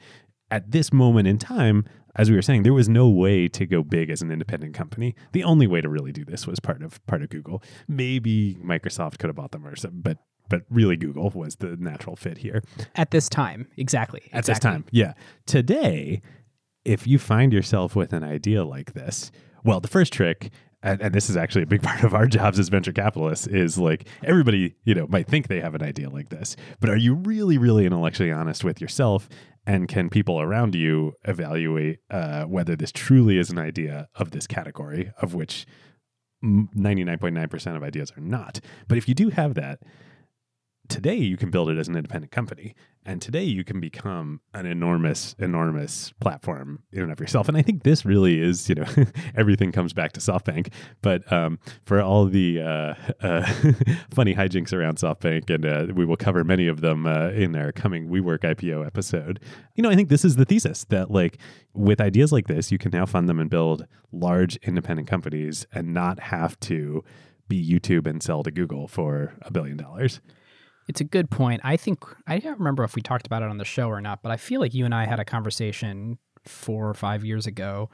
at 0.51 0.71
this 0.71 0.93
moment 0.93 1.27
in 1.27 1.39
time, 1.39 1.85
as 2.17 2.31
we 2.31 2.37
were 2.37 2.43
saying, 2.43 2.63
there 2.63 2.73
was 2.75 2.89
no 2.89 3.09
way 3.09 3.49
to 3.49 3.67
go 3.67 3.83
big 3.83 4.11
as 4.11 4.23
an 4.23 4.31
independent 4.31 4.75
company. 4.75 5.15
The 5.33 5.45
only 5.45 5.67
way 5.67 5.81
to 5.81 5.89
really 5.89 6.13
do 6.13 6.25
this 6.25 6.47
was 6.47 6.59
part 6.59 6.83
of 6.83 7.05
part 7.07 7.23
of 7.23 7.29
Google. 7.29 7.63
Maybe 7.87 8.57
Microsoft 8.65 9.19
could 9.19 9.29
have 9.29 9.37
bought 9.37 9.53
them 9.53 9.67
or 9.67 9.77
something, 9.77 10.01
but 10.01 10.19
but 10.49 10.63
really 10.71 10.97
Google 10.97 11.31
was 11.31 11.57
the 11.57 11.77
natural 11.77 12.17
fit 12.17 12.39
here. 12.39 12.63
At 12.95 13.11
this 13.11 13.29
time, 13.29 13.69
exactly. 13.77 14.23
At 14.33 14.41
exactly. 14.41 14.53
this 14.53 14.59
time, 14.61 14.85
yeah. 14.91 15.13
Today, 15.45 16.23
if 16.85 17.07
you 17.07 17.19
find 17.19 17.53
yourself 17.53 17.97
with 17.97 18.13
an 18.13 18.23
idea 18.23 18.65
like 18.65 18.95
this, 18.95 19.33
well, 19.65 19.81
the 19.81 19.89
first 19.89 20.13
trick 20.13 20.51
and, 20.83 21.01
and, 21.01 21.15
this 21.15 21.29
is 21.29 21.37
actually 21.37 21.63
a 21.63 21.67
big 21.67 21.83
part 21.83 22.05
of 22.05 22.15
our 22.15 22.27
jobs 22.27 22.59
as 22.59 22.69
venture 22.69 22.93
capitalists 22.93 23.47
is 23.47 23.77
like 23.77 24.07
everybody 24.23 24.75
you 24.85 24.95
know 24.95 25.07
might 25.09 25.27
think 25.27 25.49
they 25.49 25.61
have 25.61 25.75
an 25.75 25.83
idea 25.83 26.09
like 26.09 26.29
this 26.29 26.55
but 26.81 26.91
are 26.91 26.97
you 26.97 27.15
really 27.15 27.59
really 27.59 27.87
intellectually 27.87 28.31
honest 28.31 28.63
with 28.63 28.81
yourself 28.81 29.29
and 29.67 29.89
can 29.89 30.09
people 30.09 30.41
around 30.41 30.75
you 30.75 31.15
evaluate 31.25 31.99
uh, 32.11 32.45
whether 32.45 32.77
this 32.77 32.93
truly 32.93 33.39
is 33.39 33.51
an 33.51 33.59
idea 33.59 34.09
of 34.15 34.31
this 34.31 34.47
category 34.47 35.11
of 35.21 35.35
which 35.35 35.67
99.9% 36.45 37.77
of 37.77 37.83
ideas 37.83 38.13
are 38.17 38.21
not? 38.21 38.61
But 38.89 38.99
if 38.99 39.09
you 39.09 39.15
do 39.15 39.31
have 39.31 39.55
that 39.55 39.81
today 40.89 41.17
you 41.17 41.37
can 41.37 41.51
build 41.51 41.71
it 41.71 41.79
as 41.79 41.89
an 41.89 41.97
independent 41.97 42.33
company 42.33 42.75
and 43.05 43.23
today 43.23 43.45
you 43.45 43.63
can 43.65 43.81
become 43.81 44.41
an 44.55 44.67
enormous 44.67 45.35
enormous 45.39 46.13
platform 46.21 46.83
in 46.93 47.03
and 47.03 47.13
of 47.13 47.21
yourself. 47.21 47.49
And 47.49 47.57
i 47.57 47.63
think 47.63 47.83
this 47.83 48.05
really 48.05 48.41
is 48.41 48.69
you 48.69 48.75
know 48.77 48.87
everything 49.37 49.73
comes 49.73 49.93
back 49.93 50.13
to 50.13 50.21
softbank. 50.21 50.73
But 51.03 51.31
um, 51.33 51.59
for 51.85 52.01
all 52.01 52.27
the 52.27 52.61
uh, 52.61 52.95
uh, 53.21 53.47
funny 54.11 54.35
hijinks 54.35 54.73
around 54.73 54.99
softbank 54.99 55.51
and 55.51 55.65
uh, 55.65 55.95
we 55.95 56.05
will 56.05 56.17
cover 56.17 56.45
many 56.45 56.67
of 56.67 56.81
them 56.81 57.07
uh, 57.07 57.29
in 57.31 57.57
our 57.57 57.73
coming 57.73 58.09
WeWork 58.09 58.41
ipo 58.41 58.87
episode 58.87 59.41
you 59.75 59.83
know 59.83 59.91
i 59.91 59.95
think 59.95 60.09
this 60.09 60.25
is 60.25 60.37
the 60.37 60.45
thesis 60.45 60.85
that 60.85 61.11
like 61.11 61.39
with 61.75 62.01
ideas 62.01 62.33
like 62.33 62.47
this 62.47 62.73
you 62.73 62.79
can 62.79 62.91
now 62.91 63.07
fund 63.07 63.29
them 63.29 63.39
and 63.39 63.51
build 63.51 63.87
large 64.13 64.57
independent 64.57 65.09
companies 65.09 65.67
and 65.73 65.93
not 65.93 66.19
have 66.19 66.59
to 66.61 67.05
be 67.49 67.63
youtube 67.63 68.07
and 68.07 68.23
sell 68.23 68.43
to 68.43 68.51
google 68.51 68.89
for 68.89 69.35
a 69.43 69.53
billion 69.53 69.77
dollars 69.77 70.21
it's 70.89 71.01
a 71.01 71.05
good 71.05 71.31
point. 71.31 71.61
I 71.65 71.77
think 71.77 72.05
I 72.27 72.39
don't 72.39 72.59
remember 72.59 72.85
if 72.85 72.95
we 72.95 73.03
talked 73.03 73.27
about 73.27 73.43
it 73.43 73.49
on 73.49 73.59
the 73.59 73.65
show 73.65 73.89
or 73.89 74.01
not, 74.01 74.23
but 74.23 74.33
I 74.33 74.37
feel 74.37 74.61
like 74.61 74.75
you 74.75 74.85
and 74.85 74.95
I 74.95 75.07
had 75.07 75.21
a 75.21 75.25
conversation 75.25 76.19
four 76.45 76.89
or 76.89 76.95
five 76.95 77.25
years 77.25 77.47
ago, 77.47 77.91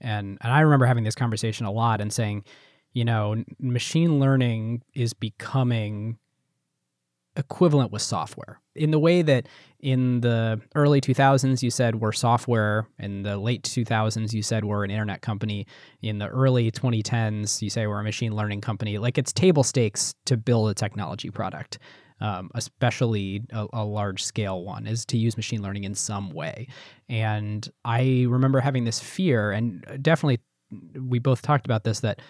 and 0.00 0.38
and 0.40 0.52
I 0.52 0.60
remember 0.60 0.86
having 0.86 1.04
this 1.04 1.14
conversation 1.14 1.66
a 1.66 1.72
lot 1.72 2.00
and 2.00 2.12
saying, 2.12 2.44
you 2.92 3.04
know, 3.04 3.42
machine 3.58 4.20
learning 4.20 4.82
is 4.94 5.12
becoming 5.12 6.18
equivalent 7.36 7.92
with 7.92 8.00
software. 8.00 8.60
In 8.74 8.90
the 8.90 8.98
way 8.98 9.20
that 9.22 9.46
in 9.80 10.20
the 10.22 10.60
early 10.74 11.00
2000s 11.02 11.62
you 11.62 11.70
said 11.70 11.96
we're 11.96 12.12
software 12.12 12.88
in 12.98 13.22
the 13.22 13.36
late 13.36 13.62
2000s 13.62 14.32
you 14.32 14.42
said 14.42 14.64
we're 14.64 14.84
an 14.84 14.90
internet 14.90 15.20
company. 15.20 15.66
In 16.00 16.18
the 16.18 16.28
early 16.28 16.70
2010s 16.70 17.60
you 17.60 17.68
say 17.68 17.86
we're 17.86 18.00
a 18.00 18.04
machine 18.04 18.34
learning 18.34 18.62
company. 18.62 18.96
Like 18.96 19.18
it's 19.18 19.32
table 19.32 19.62
stakes 19.62 20.14
to 20.24 20.38
build 20.38 20.70
a 20.70 20.74
technology 20.74 21.28
product 21.28 21.78
um, 22.20 22.50
especially 22.54 23.42
a, 23.52 23.66
a, 23.72 23.84
large 23.84 24.22
scale 24.22 24.62
one, 24.62 24.86
is 24.86 25.04
to 25.06 25.18
use 25.18 25.36
machine 25.36 25.62
learning 25.62 25.84
in 25.84 25.94
some 25.94 26.30
way. 26.30 26.68
And 27.08 27.68
I 27.84 28.26
remember 28.28 28.60
having 28.60 28.84
this 28.84 29.00
fear, 29.00 29.52
and 29.52 29.84
definitely 30.02 30.40
we 31.00 31.18
both 31.18 31.42
talked 31.42 31.66
about 31.66 31.84
this 31.84 32.00
that 32.00 32.20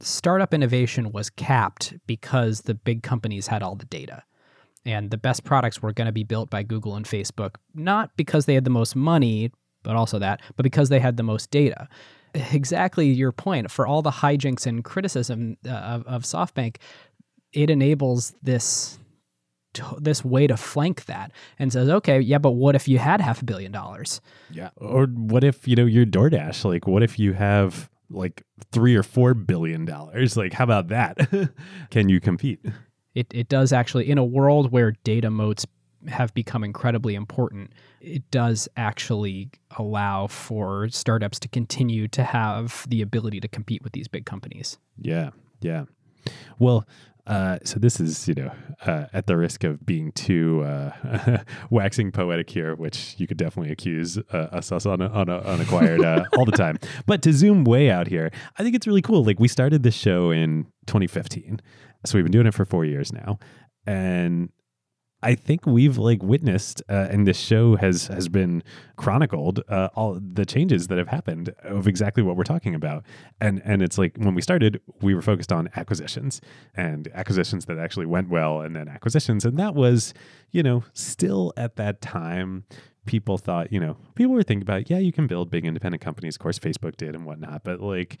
startup 0.00 0.54
innovation 0.54 1.12
was 1.12 1.30
capped 1.30 1.94
because 2.06 2.62
the 2.62 2.74
big 2.74 3.02
companies 3.02 3.46
had 3.46 3.62
all 3.62 3.74
the 3.74 3.86
data. 3.86 4.22
And 4.84 5.10
the 5.12 5.18
best 5.18 5.44
products 5.44 5.80
were 5.80 5.92
going 5.92 6.06
to 6.06 6.12
be 6.12 6.24
built 6.24 6.50
by 6.50 6.64
Google 6.64 6.96
and 6.96 7.06
Facebook, 7.06 7.54
not 7.72 8.16
because 8.16 8.46
they 8.46 8.54
had 8.54 8.64
the 8.64 8.70
most 8.70 8.96
money, 8.96 9.52
but 9.84 9.94
also 9.94 10.18
that, 10.18 10.40
but 10.56 10.64
because 10.64 10.88
they 10.88 10.98
had 10.98 11.16
the 11.16 11.22
most 11.22 11.50
data 11.50 11.88
exactly 12.34 13.08
your 13.08 13.32
point. 13.32 13.70
For 13.70 13.86
all 13.86 14.02
the 14.02 14.10
hijinks 14.10 14.66
and 14.66 14.84
criticism 14.84 15.56
uh, 15.66 15.70
of, 15.70 16.06
of 16.06 16.22
SoftBank, 16.22 16.76
it 17.52 17.70
enables 17.70 18.34
this 18.42 18.98
this 19.98 20.24
way 20.24 20.46
to 20.46 20.56
flank 20.56 21.06
that 21.06 21.32
and 21.58 21.72
says, 21.72 21.88
okay, 21.88 22.20
yeah, 22.20 22.38
but 22.38 22.52
what 22.52 22.74
if 22.74 22.88
you 22.88 22.98
had 22.98 23.20
half 23.20 23.42
a 23.42 23.44
billion 23.44 23.72
dollars? 23.72 24.20
Yeah. 24.50 24.70
Or 24.76 25.06
what 25.06 25.44
if, 25.44 25.66
you 25.66 25.76
know, 25.76 25.86
you're 25.86 26.06
DoorDash? 26.06 26.64
Like, 26.64 26.86
what 26.86 27.02
if 27.02 27.18
you 27.18 27.32
have 27.32 27.88
like 28.10 28.42
three 28.70 28.94
or 28.94 29.02
four 29.02 29.34
billion 29.34 29.84
dollars? 29.84 30.36
Like, 30.36 30.52
how 30.52 30.64
about 30.64 30.88
that? 30.88 31.52
Can 31.90 32.08
you 32.08 32.20
compete? 32.20 32.60
It, 33.14 33.26
it 33.32 33.48
does 33.48 33.72
actually, 33.72 34.10
in 34.10 34.18
a 34.18 34.24
world 34.24 34.72
where 34.72 34.92
data 35.04 35.30
moats 35.30 35.66
have 36.08 36.34
become 36.34 36.64
incredibly 36.64 37.14
important, 37.14 37.72
it 38.00 38.28
does 38.30 38.68
actually 38.76 39.50
allow 39.78 40.26
for 40.26 40.88
startups 40.88 41.38
to 41.40 41.48
continue 41.48 42.08
to 42.08 42.24
have 42.24 42.86
the 42.88 43.02
ability 43.02 43.40
to 43.40 43.48
compete 43.48 43.82
with 43.82 43.92
these 43.92 44.08
big 44.08 44.26
companies. 44.26 44.78
Yeah, 44.98 45.30
yeah. 45.60 45.84
Well, 46.58 46.86
uh, 47.26 47.58
so 47.64 47.78
this 47.78 48.00
is, 48.00 48.26
you 48.26 48.34
know, 48.34 48.50
uh, 48.84 49.06
at 49.12 49.26
the 49.26 49.36
risk 49.36 49.62
of 49.62 49.86
being 49.86 50.10
too 50.12 50.62
uh, 50.64 51.42
waxing 51.70 52.10
poetic 52.10 52.50
here, 52.50 52.74
which 52.74 53.14
you 53.18 53.28
could 53.28 53.36
definitely 53.36 53.70
accuse 53.70 54.18
uh, 54.18 54.48
us, 54.52 54.72
us 54.72 54.86
on, 54.86 55.00
on 55.00 55.30
unacquired 55.30 56.04
uh, 56.04 56.24
all 56.36 56.44
the 56.44 56.52
time. 56.52 56.78
But 57.06 57.22
to 57.22 57.32
zoom 57.32 57.62
way 57.62 57.90
out 57.90 58.08
here, 58.08 58.30
I 58.58 58.64
think 58.64 58.74
it's 58.74 58.88
really 58.88 59.02
cool. 59.02 59.24
Like 59.24 59.38
we 59.38 59.46
started 59.46 59.84
this 59.84 59.94
show 59.94 60.32
in 60.32 60.64
2015, 60.86 61.60
so 62.04 62.18
we've 62.18 62.24
been 62.24 62.32
doing 62.32 62.46
it 62.46 62.54
for 62.54 62.64
four 62.64 62.84
years 62.84 63.12
now, 63.12 63.38
and 63.86 64.50
I 65.22 65.36
think 65.36 65.66
we've 65.66 65.98
like 65.98 66.22
witnessed, 66.22 66.82
uh, 66.88 67.06
and 67.10 67.26
this 67.26 67.38
show 67.38 67.76
has 67.76 68.08
has 68.08 68.28
been 68.28 68.62
chronicled 68.96 69.62
uh, 69.68 69.88
all 69.94 70.18
the 70.20 70.44
changes 70.44 70.88
that 70.88 70.98
have 70.98 71.08
happened 71.08 71.54
of 71.62 71.86
exactly 71.86 72.22
what 72.22 72.36
we're 72.36 72.42
talking 72.42 72.74
about. 72.74 73.04
And 73.40 73.62
and 73.64 73.82
it's 73.82 73.98
like 73.98 74.16
when 74.16 74.34
we 74.34 74.42
started, 74.42 74.80
we 75.00 75.14
were 75.14 75.22
focused 75.22 75.52
on 75.52 75.68
acquisitions 75.76 76.40
and 76.74 77.08
acquisitions 77.14 77.66
that 77.66 77.78
actually 77.78 78.06
went 78.06 78.30
well, 78.30 78.60
and 78.60 78.74
then 78.74 78.88
acquisitions, 78.88 79.44
and 79.44 79.58
that 79.58 79.74
was, 79.74 80.12
you 80.50 80.62
know, 80.62 80.84
still 80.92 81.52
at 81.56 81.76
that 81.76 82.00
time. 82.00 82.64
People 83.04 83.36
thought, 83.36 83.72
you 83.72 83.80
know, 83.80 83.96
people 84.14 84.32
were 84.32 84.44
thinking 84.44 84.62
about, 84.62 84.88
yeah, 84.88 84.98
you 84.98 85.12
can 85.12 85.26
build 85.26 85.50
big 85.50 85.66
independent 85.66 86.00
companies. 86.00 86.36
Of 86.36 86.40
course, 86.40 86.60
Facebook 86.60 86.96
did 86.96 87.16
and 87.16 87.26
whatnot. 87.26 87.64
But 87.64 87.80
like, 87.80 88.18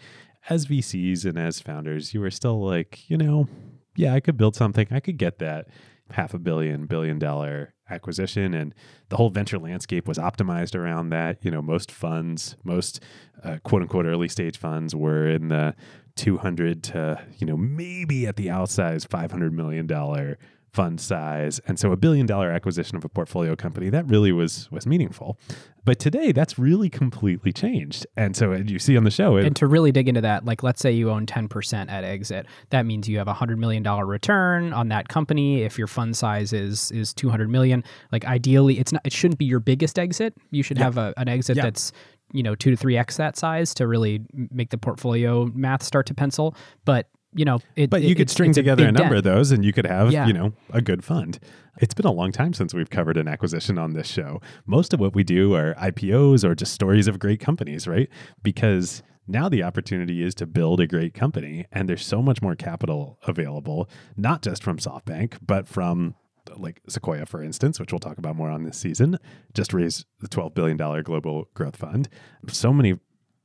as 0.50 0.66
VCs 0.66 1.24
and 1.24 1.38
as 1.38 1.60
founders, 1.60 2.12
you 2.12 2.20
were 2.20 2.32
still 2.32 2.60
like, 2.60 3.08
you 3.08 3.16
know, 3.16 3.46
yeah, 3.94 4.12
I 4.12 4.18
could 4.18 4.36
build 4.36 4.56
something. 4.56 4.88
I 4.90 4.98
could 4.98 5.18
get 5.18 5.38
that 5.38 5.68
half 6.12 6.34
a 6.34 6.38
billion 6.38 6.86
billion 6.86 7.18
dollar 7.18 7.74
acquisition 7.90 8.54
and 8.54 8.74
the 9.10 9.16
whole 9.16 9.30
venture 9.30 9.58
landscape 9.58 10.08
was 10.08 10.18
optimized 10.18 10.74
around 10.74 11.10
that. 11.10 11.44
You 11.44 11.50
know 11.50 11.62
most 11.62 11.90
funds 11.90 12.56
most 12.64 13.00
uh, 13.44 13.58
quote 13.64 13.82
unquote 13.82 14.06
early 14.06 14.28
stage 14.28 14.58
funds 14.58 14.94
were 14.94 15.28
in 15.28 15.48
the 15.48 15.74
200 16.16 16.82
to 16.82 17.24
you 17.38 17.46
know 17.46 17.56
maybe 17.56 18.26
at 18.26 18.36
the 18.36 18.50
outsize 18.50 19.04
500 19.04 19.52
million 19.52 19.86
dollar 19.86 20.38
fund 20.72 21.00
size. 21.00 21.60
And 21.66 21.78
so 21.78 21.92
a 21.92 21.96
billion 21.96 22.24
dollar 22.26 22.50
acquisition 22.50 22.96
of 22.96 23.04
a 23.04 23.08
portfolio 23.08 23.54
company 23.54 23.90
that 23.90 24.06
really 24.08 24.32
was 24.32 24.70
was 24.70 24.86
meaningful. 24.86 25.38
But 25.84 25.98
today 25.98 26.32
that's 26.32 26.58
really 26.58 26.88
completely 26.88 27.52
changed. 27.52 28.06
And 28.16 28.34
so 28.34 28.52
you 28.52 28.78
see 28.78 28.96
on 28.96 29.04
the 29.04 29.10
show 29.10 29.36
it, 29.36 29.44
and 29.44 29.54
to 29.56 29.66
really 29.66 29.92
dig 29.92 30.08
into 30.08 30.22
that 30.22 30.44
like 30.44 30.62
let's 30.62 30.80
say 30.80 30.90
you 30.90 31.10
own 31.10 31.26
10% 31.26 31.90
at 31.90 32.04
exit 32.04 32.46
that 32.70 32.86
means 32.86 33.08
you 33.08 33.18
have 33.18 33.26
a 33.26 33.30
100 33.30 33.58
million 33.58 33.82
dollar 33.82 34.06
return 34.06 34.72
on 34.72 34.88
that 34.88 35.08
company. 35.08 35.62
If 35.62 35.76
your 35.76 35.88
fund 35.88 36.16
size 36.16 36.52
is 36.52 36.90
is 36.92 37.12
200 37.12 37.50
million 37.50 37.84
like 38.10 38.24
ideally 38.24 38.78
it's 38.78 38.92
not 38.92 39.02
it 39.04 39.12
shouldn't 39.12 39.38
be 39.38 39.44
your 39.44 39.60
biggest 39.60 39.98
exit. 39.98 40.34
You 40.50 40.62
should 40.62 40.78
have 40.78 40.96
a, 40.96 41.12
an 41.18 41.28
exit 41.28 41.56
that's 41.56 41.92
you 42.32 42.42
know 42.42 42.54
two 42.54 42.70
to 42.70 42.76
three 42.76 42.96
x 42.96 43.18
that 43.18 43.36
size 43.36 43.74
to 43.74 43.86
really 43.86 44.20
make 44.32 44.70
the 44.70 44.78
portfolio 44.78 45.50
math 45.54 45.82
start 45.82 46.06
to 46.06 46.14
pencil. 46.14 46.54
But 46.86 47.08
you 47.34 47.44
know, 47.44 47.60
it, 47.76 47.90
but 47.90 48.02
it, 48.02 48.08
you 48.08 48.14
could 48.14 48.30
string 48.30 48.52
together 48.52 48.84
a, 48.84 48.88
a 48.88 48.92
number 48.92 49.14
dent. 49.14 49.18
of 49.18 49.24
those, 49.24 49.50
and 49.52 49.64
you 49.64 49.72
could 49.72 49.86
have 49.86 50.12
yeah. 50.12 50.26
you 50.26 50.32
know 50.32 50.52
a 50.70 50.80
good 50.80 51.04
fund. 51.04 51.38
It's 51.78 51.94
been 51.94 52.06
a 52.06 52.12
long 52.12 52.32
time 52.32 52.52
since 52.52 52.74
we've 52.74 52.90
covered 52.90 53.16
an 53.16 53.28
acquisition 53.28 53.78
on 53.78 53.94
this 53.94 54.06
show. 54.06 54.40
Most 54.66 54.92
of 54.92 55.00
what 55.00 55.14
we 55.14 55.24
do 55.24 55.54
are 55.54 55.74
IPOs 55.74 56.44
or 56.44 56.54
just 56.54 56.74
stories 56.74 57.08
of 57.08 57.18
great 57.18 57.40
companies, 57.40 57.88
right? 57.88 58.08
Because 58.42 59.02
now 59.26 59.48
the 59.48 59.62
opportunity 59.62 60.22
is 60.22 60.34
to 60.36 60.46
build 60.46 60.80
a 60.80 60.86
great 60.86 61.14
company, 61.14 61.66
and 61.72 61.88
there's 61.88 62.04
so 62.04 62.20
much 62.20 62.42
more 62.42 62.54
capital 62.54 63.18
available, 63.26 63.88
not 64.16 64.42
just 64.42 64.62
from 64.62 64.78
SoftBank, 64.78 65.38
but 65.40 65.68
from 65.68 66.14
like 66.56 66.80
Sequoia, 66.88 67.24
for 67.24 67.42
instance, 67.42 67.78
which 67.78 67.92
we'll 67.92 68.00
talk 68.00 68.18
about 68.18 68.36
more 68.36 68.50
on 68.50 68.64
this 68.64 68.76
season, 68.76 69.18
just 69.54 69.72
raised 69.72 70.06
the 70.20 70.28
$12 70.28 70.54
billion 70.54 70.76
global 71.02 71.48
growth 71.54 71.76
fund. 71.76 72.08
So 72.48 72.72
many 72.72 72.98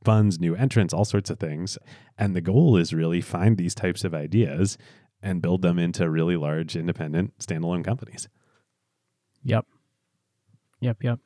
funds, 0.03 0.40
new 0.40 0.56
entrants, 0.56 0.94
all 0.94 1.06
sorts 1.06 1.30
of 1.30 1.40
things. 1.40 1.78
And 2.18 2.36
the 2.36 2.41
goal 2.41 2.78
is 2.78 2.94
really 2.94 3.22
find 3.22 3.57
these 3.57 3.76
types 3.76 4.03
of 4.03 4.14
ideas 4.14 4.78
and 5.22 5.41
build 5.41 5.61
them 5.61 5.80
into 5.80 6.10
really 6.10 6.38
large 6.38 6.76
independent 6.76 7.38
standalone 7.40 7.84
companies. 7.84 8.28
Yep. 9.44 9.65
Yep, 10.82 11.03
yep. 11.03 11.19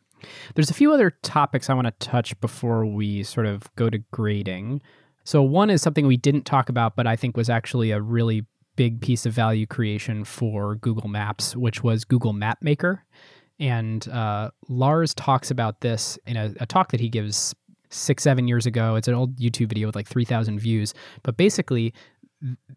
There's 0.56 0.70
a 0.70 0.76
few 0.76 0.94
other 0.94 1.12
topics 1.24 1.70
I 1.70 1.74
want 1.74 1.88
to 1.88 2.08
touch 2.08 2.40
before 2.40 2.86
we 2.86 3.24
sort 3.24 3.48
of 3.48 3.74
go 3.76 3.90
to 3.90 3.98
grading. 4.12 4.82
So, 5.24 5.42
one 5.42 5.70
is 5.70 5.82
something 5.82 6.08
we 6.08 6.18
didn't 6.18 6.46
talk 6.46 6.70
about, 6.70 6.96
but 6.96 7.08
I 7.08 7.16
think 7.16 7.36
was 7.36 7.50
actually 7.50 7.92
a 7.92 8.02
really 8.02 8.46
big 8.76 9.02
piece 9.02 9.26
of 9.26 9.34
value 9.34 9.66
creation 9.66 10.24
for 10.24 10.76
Google 10.76 11.10
Maps, 11.10 11.56
which 11.56 11.84
was 11.84 12.06
Google 12.06 12.34
Map 12.34 12.60
Maker. 12.62 13.04
And 13.60 14.08
uh, 14.10 14.52
Lars 14.70 15.14
talks 15.14 15.52
about 15.52 15.82
this 15.82 16.18
in 16.26 16.36
a, 16.36 16.54
a 16.60 16.66
talk 16.66 16.92
that 16.92 17.00
he 17.00 17.10
gives 17.10 17.54
six, 17.92 18.24
seven 18.24 18.48
years 18.48 18.66
ago. 18.66 18.96
It's 18.96 19.08
an 19.08 19.14
old 19.14 19.36
YouTube 19.38 19.70
video 19.70 19.88
with 19.88 19.96
like 19.96 20.08
3,000 20.08 20.60
views. 20.60 20.94
But 21.24 21.38
basically, 21.38 21.94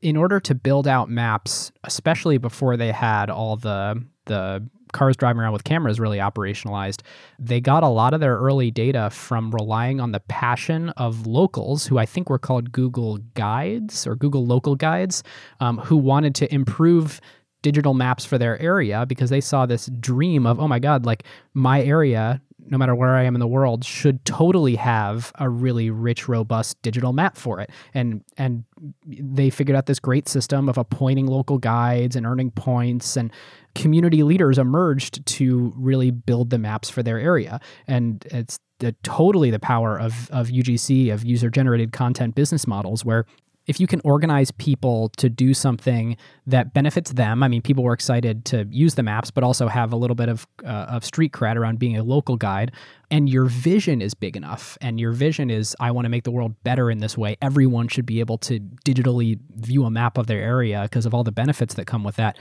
in 0.02 0.16
order 0.16 0.40
to 0.40 0.54
build 0.54 0.86
out 0.86 1.08
maps, 1.08 1.72
especially 1.84 2.38
before 2.38 2.76
they 2.76 2.92
had 2.92 3.30
all 3.30 3.56
the 3.56 4.04
the 4.26 4.66
cars 4.92 5.16
driving 5.16 5.42
around 5.42 5.52
with 5.52 5.64
cameras 5.64 6.00
really 6.00 6.18
operationalized, 6.18 7.02
they 7.38 7.60
got 7.60 7.82
a 7.82 7.88
lot 7.88 8.14
of 8.14 8.20
their 8.20 8.38
early 8.38 8.70
data 8.70 9.10
from 9.10 9.50
relying 9.50 10.00
on 10.00 10.12
the 10.12 10.20
passion 10.20 10.90
of 10.90 11.26
locals, 11.26 11.86
who 11.86 11.98
I 11.98 12.06
think 12.06 12.30
were 12.30 12.38
called 12.38 12.72
Google 12.72 13.18
Guides 13.34 14.06
or 14.06 14.16
Google 14.16 14.46
Local 14.46 14.76
Guides, 14.76 15.22
um, 15.60 15.78
who 15.78 15.96
wanted 15.96 16.34
to 16.36 16.54
improve 16.54 17.20
digital 17.60 17.94
maps 17.94 18.24
for 18.24 18.38
their 18.38 18.60
area 18.60 19.04
because 19.06 19.30
they 19.30 19.40
saw 19.40 19.66
this 19.66 19.86
dream 19.98 20.46
of, 20.46 20.60
oh 20.60 20.68
my 20.68 20.78
God, 20.78 21.04
like 21.04 21.24
my 21.54 21.82
area 21.82 22.40
no 22.66 22.78
matter 22.78 22.94
where 22.94 23.14
I 23.14 23.22
am 23.24 23.34
in 23.34 23.40
the 23.40 23.46
world, 23.46 23.84
should 23.84 24.24
totally 24.24 24.76
have 24.76 25.32
a 25.38 25.48
really 25.48 25.90
rich, 25.90 26.28
robust 26.28 26.80
digital 26.82 27.12
map 27.12 27.36
for 27.36 27.60
it. 27.60 27.70
And 27.92 28.22
and 28.36 28.64
they 29.06 29.50
figured 29.50 29.76
out 29.76 29.86
this 29.86 29.98
great 29.98 30.28
system 30.28 30.68
of 30.68 30.78
appointing 30.78 31.26
local 31.26 31.58
guides 31.58 32.16
and 32.16 32.26
earning 32.26 32.50
points 32.50 33.16
and 33.16 33.30
community 33.74 34.22
leaders 34.22 34.58
emerged 34.58 35.24
to 35.26 35.72
really 35.76 36.10
build 36.10 36.50
the 36.50 36.58
maps 36.58 36.88
for 36.88 37.02
their 37.02 37.18
area. 37.18 37.60
And 37.86 38.24
it's 38.30 38.58
the, 38.78 38.92
totally 39.02 39.50
the 39.50 39.58
power 39.58 39.98
of, 39.98 40.30
of 40.30 40.48
UGC, 40.48 41.12
of 41.12 41.24
user 41.24 41.50
generated 41.50 41.92
content 41.92 42.34
business 42.34 42.66
models, 42.66 43.04
where 43.04 43.24
if 43.66 43.80
you 43.80 43.86
can 43.86 44.00
organize 44.04 44.50
people 44.50 45.08
to 45.16 45.30
do 45.30 45.54
something 45.54 46.16
that 46.46 46.74
benefits 46.74 47.12
them, 47.12 47.42
I 47.42 47.48
mean, 47.48 47.62
people 47.62 47.82
were 47.82 47.94
excited 47.94 48.44
to 48.46 48.66
use 48.70 48.94
the 48.94 49.02
maps, 49.02 49.30
but 49.30 49.42
also 49.42 49.68
have 49.68 49.92
a 49.92 49.96
little 49.96 50.14
bit 50.14 50.28
of 50.28 50.46
uh, 50.64 50.86
of 50.88 51.04
street 51.04 51.32
cred 51.32 51.56
around 51.56 51.78
being 51.78 51.96
a 51.96 52.02
local 52.02 52.36
guide, 52.36 52.72
and 53.10 53.28
your 53.28 53.46
vision 53.46 54.02
is 54.02 54.12
big 54.12 54.36
enough, 54.36 54.76
and 54.80 55.00
your 55.00 55.12
vision 55.12 55.50
is, 55.50 55.74
I 55.80 55.90
want 55.92 56.04
to 56.04 56.10
make 56.10 56.24
the 56.24 56.30
world 56.30 56.54
better 56.62 56.90
in 56.90 56.98
this 56.98 57.16
way. 57.16 57.36
Everyone 57.40 57.88
should 57.88 58.06
be 58.06 58.20
able 58.20 58.38
to 58.38 58.60
digitally 58.84 59.38
view 59.56 59.84
a 59.84 59.90
map 59.90 60.18
of 60.18 60.26
their 60.26 60.42
area 60.42 60.82
because 60.82 61.06
of 61.06 61.14
all 61.14 61.24
the 61.24 61.32
benefits 61.32 61.74
that 61.74 61.86
come 61.86 62.04
with 62.04 62.16
that. 62.16 62.38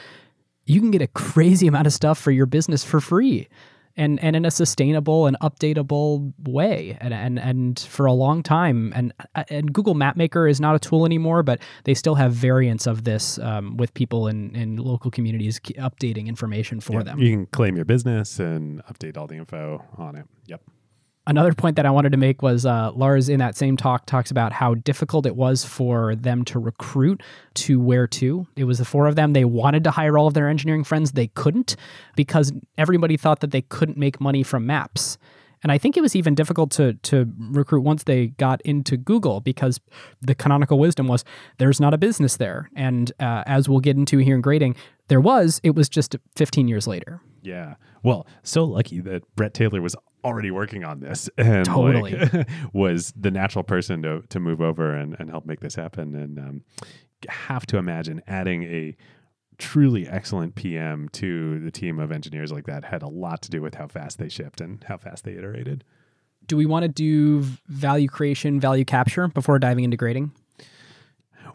You 0.65 0.79
can 0.79 0.91
get 0.91 1.01
a 1.01 1.07
crazy 1.07 1.67
amount 1.67 1.87
of 1.87 1.93
stuff 1.93 2.17
for 2.17 2.31
your 2.31 2.45
business 2.45 2.83
for 2.83 2.99
free 2.99 3.47
and 3.95 4.19
and 4.23 4.35
in 4.35 4.45
a 4.45 4.51
sustainable 4.51 5.27
and 5.27 5.37
updatable 5.41 6.33
way. 6.47 6.97
And 7.01 7.13
and 7.13 7.39
and 7.39 7.79
for 7.79 8.05
a 8.05 8.13
long 8.13 8.43
time 8.43 8.91
and 8.95 9.13
and 9.49 9.73
Google 9.73 9.93
Map 9.93 10.15
Maker 10.15 10.47
is 10.47 10.59
not 10.59 10.75
a 10.75 10.79
tool 10.79 11.05
anymore 11.05 11.43
but 11.43 11.59
they 11.83 11.93
still 11.93 12.15
have 12.15 12.33
variants 12.33 12.87
of 12.87 13.03
this 13.03 13.37
um, 13.39 13.77
with 13.77 13.93
people 13.93 14.27
in 14.27 14.55
in 14.55 14.77
local 14.77 15.11
communities 15.11 15.59
updating 15.59 16.27
information 16.27 16.79
for 16.79 16.93
yeah, 16.93 17.03
them. 17.03 17.19
you 17.19 17.31
can 17.31 17.45
claim 17.47 17.75
your 17.75 17.85
business 17.85 18.39
and 18.39 18.83
update 18.85 19.17
all 19.17 19.27
the 19.27 19.35
info 19.35 19.83
on 19.97 20.15
it. 20.15 20.25
Yep 20.47 20.61
Another 21.25 21.53
point 21.53 21.77
that 21.77 21.85
I 21.85 21.89
wanted 21.89 22.11
to 22.11 22.17
make 22.17 22.41
was 22.41 22.65
uh, 22.65 22.91
Lars 22.93 23.29
in 23.29 23.39
that 23.39 23.55
same 23.55 23.77
talk 23.77 24.05
talks 24.05 24.29
about 24.29 24.51
how 24.51 24.75
difficult 24.75 25.25
it 25.25 25.37
was 25.37 25.63
for 25.63 26.15
them 26.15 26.43
to 26.45 26.59
recruit 26.59 27.23
to 27.53 27.79
Where2. 27.79 28.45
It 28.57 28.65
was 28.65 28.79
the 28.79 28.85
four 28.85 29.07
of 29.07 29.15
them. 29.15 29.31
They 29.31 29.45
wanted 29.45 29.85
to 29.85 29.91
hire 29.91 30.17
all 30.17 30.27
of 30.27 30.33
their 30.33 30.49
engineering 30.49 30.83
friends. 30.83 31.13
They 31.13 31.27
couldn't 31.27 31.77
because 32.17 32.51
everybody 32.77 33.15
thought 33.15 33.39
that 33.39 33.51
they 33.51 33.61
couldn't 33.61 33.97
make 33.97 34.19
money 34.19 34.43
from 34.43 34.65
maps. 34.65 35.17
And 35.63 35.71
I 35.71 35.77
think 35.77 35.95
it 35.95 36.01
was 36.01 36.13
even 36.13 36.35
difficult 36.35 36.71
to 36.71 36.93
to 36.93 37.31
recruit 37.39 37.81
once 37.81 38.03
they 38.03 38.27
got 38.27 38.61
into 38.63 38.97
Google 38.97 39.39
because 39.39 39.79
the 40.21 40.35
canonical 40.35 40.77
wisdom 40.77 41.07
was 41.07 41.23
there's 41.57 41.79
not 41.79 41.93
a 41.93 41.97
business 41.97 42.35
there. 42.35 42.69
And 42.75 43.13
uh, 43.21 43.43
as 43.45 43.69
we'll 43.69 43.79
get 43.79 43.95
into 43.95 44.17
here 44.17 44.35
in 44.35 44.41
grading, 44.41 44.75
there 45.07 45.21
was. 45.21 45.61
It 45.63 45.73
was 45.73 45.87
just 45.87 46.17
15 46.35 46.67
years 46.67 46.85
later. 46.85 47.21
Yeah. 47.41 47.75
Well, 48.03 48.27
so 48.43 48.65
lucky 48.65 48.99
that 48.99 49.23
Bret 49.37 49.53
Taylor 49.53 49.81
was 49.81 49.95
already 50.23 50.51
working 50.51 50.83
on 50.83 50.99
this 50.99 51.29
and 51.37 51.65
totally 51.65 52.15
like, 52.15 52.47
was 52.73 53.13
the 53.15 53.31
natural 53.31 53.63
person 53.63 54.01
to 54.03 54.21
to 54.29 54.39
move 54.39 54.61
over 54.61 54.93
and, 54.93 55.15
and 55.19 55.29
help 55.29 55.45
make 55.45 55.59
this 55.59 55.75
happen. 55.75 56.15
And 56.15 56.39
um, 56.39 56.63
have 57.29 57.65
to 57.67 57.77
imagine 57.77 58.21
adding 58.27 58.63
a 58.63 58.95
truly 59.57 60.07
excellent 60.07 60.55
PM 60.55 61.09
to 61.09 61.59
the 61.59 61.71
team 61.71 61.99
of 61.99 62.11
engineers 62.11 62.51
like 62.51 62.65
that 62.65 62.83
had 62.83 63.03
a 63.03 63.07
lot 63.07 63.41
to 63.43 63.49
do 63.49 63.61
with 63.61 63.75
how 63.75 63.87
fast 63.87 64.17
they 64.17 64.29
shipped 64.29 64.61
and 64.61 64.83
how 64.83 64.97
fast 64.97 65.23
they 65.23 65.33
iterated. 65.33 65.83
Do 66.47 66.57
we 66.57 66.65
want 66.65 66.83
to 66.83 66.89
do 66.89 67.41
value 67.67 68.07
creation, 68.07 68.59
value 68.59 68.83
capture 68.83 69.27
before 69.29 69.59
diving 69.59 69.85
into 69.85 69.95
grading? 69.95 70.31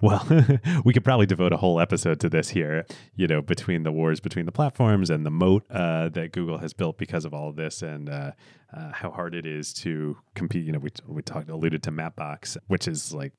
Well, 0.00 0.26
we 0.84 0.92
could 0.92 1.04
probably 1.04 1.26
devote 1.26 1.52
a 1.52 1.56
whole 1.56 1.80
episode 1.80 2.20
to 2.20 2.28
this 2.28 2.50
here, 2.50 2.86
you 3.16 3.26
know, 3.26 3.42
between 3.42 3.82
the 3.82 3.92
wars 3.92 4.20
between 4.20 4.46
the 4.46 4.52
platforms 4.52 5.10
and 5.10 5.24
the 5.24 5.30
moat 5.30 5.64
uh, 5.70 6.08
that 6.10 6.32
Google 6.32 6.58
has 6.58 6.72
built 6.72 6.98
because 6.98 7.24
of 7.24 7.34
all 7.34 7.48
of 7.48 7.56
this 7.56 7.82
and 7.82 8.08
uh, 8.08 8.32
uh, 8.76 8.92
how 8.92 9.10
hard 9.10 9.34
it 9.34 9.46
is 9.46 9.72
to 9.74 10.16
compete. 10.34 10.64
You 10.64 10.72
know, 10.72 10.78
we, 10.78 10.90
we 11.06 11.22
talked, 11.22 11.48
alluded 11.48 11.82
to 11.84 11.90
Mapbox, 11.90 12.56
which 12.66 12.86
is 12.86 13.12
like 13.12 13.32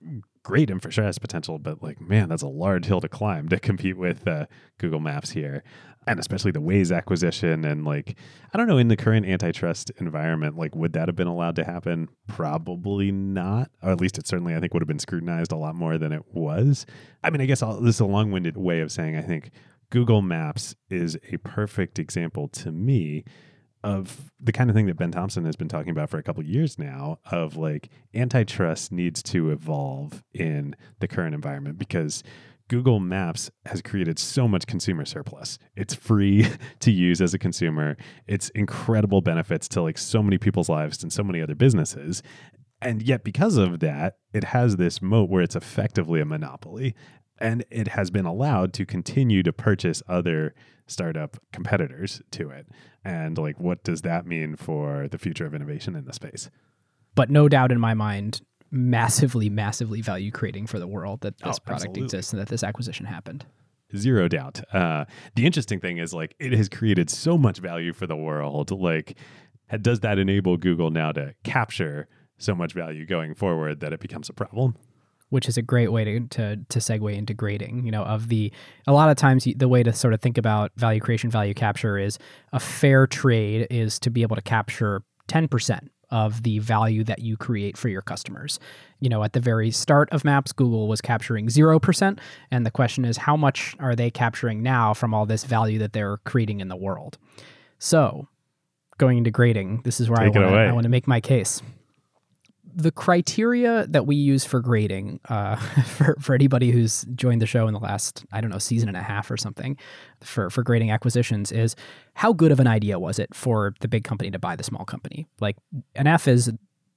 great 0.43 0.69
infrastructure 0.69 1.19
potential, 1.19 1.59
but 1.59 1.83
like, 1.83 2.01
man, 2.01 2.29
that's 2.29 2.41
a 2.41 2.47
large 2.47 2.85
hill 2.85 3.01
to 3.01 3.09
climb 3.09 3.49
to 3.49 3.59
compete 3.59 3.97
with 3.97 4.27
uh, 4.27 4.45
Google 4.77 4.99
Maps 4.99 5.31
here 5.31 5.63
and 6.09 6.19
especially 6.19 6.49
the 6.49 6.61
Waze 6.61 6.95
acquisition 6.95 7.63
and 7.63 7.85
like 7.85 8.17
I 8.51 8.57
don't 8.57 8.67
know 8.67 8.79
in 8.79 8.87
the 8.87 8.97
current 8.97 9.27
antitrust 9.27 9.91
environment 9.97 10.57
like 10.57 10.75
would 10.75 10.93
that 10.93 11.07
have 11.07 11.15
been 11.15 11.27
allowed 11.27 11.55
to 11.57 11.63
happen? 11.63 12.09
Probably 12.27 13.11
not. 13.11 13.69
Or 13.83 13.91
at 13.91 14.01
least 14.01 14.17
it 14.17 14.25
certainly 14.25 14.55
I 14.55 14.59
think 14.59 14.73
would 14.73 14.81
have 14.81 14.87
been 14.87 14.97
scrutinized 14.97 15.51
a 15.51 15.55
lot 15.55 15.75
more 15.75 15.99
than 15.99 16.11
it 16.11 16.23
was. 16.33 16.87
I 17.23 17.29
mean 17.29 17.41
I 17.41 17.45
guess 17.45 17.61
I'll, 17.61 17.79
this 17.79 17.95
is 17.95 18.01
a 18.01 18.05
long-winded 18.05 18.57
way 18.57 18.79
of 18.79 18.91
saying 18.91 19.17
I 19.17 19.21
think 19.21 19.51
Google 19.91 20.23
Maps 20.23 20.75
is 20.89 21.15
a 21.31 21.37
perfect 21.37 21.99
example 21.99 22.47
to 22.49 22.71
me 22.71 23.23
of 23.83 24.31
the 24.39 24.51
kind 24.51 24.69
of 24.71 24.75
thing 24.75 24.87
that 24.87 24.97
Ben 24.97 25.11
Thompson 25.11 25.45
has 25.45 25.55
been 25.55 25.69
talking 25.69 25.91
about 25.91 26.09
for 26.09 26.17
a 26.17 26.23
couple 26.23 26.43
years 26.43 26.79
now 26.79 27.19
of 27.31 27.55
like 27.55 27.89
antitrust 28.15 28.91
needs 28.91 29.21
to 29.23 29.51
evolve 29.51 30.23
in 30.33 30.75
the 30.99 31.07
current 31.07 31.35
environment 31.35 31.77
because 31.77 32.23
Google 32.69 32.99
Maps 32.99 33.51
has 33.65 33.81
created 33.81 34.17
so 34.17 34.47
much 34.47 34.67
consumer 34.67 35.03
surplus. 35.03 35.57
It's 35.75 35.93
free 35.93 36.47
to 36.79 36.91
use 36.91 37.19
as 37.19 37.33
a 37.33 37.39
consumer. 37.39 37.97
It's 38.27 38.49
incredible 38.51 39.21
benefits 39.21 39.67
to 39.69 39.81
like 39.81 39.97
so 39.97 40.23
many 40.23 40.37
people's 40.37 40.69
lives 40.69 41.03
and 41.03 41.11
so 41.11 41.23
many 41.23 41.41
other 41.41 41.55
businesses. 41.55 42.23
And 42.81 43.01
yet 43.01 43.25
because 43.25 43.57
of 43.57 43.81
that, 43.81 44.17
it 44.33 44.45
has 44.45 44.77
this 44.77 45.01
moat 45.01 45.29
where 45.29 45.41
it's 45.41 45.55
effectively 45.55 46.21
a 46.21 46.25
monopoly 46.25 46.95
and 47.39 47.65
it 47.71 47.89
has 47.89 48.11
been 48.11 48.25
allowed 48.25 48.73
to 48.73 48.85
continue 48.85 49.43
to 49.43 49.51
purchase 49.51 50.03
other 50.07 50.53
startup 50.87 51.37
competitors 51.51 52.21
to 52.31 52.49
it. 52.49 52.67
And 53.03 53.37
like 53.37 53.59
what 53.59 53.83
does 53.83 54.03
that 54.03 54.25
mean 54.25 54.55
for 54.55 55.07
the 55.09 55.17
future 55.17 55.45
of 55.45 55.53
innovation 55.53 55.95
in 55.95 56.05
the 56.05 56.13
space? 56.13 56.49
But 57.15 57.29
no 57.29 57.49
doubt 57.49 57.71
in 57.71 57.79
my 57.79 57.93
mind, 57.93 58.41
massively, 58.71 59.49
massively 59.49 60.01
value 60.01 60.31
creating 60.31 60.67
for 60.67 60.79
the 60.79 60.87
world 60.87 61.21
that 61.21 61.37
this 61.37 61.57
Oh, 61.57 61.63
product 61.65 61.69
absolutely. 61.87 62.03
exists 62.03 62.33
and 62.33 62.41
that 62.41 62.47
this 62.49 62.63
acquisition 62.63 63.05
happened. 63.05 63.45
Zero 63.95 64.27
doubt. 64.27 64.61
Uh, 64.73 65.05
the 65.35 65.45
interesting 65.47 65.79
thing 65.79 65.97
is 65.97 66.13
like 66.13 66.35
it 66.39 66.53
has 66.53 66.69
created 66.69 67.09
so 67.09 67.37
much 67.37 67.57
value 67.59 67.91
for 67.93 68.05
the 68.05 68.15
world. 68.15 68.69
Like, 68.71 69.17
does 69.81 70.01
that 70.01 70.19
enable 70.19 70.57
Google 70.57 70.91
now 70.91 71.11
to 71.13 71.33
capture 71.43 72.07
so 72.37 72.53
much 72.53 72.73
value 72.73 73.05
going 73.07 73.33
forward 73.33 73.79
that 73.79 73.91
it 73.93 73.99
becomes 73.99 74.29
a 74.29 74.33
problem? 74.33 74.75
which 75.31 75.47
is 75.47 75.57
a 75.57 75.61
great 75.61 75.91
way 75.91 76.03
to, 76.03 76.19
to 76.21 76.55
to 76.69 76.79
segue 76.79 77.15
into 77.15 77.35
grading. 77.35 77.85
You 77.85 77.91
know, 77.91 78.01
of 78.03 78.29
the 78.29 78.51
a 78.87 78.93
lot 78.93 79.11
of 79.11 79.15
times 79.15 79.47
the 79.57 79.67
way 79.67 79.83
to 79.83 79.93
sort 79.93 80.15
of 80.15 80.21
think 80.21 80.39
about 80.39 80.71
value 80.75 80.99
creation, 80.99 81.29
value 81.29 81.53
capture 81.53 81.99
is 81.99 82.17
a 82.51 82.59
fair 82.59 83.05
trade 83.05 83.67
is 83.69 83.99
to 83.99 84.09
be 84.09 84.23
able 84.23 84.35
to 84.37 84.41
capture 84.41 85.03
ten 85.27 85.47
percent 85.47 85.91
of 86.11 86.43
the 86.43 86.59
value 86.59 87.03
that 87.03 87.19
you 87.19 87.37
create 87.37 87.77
for 87.77 87.89
your 87.89 88.01
customers. 88.01 88.59
You 88.99 89.09
know, 89.09 89.23
at 89.23 89.33
the 89.33 89.39
very 89.39 89.71
start 89.71 90.09
of 90.11 90.23
Maps, 90.25 90.51
Google 90.51 90.87
was 90.87 91.01
capturing 91.01 91.49
zero 91.49 91.79
percent, 91.79 92.19
and 92.51 92.65
the 92.65 92.71
question 92.71 93.05
is, 93.05 93.17
how 93.17 93.37
much 93.37 93.75
are 93.79 93.95
they 93.95 94.09
capturing 94.09 94.61
now 94.63 94.93
from 94.93 95.13
all 95.13 95.25
this 95.25 95.43
value 95.43 95.79
that 95.79 95.93
they're 95.93 96.17
creating 96.17 96.59
in 96.59 96.67
the 96.67 96.75
world? 96.75 97.17
So, 97.77 98.27
going 98.97 99.17
into 99.17 99.31
grading, 99.31 99.81
this 99.85 99.99
is 99.99 100.09
where 100.09 100.17
Take 100.17 100.35
it 100.35 100.39
I 100.39 100.41
want 100.41 100.53
away. 100.53 100.63
to 100.65 100.69
I 100.69 100.73
want 100.73 100.83
to 100.83 100.89
make 100.89 101.07
my 101.07 101.21
case 101.21 101.61
the 102.75 102.91
criteria 102.91 103.85
that 103.87 104.05
we 104.05 104.15
use 104.15 104.45
for 104.45 104.59
grading 104.61 105.19
uh, 105.29 105.55
for, 105.85 106.15
for 106.19 106.35
anybody 106.35 106.71
who's 106.71 107.03
joined 107.15 107.41
the 107.41 107.45
show 107.45 107.67
in 107.67 107.73
the 107.73 107.79
last 107.79 108.25
i 108.31 108.39
don't 108.41 108.49
know 108.51 108.57
season 108.59 108.87
and 108.87 108.97
a 108.97 109.01
half 109.01 109.29
or 109.31 109.37
something 109.37 109.77
for, 110.21 110.49
for 110.49 110.63
grading 110.63 110.91
acquisitions 110.91 111.51
is 111.51 111.75
how 112.13 112.31
good 112.33 112.51
of 112.51 112.59
an 112.59 112.67
idea 112.67 112.99
was 112.99 113.19
it 113.19 113.33
for 113.33 113.73
the 113.81 113.87
big 113.87 114.03
company 114.03 114.29
to 114.31 114.39
buy 114.39 114.55
the 114.55 114.63
small 114.63 114.85
company 114.85 115.25
like 115.39 115.55
an 115.95 116.07
f 116.07 116.27
is 116.27 116.51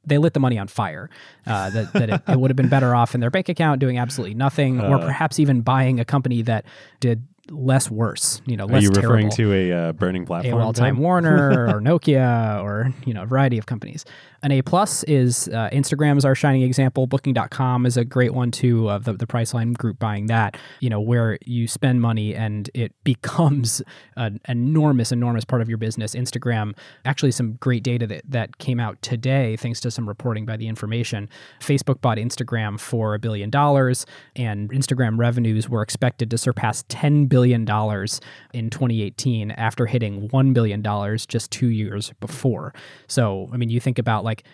they 0.05 0.19
lit 0.19 0.35
the 0.35 0.41
money 0.41 0.59
on 0.59 0.67
fire 0.67 1.09
uh, 1.47 1.71
that, 1.71 1.93
that 1.93 2.11
it, 2.11 2.23
it 2.29 2.41
would 2.41 2.51
have 2.51 2.57
been 2.57 2.69
better 2.69 2.93
off 2.95 3.15
in 3.15 3.21
their 3.21 3.31
bank 3.31 3.49
account 3.49 3.79
doing 3.81 3.99
absolutely 3.99 4.35
nothing 4.35 4.81
or 4.81 4.97
Uh. 4.97 5.07
perhaps 5.07 5.39
even 5.39 5.61
buying 5.61 6.01
a 6.01 6.05
company 6.05 6.43
that 6.43 6.65
did 6.99 7.25
less 7.51 7.91
worse 7.91 8.41
you 8.47 8.57
know 8.57 8.67
less 8.67 8.81
Are 8.81 8.83
you 8.85 8.91
referring 8.91 9.29
to 9.31 9.53
a 9.53 9.73
uh, 9.73 9.93
burning 9.93 10.25
platform? 10.25 10.63
AOL 10.63 10.75
Time? 10.75 10.99
Warner 10.99 11.67
or 11.77 11.81
Nokia 11.81 12.63
or 12.63 12.93
you 13.05 13.15
know 13.15 13.23
a 13.23 13.27
variety 13.27 13.59
of 13.59 13.67
companies. 13.67 14.05
An 14.45 14.51
A 14.51 14.61
plus 14.61 15.05
is 15.05 15.49
uh, 15.49 15.71
Instagram 15.73 16.19
is 16.19 16.25
our 16.25 16.35
shining 16.35 16.63
example. 16.63 17.07
Booking.com 17.07 17.87
is 17.87 17.97
a 17.97 18.05
great 18.05 18.35
one 18.35 18.51
too. 18.51 18.91
Of 18.91 19.05
the 19.05 19.13
the 19.13 19.27
Priceline 19.27 19.73
group 19.73 20.01
buying 20.01 20.27
that, 20.27 20.57
you 20.81 20.91
know, 20.91 21.01
where 21.01 21.39
you 21.45 21.69
spend 21.69 22.01
money 22.01 22.35
and 22.35 22.69
it 22.75 22.93
becomes 23.05 23.83
an 24.17 24.41
enormous, 24.49 25.13
enormous 25.13 25.45
part 25.45 25.63
of 25.63 25.69
your 25.69 25.79
business. 25.79 26.17
Instagram, 26.17 26.77
actually, 27.05 27.31
some 27.31 27.53
great 27.55 27.85
data 27.85 28.07
that 28.09 28.23
that 28.29 28.59
came 28.59 28.81
out 28.81 29.01
today, 29.01 29.57
thanks 29.57 29.79
to 29.81 29.93
some 29.93 30.09
reporting 30.09 30.45
by 30.45 30.57
the 30.57 30.67
Information. 30.67 31.29
Facebook 31.61 32.01
bought 32.01 32.19
Instagram 32.19 32.81
for 32.81 33.15
a 33.15 33.21
billion 33.21 33.49
dollars, 33.49 34.07
and 34.35 34.71
Instagram 34.71 35.19
revenues 35.19 35.69
were 35.69 35.83
expected 35.83 36.31
to 36.31 36.39
surpass 36.39 36.85
ten 36.89 37.27
billion 37.33 37.65
dollars 37.65 38.21
in 38.53 38.69
2018 38.69 39.53
after 39.53 39.87
hitting 39.87 40.29
$1 40.29 40.53
billion 40.53 40.83
just 41.27 41.51
two 41.51 41.69
years 41.69 42.13
before. 42.21 42.75
So, 43.09 43.49
I 43.51 43.57
mean, 43.57 43.71
you 43.71 43.81
think 43.81 43.99
about 43.99 44.23
like, 44.23 44.45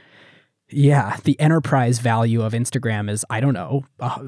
yeah, 0.70 1.16
the 1.24 1.38
enterprise 1.40 1.98
value 1.98 2.40
of 2.40 2.52
Instagram 2.52 3.10
is, 3.10 3.24
I 3.28 3.40
don't 3.40 3.54
know, 3.54 3.82
uh, 3.98 4.20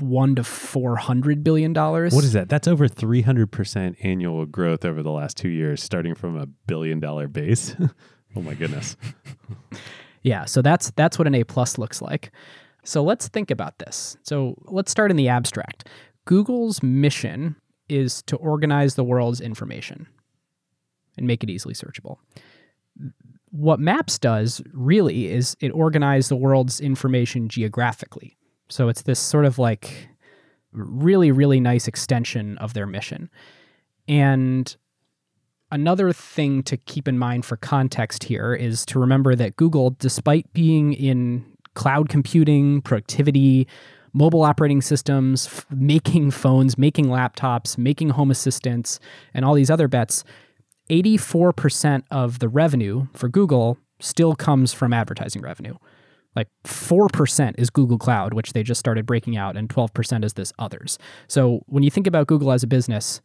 one 0.00 0.34
to 0.34 0.44
400 0.44 1.42
billion 1.42 1.72
dollars. 1.72 2.14
What 2.14 2.24
is 2.24 2.34
that? 2.34 2.50
That's 2.50 2.68
over 2.68 2.88
300% 2.88 3.96
annual 4.04 4.44
growth 4.44 4.84
over 4.84 5.02
the 5.02 5.10
last 5.10 5.38
two 5.38 5.48
years, 5.48 5.82
starting 5.82 6.14
from 6.14 6.36
a 6.36 6.44
billion 6.66 7.00
dollar 7.00 7.26
base. 7.26 7.74
oh 8.36 8.42
my 8.42 8.52
goodness. 8.52 8.98
Yeah, 10.26 10.46
so 10.46 10.62
that's 10.62 10.90
that's 10.96 11.18
what 11.18 11.28
an 11.28 11.34
A 11.34 11.44
plus 11.44 11.76
looks 11.76 12.00
like. 12.00 12.32
So 12.82 13.02
let's 13.04 13.28
think 13.28 13.50
about 13.50 13.78
this. 13.78 14.16
So 14.22 14.54
let's 14.64 14.90
start 14.90 15.10
in 15.10 15.18
the 15.18 15.28
abstract. 15.28 15.86
Google's 16.24 16.82
mission 16.82 17.56
is 17.88 18.22
to 18.22 18.36
organize 18.36 18.94
the 18.94 19.04
world's 19.04 19.40
information 19.40 20.06
and 21.16 21.26
make 21.26 21.42
it 21.42 21.50
easily 21.50 21.74
searchable. 21.74 22.18
What 23.50 23.78
Maps 23.78 24.18
does 24.18 24.62
really 24.72 25.30
is 25.30 25.56
it 25.60 25.70
organizes 25.70 26.28
the 26.28 26.36
world's 26.36 26.80
information 26.80 27.48
geographically. 27.48 28.36
So 28.68 28.88
it's 28.88 29.02
this 29.02 29.20
sort 29.20 29.44
of 29.44 29.58
like 29.58 30.08
really, 30.72 31.30
really 31.30 31.60
nice 31.60 31.86
extension 31.86 32.58
of 32.58 32.74
their 32.74 32.86
mission. 32.86 33.30
And 34.08 34.74
another 35.70 36.12
thing 36.12 36.62
to 36.64 36.76
keep 36.76 37.06
in 37.06 37.18
mind 37.18 37.44
for 37.44 37.56
context 37.56 38.24
here 38.24 38.54
is 38.54 38.84
to 38.86 38.98
remember 38.98 39.34
that 39.36 39.56
Google, 39.56 39.90
despite 39.90 40.52
being 40.52 40.92
in 40.92 41.44
cloud 41.74 42.08
computing, 42.08 42.82
productivity, 42.82 43.66
mobile 44.14 44.42
operating 44.42 44.80
systems, 44.80 45.46
f- 45.46 45.66
making 45.70 46.30
phones, 46.30 46.78
making 46.78 47.06
laptops, 47.06 47.76
making 47.76 48.10
home 48.10 48.30
assistants, 48.30 48.98
and 49.34 49.44
all 49.44 49.52
these 49.52 49.70
other 49.70 49.88
bets, 49.88 50.24
84% 50.88 52.02
of 52.10 52.38
the 52.38 52.48
revenue 52.48 53.08
for 53.12 53.28
Google 53.28 53.76
still 54.00 54.34
comes 54.34 54.72
from 54.72 54.92
advertising 54.92 55.42
revenue. 55.42 55.74
Like 56.36 56.48
4% 56.64 57.54
is 57.58 57.70
Google 57.70 57.98
Cloud, 57.98 58.34
which 58.34 58.52
they 58.52 58.62
just 58.62 58.80
started 58.80 59.06
breaking 59.06 59.36
out, 59.36 59.56
and 59.56 59.68
12% 59.68 60.24
is 60.24 60.32
this 60.32 60.52
others. 60.58 60.98
So 61.28 61.62
when 61.66 61.82
you 61.82 61.90
think 61.90 62.06
about 62.06 62.26
Google 62.26 62.52
as 62.52 62.62
a 62.62 62.66
business, 62.66 63.20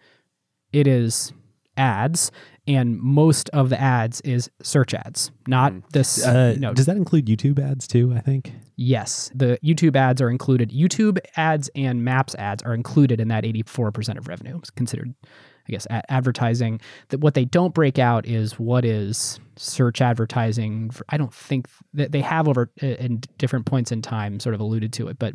it 0.72 0.88
is 0.88 1.34
ads, 1.80 2.32
and 2.68 3.00
most 3.00 3.50
of 3.50 3.70
the 3.70 3.80
ads 3.82 4.22
is 4.22 4.50
search 4.62 4.94
ads, 4.94 5.32
not 5.48 5.74
this. 5.92 6.24
Uh, 6.24 6.52
you 6.54 6.60
know, 6.60 6.74
Does 6.74 6.86
that 6.86 6.98
include 6.98 7.26
YouTube 7.26 7.58
ads 7.60 7.88
too? 7.88 8.14
I 8.16 8.20
think. 8.20 8.54
yes, 8.76 9.32
the 9.34 9.58
YouTube 9.64 9.96
ads 9.96 10.22
are 10.22 10.30
included. 10.30 10.70
YouTube 10.72 11.18
ads 11.38 11.70
and 11.76 12.04
Maps 12.04 12.36
ads 12.36 12.62
are 12.64 12.74
included 12.76 13.20
in 13.20 13.30
that 13.30 13.44
84% 13.44 14.18
of 14.18 14.28
revenue. 14.28 14.58
It's 14.60 14.70
considered, 14.70 15.14
I 15.26 15.72
guess, 15.72 15.88
a- 15.90 16.12
advertising. 16.12 16.80
That 17.10 17.22
what 17.22 17.34
they 17.34 17.46
don't 17.46 17.74
break 17.74 17.98
out 17.98 18.28
is 18.28 18.60
what 18.60 18.86
is 18.86 19.40
search 19.56 20.02
advertising. 20.02 20.92
I 21.10 21.18
don't 21.18 21.34
think 21.34 21.68
that 21.94 22.12
they 22.12 22.22
have 22.22 22.48
over 22.48 22.70
uh, 22.84 22.86
in 22.86 23.22
different 23.40 23.66
points 23.66 23.92
in 23.92 24.02
time 24.04 24.40
sort 24.40 24.54
of 24.54 24.62
alluded 24.62 24.94
to 24.94 25.08
it, 25.08 25.18
but 25.18 25.34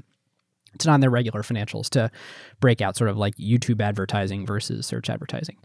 it's 0.74 0.86
not 0.86 0.96
in 0.96 1.00
their 1.00 1.10
regular 1.10 1.42
financials 1.42 1.88
to 1.90 2.10
break 2.60 2.80
out 2.80 2.96
sort 2.96 3.08
of 3.10 3.16
like 3.16 3.36
YouTube 3.36 3.80
advertising 3.80 4.44
versus 4.44 4.86
search 4.86 5.08
advertising. 5.08 5.56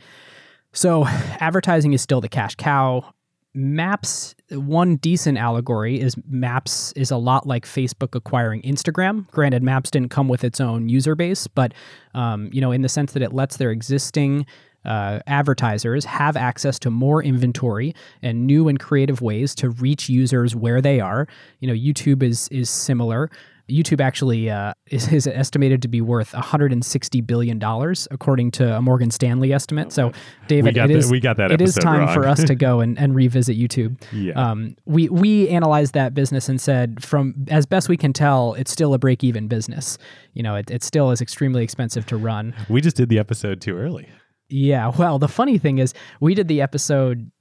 So 0.72 1.06
advertising 1.08 1.94
is 1.94 2.02
still 2.02 2.22
the 2.22 2.30
cash 2.30 2.56
cow. 2.56 3.14
Maps, 3.56 4.36
one 4.52 4.98
decent 4.98 5.38
allegory 5.38 6.00
is 6.00 6.16
Maps 6.28 6.92
is 6.94 7.10
a 7.10 7.18
lot 7.18 7.48
like 7.48 7.66
Facebook 7.66 8.14
acquiring 8.14 8.62
Instagram. 8.62 9.30
Granted, 9.32 9.64
Maps 9.64 9.90
didn't 9.90 10.10
come 10.10 10.28
with 10.28 10.44
its 10.44 10.62
own 10.62 10.88
user 10.88 11.16
base, 11.16 11.48
but 11.48 11.74
um, 12.14 12.50
you 12.54 12.62
know, 12.62 12.72
in 12.72 12.84
the 12.84 12.90
sense 12.90 13.14
that 13.14 13.24
it 13.24 13.34
lets 13.34 13.58
their 13.58 13.72
existing 13.72 14.46
uh, 14.86 15.20
advertisers 15.28 16.06
have 16.06 16.38
access 16.38 16.80
to 16.80 16.90
more 16.90 17.24
inventory 17.24 17.94
and 18.22 18.48
new 18.48 18.68
and 18.68 18.80
creative 18.80 19.22
ways 19.22 19.54
to 19.56 19.70
reach 19.70 20.10
users 20.10 20.56
where 20.56 20.82
they 20.82 21.00
are. 21.00 21.28
You 21.60 21.68
know, 21.68 21.74
YouTube 21.74 22.24
is 22.24 22.48
is 22.50 22.70
similar. 22.70 23.30
YouTube 23.70 24.02
actually 24.02 24.50
uh, 24.50 24.74
is, 24.88 25.12
is, 25.12 25.28
estimated 25.28 25.82
to 25.82 25.88
be 25.88 26.02
worth 26.02 26.34
160 26.34 27.22
billion 27.22 27.60
dollars, 27.60 28.08
according 28.12 28.52
to 28.52 28.76
a 28.76 28.82
Morgan 28.82 29.12
Stanley 29.12 29.54
estimate. 29.54 29.92
So, 29.92 30.12
David, 30.48 30.66
we 30.66 30.76
got, 30.76 30.90
it 30.90 30.98
is, 30.98 31.08
the, 31.08 31.12
we 31.12 31.20
got 31.20 31.38
that. 31.38 31.52
It 31.52 31.62
is 31.62 31.76
time 31.76 32.02
wrong. 32.02 32.14
for 32.14 32.28
us 32.28 32.44
to 32.44 32.56
go 32.70 32.80
and, 32.80 32.98
and 32.98 33.16
revisit 33.16 33.58
YouTube. 33.58 34.02
Yeah. 34.12 34.34
Um, 34.34 34.76
we 34.86 35.10
we 35.10 35.48
analyzed 35.50 35.94
that 35.94 36.14
business 36.14 36.50
and 36.50 36.60
said, 36.60 37.04
from 37.04 37.46
as 37.50 37.66
best 37.66 37.90
we 37.90 37.98
can 37.98 38.14
tell, 38.14 38.54
it's 38.56 38.72
still 38.72 38.94
a 38.94 38.98
break 39.00 39.24
even 39.24 39.48
business. 39.48 39.98
You 40.34 40.44
know, 40.44 40.56
it, 40.56 40.70
it 40.70 40.84
still 40.84 41.12
is 41.12 41.22
extremely 41.22 41.64
expensive 41.64 42.06
to 42.08 42.18
run. 42.18 42.54
We 42.70 42.82
just 42.82 42.96
did 42.96 43.10
the 43.10 43.20
episode 43.20 43.62
too 43.62 43.78
early. 43.78 44.10
Yeah. 44.50 44.92
Well, 44.98 45.20
the 45.20 45.28
funny 45.28 45.58
thing 45.58 45.78
is, 45.78 45.94
we 46.20 46.34
did 46.34 46.48
the 46.48 46.62
episode 46.62 47.32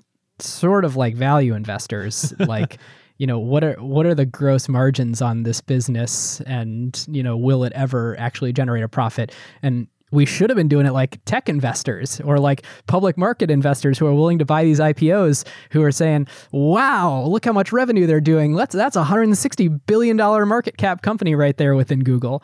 sort 0.41 0.85
of 0.85 0.97
like 0.97 1.15
value 1.15 1.55
investors, 1.55 2.33
like 2.39 2.79
you 3.19 3.27
know 3.27 3.39
what 3.39 3.62
are 3.62 3.74
what 3.74 4.07
are 4.07 4.15
the 4.15 4.27
gross 4.27 4.69
margins 4.69 5.20
on 5.20 5.43
this 5.43 5.61
business 5.61 6.40
and 6.43 7.05
you 7.11 7.23
know 7.23 7.36
will 7.36 7.65
it 7.65 7.73
ever 7.74 8.19
actually 8.19 8.53
generate 8.53 8.82
a 8.82 8.89
profit 8.89 9.35
and 9.62 9.89
we 10.11 10.24
should 10.24 10.49
have 10.49 10.57
been 10.57 10.69
doing 10.69 10.86
it 10.86 10.93
like 10.93 11.23
tech 11.24 11.49
investors 11.49 12.20
or 12.23 12.39
like 12.39 12.65
public 12.86 13.19
market 13.19 13.51
investors 13.51 13.99
who 13.99 14.07
are 14.07 14.15
willing 14.15 14.39
to 14.39 14.45
buy 14.45 14.65
these 14.65 14.81
IPOs 14.81 15.47
who 15.70 15.82
are 15.82 15.93
saying, 15.93 16.27
"Wow, 16.51 17.24
look 17.27 17.45
how 17.45 17.53
much 17.53 17.73
revenue 17.73 18.07
they're 18.07 18.20
doing. 18.20 18.55
Let's 18.55 18.74
that's 18.74 18.97
a 18.97 19.01
160 19.01 19.69
billion 19.69 20.16
dollar 20.16 20.47
market 20.47 20.78
cap 20.78 21.03
company 21.03 21.35
right 21.35 21.57
there 21.57 21.74
within 21.74 22.05
Google." 22.05 22.43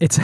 It's 0.00 0.18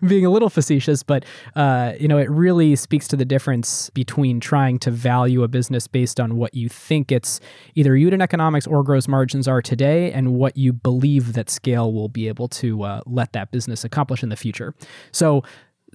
being 0.06 0.26
a 0.26 0.30
little 0.30 0.50
facetious, 0.50 1.02
but 1.02 1.24
uh, 1.54 1.92
you 1.98 2.08
know, 2.08 2.18
it 2.18 2.28
really 2.30 2.76
speaks 2.76 3.08
to 3.08 3.16
the 3.16 3.24
difference 3.24 3.88
between 3.90 4.40
trying 4.40 4.78
to 4.80 4.90
value 4.90 5.42
a 5.42 5.48
business 5.48 5.86
based 5.86 6.18
on 6.18 6.36
what 6.36 6.54
you 6.54 6.68
think 6.68 7.12
its 7.12 7.40
either 7.74 7.96
unit 7.96 8.20
economics 8.20 8.66
or 8.66 8.82
gross 8.82 9.06
margins 9.06 9.46
are 9.46 9.62
today, 9.62 10.12
and 10.12 10.34
what 10.34 10.56
you 10.56 10.72
believe 10.72 11.32
that 11.34 11.48
scale 11.48 11.92
will 11.92 12.08
be 12.08 12.28
able 12.28 12.48
to 12.48 12.82
uh, 12.82 13.00
let 13.06 13.32
that 13.32 13.50
business 13.52 13.84
accomplish 13.84 14.22
in 14.22 14.28
the 14.28 14.36
future. 14.36 14.74
So 15.12 15.42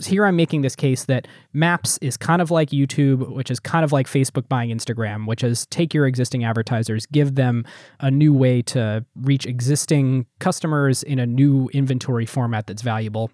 here 0.06 0.26
I'm 0.26 0.36
making 0.36 0.62
this 0.62 0.76
case 0.76 1.06
that 1.06 1.28
Maps 1.54 1.98
is 2.02 2.18
kind 2.18 2.42
of 2.42 2.52
like 2.52 2.70
YouTube, 2.70 3.34
which 3.34 3.50
is 3.50 3.60
kind 3.60 3.84
of 3.84 3.92
like 3.92 4.08
Facebook 4.08 4.48
buying 4.48 4.70
Instagram, 4.70 5.26
which 5.28 5.44
is 5.44 5.66
take 5.68 5.94
your 5.94 6.06
existing 6.06 6.44
advertisers, 6.44 7.06
give 7.08 7.36
them 7.36 7.66
a 8.00 8.12
new 8.12 8.34
way 8.34 8.62
to 8.64 9.06
reach 9.16 9.46
existing 9.46 10.26
customers 10.40 11.04
in 11.04 11.20
a 11.20 11.26
new 11.26 11.70
inventory 11.74 12.26
format 12.26 12.68
that's 12.68 12.82
valuable. 12.82 13.32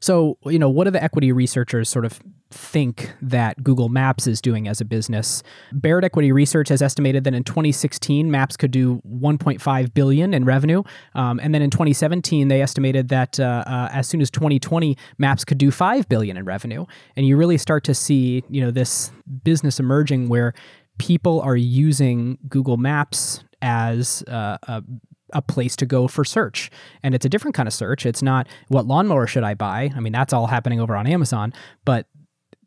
So, 0.00 0.38
you 0.44 0.58
know, 0.58 0.68
what 0.68 0.84
do 0.84 0.90
the 0.90 1.02
equity 1.02 1.32
researchers 1.32 1.88
sort 1.88 2.04
of 2.04 2.20
think 2.50 3.12
that 3.20 3.62
Google 3.62 3.88
Maps 3.88 4.26
is 4.26 4.40
doing 4.40 4.68
as 4.68 4.80
a 4.80 4.84
business? 4.84 5.42
Baird 5.72 6.04
Equity 6.04 6.32
Research 6.32 6.68
has 6.68 6.82
estimated 6.82 7.24
that 7.24 7.34
in 7.34 7.44
2016, 7.44 8.30
Maps 8.30 8.56
could 8.56 8.70
do 8.70 9.00
1.5 9.08 9.94
billion 9.94 10.34
in 10.34 10.44
revenue, 10.44 10.82
um, 11.14 11.40
and 11.42 11.54
then 11.54 11.62
in 11.62 11.70
2017, 11.70 12.48
they 12.48 12.62
estimated 12.62 13.08
that 13.08 13.40
uh, 13.40 13.64
uh, 13.66 13.88
as 13.92 14.06
soon 14.06 14.20
as 14.20 14.30
2020, 14.30 14.96
Maps 15.18 15.44
could 15.44 15.58
do 15.58 15.70
5 15.70 16.08
billion 16.08 16.36
in 16.36 16.44
revenue. 16.44 16.84
And 17.16 17.26
you 17.26 17.36
really 17.36 17.58
start 17.58 17.84
to 17.84 17.94
see, 17.94 18.44
you 18.48 18.60
know, 18.60 18.70
this 18.70 19.10
business 19.42 19.80
emerging 19.80 20.28
where 20.28 20.54
people 20.98 21.40
are 21.40 21.56
using 21.56 22.38
Google 22.48 22.76
Maps 22.76 23.44
as 23.62 24.22
uh, 24.28 24.58
a 24.62 24.82
a 25.32 25.42
place 25.42 25.76
to 25.76 25.86
go 25.86 26.08
for 26.08 26.24
search. 26.24 26.70
And 27.02 27.14
it's 27.14 27.24
a 27.24 27.28
different 27.28 27.54
kind 27.54 27.66
of 27.66 27.74
search. 27.74 28.06
It's 28.06 28.22
not 28.22 28.46
what 28.68 28.86
lawnmower 28.86 29.26
should 29.26 29.44
I 29.44 29.54
buy? 29.54 29.90
I 29.94 30.00
mean, 30.00 30.12
that's 30.12 30.32
all 30.32 30.46
happening 30.46 30.80
over 30.80 30.96
on 30.96 31.06
Amazon, 31.06 31.52
but 31.84 32.06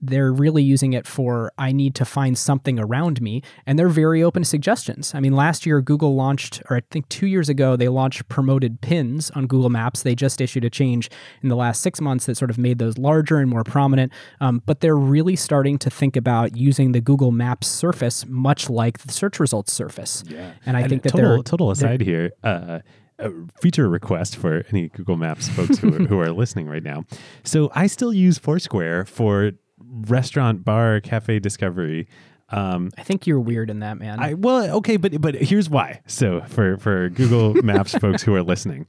they're 0.02 0.32
really 0.32 0.64
using 0.64 0.94
it 0.94 1.06
for 1.06 1.52
I 1.58 1.72
need 1.72 1.96
to 1.96 2.06
find 2.06 2.38
something 2.38 2.80
around 2.80 3.22
me. 3.22 3.42
And 3.66 3.78
they're 3.78 3.90
very 3.90 4.24
open 4.24 4.44
to 4.44 4.48
suggestions. 4.48 5.14
I 5.14 5.20
mean, 5.20 5.36
last 5.36 5.66
year, 5.66 5.82
Google 5.82 6.16
launched, 6.16 6.62
or 6.70 6.78
I 6.78 6.82
think 6.92 7.10
two 7.10 7.28
years 7.28 7.50
ago, 7.50 7.76
they 7.76 7.90
launched 7.90 8.28
promoted 8.30 8.82
pins 8.82 9.30
on 9.32 9.48
Google 9.48 9.70
Maps. 9.70 10.04
They 10.04 10.16
just 10.16 10.42
issued 10.42 10.64
a 10.66 10.70
change 10.70 11.10
in 11.42 11.50
the 11.50 11.56
last 11.56 11.82
six 11.82 12.00
months 12.00 12.26
that 12.26 12.36
sort 12.36 12.52
of 12.52 12.58
made 12.58 12.80
those 12.80 12.98
larger 12.98 13.38
and 13.38 13.50
more 13.50 13.64
prominent. 13.64 14.12
Um, 14.40 14.62
but 14.66 14.80
they're 14.80 14.98
really 14.98 15.36
starting 15.36 15.78
to 15.80 15.90
think 15.90 16.16
about 16.16 16.56
using 16.56 16.92
the 16.92 17.02
Google 17.02 17.32
Maps 17.32 17.68
surface 17.68 18.26
much 18.28 18.70
like 18.70 19.00
the 19.00 19.12
search 19.12 19.40
results 19.40 19.74
surface. 19.74 20.24
Yeah. 20.28 20.54
And 20.66 20.78
I 20.78 20.82
and 20.82 20.90
think 20.90 21.04
that 21.04 21.10
total, 21.10 21.30
they're 21.30 21.44
total 21.44 21.72
aside 21.72 22.02
here. 22.02 22.32
Uh, 22.44 22.80
a 23.20 23.32
feature 23.62 23.90
request 23.90 24.38
for 24.38 24.64
any 24.72 24.88
Google 24.90 25.18
Maps 25.18 25.50
folks 25.50 25.78
who 25.78 25.94
are, 25.94 26.06
who 26.06 26.20
are 26.20 26.32
listening 26.32 26.68
right 26.68 26.84
now. 26.84 27.04
So 27.44 27.70
I 27.76 27.88
still 27.88 28.14
use 28.14 28.38
Foursquare 28.38 29.06
for 29.06 29.52
restaurant, 29.80 30.64
bar, 30.64 31.00
cafe 31.02 31.40
discovery. 31.40 32.08
Um, 32.50 32.90
I 32.98 33.04
think 33.04 33.28
you're 33.28 33.40
weird 33.40 33.70
in 33.70 33.80
that, 33.80 33.98
man. 33.98 34.20
I 34.20 34.34
well, 34.34 34.78
okay, 34.78 34.98
but 34.98 35.22
but 35.22 35.36
here's 35.36 35.70
why. 35.70 36.02
So 36.08 36.42
for 36.48 36.78
for 36.78 37.10
Google 37.10 37.54
Maps 37.64 37.94
folks 37.96 38.24
who 38.24 38.34
are 38.36 38.44
listening, 38.44 38.88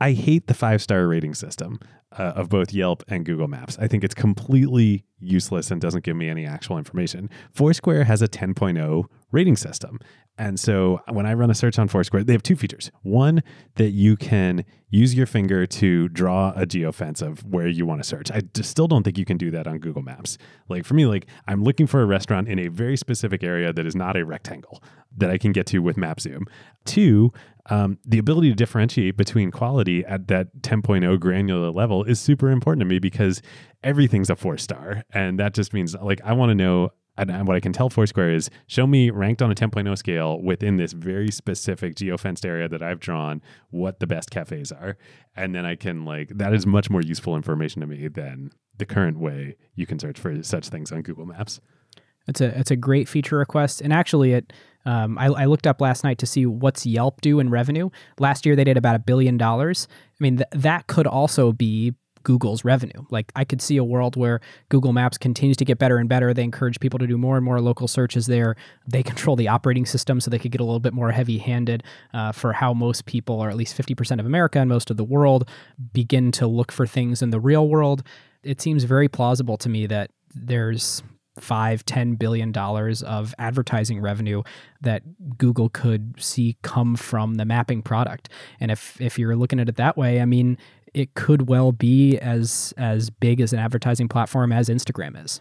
I 0.00 0.12
hate 0.12 0.46
the 0.46 0.54
five 0.54 0.80
star 0.82 1.06
rating 1.06 1.34
system 1.34 1.80
uh, 2.12 2.32
of 2.36 2.48
both 2.48 2.72
Yelp 2.72 3.02
and 3.08 3.24
Google 3.24 3.48
Maps. 3.48 3.78
I 3.78 3.88
think 3.88 4.04
it's 4.04 4.14
completely 4.14 5.04
useless 5.18 5.70
and 5.70 5.80
doesn't 5.80 6.04
give 6.04 6.16
me 6.16 6.28
any 6.28 6.46
actual 6.46 6.78
information. 6.78 7.28
Foursquare 7.52 8.04
has 8.04 8.22
a 8.22 8.28
10.0 8.28 9.04
rating 9.32 9.56
system. 9.56 9.98
And 10.36 10.58
so 10.58 11.00
when 11.10 11.26
I 11.26 11.34
run 11.34 11.50
a 11.50 11.54
search 11.54 11.78
on 11.78 11.86
Foursquare, 11.86 12.24
they 12.24 12.32
have 12.32 12.42
two 12.42 12.56
features. 12.56 12.90
One, 13.02 13.42
that 13.76 13.90
you 13.90 14.16
can 14.16 14.64
use 14.90 15.14
your 15.14 15.26
finger 15.26 15.66
to 15.66 16.08
draw 16.08 16.52
a 16.56 16.66
geofence 16.66 17.22
of 17.22 17.44
where 17.44 17.68
you 17.68 17.86
want 17.86 18.02
to 18.02 18.08
search. 18.08 18.30
I 18.30 18.42
still 18.60 18.88
don't 18.88 19.04
think 19.04 19.16
you 19.16 19.24
can 19.24 19.36
do 19.36 19.50
that 19.52 19.66
on 19.66 19.78
Google 19.78 20.02
Maps. 20.02 20.36
Like 20.68 20.84
for 20.84 20.94
me, 20.94 21.06
like 21.06 21.26
I'm 21.46 21.62
looking 21.62 21.86
for 21.86 22.00
a 22.00 22.06
restaurant 22.06 22.48
in 22.48 22.58
a 22.58 22.68
very 22.68 22.96
specific 22.96 23.44
area 23.44 23.72
that 23.72 23.86
is 23.86 23.94
not 23.94 24.16
a 24.16 24.24
rectangle 24.24 24.82
that 25.16 25.30
I 25.30 25.38
can 25.38 25.52
get 25.52 25.66
to 25.66 25.78
with 25.78 25.96
Map 25.96 26.20
Zoom. 26.20 26.46
Two, 26.84 27.32
um, 27.70 27.98
the 28.04 28.18
ability 28.18 28.50
to 28.50 28.54
differentiate 28.54 29.16
between 29.16 29.50
quality 29.50 30.04
at 30.04 30.26
that 30.28 30.48
10.0 30.62 31.18
granular 31.20 31.70
level 31.70 32.02
is 32.04 32.20
super 32.20 32.50
important 32.50 32.80
to 32.80 32.86
me 32.86 32.98
because 32.98 33.40
everything's 33.82 34.30
a 34.30 34.36
four 34.36 34.58
star. 34.58 35.04
And 35.10 35.38
that 35.38 35.54
just 35.54 35.72
means 35.72 35.94
like 35.94 36.20
I 36.24 36.32
want 36.32 36.50
to 36.50 36.54
know 36.54 36.90
and 37.16 37.46
what 37.46 37.56
I 37.56 37.60
can 37.60 37.72
tell 37.72 37.90
Foursquare 37.90 38.32
is 38.32 38.50
show 38.66 38.86
me 38.86 39.10
ranked 39.10 39.42
on 39.42 39.50
a 39.50 39.54
10.0 39.54 39.96
scale 39.96 40.40
within 40.40 40.76
this 40.76 40.92
very 40.92 41.30
specific 41.30 41.94
geofenced 41.94 42.44
area 42.44 42.68
that 42.68 42.82
I've 42.82 43.00
drawn 43.00 43.42
what 43.70 44.00
the 44.00 44.06
best 44.06 44.30
cafes 44.30 44.72
are. 44.72 44.96
And 45.36 45.54
then 45.54 45.64
I 45.64 45.76
can 45.76 46.04
like 46.04 46.30
that 46.30 46.52
is 46.52 46.66
much 46.66 46.90
more 46.90 47.02
useful 47.02 47.36
information 47.36 47.80
to 47.80 47.86
me 47.86 48.08
than 48.08 48.50
the 48.76 48.86
current 48.86 49.18
way 49.18 49.56
you 49.74 49.86
can 49.86 49.98
search 49.98 50.18
for 50.18 50.42
such 50.42 50.68
things 50.68 50.90
on 50.90 51.02
Google 51.02 51.26
Maps. 51.26 51.60
It's 52.26 52.40
a 52.40 52.58
it's 52.58 52.70
a 52.70 52.76
great 52.76 53.08
feature 53.08 53.36
request, 53.36 53.82
and 53.82 53.92
actually, 53.92 54.32
it 54.32 54.52
um, 54.86 55.18
I, 55.18 55.26
I, 55.26 55.44
looked 55.44 55.66
up 55.66 55.80
last 55.80 56.04
night 56.04 56.18
to 56.18 56.26
see 56.26 56.46
what's 56.46 56.86
Yelp 56.86 57.20
do 57.20 57.38
in 57.38 57.50
revenue. 57.50 57.90
Last 58.18 58.46
year, 58.46 58.56
they 58.56 58.64
did 58.64 58.76
about 58.76 58.96
a 58.96 58.98
billion 58.98 59.36
dollars. 59.36 59.88
I 59.90 60.22
mean, 60.22 60.36
th- 60.38 60.48
that 60.52 60.86
could 60.86 61.06
also 61.06 61.52
be 61.52 61.94
Google's 62.24 62.64
revenue. 62.64 63.04
Like 63.10 63.30
I 63.36 63.44
could 63.44 63.62
see 63.62 63.76
a 63.76 63.84
world 63.84 64.16
where 64.16 64.40
Google 64.68 64.92
Maps 64.92 65.16
continues 65.16 65.56
to 65.58 65.64
get 65.64 65.78
better 65.78 65.98
and 65.98 66.08
better. 66.08 66.34
They 66.34 66.42
encourage 66.42 66.80
people 66.80 66.98
to 66.98 67.06
do 67.06 67.16
more 67.16 67.36
and 67.36 67.44
more 67.44 67.60
local 67.60 67.86
searches 67.86 68.26
there. 68.26 68.56
They 68.88 69.02
control 69.02 69.36
the 69.36 69.48
operating 69.48 69.86
system 69.86 70.20
so 70.20 70.30
they 70.30 70.38
could 70.38 70.50
get 70.50 70.60
a 70.60 70.64
little 70.64 70.80
bit 70.80 70.92
more 70.92 71.12
heavy 71.12 71.38
handed 71.38 71.84
uh, 72.12 72.32
for 72.32 72.52
how 72.52 72.74
most 72.74 73.06
people, 73.06 73.36
or 73.36 73.48
at 73.48 73.56
least 73.56 73.76
50% 73.76 74.18
of 74.18 74.26
America 74.26 74.58
and 74.58 74.68
most 74.68 74.90
of 74.90 74.96
the 74.96 75.04
world, 75.04 75.48
begin 75.92 76.32
to 76.32 76.46
look 76.46 76.72
for 76.72 76.86
things 76.86 77.22
in 77.22 77.30
the 77.30 77.40
real 77.40 77.68
world. 77.68 78.02
It 78.42 78.60
seems 78.60 78.84
very 78.84 79.08
plausible 79.08 79.56
to 79.58 79.68
me 79.68 79.86
that 79.86 80.10
there's 80.34 81.02
five, 81.38 81.84
ten 81.84 82.14
billion 82.14 82.52
dollars 82.52 83.02
of 83.02 83.34
advertising 83.38 84.00
revenue 84.00 84.42
that 84.80 85.02
Google 85.36 85.68
could 85.68 86.14
see 86.18 86.56
come 86.62 86.96
from 86.96 87.34
the 87.34 87.44
mapping 87.44 87.82
product. 87.82 88.28
And 88.60 88.70
if 88.70 89.00
if 89.00 89.18
you're 89.18 89.36
looking 89.36 89.60
at 89.60 89.68
it 89.68 89.76
that 89.76 89.96
way, 89.96 90.20
I 90.20 90.24
mean, 90.24 90.58
it 90.94 91.14
could 91.14 91.48
well 91.48 91.72
be 91.72 92.16
as 92.18 92.72
as 92.76 93.10
big 93.10 93.40
as 93.40 93.52
an 93.52 93.58
advertising 93.58 94.08
platform 94.08 94.52
as 94.52 94.68
Instagram 94.68 95.22
is. 95.22 95.40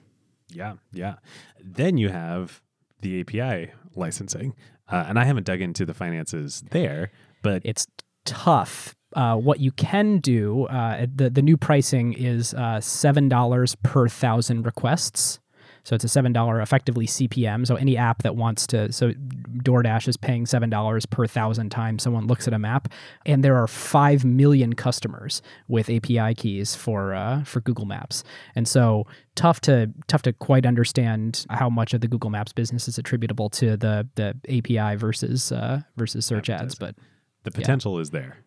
Yeah, 0.49 0.73
yeah. 0.91 1.15
Then 1.63 1.97
you 1.97 2.09
have 2.09 2.61
the 3.01 3.21
API 3.21 3.71
licensing, 3.95 4.55
uh, 4.91 5.05
and 5.07 5.17
I 5.19 5.25
haven't 5.25 5.45
dug 5.45 5.61
into 5.61 5.85
the 5.85 5.93
finances 5.93 6.63
there, 6.71 7.11
but 7.41 7.61
it's 7.63 7.87
tough. 8.25 8.95
Uh, 9.15 9.35
what 9.35 9.59
you 9.59 9.71
can 9.71 10.17
do, 10.17 10.65
uh, 10.65 11.05
the 11.13 11.29
the 11.29 11.41
new 11.41 11.55
pricing 11.55 12.13
is 12.13 12.53
uh, 12.55 12.81
seven 12.81 13.29
dollars 13.29 13.75
per 13.83 14.07
thousand 14.07 14.65
requests. 14.65 15.39
So 15.83 15.95
it's 15.95 16.05
a 16.05 16.07
$7 16.07 16.61
effectively 16.61 17.07
CPM. 17.07 17.67
So 17.67 17.75
any 17.75 17.97
app 17.97 18.23
that 18.23 18.35
wants 18.35 18.65
to, 18.67 18.91
so 18.91 19.11
DoorDash 19.57 20.07
is 20.07 20.15
paying 20.15 20.45
$7 20.45 21.09
per 21.09 21.27
thousand 21.27 21.69
times 21.71 22.03
someone 22.03 22.25
looks 22.25 22.47
at 22.47 22.53
a 22.53 22.59
map. 22.59 22.87
And 23.25 23.43
there 23.43 23.57
are 23.57 23.67
5 23.67 24.23
million 24.23 24.73
customers 24.73 25.41
with 25.67 25.89
API 25.89 26.35
keys 26.35 26.73
for, 26.75 27.13
uh, 27.13 27.43
for 27.43 27.59
Google 27.61 27.85
Maps. 27.85 28.23
And 28.55 28.67
so 28.67 29.05
tough 29.35 29.59
to, 29.61 29.91
tough 30.07 30.21
to 30.23 30.33
quite 30.33 30.65
understand 30.65 31.45
how 31.49 31.69
much 31.69 31.93
of 31.93 32.01
the 32.01 32.07
Google 32.07 32.29
Maps 32.29 32.53
business 32.53 32.87
is 32.87 32.97
attributable 32.97 33.49
to 33.51 33.75
the, 33.75 34.07
the 34.15 34.35
API 34.47 34.95
versus, 34.95 35.51
uh, 35.51 35.81
versus 35.97 36.25
search 36.25 36.49
ads. 36.49 36.75
But 36.75 36.95
the 37.43 37.51
potential 37.51 37.95
yeah. 37.95 38.01
is 38.01 38.09
there. 38.11 38.37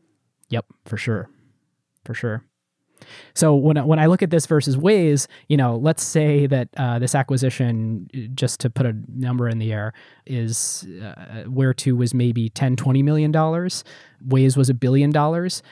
Yep, 0.48 0.66
for 0.86 0.96
sure. 0.96 1.28
For 2.04 2.14
sure. 2.14 2.44
So 3.34 3.54
when 3.54 3.76
when 3.86 3.98
I 3.98 4.06
look 4.06 4.22
at 4.22 4.30
this 4.30 4.46
versus 4.46 4.76
Waze, 4.76 5.26
you 5.48 5.56
know, 5.56 5.76
let's 5.76 6.02
say 6.02 6.46
that 6.46 6.68
uh, 6.76 6.98
this 6.98 7.14
acquisition, 7.14 8.08
just 8.34 8.60
to 8.60 8.70
put 8.70 8.86
a 8.86 8.94
number 9.08 9.48
in 9.48 9.58
the 9.58 9.72
air, 9.72 9.92
is 10.26 10.86
uh, 11.02 11.44
Where2 11.44 11.96
was 11.96 12.14
maybe 12.14 12.48
10, 12.48 12.76
20 12.76 13.02
million 13.02 13.30
dollars. 13.32 13.84
Waze 14.26 14.56
was 14.56 14.68
a 14.68 14.74
billion 14.74 15.10
dollars. 15.10 15.62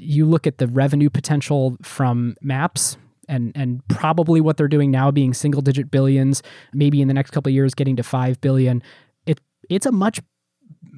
You 0.00 0.26
look 0.26 0.46
at 0.46 0.58
the 0.58 0.66
revenue 0.66 1.10
potential 1.10 1.76
from 1.82 2.36
Maps. 2.40 2.96
And, 3.28 3.52
and 3.54 3.86
probably 3.86 4.40
what 4.42 4.56
they're 4.56 4.68
doing 4.68 4.90
now 4.90 5.10
being 5.10 5.32
single 5.32 5.62
digit 5.62 5.90
billions, 5.90 6.42
maybe 6.74 7.00
in 7.00 7.08
the 7.08 7.14
next 7.14 7.30
couple 7.30 7.48
of 7.48 7.54
years 7.54 7.72
getting 7.72 7.96
to 7.96 8.02
five 8.02 8.40
billion. 8.40 8.82
It 9.26 9.40
it's 9.70 9.86
a 9.86 9.92
much 9.92 10.20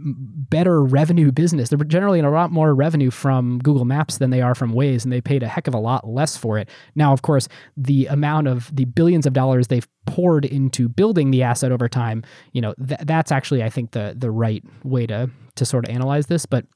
better 0.04 0.82
revenue 0.82 1.32
business. 1.32 1.70
They're 1.70 1.78
generally 1.78 2.18
in 2.18 2.24
a 2.24 2.30
lot 2.30 2.50
more 2.50 2.74
revenue 2.74 3.10
from 3.10 3.58
Google 3.58 3.84
Maps 3.84 4.18
than 4.18 4.30
they 4.30 4.42
are 4.42 4.54
from 4.54 4.72
Waze, 4.72 5.02
and 5.04 5.12
they 5.12 5.20
paid 5.20 5.42
a 5.42 5.48
heck 5.48 5.66
of 5.66 5.74
a 5.74 5.78
lot 5.78 6.06
less 6.06 6.36
for 6.36 6.58
it. 6.58 6.68
Now, 6.94 7.12
of 7.12 7.22
course, 7.22 7.48
the 7.76 8.06
amount 8.06 8.48
of 8.48 8.74
the 8.74 8.84
billions 8.84 9.26
of 9.26 9.32
dollars 9.32 9.68
they've 9.68 9.88
poured 10.06 10.44
into 10.44 10.88
building 10.88 11.30
the 11.30 11.42
asset 11.42 11.72
over 11.72 11.88
time, 11.88 12.22
you 12.52 12.60
know, 12.60 12.74
th- 12.86 13.00
that's 13.04 13.32
actually 13.32 13.62
I 13.62 13.70
think 13.70 13.92
the 13.92 14.14
the 14.16 14.30
right 14.30 14.62
way 14.82 15.06
to 15.06 15.30
to 15.56 15.64
sort 15.64 15.88
of 15.88 15.94
analyze 15.94 16.26
this. 16.26 16.44
But 16.46 16.66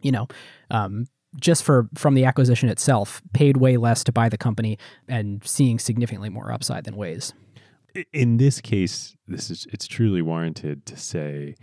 you 0.00 0.12
know, 0.12 0.26
um, 0.70 1.06
just 1.40 1.64
for 1.64 1.88
from 1.94 2.14
the 2.14 2.24
acquisition 2.24 2.68
itself, 2.68 3.22
paid 3.32 3.58
way 3.58 3.76
less 3.76 4.04
to 4.04 4.12
buy 4.12 4.28
the 4.28 4.38
company 4.38 4.78
and 5.08 5.44
seeing 5.44 5.78
significantly 5.78 6.30
more 6.30 6.50
upside 6.50 6.84
than 6.84 6.94
Waze. 6.94 7.32
In 8.12 8.38
this 8.38 8.60
case, 8.60 9.16
this 9.28 9.50
is 9.50 9.66
it's 9.72 9.86
truly 9.86 10.22
warranted 10.22 10.86
to 10.86 10.96
say 10.96 11.54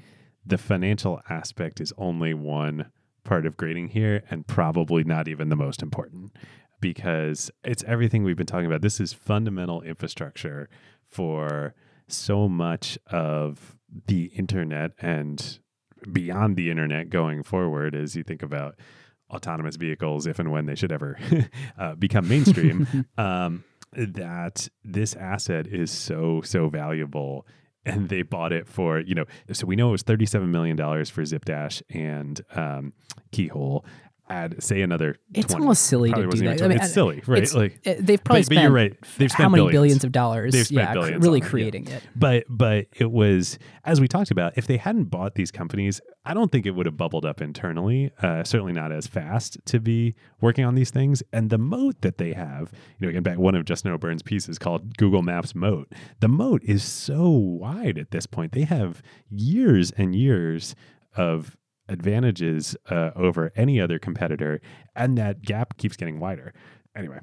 the 0.45 0.57
financial 0.57 1.21
aspect 1.29 1.79
is 1.79 1.93
only 1.97 2.33
one 2.33 2.91
part 3.23 3.45
of 3.45 3.57
grading 3.57 3.89
here 3.89 4.23
and 4.29 4.47
probably 4.47 5.03
not 5.03 5.27
even 5.27 5.49
the 5.49 5.55
most 5.55 5.81
important 5.81 6.31
because 6.79 7.51
it's 7.63 7.83
everything 7.83 8.23
we've 8.23 8.37
been 8.37 8.47
talking 8.47 8.65
about. 8.65 8.81
This 8.81 8.99
is 8.99 9.13
fundamental 9.13 9.81
infrastructure 9.81 10.67
for 11.07 11.75
so 12.07 12.49
much 12.49 12.97
of 13.07 13.77
the 14.07 14.25
internet 14.35 14.91
and 14.99 15.59
beyond 16.11 16.55
the 16.55 16.71
internet 16.71 17.09
going 17.09 17.43
forward 17.43 17.93
as 17.93 18.15
you 18.15 18.23
think 18.23 18.41
about 18.41 18.75
autonomous 19.29 19.75
vehicles 19.75 20.25
if 20.27 20.39
and 20.39 20.51
when 20.51 20.65
they 20.65 20.75
should 20.75 20.91
ever 20.91 21.17
uh, 21.77 21.95
become 21.95 22.27
mainstream 22.27 23.05
um, 23.17 23.63
that 23.93 24.67
this 24.83 25.15
asset 25.15 25.67
is 25.67 25.91
so 25.91 26.41
so 26.43 26.69
valuable 26.69 27.45
and 27.85 28.09
they 28.09 28.21
bought 28.21 28.51
it 28.53 28.67
for 28.67 28.99
you 28.99 29.15
know 29.15 29.25
so 29.51 29.65
we 29.65 29.75
know 29.75 29.89
it 29.89 29.91
was 29.91 30.03
37 30.03 30.51
million 30.51 30.75
dollars 30.75 31.09
for 31.09 31.23
ZipDash 31.23 31.81
and 31.89 32.41
um, 32.55 32.93
keyhole 33.31 33.85
add 34.31 34.63
say 34.63 34.81
another 34.81 35.17
It's 35.33 35.47
20. 35.47 35.63
almost 35.63 35.83
silly 35.83 36.11
to 36.11 36.27
do 36.27 36.37
that. 36.45 36.61
I 36.61 36.67
mean, 36.67 36.77
it's 36.77 36.85
I- 36.85 36.89
silly 36.89 37.21
right 37.27 37.43
it's- 37.43 37.53
like 37.53 37.81
They've 37.83 37.95
probably 37.95 38.15
but, 38.15 38.25
but 38.27 38.45
spent 38.45 38.61
you're 38.61 38.71
right 38.71 38.93
they've 39.17 39.29
spent 39.31 39.43
how 39.43 39.49
many 39.49 39.61
billions. 39.63 39.73
billions 39.73 40.03
of 40.03 40.11
dollars? 40.11 40.53
They've 40.53 40.65
spent 40.67 40.87
yeah, 40.89 40.93
billions 40.93 41.23
really 41.23 41.39
on 41.41 41.43
it, 41.43 41.45
yeah. 41.45 41.49
creating 41.49 41.87
it. 41.87 42.03
but 42.15 42.43
but 42.49 42.87
it 42.95 43.11
was 43.11 43.59
as 43.85 43.99
we 44.01 44.07
talked 44.07 44.31
about 44.31 44.53
if 44.57 44.67
they 44.67 44.77
hadn't 44.77 45.05
bought 45.05 45.35
these 45.35 45.51
companies 45.51 45.99
i 46.25 46.33
don't 46.33 46.51
think 46.51 46.65
it 46.67 46.71
would 46.71 46.85
have 46.85 46.95
bubbled 46.97 47.25
up 47.25 47.41
internally 47.41 48.11
uh, 48.21 48.43
certainly 48.43 48.73
not 48.73 48.91
as 48.91 49.07
fast 49.07 49.57
to 49.65 49.79
be 49.79 50.13
working 50.39 50.63
on 50.63 50.75
these 50.75 50.91
things 50.91 51.23
and 51.33 51.49
the 51.49 51.57
moat 51.57 51.99
that 52.01 52.17
they 52.19 52.33
have 52.33 52.71
you 52.99 53.05
know 53.07 53.09
again 53.09 53.23
back 53.23 53.37
one 53.39 53.55
of 53.55 53.65
justin 53.65 53.91
O'Beirne's 53.91 54.21
pieces 54.21 54.59
called 54.59 54.97
google 54.97 55.21
maps 55.23 55.55
moat 55.55 55.91
the 56.19 56.27
moat 56.27 56.61
is 56.63 56.83
so 56.83 57.29
wide 57.29 57.97
at 57.97 58.11
this 58.11 58.25
point 58.27 58.51
they 58.51 58.63
have 58.63 59.01
years 59.29 59.91
and 59.91 60.15
years 60.15 60.75
of 61.15 61.57
advantages 61.91 62.75
uh, 62.89 63.11
over 63.15 63.51
any 63.55 63.79
other 63.81 63.99
competitor 63.99 64.61
and 64.95 65.17
that 65.17 65.41
gap 65.41 65.77
keeps 65.77 65.95
getting 65.97 66.19
wider 66.19 66.53
anyway 66.95 67.19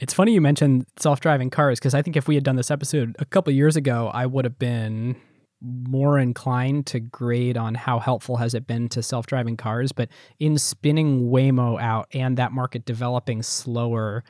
It's 0.00 0.14
funny 0.14 0.32
you 0.32 0.40
mentioned 0.40 0.86
self-driving 0.98 1.50
cars 1.50 1.78
because 1.78 1.94
I 1.94 2.02
think 2.02 2.16
if 2.16 2.26
we 2.26 2.34
had 2.34 2.44
done 2.44 2.56
this 2.56 2.70
episode 2.70 3.14
a 3.18 3.24
couple 3.26 3.52
years 3.52 3.76
ago, 3.76 4.10
I 4.12 4.24
would 4.26 4.46
have 4.46 4.58
been 4.58 5.16
more 5.60 6.18
inclined 6.18 6.86
to 6.86 7.00
grade 7.00 7.58
on 7.58 7.74
how 7.74 7.98
helpful 7.98 8.36
has 8.36 8.54
it 8.54 8.66
been 8.66 8.88
to 8.88 9.02
self-driving 9.02 9.58
cars. 9.58 9.92
But 9.92 10.08
in 10.38 10.56
spinning 10.56 11.30
Waymo 11.30 11.78
out 11.80 12.08
and 12.14 12.38
that 12.38 12.52
market 12.52 12.86
developing 12.86 13.42
slower 13.42 14.24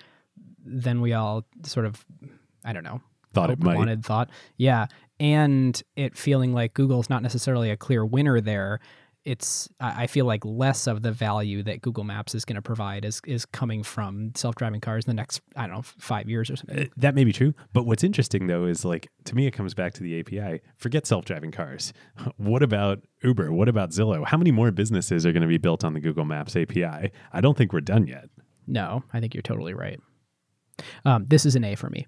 than 0.65 1.01
we 1.01 1.13
all 1.13 1.45
sort 1.63 1.87
of, 1.87 2.05
I 2.65 2.73
don't 2.73 2.83
know, 2.83 3.01
thought 3.33 3.51
it 3.51 3.63
might 3.63 3.77
wanted, 3.77 4.05
thought, 4.05 4.29
yeah, 4.57 4.87
and 5.21 5.81
it 5.95 6.17
feeling 6.19 6.53
like 6.53 6.75
Google's 6.75 7.09
not 7.09 7.23
necessarily 7.23 7.71
a 7.71 7.77
clear 7.77 8.05
winner 8.05 8.41
there. 8.41 8.81
It's 9.25 9.69
I 9.79 10.07
feel 10.07 10.25
like 10.25 10.45
less 10.47 10.87
of 10.87 11.03
the 11.03 11.13
value 11.13 11.63
that 11.65 11.83
Google 11.83 12.05
Maps 12.05 12.35
is 12.35 12.47
going 12.47 12.57
to 12.57 12.63
provide 12.63 13.05
is 13.05 13.21
is 13.27 13.45
coming 13.45 13.83
from 13.83 14.33
self-driving 14.35 14.81
cars 14.81 15.05
in 15.05 15.11
the 15.11 15.15
next 15.15 15.43
I 15.57 15.67
don't 15.67 15.77
know 15.77 15.83
five 15.83 16.29
years 16.31 16.51
or 16.51 16.57
something. 16.57 16.81
Uh, 16.81 16.85
That 16.97 17.15
may 17.15 17.25
be 17.25 17.33
true, 17.33 17.53
but 17.75 17.85
what's 17.85 18.03
interesting 18.03 18.47
though 18.47 18.65
is 18.65 18.83
like 18.85 19.09
to 19.25 19.35
me 19.35 19.47
it 19.47 19.51
comes 19.51 19.75
back 19.75 19.93
to 19.95 20.03
the 20.03 20.19
API. 20.21 20.63
Forget 20.79 21.07
self-driving 21.07 21.53
cars. 21.53 21.93
What 22.39 22.63
about 22.63 23.03
Uber? 23.23 23.53
What 23.53 23.69
about 23.69 23.91
Zillow? 23.91 24.27
How 24.27 24.39
many 24.39 24.51
more 24.53 24.71
businesses 24.71 25.27
are 25.27 25.33
going 25.33 25.43
to 25.43 25.49
be 25.49 25.59
built 25.59 25.85
on 25.85 25.93
the 25.93 26.01
Google 26.01 26.25
Maps 26.25 26.57
API? 26.57 27.11
I 27.33 27.41
don't 27.43 27.57
think 27.59 27.73
we're 27.75 27.81
done 27.83 28.07
yet. 28.07 28.31
No, 28.67 29.05
I 29.13 29.21
think 29.21 29.35
you're 29.35 29.43
totally 29.43 29.75
right. 29.75 30.01
Um, 31.05 31.27
this 31.29 31.45
is 31.45 31.57
an 31.57 31.65
A 31.65 31.75
for 31.75 31.91
me. 31.91 32.07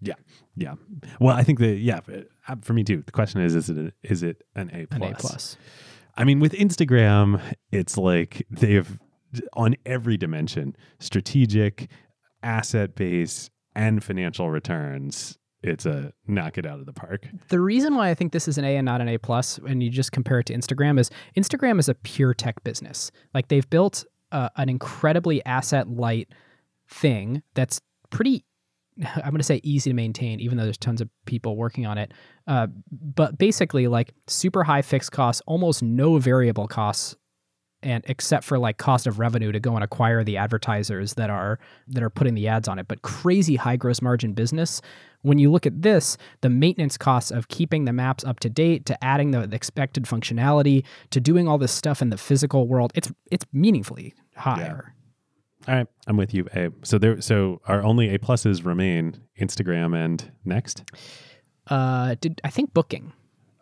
Yeah, 0.00 0.14
yeah. 0.56 0.74
Well, 1.20 1.36
I 1.36 1.44
think 1.44 1.58
that 1.60 1.76
yeah, 1.76 2.00
uh, 2.48 2.56
for 2.62 2.72
me 2.72 2.84
too. 2.84 3.02
The 3.04 3.12
question 3.12 3.40
is, 3.42 3.54
is 3.54 3.68
it 3.70 3.76
a, 3.78 3.92
is 4.02 4.22
it 4.22 4.42
an 4.54 4.70
A 4.70 4.94
An? 4.94 5.02
A 5.02 5.14
plus. 5.14 5.56
I 6.16 6.24
mean, 6.24 6.40
with 6.40 6.52
Instagram, 6.52 7.40
it's 7.72 7.96
like 7.96 8.46
they've 8.50 8.98
on 9.54 9.74
every 9.84 10.16
dimension, 10.16 10.76
strategic, 11.00 11.88
asset 12.42 12.94
base, 12.94 13.50
and 13.74 14.02
financial 14.02 14.50
returns. 14.50 15.38
It's 15.62 15.86
a 15.86 16.12
knock 16.26 16.58
it 16.58 16.66
out 16.66 16.78
of 16.78 16.86
the 16.86 16.92
park. 16.92 17.26
The 17.48 17.60
reason 17.60 17.94
why 17.94 18.10
I 18.10 18.14
think 18.14 18.32
this 18.32 18.46
is 18.46 18.58
an 18.58 18.64
A 18.64 18.76
and 18.76 18.84
not 18.84 19.00
an 19.00 19.08
A 19.08 19.18
plus, 19.18 19.58
and 19.66 19.82
you 19.82 19.90
just 19.90 20.12
compare 20.12 20.38
it 20.38 20.46
to 20.46 20.54
Instagram, 20.54 21.00
is 21.00 21.10
Instagram 21.36 21.80
is 21.80 21.88
a 21.88 21.94
pure 21.94 22.34
tech 22.34 22.62
business. 22.64 23.10
Like 23.32 23.48
they've 23.48 23.68
built 23.68 24.04
uh, 24.30 24.50
an 24.56 24.68
incredibly 24.68 25.44
asset 25.46 25.88
light 25.88 26.28
thing 26.88 27.42
that's 27.54 27.80
pretty. 28.10 28.44
I'm 29.02 29.30
going 29.30 29.38
to 29.38 29.44
say 29.44 29.60
easy 29.62 29.90
to 29.90 29.94
maintain, 29.94 30.40
even 30.40 30.56
though 30.56 30.64
there's 30.64 30.78
tons 30.78 31.00
of 31.00 31.08
people 31.26 31.56
working 31.56 31.86
on 31.86 31.98
it. 31.98 32.12
Uh, 32.46 32.68
but 32.92 33.38
basically, 33.38 33.88
like 33.88 34.14
super 34.26 34.64
high 34.64 34.82
fixed 34.82 35.12
costs, 35.12 35.42
almost 35.46 35.82
no 35.82 36.18
variable 36.18 36.68
costs, 36.68 37.16
and 37.82 38.04
except 38.06 38.44
for 38.44 38.58
like 38.58 38.78
cost 38.78 39.06
of 39.06 39.18
revenue 39.18 39.52
to 39.52 39.60
go 39.60 39.74
and 39.74 39.84
acquire 39.84 40.22
the 40.24 40.36
advertisers 40.36 41.14
that 41.14 41.30
are 41.30 41.58
that 41.88 42.02
are 42.02 42.10
putting 42.10 42.34
the 42.34 42.48
ads 42.48 42.68
on 42.68 42.78
it. 42.78 42.86
But 42.88 43.02
crazy 43.02 43.56
high 43.56 43.76
gross 43.76 44.00
margin 44.00 44.32
business 44.32 44.80
when 45.24 45.38
you 45.38 45.50
look 45.50 45.64
at 45.64 45.80
this, 45.80 46.18
the 46.42 46.50
maintenance 46.50 46.98
costs 46.98 47.30
of 47.30 47.48
keeping 47.48 47.86
the 47.86 47.94
maps 47.94 48.24
up 48.24 48.40
to 48.40 48.50
date, 48.50 48.84
to 48.86 49.04
adding 49.04 49.30
the 49.30 49.42
expected 49.52 50.04
functionality, 50.04 50.84
to 51.10 51.18
doing 51.18 51.48
all 51.48 51.56
this 51.56 51.72
stuff 51.72 52.02
in 52.02 52.10
the 52.10 52.18
physical 52.18 52.68
world, 52.68 52.92
it's 52.94 53.10
it's 53.30 53.46
meaningfully 53.52 54.14
higher. 54.36 54.93
All 55.66 55.74
right, 55.74 55.86
I'm 56.06 56.16
with 56.16 56.34
you. 56.34 56.46
A. 56.54 56.70
So 56.82 56.98
there. 56.98 57.20
So 57.20 57.60
our 57.66 57.82
only 57.82 58.14
A 58.14 58.18
pluses 58.18 58.64
remain 58.64 59.20
Instagram 59.40 59.96
and 59.96 60.30
NeXT. 60.46 60.86
Uh, 61.68 62.16
did 62.20 62.40
I 62.44 62.50
think 62.50 62.74
booking? 62.74 63.12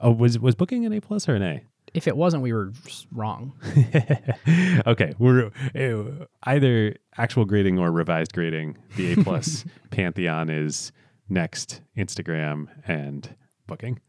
Oh, 0.00 0.10
was 0.10 0.38
was 0.38 0.54
booking 0.54 0.84
an 0.84 0.92
A 0.92 1.00
plus 1.00 1.28
or 1.28 1.34
an 1.36 1.42
A? 1.42 1.62
If 1.94 2.08
it 2.08 2.16
wasn't, 2.16 2.42
we 2.42 2.52
were 2.52 2.72
wrong. 3.12 3.52
okay, 4.86 5.14
we're 5.18 5.50
uh, 5.74 6.24
either 6.44 6.96
actual 7.18 7.44
grading 7.44 7.78
or 7.78 7.92
revised 7.92 8.32
grading. 8.32 8.78
The 8.96 9.12
A 9.12 9.16
plus 9.22 9.64
pantheon 9.90 10.48
is 10.48 10.90
NeXT, 11.30 11.80
Instagram, 11.96 12.68
and 12.86 13.36
Booking. 13.66 14.00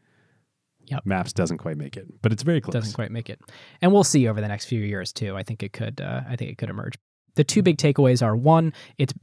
Yep. 0.86 1.06
Maps 1.06 1.32
doesn't 1.32 1.60
quite 1.60 1.78
make 1.78 1.96
it, 1.96 2.08
but 2.22 2.34
it's 2.34 2.44
very 2.44 2.60
close. 2.60 2.74
Doesn't 2.74 2.94
quite 2.94 3.12
make 3.12 3.30
it, 3.30 3.40
and 3.82 3.94
we'll 3.94 4.04
see 4.04 4.28
over 4.28 4.42
the 4.42 4.48
next 4.48 4.66
few 4.66 4.82
years 4.82 5.14
too. 5.14 5.36
I 5.38 5.44
think 5.44 5.62
it 5.62 5.74
could. 5.74 6.02
Uh, 6.02 6.22
I 6.28 6.36
think 6.36 6.52
it 6.52 6.58
could 6.58 6.70
emerge. 6.70 6.96
The 7.36 7.44
two 7.44 7.62
big 7.62 7.78
takeaways 7.78 8.26
are 8.26 8.36
one, 8.36 8.74
it's 8.98 9.14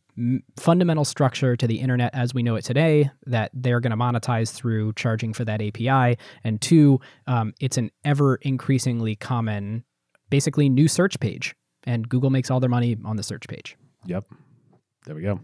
fundamental 0.58 1.04
structure 1.04 1.56
to 1.56 1.66
the 1.66 1.80
internet 1.80 2.14
as 2.14 2.34
we 2.34 2.42
know 2.42 2.56
it 2.56 2.64
today 2.64 3.10
that 3.26 3.50
they're 3.54 3.80
going 3.80 3.92
to 3.92 3.96
monetize 3.96 4.52
through 4.52 4.92
charging 4.94 5.32
for 5.32 5.44
that 5.44 5.62
API, 5.62 6.18
and 6.44 6.60
two, 6.60 7.00
um, 7.26 7.54
it's 7.60 7.78
an 7.78 7.90
ever 8.04 8.36
increasingly 8.36 9.16
common, 9.16 9.84
basically 10.28 10.68
new 10.68 10.88
search 10.88 11.18
page, 11.20 11.54
and 11.84 12.08
Google 12.08 12.30
makes 12.30 12.50
all 12.50 12.60
their 12.60 12.70
money 12.70 12.96
on 13.04 13.16
the 13.16 13.22
search 13.22 13.48
page. 13.48 13.76
Yep. 14.06 14.26
There 15.06 15.14
we 15.14 15.22
go. 15.22 15.40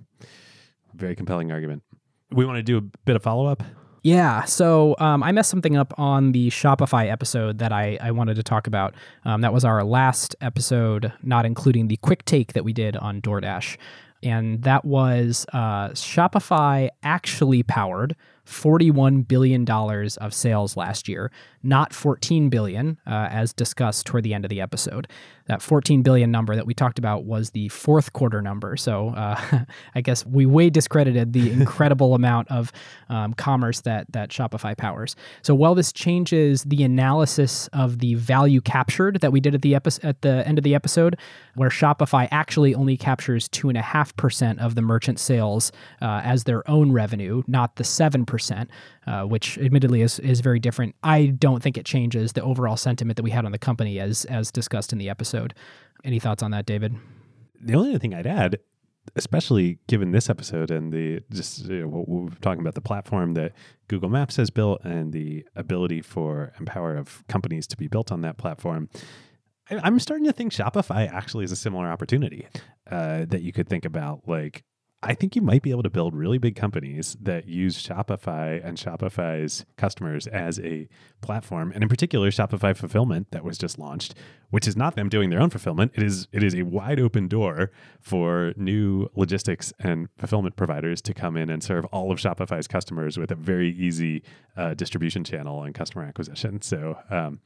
Very 0.95 1.17
compelling 1.17 1.53
argument. 1.53 1.83
We 2.31 2.45
want 2.45 2.59
to 2.59 2.63
do 2.63 2.77
a 2.79 2.81
bit 2.81 3.17
of 3.17 3.23
follow 3.23 3.47
up. 3.47 3.63
Yeah, 4.07 4.45
so 4.45 4.95
um, 5.01 5.25
I 5.25 5.33
messed 5.33 5.51
something 5.51 5.77
up 5.77 5.93
on 5.99 6.31
the 6.31 6.49
Shopify 6.49 7.11
episode 7.11 7.59
that 7.59 7.73
I, 7.73 7.99
I 8.01 8.13
wanted 8.13 8.37
to 8.37 8.45
talk 8.45 8.69
about. 8.69 8.95
Um, 9.25 9.41
that 9.41 9.53
was 9.53 9.65
our 9.65 9.83
last 9.83 10.37
episode, 10.41 11.13
not 11.25 11.45
including 11.45 11.89
the 11.89 11.97
quick 11.97 12.25
take 12.25 12.53
that 12.53 12.63
we 12.63 12.73
did 12.73 12.97
on 12.97 13.21
DoorDash. 13.21 13.77
And 14.23 14.63
that 14.63 14.85
was 14.85 15.45
uh, 15.53 15.89
Shopify 15.89 16.89
actually 17.03 17.65
powered 17.65 18.15
$41 18.47 19.27
billion 19.27 19.69
of 19.69 20.33
sales 20.33 20.77
last 20.77 21.09
year, 21.09 21.33
not 21.65 21.93
14 21.93 22.49
billion, 22.49 22.99
uh, 23.09 23.27
as 23.31 23.53
discussed 23.53 24.07
toward 24.07 24.23
the 24.23 24.35
end 24.35 24.45
of 24.45 24.51
the 24.51 24.61
episode. 24.61 25.09
That 25.47 25.63
14 25.63 26.03
billion 26.03 26.31
number 26.31 26.55
that 26.55 26.67
we 26.67 26.75
talked 26.75 26.99
about 26.99 27.25
was 27.25 27.51
the 27.51 27.69
fourth 27.69 28.13
quarter 28.13 28.43
number. 28.43 28.77
So 28.77 29.11
uh, 29.11 29.65
I 29.95 30.01
guess 30.01 30.25
we 30.27 30.47
way 30.47 30.71
discredited 30.71 31.33
the 31.33 31.51
incredible 31.67 32.15
amount 32.15 32.51
of 32.51 32.73
um, 33.09 33.35
commerce 33.35 33.81
that 33.83 34.13
that 34.13 34.31
Shopify 34.31 34.77
powers. 34.77 35.17
So 35.43 35.55
while 35.55 35.75
this 35.75 35.93
changes 35.93 36.65
the 36.65 36.83
analysis 36.83 37.69
of 37.73 37.99
the 37.99 38.15
value 38.15 38.61
captured 38.61 39.21
that 39.21 39.33
we 39.33 39.41
did 39.41 39.55
at 39.55 39.63
the 39.63 39.75
epi- 39.75 40.03
at 40.03 40.23
the 40.23 40.47
end 40.47 40.59
of 40.59 40.65
the 40.65 40.75
episode, 40.75 41.17
where 41.55 41.71
Shopify 41.71 42.29
actually 42.31 42.75
only 42.75 42.97
captures 42.97 43.49
two 43.49 43.69
and 43.69 43.79
a 43.79 43.83
half 43.83 44.15
percent 44.17 44.61
of 44.61 44.75
the 44.75 44.83
merchant 44.83 45.19
sales 45.19 45.73
uh, 46.03 46.21
as 46.25 46.45
their 46.45 46.69
own 46.69 46.93
revenue, 46.93 47.43
not 47.47 47.77
the 47.77 47.85
seven 47.85 48.27
percent, 48.27 48.71
uh, 49.07 49.23
which 49.23 49.59
admittedly 49.59 50.03
is 50.03 50.19
is 50.19 50.41
very 50.41 50.59
different. 50.59 50.95
I 51.03 51.27
don't 51.27 51.63
think 51.63 51.79
it 51.79 51.87
changes 51.87 52.33
the 52.33 52.43
overall 52.43 52.77
sentiment 52.77 53.17
that 53.17 53.23
we 53.23 53.31
had 53.31 53.45
on 53.45 53.53
the 53.53 53.59
company 53.59 54.01
as 54.01 54.25
as 54.27 54.51
discussed 54.51 54.93
in 54.93 54.99
the 54.99 55.09
episode. 55.09 55.55
Any 56.05 56.19
thoughts 56.19 56.43
on 56.43 56.51
that, 56.51 56.67
David? 56.67 56.97
The 57.61 57.75
only 57.75 57.91
other 57.91 57.99
thing 57.99 58.15
I'd 58.15 58.27
add, 58.27 58.59
especially 59.15 59.79
given 59.87 60.11
this 60.13 60.29
episode 60.29 60.71
and 60.71 60.93
the 60.93 61.21
just 61.33 61.67
you 61.67 61.83
know, 61.83 61.89
what 61.89 62.09
we're 62.09 62.29
talking 62.41 62.61
about 62.61 62.75
the 62.75 62.81
platform 62.81 63.35
that 63.35 63.53
Google 63.89 64.09
Maps 64.09 64.37
has 64.37 64.51
built 64.51 64.85
and 64.85 65.13
the 65.13 65.45
ability 65.55 66.03
for 66.03 66.53
Empower 66.59 66.97
of 66.97 67.27
companies 67.29 67.67
to 67.69 67.77
be 67.77 67.89
built 67.89 68.13
on 68.13 68.21
that 68.23 68.37
platform. 68.37 68.89
I'm 69.69 69.99
starting 69.99 70.27
to 70.27 70.33
think 70.33 70.53
Shopify 70.53 71.11
actually 71.13 71.45
is 71.45 71.51
a 71.51 71.57
similar 71.57 71.89
opportunity 71.89 72.47
uh, 72.89 73.25
that 73.27 73.43
you 73.43 73.53
could 73.53 73.69
think 73.69 73.85
about. 73.85 74.23
Like, 74.29 74.63
I 75.03 75.15
think 75.15 75.37
you 75.37 75.43
might 75.43 75.63
be 75.63 75.71
able 75.71 75.83
to 75.83 75.91
build 75.91 76.15
really 76.15 76.39
big 76.39 76.57
companies 76.57 77.17
that 77.21 77.47
use 77.47 77.81
Shopify 77.81 78.65
and 78.67 78.79
Shopify's 78.79 79.67
customers 79.77 80.27
as 80.27 80.59
a 80.61 80.89
platform, 81.21 81.71
and 81.73 81.83
in 81.83 81.89
particular, 81.89 82.31
Shopify 82.31 82.75
Fulfillment 82.75 83.31
that 83.31 83.45
was 83.45 83.59
just 83.59 83.79
launched, 83.79 84.15
which 84.51 84.67
is 84.67 84.75
not 84.75 84.97
them 84.97 85.11
doing 85.11 85.29
their 85.29 85.41
own 85.41 85.51
fulfillment. 85.51 85.93
It 85.95 86.03
is 86.03 86.29
it 86.33 86.43
is 86.43 86.55
a 86.55 86.63
wide 86.63 86.99
open 86.99 87.29
door 87.29 87.71
for 88.01 88.55
new 88.57 89.09
logistics 89.15 89.73
and 89.79 90.09
fulfillment 90.17 90.57
providers 90.57 91.03
to 91.03 91.15
come 91.15 91.37
in 91.37 91.51
and 91.51 91.63
serve 91.63 91.85
all 91.87 92.11
of 92.11 92.19
Shopify's 92.19 92.67
customers 92.67 93.19
with 93.19 93.31
a 93.31 93.37
very 93.37 93.71
easy 93.71 94.23
uh, 94.57 94.73
distribution 94.75 95.25
channel 95.25 95.63
and 95.63 95.75
customer 95.75 96.05
acquisition. 96.05 96.63
So 96.63 96.99
um, 97.11 97.41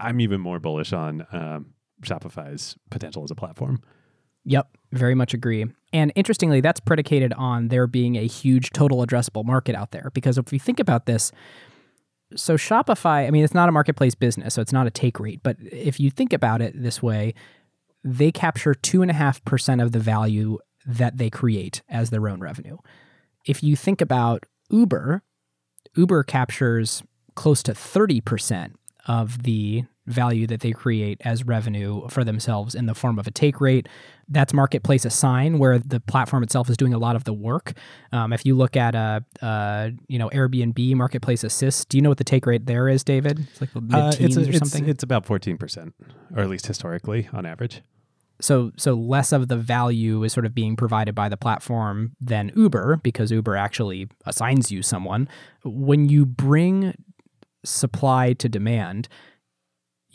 I'm 0.00 0.20
even 0.20 0.40
more 0.40 0.58
bullish 0.58 0.92
on 0.92 1.26
um, 1.30 1.66
Shopify's 2.02 2.76
potential 2.90 3.22
as 3.22 3.30
a 3.30 3.36
platform. 3.36 3.80
Yep, 4.48 4.66
very 4.92 5.14
much 5.14 5.34
agree. 5.34 5.66
And 5.92 6.10
interestingly, 6.14 6.62
that's 6.62 6.80
predicated 6.80 7.34
on 7.34 7.68
there 7.68 7.86
being 7.86 8.16
a 8.16 8.26
huge 8.26 8.70
total 8.70 9.04
addressable 9.04 9.44
market 9.44 9.74
out 9.74 9.90
there. 9.90 10.10
Because 10.14 10.38
if 10.38 10.52
you 10.52 10.58
think 10.58 10.80
about 10.80 11.04
this, 11.04 11.30
so 12.34 12.56
Shopify, 12.56 13.26
I 13.26 13.30
mean, 13.30 13.44
it's 13.44 13.54
not 13.54 13.68
a 13.68 13.72
marketplace 13.72 14.14
business, 14.14 14.54
so 14.54 14.62
it's 14.62 14.72
not 14.72 14.86
a 14.86 14.90
take 14.90 15.20
rate. 15.20 15.40
But 15.42 15.58
if 15.60 16.00
you 16.00 16.10
think 16.10 16.32
about 16.32 16.62
it 16.62 16.82
this 16.82 17.02
way, 17.02 17.34
they 18.02 18.32
capture 18.32 18.72
2.5% 18.72 19.82
of 19.82 19.92
the 19.92 19.98
value 19.98 20.58
that 20.86 21.18
they 21.18 21.28
create 21.28 21.82
as 21.90 22.08
their 22.08 22.26
own 22.26 22.40
revenue. 22.40 22.78
If 23.46 23.62
you 23.62 23.76
think 23.76 24.00
about 24.00 24.44
Uber, 24.70 25.22
Uber 25.94 26.22
captures 26.22 27.02
close 27.34 27.62
to 27.64 27.72
30% 27.72 28.72
of 29.06 29.42
the 29.42 29.84
value 30.06 30.46
that 30.46 30.60
they 30.60 30.72
create 30.72 31.20
as 31.24 31.44
revenue 31.44 32.08
for 32.08 32.24
themselves 32.24 32.74
in 32.74 32.86
the 32.86 32.94
form 32.94 33.18
of 33.18 33.26
a 33.26 33.30
take 33.30 33.60
rate. 33.60 33.88
That's 34.30 34.52
marketplace 34.52 35.04
assign, 35.04 35.58
where 35.58 35.78
the 35.78 36.00
platform 36.00 36.42
itself 36.42 36.68
is 36.68 36.76
doing 36.76 36.92
a 36.94 36.98
lot 36.98 37.16
of 37.16 37.24
the 37.24 37.32
work. 37.32 37.72
Um, 38.12 38.32
if 38.32 38.44
you 38.44 38.54
look 38.54 38.76
at 38.76 38.94
a, 38.94 39.24
uh, 39.40 39.90
you 40.06 40.18
know 40.18 40.28
Airbnb 40.30 40.94
marketplace 40.96 41.44
assist, 41.44 41.88
do 41.88 41.96
you 41.96 42.02
know 42.02 42.10
what 42.10 42.18
the 42.18 42.24
take 42.24 42.44
rate 42.46 42.66
there 42.66 42.88
is, 42.88 43.02
David? 43.04 43.40
It's 43.50 43.60
like 43.60 43.74
mid 43.74 43.94
Uh, 43.94 44.12
it's, 44.18 44.36
a- 44.36 44.40
or 44.40 44.48
it's, 44.48 44.58
something. 44.58 44.88
it's 44.88 45.02
about 45.02 45.24
14%, 45.26 45.92
or 46.36 46.42
at 46.42 46.48
least 46.50 46.66
historically 46.66 47.28
on 47.32 47.46
average. 47.46 47.80
so 48.40 48.70
so 48.76 48.94
less 48.94 49.32
of 49.32 49.48
the 49.48 49.56
value 49.56 50.22
is 50.22 50.32
sort 50.32 50.46
of 50.46 50.54
being 50.54 50.76
provided 50.76 51.14
by 51.14 51.28
the 51.28 51.36
platform 51.36 52.12
than 52.20 52.52
Uber 52.54 53.00
because 53.02 53.30
Uber 53.32 53.56
actually 53.56 54.08
assigns 54.26 54.70
you 54.70 54.82
someone. 54.82 55.26
When 55.64 56.08
you 56.08 56.24
bring 56.26 56.94
supply 57.64 58.34
to 58.34 58.48
demand, 58.48 59.08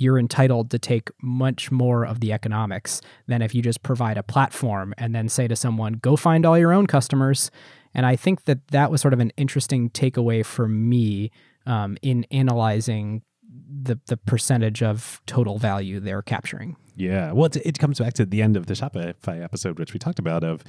you're 0.04 0.20
entitled 0.20 0.70
to 0.72 0.78
take 0.78 1.10
much 1.22 1.72
more 1.72 2.06
of 2.06 2.20
the 2.20 2.32
economics 2.34 3.02
than 3.28 3.42
if 3.42 3.56
you 3.56 3.62
just 3.62 3.82
provide 3.82 4.18
a 4.18 4.24
platform 4.24 4.94
and 4.98 5.16
then 5.16 5.30
say 5.30 5.48
to 5.48 5.56
someone, 5.56 5.94
go 5.94 6.16
find 6.16 6.46
all 6.46 6.58
your 6.58 6.74
own 6.74 6.86
customers. 6.86 7.50
And 7.94 8.06
I 8.06 8.16
think 8.16 8.44
that 8.46 8.68
that 8.68 8.92
was 8.92 9.02
sort 9.02 9.14
of 9.14 9.20
an 9.20 9.32
interesting 9.38 9.90
takeaway 9.90 10.46
for 10.46 10.68
me 10.68 11.32
um, 11.66 11.98
in 12.02 12.26
analyzing 12.32 13.22
the, 13.82 14.00
the 14.08 14.18
percentage 14.18 14.84
of 14.84 15.22
total 15.26 15.58
value 15.58 16.00
they're 16.00 16.22
capturing. 16.22 16.76
Yeah. 16.96 17.32
Well, 17.32 17.46
it, 17.46 17.58
it 17.58 17.80
comes 17.80 18.00
back 18.00 18.14
to 18.14 18.26
the 18.26 18.42
end 18.42 18.58
of 18.58 18.66
the 18.66 18.74
Shopify 18.74 19.44
episode, 19.44 19.80
which 19.80 19.94
we 19.94 20.00
talked 20.00 20.20
about. 20.20 20.44
Of 20.44 20.64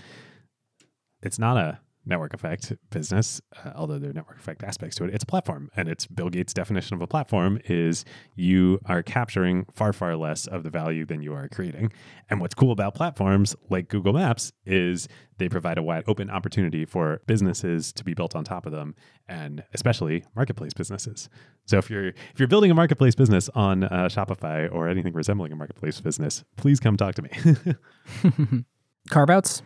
it's 1.22 1.38
not 1.38 1.56
a 1.56 1.80
network 2.06 2.34
effect 2.34 2.72
business, 2.90 3.40
uh, 3.64 3.72
although 3.74 3.98
there 3.98 4.10
are 4.10 4.12
network 4.12 4.38
effect 4.38 4.62
aspects 4.62 4.96
to 4.96 5.04
it. 5.04 5.14
It's 5.14 5.24
a 5.24 5.26
platform, 5.26 5.70
and 5.76 5.88
it's 5.88 6.06
Bill 6.06 6.28
Gates' 6.28 6.52
definition 6.52 6.94
of 6.94 7.02
a 7.02 7.06
platform 7.06 7.58
is 7.64 8.04
you 8.34 8.80
are 8.86 9.02
capturing 9.02 9.66
far 9.72 9.92
far 9.92 10.16
less 10.16 10.46
of 10.46 10.62
the 10.62 10.70
value 10.70 11.04
than 11.04 11.22
you 11.22 11.34
are 11.34 11.48
creating. 11.48 11.92
And 12.28 12.40
what's 12.40 12.54
cool 12.54 12.72
about 12.72 12.94
platforms 12.94 13.56
like 13.70 13.88
Google 13.88 14.12
Maps 14.12 14.52
is 14.66 15.08
they 15.38 15.48
provide 15.48 15.78
a 15.78 15.82
wide 15.82 16.04
open 16.06 16.30
opportunity 16.30 16.84
for 16.84 17.20
businesses 17.26 17.92
to 17.94 18.04
be 18.04 18.14
built 18.14 18.36
on 18.36 18.44
top 18.44 18.66
of 18.66 18.72
them, 18.72 18.94
and 19.28 19.64
especially 19.72 20.24
marketplace 20.36 20.74
businesses. 20.74 21.28
So 21.66 21.78
if 21.78 21.90
you're 21.90 22.08
if 22.08 22.38
you're 22.38 22.48
building 22.48 22.70
a 22.70 22.74
marketplace 22.74 23.14
business 23.14 23.48
on 23.54 23.84
uh, 23.84 24.08
Shopify 24.10 24.70
or 24.72 24.88
anything 24.88 25.12
resembling 25.12 25.52
a 25.52 25.56
marketplace 25.56 26.00
business, 26.00 26.44
please 26.56 26.80
come 26.80 26.96
talk 26.96 27.14
to 27.14 27.22
me. 27.22 27.30
Carve 29.10 29.30
outs? 29.30 29.62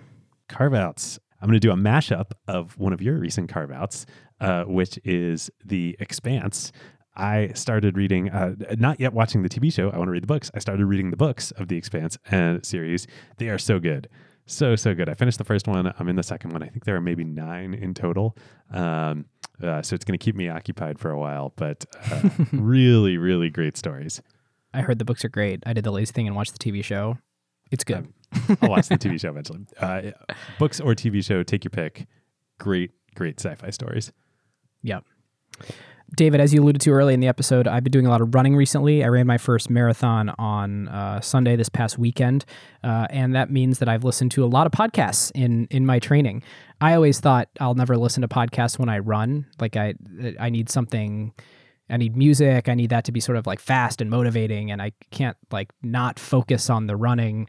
carve 0.48 0.74
outs. 0.74 1.18
I'm 1.40 1.48
going 1.48 1.60
to 1.60 1.66
do 1.66 1.72
a 1.72 1.76
mashup 1.76 2.32
of 2.46 2.76
one 2.78 2.92
of 2.92 3.00
your 3.00 3.18
recent 3.18 3.48
carve 3.48 3.70
outs, 3.70 4.06
uh, 4.40 4.64
which 4.64 4.98
is 5.04 5.50
The 5.64 5.96
Expanse. 6.00 6.72
I 7.14 7.50
started 7.54 7.96
reading, 7.96 8.30
uh, 8.30 8.54
not 8.76 9.00
yet 9.00 9.12
watching 9.12 9.42
the 9.42 9.48
TV 9.48 9.72
show. 9.72 9.90
I 9.90 9.98
want 9.98 10.08
to 10.08 10.12
read 10.12 10.22
the 10.22 10.28
books. 10.28 10.50
I 10.54 10.60
started 10.60 10.86
reading 10.86 11.10
the 11.10 11.16
books 11.16 11.50
of 11.52 11.68
the 11.68 11.76
Expanse 11.76 12.16
uh, 12.30 12.58
series. 12.62 13.06
They 13.38 13.48
are 13.48 13.58
so 13.58 13.78
good. 13.78 14.08
So, 14.46 14.76
so 14.76 14.94
good. 14.94 15.08
I 15.08 15.14
finished 15.14 15.38
the 15.38 15.44
first 15.44 15.68
one. 15.68 15.92
I'm 15.98 16.08
in 16.08 16.16
the 16.16 16.22
second 16.22 16.52
one. 16.52 16.62
I 16.62 16.68
think 16.68 16.84
there 16.84 16.96
are 16.96 17.00
maybe 17.00 17.24
nine 17.24 17.74
in 17.74 17.92
total. 17.92 18.36
Um, 18.72 19.26
uh, 19.62 19.82
so 19.82 19.94
it's 19.94 20.04
going 20.04 20.18
to 20.18 20.24
keep 20.24 20.36
me 20.36 20.48
occupied 20.48 20.98
for 20.98 21.10
a 21.10 21.18
while, 21.18 21.52
but 21.56 21.84
uh, 22.10 22.28
really, 22.52 23.18
really 23.18 23.50
great 23.50 23.76
stories. 23.76 24.22
I 24.72 24.82
heard 24.82 24.98
the 24.98 25.04
books 25.04 25.24
are 25.24 25.28
great. 25.28 25.62
I 25.66 25.72
did 25.72 25.84
the 25.84 25.90
lazy 25.90 26.12
thing 26.12 26.26
and 26.26 26.36
watched 26.36 26.58
the 26.58 26.58
TV 26.58 26.84
show. 26.84 27.18
It's 27.70 27.84
good. 27.84 28.12
I'll 28.62 28.70
watch 28.70 28.88
the 28.88 28.96
TV 28.96 29.20
show 29.20 29.30
eventually. 29.30 29.66
Uh, 29.80 30.10
books 30.58 30.80
or 30.80 30.94
TV 30.94 31.24
show, 31.24 31.42
take 31.42 31.64
your 31.64 31.70
pick. 31.70 32.06
Great, 32.58 32.90
great 33.14 33.40
sci-fi 33.40 33.70
stories. 33.70 34.12
Yep. 34.82 35.04
David, 36.16 36.40
as 36.40 36.54
you 36.54 36.62
alluded 36.62 36.80
to 36.82 36.90
early 36.90 37.12
in 37.12 37.20
the 37.20 37.28
episode, 37.28 37.68
I've 37.68 37.84
been 37.84 37.90
doing 37.90 38.06
a 38.06 38.10
lot 38.10 38.22
of 38.22 38.34
running 38.34 38.56
recently. 38.56 39.04
I 39.04 39.08
ran 39.08 39.26
my 39.26 39.36
first 39.36 39.68
marathon 39.68 40.30
on 40.38 40.88
uh, 40.88 41.20
Sunday 41.20 41.54
this 41.54 41.68
past 41.68 41.98
weekend, 41.98 42.46
uh, 42.82 43.06
and 43.10 43.34
that 43.34 43.50
means 43.50 43.78
that 43.80 43.88
I've 43.88 44.04
listened 44.04 44.30
to 44.32 44.44
a 44.44 44.46
lot 44.46 44.66
of 44.66 44.72
podcasts 44.72 45.30
in 45.34 45.66
in 45.70 45.84
my 45.84 45.98
training. 45.98 46.42
I 46.80 46.94
always 46.94 47.20
thought 47.20 47.50
I'll 47.60 47.74
never 47.74 47.96
listen 47.96 48.22
to 48.22 48.28
podcasts 48.28 48.78
when 48.78 48.88
I 48.88 49.00
run. 49.00 49.46
Like 49.60 49.76
I, 49.76 49.94
I 50.40 50.48
need 50.48 50.70
something. 50.70 51.34
I 51.90 51.96
need 51.96 52.16
music. 52.16 52.68
I 52.68 52.74
need 52.74 52.90
that 52.90 53.04
to 53.04 53.12
be 53.12 53.20
sort 53.20 53.38
of 53.38 53.46
like 53.46 53.60
fast 53.60 54.00
and 54.00 54.10
motivating, 54.10 54.70
and 54.70 54.82
I 54.82 54.92
can't 55.10 55.36
like 55.50 55.70
not 55.82 56.18
focus 56.18 56.70
on 56.70 56.86
the 56.86 56.96
running. 56.96 57.48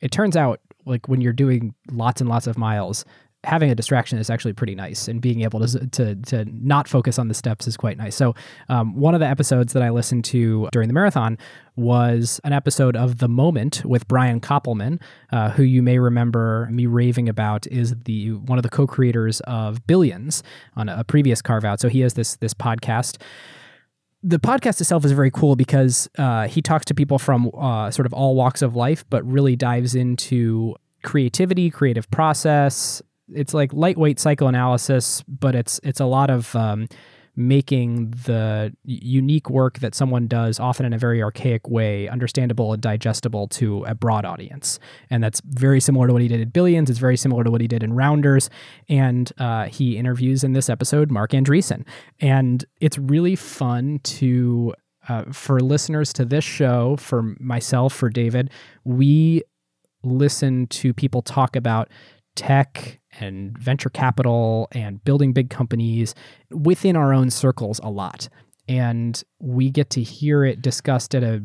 It 0.00 0.10
turns 0.10 0.36
out 0.36 0.60
like 0.84 1.08
when 1.08 1.20
you're 1.20 1.32
doing 1.32 1.74
lots 1.90 2.20
and 2.20 2.28
lots 2.28 2.46
of 2.46 2.58
miles, 2.58 3.04
having 3.44 3.70
a 3.70 3.74
distraction 3.74 4.18
is 4.18 4.28
actually 4.28 4.52
pretty 4.52 4.74
nice, 4.74 5.08
and 5.08 5.20
being 5.20 5.42
able 5.42 5.60
to 5.60 5.86
to 5.86 6.16
to 6.16 6.44
not 6.46 6.88
focus 6.88 7.18
on 7.18 7.28
the 7.28 7.34
steps 7.34 7.66
is 7.66 7.76
quite 7.76 7.96
nice. 7.96 8.16
So, 8.16 8.34
um, 8.68 8.96
one 8.96 9.14
of 9.14 9.20
the 9.20 9.26
episodes 9.26 9.72
that 9.72 9.82
I 9.82 9.90
listened 9.90 10.24
to 10.26 10.68
during 10.72 10.88
the 10.88 10.94
marathon 10.94 11.38
was 11.76 12.40
an 12.44 12.52
episode 12.52 12.96
of 12.96 13.18
The 13.18 13.28
Moment 13.28 13.84
with 13.84 14.08
Brian 14.08 14.40
Koppelman, 14.40 15.00
uh, 15.32 15.50
who 15.50 15.62
you 15.62 15.82
may 15.82 15.98
remember 15.98 16.68
me 16.70 16.86
raving 16.86 17.28
about 17.28 17.66
is 17.68 17.94
the 18.04 18.32
one 18.32 18.58
of 18.58 18.62
the 18.62 18.68
co-creators 18.68 19.40
of 19.40 19.86
Billions 19.86 20.42
on 20.74 20.88
a 20.88 21.04
previous 21.04 21.40
carve 21.40 21.64
out. 21.64 21.80
So 21.80 21.88
he 21.88 22.00
has 22.00 22.14
this 22.14 22.36
this 22.36 22.54
podcast 22.54 23.22
the 24.26 24.40
podcast 24.40 24.80
itself 24.80 25.04
is 25.04 25.12
very 25.12 25.30
cool 25.30 25.54
because 25.54 26.08
uh, 26.18 26.48
he 26.48 26.60
talks 26.60 26.84
to 26.86 26.94
people 26.94 27.16
from 27.16 27.48
uh, 27.56 27.92
sort 27.92 28.06
of 28.06 28.12
all 28.12 28.34
walks 28.34 28.60
of 28.60 28.74
life, 28.74 29.04
but 29.08 29.24
really 29.24 29.54
dives 29.54 29.94
into 29.94 30.74
creativity, 31.04 31.70
creative 31.70 32.10
process. 32.10 33.00
It's 33.32 33.54
like 33.54 33.72
lightweight 33.72 34.18
psychoanalysis, 34.18 35.22
but 35.28 35.54
it's 35.54 35.78
it's 35.84 36.00
a 36.00 36.06
lot 36.06 36.28
of 36.28 36.56
um, 36.56 36.88
making 37.36 38.10
the 38.10 38.74
unique 38.84 39.50
work 39.50 39.78
that 39.80 39.94
someone 39.94 40.26
does, 40.26 40.58
often 40.58 40.86
in 40.86 40.94
a 40.94 40.98
very 40.98 41.22
archaic 41.22 41.68
way, 41.68 42.08
understandable 42.08 42.72
and 42.72 42.80
digestible 42.80 43.46
to 43.46 43.84
a 43.84 43.94
broad 43.94 44.24
audience. 44.24 44.78
And 45.10 45.22
that's 45.22 45.42
very 45.44 45.80
similar 45.80 46.06
to 46.06 46.12
what 46.14 46.22
he 46.22 46.28
did 46.28 46.40
at 46.40 46.52
Billions. 46.52 46.88
It's 46.88 46.98
very 46.98 47.16
similar 47.16 47.44
to 47.44 47.50
what 47.50 47.60
he 47.60 47.68
did 47.68 47.82
in 47.82 47.92
Rounders. 47.92 48.48
And 48.88 49.30
uh, 49.38 49.66
he 49.66 49.98
interviews 49.98 50.42
in 50.42 50.54
this 50.54 50.70
episode 50.70 51.10
Marc 51.10 51.32
Andreessen. 51.32 51.86
And 52.20 52.64
it's 52.80 52.98
really 52.98 53.36
fun 53.36 54.00
to 54.04 54.74
uh, 55.08 55.24
for 55.30 55.60
listeners 55.60 56.12
to 56.14 56.24
this 56.24 56.42
show, 56.42 56.96
for 56.96 57.22
myself, 57.38 57.92
for 57.92 58.08
David, 58.08 58.50
we 58.84 59.42
listen 60.02 60.66
to 60.68 60.92
people 60.92 61.22
talk 61.22 61.54
about 61.54 61.88
tech 62.34 62.98
and 63.20 63.56
venture 63.58 63.90
capital 63.90 64.68
and 64.72 65.02
building 65.04 65.32
big 65.32 65.50
companies 65.50 66.14
within 66.50 66.96
our 66.96 67.12
own 67.12 67.30
circles 67.30 67.80
a 67.82 67.90
lot. 67.90 68.28
And 68.68 69.22
we 69.38 69.70
get 69.70 69.90
to 69.90 70.02
hear 70.02 70.44
it 70.44 70.60
discussed 70.60 71.14
at 71.14 71.22
a, 71.22 71.42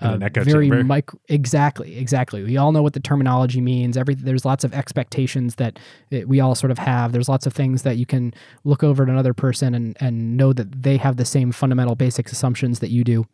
a 0.00 0.30
very 0.30 0.70
micro. 0.70 1.18
Exactly, 1.28 1.98
exactly. 1.98 2.42
We 2.42 2.56
all 2.56 2.72
know 2.72 2.82
what 2.82 2.92
the 2.92 3.00
terminology 3.00 3.60
means. 3.60 3.96
Every 3.96 4.14
there's 4.14 4.44
lots 4.44 4.64
of 4.64 4.72
expectations 4.72 5.56
that 5.56 5.78
it, 6.10 6.28
we 6.28 6.40
all 6.40 6.54
sort 6.54 6.70
of 6.70 6.78
have. 6.78 7.12
There's 7.12 7.28
lots 7.28 7.46
of 7.46 7.52
things 7.52 7.82
that 7.82 7.96
you 7.96 8.06
can 8.06 8.34
look 8.64 8.82
over 8.82 9.02
at 9.02 9.08
another 9.08 9.34
person 9.34 9.74
and 9.74 9.96
and 10.00 10.36
know 10.36 10.52
that 10.52 10.82
they 10.82 10.96
have 10.96 11.16
the 11.16 11.24
same 11.24 11.52
fundamental 11.52 11.94
basic 11.94 12.30
assumptions 12.30 12.80
that 12.80 12.90
you 12.90 13.04
do. 13.04 13.24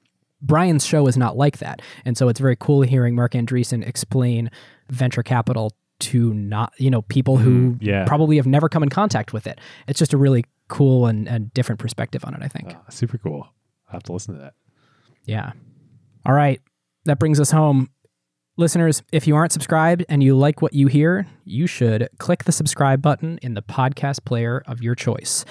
Brian's 0.42 0.86
show 0.86 1.06
is 1.06 1.18
not 1.18 1.36
like 1.36 1.58
that, 1.58 1.82
and 2.04 2.16
so 2.16 2.28
it's 2.28 2.40
very 2.40 2.56
cool 2.56 2.82
hearing 2.82 3.14
Marc 3.14 3.32
Andreessen 3.32 3.86
explain 3.86 4.50
venture 4.88 5.22
capital 5.22 5.72
to 6.00 6.34
not 6.34 6.72
you 6.78 6.90
know 6.90 7.02
people 7.02 7.36
who 7.36 7.72
mm, 7.72 7.78
yeah. 7.80 8.04
probably 8.06 8.36
have 8.36 8.46
never 8.46 8.68
come 8.68 8.82
in 8.82 8.88
contact 8.88 9.32
with 9.32 9.46
it. 9.46 9.60
It's 9.86 9.98
just 9.98 10.12
a 10.12 10.16
really 10.16 10.44
cool 10.68 11.06
and, 11.06 11.28
and 11.28 11.52
different 11.54 11.78
perspective 11.78 12.24
on 12.24 12.34
it. 12.34 12.42
I 12.42 12.48
think. 12.48 12.74
Oh, 12.74 12.80
super 12.88 13.18
cool. 13.18 13.48
I 13.88 13.92
have 13.92 14.02
to 14.04 14.12
listen 14.12 14.34
to 14.34 14.40
that. 14.40 14.54
Yeah. 15.24 15.52
All 16.24 16.34
right. 16.34 16.60
That 17.04 17.18
brings 17.18 17.40
us 17.40 17.50
home. 17.50 17.90
Listeners, 18.56 19.02
if 19.10 19.26
you 19.26 19.36
aren't 19.36 19.52
subscribed 19.52 20.04
and 20.08 20.22
you 20.22 20.36
like 20.36 20.60
what 20.60 20.74
you 20.74 20.86
hear, 20.86 21.26
you 21.44 21.66
should 21.66 22.08
click 22.18 22.44
the 22.44 22.52
subscribe 22.52 23.00
button 23.00 23.38
in 23.42 23.54
the 23.54 23.62
podcast 23.62 24.24
player 24.24 24.62
of 24.66 24.82
your 24.82 24.94
choice. 24.94 25.44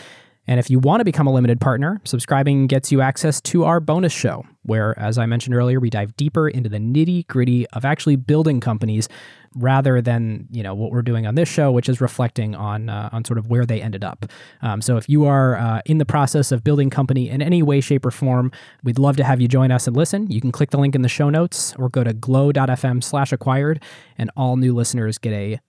And 0.49 0.59
if 0.59 0.67
you 0.71 0.80
want 0.80 0.99
to 0.99 1.05
become 1.05 1.27
a 1.27 1.31
limited 1.31 1.61
partner, 1.61 2.01
subscribing 2.05 2.65
gets 2.65 2.91
you 2.91 3.01
access 3.01 3.39
to 3.41 3.65
our 3.65 3.80
bonus 3.80 4.11
show, 4.11 4.43
where, 4.63 4.97
as 4.97 5.19
I 5.19 5.27
mentioned 5.27 5.53
earlier, 5.53 5.80
we 5.80 5.91
dive 5.91 6.17
deeper 6.17 6.49
into 6.49 6.67
the 6.67 6.80
nitty 6.80 7.27
gritty 7.27 7.67
of 7.67 7.85
actually 7.85 8.15
building 8.15 8.59
companies 8.59 9.07
rather 9.55 10.01
than 10.01 10.47
you 10.49 10.63
know 10.63 10.73
what 10.73 10.89
we're 10.89 11.03
doing 11.03 11.27
on 11.27 11.35
this 11.35 11.47
show, 11.47 11.71
which 11.71 11.88
is 11.88 12.01
reflecting 12.01 12.55
on 12.55 12.89
uh, 12.89 13.09
on 13.11 13.26
sort 13.26 13.38
of 13.38 13.45
where 13.45 13.63
they 13.63 13.80
ended 13.80 14.03
up. 14.03 14.26
Um, 14.63 14.81
so 14.81 14.97
if 14.97 15.07
you 15.07 15.26
are 15.26 15.55
uh, 15.55 15.81
in 15.85 15.99
the 15.99 16.05
process 16.05 16.51
of 16.51 16.63
building 16.63 16.89
company 16.89 17.30
in 17.30 17.43
any 17.43 17.61
way, 17.61 17.80
shape, 17.80 18.03
or 18.03 18.09
form, 18.09 18.51
we'd 18.84 18.97
love 18.97 19.17
to 19.17 19.23
have 19.23 19.39
you 19.39 19.47
join 19.47 19.69
us 19.71 19.85
and 19.85 19.95
listen. 19.95 20.31
You 20.31 20.41
can 20.41 20.51
click 20.51 20.71
the 20.71 20.80
link 20.80 20.95
in 20.95 21.03
the 21.03 21.09
show 21.09 21.30
notes 21.30 21.76
or 21.77 21.89
go 21.89 22.03
to 22.03 22.11
glow.fm/acquired, 22.11 23.84
and 24.17 24.31
all 24.35 24.55
new 24.55 24.73
listeners 24.73 25.19
get 25.19 25.34
a 25.34 25.59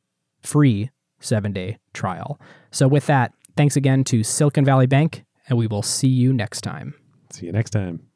free 0.41 0.89
seven 1.21 1.53
day 1.53 1.77
trial. 1.93 2.41
So 2.71 2.89
with 2.89 3.05
that 3.07 3.35
Thanks 3.61 3.77
again 3.77 4.05
to 4.05 4.25
Silicon 4.25 4.65
Valley 4.65 4.87
Bank, 4.87 5.23
and 5.47 5.59
we 5.59 5.67
will 5.67 5.83
see 5.83 6.09
you 6.09 6.33
next 6.33 6.63
time. 6.63 6.95
See 7.29 7.45
you 7.45 7.53
next 7.53 7.73
time. 7.73 8.10